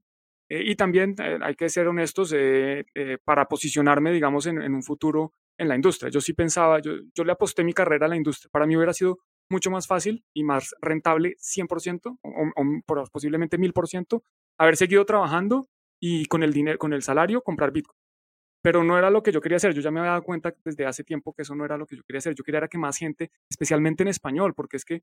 eh, 0.50 0.64
y 0.66 0.74
también 0.74 1.14
eh, 1.22 1.38
hay 1.40 1.54
que 1.54 1.68
ser 1.68 1.86
honestos 1.86 2.34
eh, 2.36 2.84
para 3.24 3.46
posicionarme, 3.46 4.12
digamos, 4.12 4.46
en, 4.46 4.74
un 4.74 4.82
futuro 4.82 5.32
en 5.56 5.68
la 5.68 5.76
industria. 5.76 6.10
Yo 6.10 6.20
sí 6.20 6.32
pensaba, 6.32 6.80
yo, 6.80 6.92
yo 7.14 7.24
le 7.24 7.32
aposté 7.32 7.62
mi 7.62 7.72
carrera 7.72 8.06
a 8.06 8.08
la 8.08 8.16
industria. 8.16 8.50
Para 8.52 8.66
mí 8.66 8.76
hubiera 8.76 8.92
sido 8.92 9.18
mucho 9.48 9.70
más 9.70 9.86
fácil 9.86 10.24
y 10.34 10.42
más 10.42 10.74
rentable 10.80 11.36
100% 11.38 12.18
o, 12.20 12.52
o, 12.56 13.04
posiblemente 13.12 13.58
1000% 13.58 14.22
haber 14.58 14.76
seguido 14.76 15.04
trabajando 15.06 15.68
y 16.00 16.26
con 16.26 16.42
el 16.42 16.52
dinero, 16.52 16.78
con 16.78 16.92
el 16.92 17.02
salario 17.02 17.42
comprar 17.42 17.72
Bitcoin. 17.72 17.96
Pero 18.62 18.84
no 18.84 18.98
era 18.98 19.08
lo 19.08 19.22
que 19.22 19.32
yo 19.32 19.40
quería 19.40 19.56
hacer. 19.56 19.72
Yo 19.72 19.80
ya 19.80 19.90
me 19.90 20.00
había 20.00 20.12
dado 20.12 20.22
cuenta 20.24 20.54
desde 20.64 20.84
hace 20.84 21.04
tiempo 21.04 21.32
que 21.32 21.42
eso 21.42 21.54
no 21.54 21.64
era 21.64 21.78
lo 21.78 21.86
que 21.86 21.96
yo 21.96 22.02
quería 22.02 22.18
hacer. 22.18 22.34
Yo 22.34 22.44
quería 22.44 22.58
era 22.58 22.68
que 22.68 22.76
más 22.76 22.98
gente, 22.98 23.30
especialmente 23.48 24.02
en 24.02 24.08
español, 24.08 24.54
porque 24.54 24.76
es 24.76 24.84
que 24.84 25.02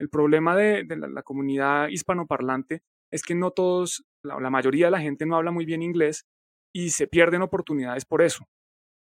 el 0.00 0.08
problema 0.08 0.56
de, 0.56 0.84
de 0.84 0.96
la, 0.96 1.08
la, 1.08 1.22
comunidad 1.22 1.88
hispanoparlante 1.88 2.82
es 3.12 3.22
que 3.22 3.34
no 3.34 3.50
todos, 3.50 4.04
la, 4.22 4.50
mayoría 4.50 4.86
de 4.86 4.92
la 4.92 5.00
gente 5.00 5.26
no 5.26 5.36
habla 5.36 5.50
muy 5.50 5.66
bien 5.66 5.82
inglés 5.82 6.26
y 6.74 6.90
se 6.90 7.06
pierden 7.06 7.42
oportunidades 7.42 8.06
por 8.06 8.22
eso. 8.22 8.48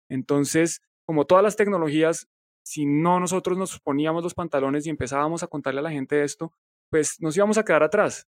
Entonces, 0.09 0.81
como 1.05 1.25
todas 1.25 1.43
las 1.43 1.55
tecnologías, 1.55 2.27
si 2.63 2.85
no 2.85 3.19
nosotros 3.19 3.57
nos 3.57 3.79
poníamos 3.79 4.23
los 4.23 4.35
pantalones 4.35 4.85
y 4.85 4.91
empezábamos 4.91 5.41
a 5.41 5.47
contarle 5.47 5.79
a 5.79 5.83
la 5.83 5.91
gente 5.91 6.23
esto, 6.23 6.53
pues 6.91 7.19
nos 7.19 7.35
íbamos 7.35 7.57
a 7.57 7.65
quedar 7.65 7.83
atrás. 7.83 8.27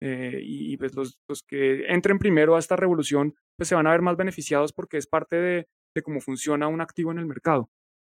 Eh, 0.00 0.38
y 0.42 0.76
pues 0.76 0.94
los, 0.94 1.18
que 1.48 1.86
entren 1.86 2.18
primero 2.18 2.54
a 2.54 2.58
esta 2.60 2.76
revolución, 2.76 3.34
pues 3.56 3.68
se 3.68 3.74
van 3.74 3.86
a 3.86 3.90
ver 3.90 4.02
más 4.02 4.16
beneficiados 4.16 4.72
porque 4.72 4.98
es 4.98 5.06
parte 5.06 5.36
de 5.36 6.02
cómo 6.02 6.20
funciona 6.20 6.68
un 6.68 6.80
activo 6.80 7.10
en 7.10 7.18
el 7.18 7.26
mercado. 7.26 7.70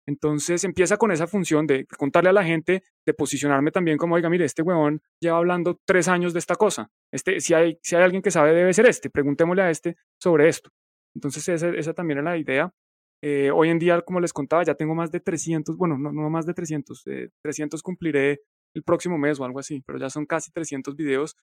Entonces 0.10 0.64
empieza 0.64 0.98
con 0.98 1.12
esa 1.12 1.28
función 1.28 1.68
de 1.68 1.86
contarle 1.86 2.32
a 2.32 2.34
la 2.34 2.44
gente, 2.44 2.82
de 3.06 3.14
posicionarme 3.14 3.70
también 3.70 4.00
como, 4.00 4.16
oiga, 4.16 4.28
mire, 4.28 4.44
este 4.44 4.64
huevón 4.64 5.04
lleva 5.22 5.38
hablando 5.38 5.80
tres 5.86 6.08
años 6.08 6.34
de 6.34 6.40
esta 6.40 6.56
cosa. 6.56 6.90
Este, 7.14 7.40
si, 7.40 7.54
hay, 7.54 7.78
si 7.84 7.96
hay 7.96 8.02
alguien 8.02 8.24
que 8.24 8.32
sabe, 8.32 8.52
debe 8.54 8.74
ser 8.74 8.88
este. 8.88 9.12
Preguntémosle 9.12 9.62
a 9.62 9.70
este 9.70 9.98
sobre 10.20 10.50
esto. 10.50 10.72
Entonces 11.14 11.48
esa, 11.48 11.70
esa 11.70 11.94
también 11.94 12.18
era 12.18 12.32
la 12.32 12.38
idea. 12.38 12.74
Eh, 13.22 13.52
hoy 13.54 13.70
en 13.70 13.78
día, 13.78 14.02
como 14.02 14.20
les 14.20 14.34
contaba, 14.34 14.64
ya 14.64 14.74
tengo 14.74 14.96
más 14.96 15.12
de 15.12 15.20
300, 15.20 15.78
bueno, 15.78 15.96
no, 16.00 16.12
no 16.12 16.28
más 16.32 16.48
de 16.48 16.56
300, 16.56 17.04
300 17.44 17.80
eh, 17.80 17.84
cumpliré 17.84 18.42
el 18.74 18.84
próximo 18.84 19.20
mes 19.20 19.40
o 19.40 19.46
algo 19.46 19.60
así, 19.60 19.84
pero 19.86 20.00
ya 20.00 20.10
son 20.10 20.26
casi 20.26 20.52
300 20.52 20.96
videos. 20.96 21.36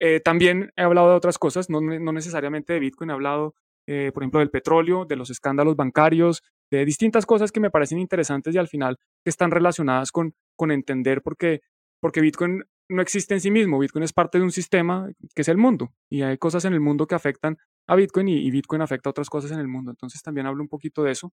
Eh, 0.00 0.20
también 0.20 0.70
he 0.76 0.82
hablado 0.82 1.10
de 1.10 1.16
otras 1.16 1.38
cosas, 1.38 1.68
no, 1.70 1.80
no 1.80 2.12
necesariamente 2.12 2.72
de 2.72 2.78
Bitcoin, 2.78 3.10
he 3.10 3.14
hablado 3.14 3.54
eh, 3.86 4.12
por 4.12 4.22
ejemplo, 4.22 4.40
del 4.40 4.50
petróleo, 4.50 5.04
de 5.04 5.16
los 5.16 5.30
escándalos 5.30 5.76
bancarios, 5.76 6.42
de 6.78 6.84
distintas 6.84 7.26
cosas 7.26 7.52
que 7.52 7.60
me 7.60 7.70
parecen 7.70 7.98
interesantes 7.98 8.54
y 8.54 8.58
al 8.58 8.68
final 8.68 8.98
que 9.22 9.30
están 9.30 9.50
relacionadas 9.50 10.10
con, 10.10 10.34
con 10.56 10.70
entender 10.70 11.22
por 11.22 11.36
qué, 11.36 11.60
porque 12.00 12.20
Bitcoin 12.20 12.64
no 12.88 13.02
existe 13.02 13.34
en 13.34 13.40
sí 13.40 13.50
mismo, 13.50 13.78
Bitcoin 13.78 14.02
es 14.02 14.12
parte 14.12 14.38
de 14.38 14.44
un 14.44 14.52
sistema 14.52 15.10
que 15.34 15.42
es 15.42 15.48
el 15.48 15.56
mundo 15.56 15.92
y 16.10 16.22
hay 16.22 16.38
cosas 16.38 16.64
en 16.64 16.72
el 16.72 16.80
mundo 16.80 17.06
que 17.06 17.14
afectan 17.14 17.58
a 17.86 17.96
Bitcoin 17.96 18.28
y, 18.28 18.50
Bitcoin 18.50 18.80
afecta 18.80 19.08
a 19.08 19.12
otras 19.12 19.28
cosas 19.28 19.50
en 19.52 19.58
el 19.58 19.68
mundo. 19.68 19.90
Entonces 19.90 20.22
también 20.22 20.46
hablo 20.46 20.62
un 20.62 20.68
poquito 20.68 21.02
de 21.02 21.12
eso. 21.12 21.32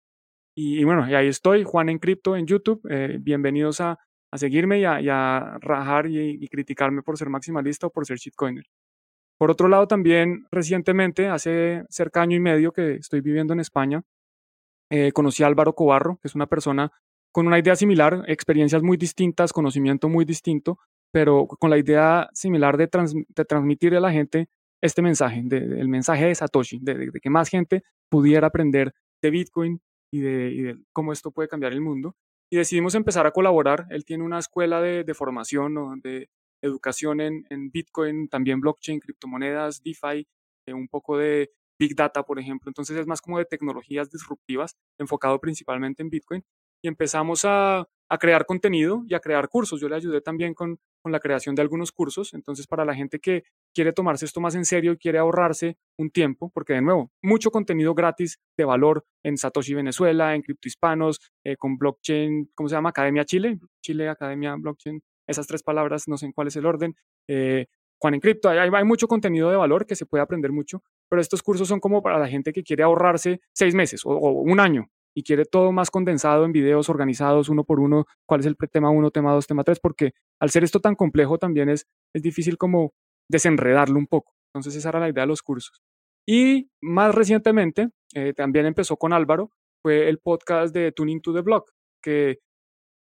Y, 0.55 0.83
bueno, 0.83 1.07
y 1.07 1.13
ahí 1.13 1.27
estoy, 1.27 1.63
Juan 1.63 1.89
en 1.89 1.99
Cripto 1.99 2.35
en 2.35 2.45
YouTube. 2.45 2.81
Eh, 2.89 3.17
bienvenidos 3.21 3.79
a, 3.81 3.97
a, 4.31 4.37
seguirme 4.37 4.79
y 4.79 4.83
a, 4.83 5.57
rajar 5.61 6.07
y, 6.07 6.43
y, 6.43 6.47
criticarme 6.47 7.01
por 7.01 7.17
ser 7.17 7.29
maximalista 7.29 7.87
o 7.87 7.91
por 7.91 8.05
ser 8.05 8.17
shitcoiner. 8.17 8.65
Por 9.37 9.51
otro 9.51 9.69
lado, 9.69 9.87
también 9.87 10.47
recientemente, 10.51 11.27
hace 11.27 11.83
cerca 11.89 12.21
año 12.21 12.35
y 12.35 12.41
medio 12.41 12.73
que 12.73 12.95
estoy 12.95 13.21
viviendo 13.21 13.53
en 13.53 13.61
España, 13.61 14.03
eh, 14.89 15.11
conocí 15.11 15.43
a 15.43 15.47
Álvaro 15.47 15.73
Cobarro, 15.73 16.17
que 16.21 16.27
es 16.27 16.35
una 16.35 16.47
persona 16.47 16.91
con 17.31 17.47
una 17.47 17.59
idea 17.59 17.75
similar, 17.75 18.23
experiencias 18.27 18.81
muy 18.81 18.97
distintas, 18.97 19.53
conocimiento 19.53 20.09
muy 20.09 20.25
distinto, 20.25 20.79
pero 21.11 21.47
con 21.47 21.69
la 21.69 21.77
idea 21.77 22.29
similar 22.33 22.77
de, 22.77 22.87
transmitir 22.87 23.95
a 23.95 23.99
la 23.99 24.11
gente 24.11 24.47
este 24.81 25.01
mensaje, 25.01 25.43
el 25.49 25.87
mensaje 25.87 26.25
de 26.25 26.35
Satoshi, 26.35 26.79
de, 26.81 27.11
que 27.21 27.29
más 27.29 27.49
gente 27.49 27.83
pudiera 28.09 28.47
aprender 28.47 28.93
de 29.21 29.29
Bitcoin 29.29 29.81
y 30.11 30.21
de, 30.21 30.77
cómo 30.93 31.13
esto 31.13 31.31
puede 31.31 31.49
cambiar 31.49 31.73
el 31.73 31.81
mundo. 31.81 32.15
Y 32.51 32.57
decidimos 32.57 32.95
empezar 32.95 33.27
a 33.27 33.31
colaborar. 33.31 33.85
Él 33.91 34.05
tiene 34.05 34.23
una 34.23 34.39
escuela 34.39 34.81
de, 34.81 35.13
formación, 35.13 36.01
de, 36.01 36.29
educación 36.63 37.21
en, 37.21 37.71
Bitcoin, 37.71 38.27
también 38.27 38.59
blockchain, 38.59 38.99
criptomonedas, 38.99 39.83
DeFi, 39.83 40.27
eh, 40.67 40.73
un 40.73 40.87
poco 40.87 41.17
de 41.17 41.51
Big 41.79 41.95
Data, 41.95 42.23
por 42.23 42.39
ejemplo. 42.39 42.69
Entonces 42.69 42.97
es 42.97 43.07
más 43.07 43.21
como 43.21 43.37
de 43.37 43.45
tecnologías 43.45 44.11
disruptivas, 44.11 44.75
enfocado 44.99 45.39
principalmente 45.39 46.03
en 46.03 46.09
Bitcoin. 46.09 46.43
Y 46.81 46.87
empezamos 46.87 47.41
a, 47.45 47.87
crear 48.19 48.47
contenido 48.47 49.03
y 49.07 49.13
a 49.13 49.19
crear 49.19 49.49
cursos. 49.49 49.79
Yo 49.79 49.87
le 49.87 49.95
ayudé 49.95 50.19
también 50.21 50.55
con, 50.55 50.79
con 51.01 51.11
la 51.11 51.19
creación 51.19 51.53
de 51.53 51.61
algunos 51.61 51.91
cursos. 51.91 52.33
Entonces, 52.33 52.65
para 52.65 52.83
la 52.83 52.95
gente 52.95 53.19
que 53.19 53.43
quiere 53.73 53.93
tomarse 53.93 54.25
esto 54.25 54.41
más 54.41 54.55
en 54.55 54.65
serio 54.65 54.93
y 54.93 54.97
quiere 54.97 55.19
ahorrarse 55.19 55.77
un 55.97 56.09
tiempo, 56.09 56.49
porque 56.51 56.73
de 56.73 56.81
nuevo, 56.81 57.11
mucho 57.21 57.51
contenido 57.51 57.93
gratis 57.93 58.39
de 58.57 58.65
valor 58.65 59.05
en 59.23 59.37
Satoshi 59.37 59.75
Venezuela, 59.75 60.33
en 60.33 60.41
Cripto 60.41 60.67
Hispanos, 60.67 61.19
eh, 61.43 61.55
con 61.55 61.77
blockchain, 61.77 62.49
¿cómo 62.55 62.67
se 62.67 62.75
llama? 62.75 62.89
Academia 62.89 63.25
Chile, 63.25 63.59
Chile 63.83 64.09
Academia 64.09 64.55
Blockchain 64.55 65.01
esas 65.29 65.45
tres 65.45 65.61
palabras, 65.63 66.07
no 66.07 66.17
sé 66.17 66.25
en 66.25 66.31
cuál 66.31 66.47
es 66.47 66.55
el 66.55 66.65
orden. 66.65 66.95
Eh, 67.27 67.67
Juan 67.99 68.13
en 68.13 68.19
Cripto, 68.21 68.49
hay, 68.49 68.57
hay, 68.57 68.83
mucho 68.85 69.07
contenido 69.07 69.49
de 69.49 69.57
valor 69.57 69.85
que 69.85 69.95
se 69.95 70.05
puede 70.05 70.23
aprender 70.23 70.51
mucho, 70.51 70.83
pero 71.09 71.21
estos 71.21 71.43
cursos 71.43 71.67
son 71.67 71.79
como 71.79 72.01
para 72.01 72.17
la 72.17 72.27
gente 72.27 72.53
que 72.53 72.63
quiere 72.63 72.83
ahorrarse 72.83 73.41
seis 73.53 73.75
meses 73.75 74.01
o, 74.05 74.11
un 74.11 74.59
año 74.59 74.87
y 75.13 75.23
quiere 75.23 75.43
todo 75.43 75.71
más 75.71 75.91
condensado 75.91 76.45
en 76.45 76.53
videos 76.53 76.87
organizados 76.87 77.49
uno 77.49 77.63
por 77.65 77.79
uno, 77.79 78.05
cuál 78.25 78.39
es 78.39 78.45
el 78.45 78.55
tema 78.71 78.89
uno, 78.89 79.11
tema 79.11 79.33
dos, 79.33 79.47
tema 79.47 79.63
tres, 79.63 79.79
porque 79.79 80.11
al 80.39 80.49
ser 80.49 80.63
esto 80.63 80.79
tan 80.79 80.95
complejo 80.95 81.37
también 81.37 81.67
es, 81.67 81.87
es 82.13 82.21
difícil 82.21 82.57
como 82.57 82.93
desenredarlo 83.29 83.99
un 83.99 84.07
poco. 84.07 84.33
Entonces 84.53 84.75
esa 84.75 84.89
era 84.89 84.99
la 84.99 85.09
idea 85.09 85.23
de 85.23 85.27
los 85.27 85.41
cursos. 85.41 85.81
Y 86.25 86.69
más 86.81 87.13
recientemente, 87.13 87.89
eh, 88.13 88.33
también 88.33 88.65
empezó 88.65 88.97
con 88.97 89.13
Álvaro, 89.13 89.51
fue 89.81 90.09
el 90.09 90.19
podcast 90.19 90.73
de 90.73 90.91
Tuning 90.91 91.21
to 91.21 91.33
the 91.33 91.41
Block, 91.41 91.71
que 92.01 92.39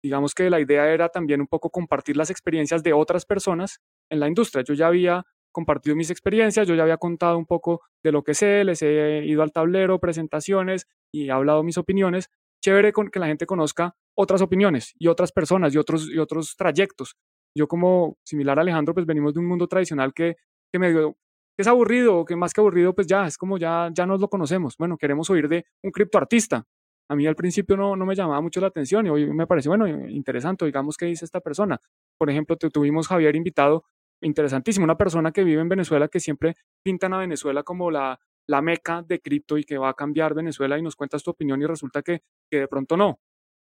digamos 0.04 0.34
que 0.34 0.50
la 0.50 0.60
idea 0.60 0.92
era 0.92 1.10
también 1.10 1.42
un 1.42 1.48
poco 1.48 1.70
compartir 1.70 2.18
las 2.18 2.30
experiencias 2.30 2.84
de 2.84 2.94
otras 2.94 3.26
personas 3.26 3.80
en 4.12 4.20
la 4.20 4.28
industria. 4.28 4.64
Yo 4.64 4.76
ya 4.76 4.88
había 4.88 5.26
compartido 5.52 5.96
mis 5.96 6.12
experiencias, 6.12 6.68
yo 6.68 6.76
ya 6.76 6.84
había 6.84 6.98
contado 6.98 7.38
un 7.38 7.46
poco 7.46 7.82
de 8.04 8.12
lo 8.12 8.24
que 8.24 8.34
sé, 8.34 8.64
les 8.64 8.82
he 8.84 9.24
ido 9.26 9.42
al 9.42 9.52
tablero, 9.52 10.00
presentaciones 10.00 10.88
y 11.12 11.28
he 11.28 11.32
hablado 11.32 11.64
mis 11.64 11.78
opiniones. 11.78 12.30
Chévere 12.64 12.94
con 12.94 13.10
que 13.10 13.20
la 13.20 13.28
gente 13.28 13.46
conozca 13.46 13.96
otras 14.16 14.42
opiniones 14.42 14.94
y 15.00 15.08
otras 15.08 15.32
personas 15.32 15.74
y 15.74 15.78
otros, 15.78 16.08
y 16.08 16.20
otros 16.20 16.56
trayectos. 16.56 17.16
Yo 17.56 17.68
como 17.68 18.18
similar 18.24 18.60
a 18.60 18.62
Alejandro, 18.62 18.94
pues 18.94 19.06
venimos 19.06 19.34
de 19.34 19.40
un 19.40 19.48
mundo 19.48 19.68
tradicional 19.68 20.14
que, 20.14 20.36
que 20.72 20.80
medio 20.80 21.18
que 21.58 21.64
es 21.64 21.68
aburrido, 21.68 22.24
que 22.24 22.36
más 22.36 22.54
que 22.54 22.62
aburrido, 22.62 22.94
pues 22.94 23.08
ya 23.08 23.26
es 23.26 23.38
como 23.38 23.58
ya, 23.58 23.90
ya 23.94 24.06
nos 24.06 24.22
lo 24.22 24.30
conocemos. 24.30 24.78
Bueno, 24.78 24.98
queremos 24.98 25.30
oír 25.30 25.50
de 25.50 25.66
un 25.84 25.92
criptoartista, 25.92 26.66
a 27.12 27.16
mí 27.16 27.28
al 27.28 27.36
principio 27.36 27.76
no, 27.76 27.98
no 27.98 28.06
me 28.06 28.16
llamaba 28.16 28.40
mucho 28.40 28.62
la 28.62 28.68
atención 28.68 29.06
y 29.06 29.10
hoy 29.10 29.34
me 29.34 29.46
parece, 29.46 29.68
bueno, 29.68 29.86
interesante, 29.86 30.64
digamos 30.66 30.96
qué 30.96 31.08
dice 31.08 31.26
esta 31.26 31.42
persona. 31.42 31.78
Por 32.18 32.30
ejemplo, 32.30 32.56
tuvimos 32.56 33.10
Javier 33.10 33.36
invitado, 33.36 33.84
interesantísimo, 34.22 34.84
una 34.84 34.98
persona 34.98 35.32
que 35.32 35.44
vive 35.44 35.62
en 35.62 35.70
Venezuela 35.70 36.08
que 36.08 36.20
siempre 36.20 36.56
pintan 36.84 37.14
a 37.14 37.20
Venezuela 37.20 37.64
como 37.64 37.92
la, 37.92 38.20
la 38.48 38.62
meca 38.62 39.04
de 39.04 39.20
cripto 39.20 39.58
y 39.58 39.64
que 39.64 39.78
va 39.78 39.90
a 39.90 39.94
cambiar 39.94 40.34
Venezuela 40.34 40.78
y 40.78 40.82
nos 40.82 40.96
cuentas 40.96 41.24
tu 41.24 41.32
opinión 41.32 41.62
y 41.62 41.66
resulta 41.66 42.02
que, 42.02 42.22
que 42.50 42.60
de 42.60 42.68
pronto 42.68 42.98
no. 42.98 43.20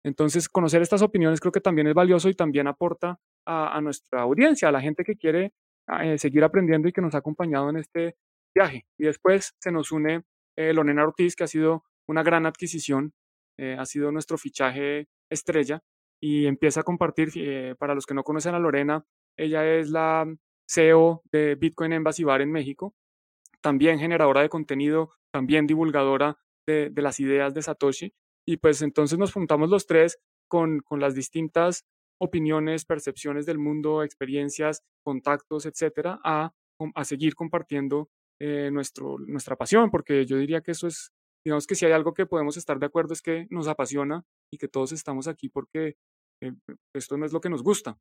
Entonces, 0.04 0.48
conocer 0.48 0.82
estas 0.82 1.02
opiniones 1.02 1.39
creo 1.39 1.52
que 1.52 1.62
también 1.62 1.88
es 1.88 1.93
valioso 1.93 2.30
y 2.30 2.34
también 2.34 2.68
aporta 2.68 3.20
a, 3.45 3.80
nuestra 3.82 4.22
audiencia, 4.22 4.70
a 4.70 4.72
la 4.72 4.82
gente 4.82 5.04
que 5.04 5.16
quiere 5.16 5.54
eh, 6.02 6.18
seguir 6.18 6.43
aprendiendo 6.43 6.88
y 6.88 6.91
que 6.91 7.02
nos 7.02 7.16
ha 7.16 7.20
acompañado 7.20 7.70
en 7.70 7.78
este 7.78 8.16
viaje. 8.54 8.86
Y 8.98 9.06
después 9.06 9.56
se 9.60 9.72
nos 9.72 9.91
une 9.91 10.24
eh, 10.58 10.74
Lorena 10.74 11.04
Ortiz, 11.04 11.36
que 11.36 11.43
ha 11.43 11.48
sido 11.48 11.84
una 12.08 12.24
gran 12.24 12.45
adquisición, 12.45 13.14
eh, 13.58 13.76
ha 13.78 13.86
sido 13.86 14.12
nuestro 14.12 14.38
fichaje 14.38 15.08
estrella 15.30 15.82
y 16.22 16.48
empieza 16.48 16.82
a 16.82 16.84
compartir, 16.84 17.30
eh, 17.36 17.76
para 17.78 17.93
los 17.93 18.06
que 18.06 18.14
no 18.14 18.24
conocen 18.24 18.56
a 18.56 18.60
Lorena, 18.60 19.06
ella 19.38 19.66
es 19.66 19.90
la 19.90 20.26
CEO 20.70 21.24
de 21.32 21.56
Bitcoin 21.56 21.94
Embassy 21.94 22.24
Bar 22.24 22.42
en 22.42 22.52
México, 22.52 22.96
también 23.62 24.00
generadora 24.00 24.42
de 24.42 24.50
contenido, 24.50 25.14
también 25.32 25.68
divulgadora 25.68 26.38
de, 26.68 26.92
las 26.96 27.20
ideas 27.20 27.54
de 27.54 27.62
Satoshi. 27.62 28.14
Y 28.46 28.58
pues 28.58 28.82
entonces 28.82 29.18
nos 29.18 29.34
juntamos 29.34 29.70
los 29.70 29.88
tres 29.88 30.20
con, 30.50 30.80
con 30.80 31.00
las 31.00 31.16
distintas 31.16 31.86
opiniones, 32.20 32.86
percepciones 32.86 33.46
del 33.46 33.60
mundo, 33.60 34.04
experiencias, 34.04 34.84
contactos, 35.04 35.66
etcétera, 35.66 36.20
a, 36.24 36.54
a 36.96 37.06
seguir 37.06 37.36
compartiendo 37.36 38.10
eh, 38.40 38.70
nuestro, 38.72 39.18
nuestra 39.20 39.56
pasión, 39.56 39.90
porque 39.90 40.26
yo 40.26 40.38
diría 40.38 40.62
que 40.62 40.72
eso 40.72 40.88
es, 40.88 41.12
digamos 41.46 41.66
que 41.68 41.76
si 41.76 41.86
hay 41.86 41.92
algo 41.92 42.14
que 42.14 42.26
podemos 42.26 42.56
estar 42.58 42.80
de 42.80 42.86
acuerdo 42.86 43.14
es 43.14 43.22
que 43.22 43.48
nos 43.50 43.68
apasiona 43.68 44.24
y 44.52 44.58
que 44.58 44.68
todos 44.68 44.92
estamos 44.92 45.28
aquí 45.28 45.50
porque 45.50 45.96
eh, 46.44 46.54
esto 46.96 47.18
no 47.18 47.26
es 47.26 47.34
lo 47.34 47.42
que 47.42 47.50
nos 47.50 47.64
gusta. 47.64 47.98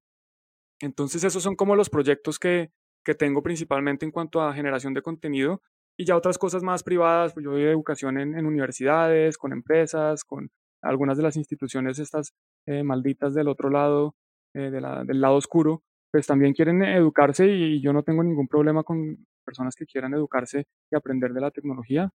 Entonces 0.80 1.24
esos 1.24 1.42
son 1.42 1.56
como 1.56 1.76
los 1.76 1.90
proyectos 1.90 2.38
que, 2.38 2.70
que 3.04 3.14
tengo 3.14 3.42
principalmente 3.42 4.04
en 4.04 4.10
cuanto 4.10 4.42
a 4.42 4.52
generación 4.52 4.94
de 4.94 5.02
contenido 5.02 5.62
y 5.96 6.04
ya 6.04 6.16
otras 6.16 6.38
cosas 6.38 6.62
más 6.62 6.82
privadas, 6.82 7.32
pues 7.32 7.44
yo 7.44 7.52
doy 7.52 7.62
educación 7.62 8.18
en, 8.18 8.44
universidades, 8.44 9.38
con 9.38 9.52
empresas, 9.52 10.24
con 10.24 10.50
algunas 10.82 11.16
de 11.16 11.22
las 11.22 11.36
instituciones 11.36 11.98
estas 11.98 12.34
eh, 12.66 12.82
malditas 12.82 13.34
del 13.34 13.48
otro 13.48 13.70
lado, 13.70 14.14
eh, 14.54 14.70
del 14.70 15.20
lado 15.20 15.36
oscuro, 15.36 15.82
pues 16.10 16.26
también 16.26 16.52
quieren 16.52 16.82
educarse 16.82 17.46
y 17.46 17.80
yo 17.80 17.92
no 17.92 18.02
tengo 18.02 18.22
ningún 18.22 18.46
problema 18.46 18.82
con 18.82 19.26
personas 19.44 19.74
que 19.74 19.86
quieran 19.86 20.12
educarse 20.14 20.66
y 20.90 20.96
aprender 20.96 21.32
de 21.32 21.40
la 21.40 21.50
tecnología. 21.50 22.10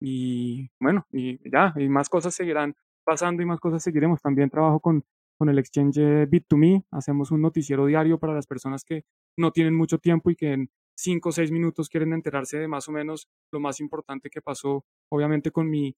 Y 0.00 0.70
bueno, 0.80 1.06
y 1.12 1.38
ya, 1.50 1.74
y 1.76 1.88
más 1.88 2.08
cosas 2.08 2.34
seguirán 2.34 2.74
pasando 3.04 3.42
y 3.42 3.46
más 3.46 3.60
cosas 3.60 3.82
seguiremos. 3.82 4.20
También 4.22 4.50
trabajo 4.50 4.80
con, 4.80 5.04
con 5.42 5.48
el 5.48 5.58
exchange 5.58 5.98
Bit2Me, 6.28 6.84
hacemos 6.92 7.32
un 7.32 7.40
noticiero 7.40 7.86
diario 7.86 8.20
para 8.20 8.32
las 8.32 8.46
personas 8.46 8.84
que 8.84 9.02
no 9.36 9.50
tienen 9.50 9.74
mucho 9.74 9.98
tiempo 9.98 10.30
y 10.30 10.36
que 10.36 10.52
en 10.52 10.70
cinco 10.96 11.30
o 11.30 11.32
seis 11.32 11.50
minutos 11.50 11.88
quieren 11.88 12.12
enterarse 12.12 12.60
de 12.60 12.68
más 12.68 12.86
o 12.88 12.92
menos 12.92 13.28
lo 13.50 13.58
más 13.58 13.80
importante 13.80 14.30
que 14.30 14.40
pasó, 14.40 14.84
obviamente 15.10 15.50
con 15.50 15.68
mi 15.68 15.96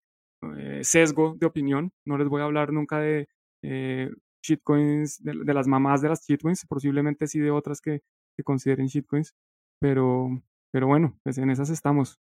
eh, 0.56 0.80
sesgo 0.82 1.36
de 1.38 1.44
opinión. 1.44 1.92
No 2.06 2.16
les 2.16 2.26
voy 2.26 2.40
a 2.40 2.44
hablar 2.44 2.72
nunca 2.72 3.00
de 3.00 3.28
eh, 3.62 4.08
shitcoins, 4.42 5.22
de, 5.22 5.52
las 5.52 5.66
mamás 5.66 6.00
de 6.00 6.08
las 6.08 6.26
shitcoins, 6.26 6.64
posiblemente 6.66 7.26
sí 7.26 7.38
de 7.38 7.50
otras 7.50 7.82
que, 7.82 8.00
que 8.38 8.44
consideren 8.44 8.86
shitcoins, 8.86 9.34
pero, 9.78 10.42
pero 10.70 10.86
bueno, 10.86 11.20
pues 11.22 11.36
en 11.36 11.50
esas 11.50 11.68
estamos. 11.68 12.18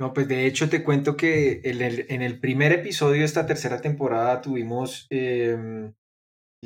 No, 0.00 0.14
pues 0.14 0.26
de 0.26 0.46
hecho 0.46 0.70
te 0.70 0.82
cuento 0.82 1.18
que 1.18 1.60
en 1.64 2.22
el, 2.22 2.40
primer 2.40 2.72
episodio 2.72 3.18
de 3.18 3.26
esta 3.26 3.44
tercera 3.44 3.82
temporada 3.82 4.40
tuvimos 4.40 5.06
em, 5.10 5.92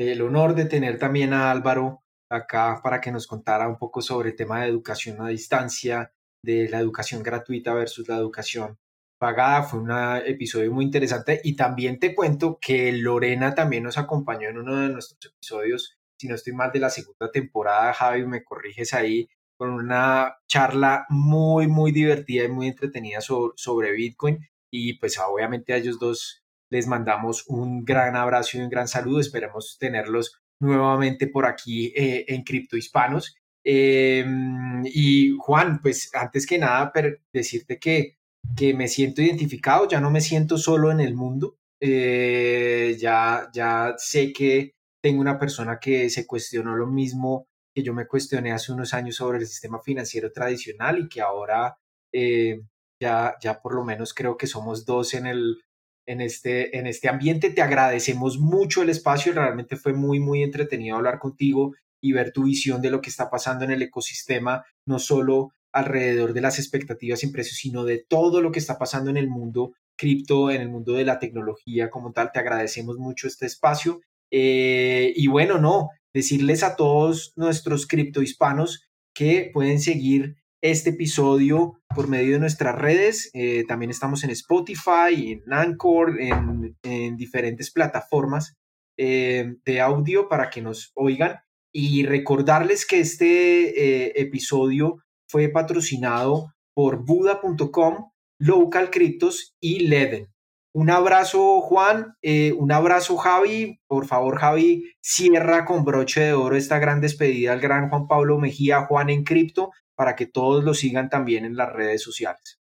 el 0.00 0.22
honor 0.22 0.54
de 0.54 0.66
tener 0.66 0.98
también 0.98 1.32
a 1.32 1.50
Álvaro 1.50 2.02
acá 2.30 2.80
para 2.82 3.00
que 3.00 3.10
nos 3.10 3.26
contara 3.26 3.68
un 3.68 3.78
poco 3.78 4.02
sobre 4.02 4.30
el 4.30 4.36
tema 4.36 4.60
de 4.60 4.68
educación 4.68 5.20
a 5.20 5.28
distancia, 5.28 6.12
de 6.42 6.68
la 6.68 6.78
educación 6.78 7.22
gratuita 7.22 7.74
versus 7.74 8.08
la 8.08 8.16
educación 8.16 8.78
pagada. 9.18 9.62
Fue 9.62 9.80
un 9.80 9.90
episodio 10.24 10.72
muy 10.72 10.84
interesante 10.84 11.40
y 11.42 11.56
también 11.56 11.98
te 11.98 12.14
cuento 12.14 12.58
que 12.60 12.92
Lorena 12.92 13.54
también 13.54 13.82
nos 13.82 13.98
acompañó 13.98 14.48
en 14.48 14.58
uno 14.58 14.76
de 14.80 14.88
nuestros 14.88 15.18
episodios, 15.32 15.98
si 16.18 16.28
no 16.28 16.34
estoy 16.34 16.52
mal, 16.52 16.70
de 16.72 16.80
la 16.80 16.90
segunda 16.90 17.30
temporada. 17.30 17.92
Javi, 17.92 18.26
me 18.26 18.44
corriges 18.44 18.94
ahí, 18.94 19.28
con 19.58 19.70
una 19.70 20.38
charla 20.46 21.06
muy, 21.08 21.66
muy 21.66 21.92
divertida 21.92 22.44
y 22.44 22.48
muy 22.48 22.68
entretenida 22.68 23.20
sobre, 23.20 23.92
Bitcoin. 23.92 24.38
Y 24.70 24.98
pues 24.98 25.18
obviamente 25.18 25.72
a 25.72 25.76
ellos 25.76 25.98
dos 25.98 26.44
les 26.70 26.86
mandamos 26.86 27.44
un 27.46 27.84
gran 27.84 28.16
abrazo 28.16 28.58
y 28.58 28.60
un 28.60 28.70
gran 28.70 28.88
saludo. 28.88 29.20
Esperemos 29.20 29.76
tenerlos 29.78 30.38
nuevamente 30.60 31.26
por 31.28 31.46
aquí 31.46 31.92
eh, 31.96 32.24
en 32.28 32.42
Cripto 32.42 32.76
Hispanos. 32.76 33.36
Em, 33.64 34.84
y 34.86 35.36
Juan, 35.38 35.80
pues 35.82 36.10
antes 36.14 36.46
que 36.46 36.58
nada, 36.58 36.92
decirte 37.32 37.78
que, 37.78 38.16
que 38.56 38.74
me 38.74 38.88
siento 38.88 39.22
identificado, 39.22 39.88
ya 39.88 40.00
no 40.00 40.10
me 40.10 40.20
siento 40.20 40.58
solo 40.58 40.90
en 40.90 41.00
el 41.00 41.14
mundo. 41.14 41.56
Eh, 41.80 42.96
ya, 42.98 43.48
ya 43.52 43.94
sé 43.98 44.32
que 44.32 44.74
tengo 45.02 45.20
una 45.20 45.38
persona 45.38 45.78
que 45.78 46.10
se 46.10 46.26
cuestionó 46.26 46.76
lo 46.76 46.86
mismo 46.86 47.46
que 47.74 47.82
yo 47.82 47.94
me 47.94 48.06
cuestioné 48.06 48.52
hace 48.52 48.72
unos 48.72 48.94
años 48.94 49.16
sobre 49.16 49.38
el 49.38 49.46
sistema 49.46 49.80
financiero 49.80 50.32
tradicional 50.32 50.98
y 50.98 51.08
que 51.08 51.20
ahora 51.20 51.76
eh, 52.12 52.62
ya, 53.00 53.36
ya 53.40 53.60
por 53.60 53.74
lo 53.74 53.84
menos 53.84 54.14
creo 54.14 54.36
que 54.36 54.46
somos 54.46 54.84
dos 54.84 55.14
en, 55.14 55.26
el, 55.26 55.62
en, 56.08 56.22
este, 56.22 56.76
en 56.76 56.86
este 56.86 57.08
ambiente. 57.08 57.50
Te 57.50 57.62
agradecemos 57.62 58.38
mucho 58.38 58.82
el 58.82 58.88
espacio, 58.88 59.32
realmente 59.32 59.76
fue 59.76 59.92
muy, 59.92 60.18
muy 60.18 60.42
entretenido 60.42 60.96
hablar 60.96 61.18
contigo 61.18 61.74
y 62.00 62.12
ver 62.12 62.32
tu 62.32 62.44
visión 62.44 62.80
de 62.80 62.90
lo 62.90 63.00
que 63.00 63.10
está 63.10 63.28
pasando 63.28 63.64
en 63.64 63.72
el 63.72 63.82
ecosistema, 63.82 64.64
no 64.86 64.98
solo 64.98 65.52
alrededor 65.70 66.32
de 66.32 66.40
las 66.40 66.58
expectativas 66.58 67.22
y 67.22 67.28
precios, 67.28 67.58
sino 67.58 67.84
de 67.84 68.04
todo 68.08 68.40
lo 68.40 68.50
que 68.50 68.58
está 68.58 68.78
pasando 68.78 69.10
en 69.10 69.18
el 69.18 69.28
mundo 69.28 69.74
cripto, 69.96 70.50
en 70.50 70.62
el 70.62 70.70
mundo 70.70 70.94
de 70.94 71.04
la 71.04 71.18
tecnología 71.18 71.90
como 71.90 72.12
tal. 72.12 72.32
Te 72.32 72.38
agradecemos 72.38 72.96
mucho 72.96 73.28
este 73.28 73.44
espacio. 73.44 74.00
Eh, 74.30 75.12
y 75.14 75.26
bueno, 75.26 75.58
no, 75.58 75.90
decirles 76.14 76.62
a 76.62 76.74
todos 76.74 77.32
nuestros 77.36 77.86
criptohispanos 77.86 78.88
que 79.12 79.50
pueden 79.52 79.80
seguir 79.80 80.36
este 80.60 80.90
episodio 80.90 81.80
por 81.94 82.08
medio 82.08 82.34
de 82.34 82.40
nuestras 82.40 82.76
redes. 82.76 83.30
Eh, 83.32 83.64
también 83.66 83.90
estamos 83.90 84.24
en 84.24 84.30
Spotify, 84.30 85.32
en 85.32 85.52
Anchor, 85.52 86.16
en, 86.20 87.16
diferentes 87.16 87.70
plataformas 87.70 88.56
eh, 88.96 89.54
de 89.64 89.80
audio 89.80 90.28
para 90.28 90.50
que 90.50 90.62
nos 90.62 90.92
oigan. 90.94 91.36
Y 91.72 92.04
recordarles 92.06 92.86
que 92.86 93.00
este 93.00 94.06
eh, 94.06 94.12
episodio 94.16 94.98
fue 95.28 95.48
patrocinado 95.48 96.54
por 96.74 97.04
Buda.com, 97.04 98.10
Local 98.40 98.90
Cryptos 98.90 99.54
y 99.60 99.80
Leden. 99.88 100.28
Un 100.74 100.90
abrazo, 100.90 101.60
Juan. 101.60 102.14
Un 102.56 102.72
abrazo, 102.72 103.16
Javi. 103.16 103.80
Por 103.88 104.06
favor, 104.06 104.38
Javi, 104.38 104.84
cierra 105.00 105.64
con 105.64 105.84
broche 105.84 106.20
de 106.20 106.32
oro 106.34 106.56
esta 106.56 106.78
gran 106.78 107.00
despedida 107.00 107.52
al 107.52 107.60
gran 107.60 107.88
Juan 107.88 108.06
Pablo 108.06 108.38
Mejía, 108.38 108.82
Juan 108.82 109.10
en 109.10 109.24
Cripto, 109.24 109.72
para 109.98 110.14
que 110.14 110.26
todos 110.26 110.64
lo 110.64 110.74
sigan 110.74 111.10
también 111.10 111.44
en 111.44 111.56
las 111.56 111.72
redes 111.72 112.02
sociales. 112.02 112.60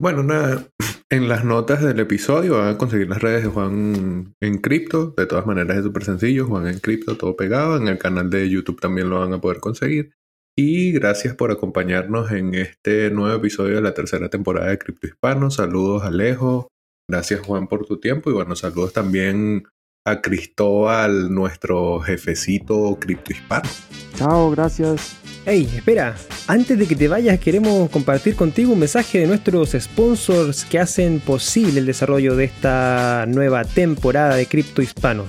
Bueno, 0.00 0.22
nada, 0.22 0.66
en 1.10 1.28
las 1.28 1.44
notas 1.44 1.82
del 1.82 2.00
episodio 2.00 2.58
van 2.58 2.74
a 2.74 2.78
conseguir 2.78 3.08
las 3.08 3.22
redes 3.22 3.44
de 3.44 3.48
Juan 3.48 4.34
en 4.40 4.58
Cripto. 4.58 5.14
De 5.16 5.26
todas 5.26 5.46
maneras 5.46 5.78
es 5.78 5.84
súper 5.84 6.04
sencillo, 6.04 6.46
Juan 6.46 6.66
en 6.66 6.80
Cripto, 6.80 7.16
todo 7.16 7.36
pegado. 7.36 7.76
En 7.76 7.86
el 7.86 7.98
canal 7.98 8.28
de 8.28 8.50
YouTube 8.50 8.80
también 8.80 9.08
lo 9.08 9.20
van 9.20 9.32
a 9.32 9.40
poder 9.40 9.60
conseguir. 9.60 10.12
Y 10.58 10.90
gracias 10.92 11.36
por 11.36 11.52
acompañarnos 11.52 12.32
en 12.32 12.54
este 12.54 13.10
nuevo 13.10 13.36
episodio 13.36 13.76
de 13.76 13.82
la 13.82 13.94
tercera 13.94 14.28
temporada 14.28 14.70
de 14.70 14.78
Cripto 14.78 15.06
Hispano. 15.06 15.50
Saludos 15.50 16.02
Alejo, 16.02 16.68
Gracias 17.08 17.40
Juan 17.40 17.68
por 17.68 17.86
tu 17.86 18.00
tiempo 18.00 18.30
y 18.30 18.32
bueno, 18.32 18.56
saludos 18.56 18.92
también 18.92 19.64
a 20.06 20.20
Cristóbal, 20.20 21.34
nuestro 21.34 22.00
jefecito 22.00 22.96
criptohispano. 23.00 23.68
Chao, 24.16 24.50
gracias. 24.52 25.16
Hey, 25.44 25.68
espera, 25.74 26.14
antes 26.46 26.78
de 26.78 26.86
que 26.86 26.96
te 26.96 27.08
vayas 27.08 27.38
queremos 27.40 27.90
compartir 27.90 28.36
contigo 28.36 28.72
un 28.72 28.78
mensaje 28.78 29.18
de 29.18 29.26
nuestros 29.26 29.72
sponsors 29.72 30.64
que 30.64 30.78
hacen 30.78 31.20
posible 31.20 31.80
el 31.80 31.86
desarrollo 31.86 32.36
de 32.36 32.44
esta 32.44 33.26
nueva 33.28 33.64
temporada 33.64 34.36
de 34.36 34.46
Cripto 34.46 34.80
Hispanos. 34.80 35.28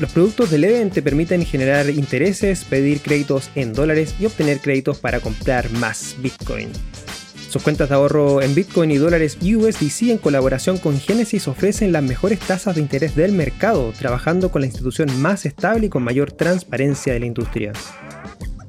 Los 0.00 0.12
productos 0.12 0.50
de 0.50 0.56
Leven 0.56 0.88
te 0.88 1.02
permiten 1.02 1.44
generar 1.44 1.90
intereses, 1.90 2.64
pedir 2.64 3.02
créditos 3.02 3.50
en 3.54 3.74
dólares 3.74 4.14
y 4.18 4.24
obtener 4.24 4.58
créditos 4.58 4.98
para 4.98 5.20
comprar 5.20 5.70
más 5.72 6.16
Bitcoin. 6.22 6.70
Sus 7.50 7.62
cuentas 7.62 7.90
de 7.90 7.96
ahorro 7.96 8.40
en 8.40 8.54
Bitcoin 8.54 8.90
y 8.92 8.96
dólares 8.96 9.36
USDC 9.42 10.08
en 10.08 10.16
colaboración 10.16 10.78
con 10.78 10.98
Genesis 10.98 11.48
ofrecen 11.48 11.92
las 11.92 12.02
mejores 12.02 12.38
tasas 12.38 12.76
de 12.76 12.80
interés 12.80 13.14
del 13.14 13.32
mercado, 13.32 13.92
trabajando 13.92 14.50
con 14.50 14.62
la 14.62 14.68
institución 14.68 15.20
más 15.20 15.44
estable 15.44 15.86
y 15.86 15.90
con 15.90 16.02
mayor 16.02 16.32
transparencia 16.32 17.12
de 17.12 17.20
la 17.20 17.26
industria. 17.26 17.72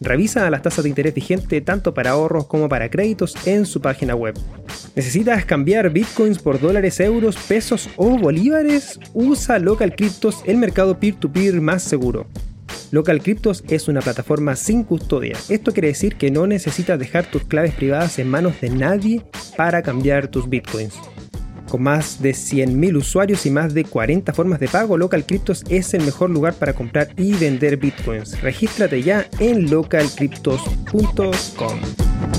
Revisa 0.00 0.48
las 0.50 0.62
tasas 0.62 0.84
de 0.84 0.88
interés 0.88 1.14
vigente 1.14 1.60
tanto 1.60 1.92
para 1.94 2.10
ahorros 2.10 2.46
como 2.46 2.68
para 2.68 2.90
créditos 2.90 3.34
en 3.46 3.66
su 3.66 3.80
página 3.80 4.14
web. 4.14 4.38
¿Necesitas 4.94 5.44
cambiar 5.44 5.90
bitcoins 5.90 6.38
por 6.38 6.60
dólares, 6.60 7.00
euros, 7.00 7.36
pesos 7.36 7.88
o 7.96 8.16
bolívares? 8.18 8.98
Usa 9.12 9.58
Local 9.58 9.94
Cryptos, 9.94 10.42
el 10.46 10.56
mercado 10.56 10.98
peer-to-peer 10.98 11.60
más 11.60 11.82
seguro. 11.82 12.26
Local 12.90 13.22
Cryptos 13.22 13.64
es 13.68 13.88
una 13.88 14.00
plataforma 14.00 14.56
sin 14.56 14.82
custodia. 14.82 15.36
Esto 15.48 15.72
quiere 15.72 15.88
decir 15.88 16.16
que 16.16 16.30
no 16.30 16.46
necesitas 16.46 16.98
dejar 16.98 17.26
tus 17.26 17.44
claves 17.44 17.74
privadas 17.74 18.18
en 18.18 18.28
manos 18.28 18.60
de 18.60 18.70
nadie 18.70 19.22
para 19.56 19.82
cambiar 19.82 20.28
tus 20.28 20.48
bitcoins. 20.48 20.94
Con 21.68 21.82
más 21.82 22.22
de 22.22 22.30
100.000 22.30 22.96
usuarios 22.96 23.44
y 23.46 23.50
más 23.50 23.74
de 23.74 23.84
40 23.84 24.32
formas 24.32 24.60
de 24.60 24.68
pago, 24.68 24.96
Local 24.96 25.26
Cryptos 25.26 25.64
es 25.68 25.92
el 25.94 26.04
mejor 26.04 26.30
lugar 26.30 26.54
para 26.54 26.72
comprar 26.72 27.08
y 27.16 27.32
vender 27.32 27.76
bitcoins. 27.76 28.40
Regístrate 28.40 29.02
ya 29.02 29.26
en 29.38 29.68
localcryptos.com. 29.70 32.37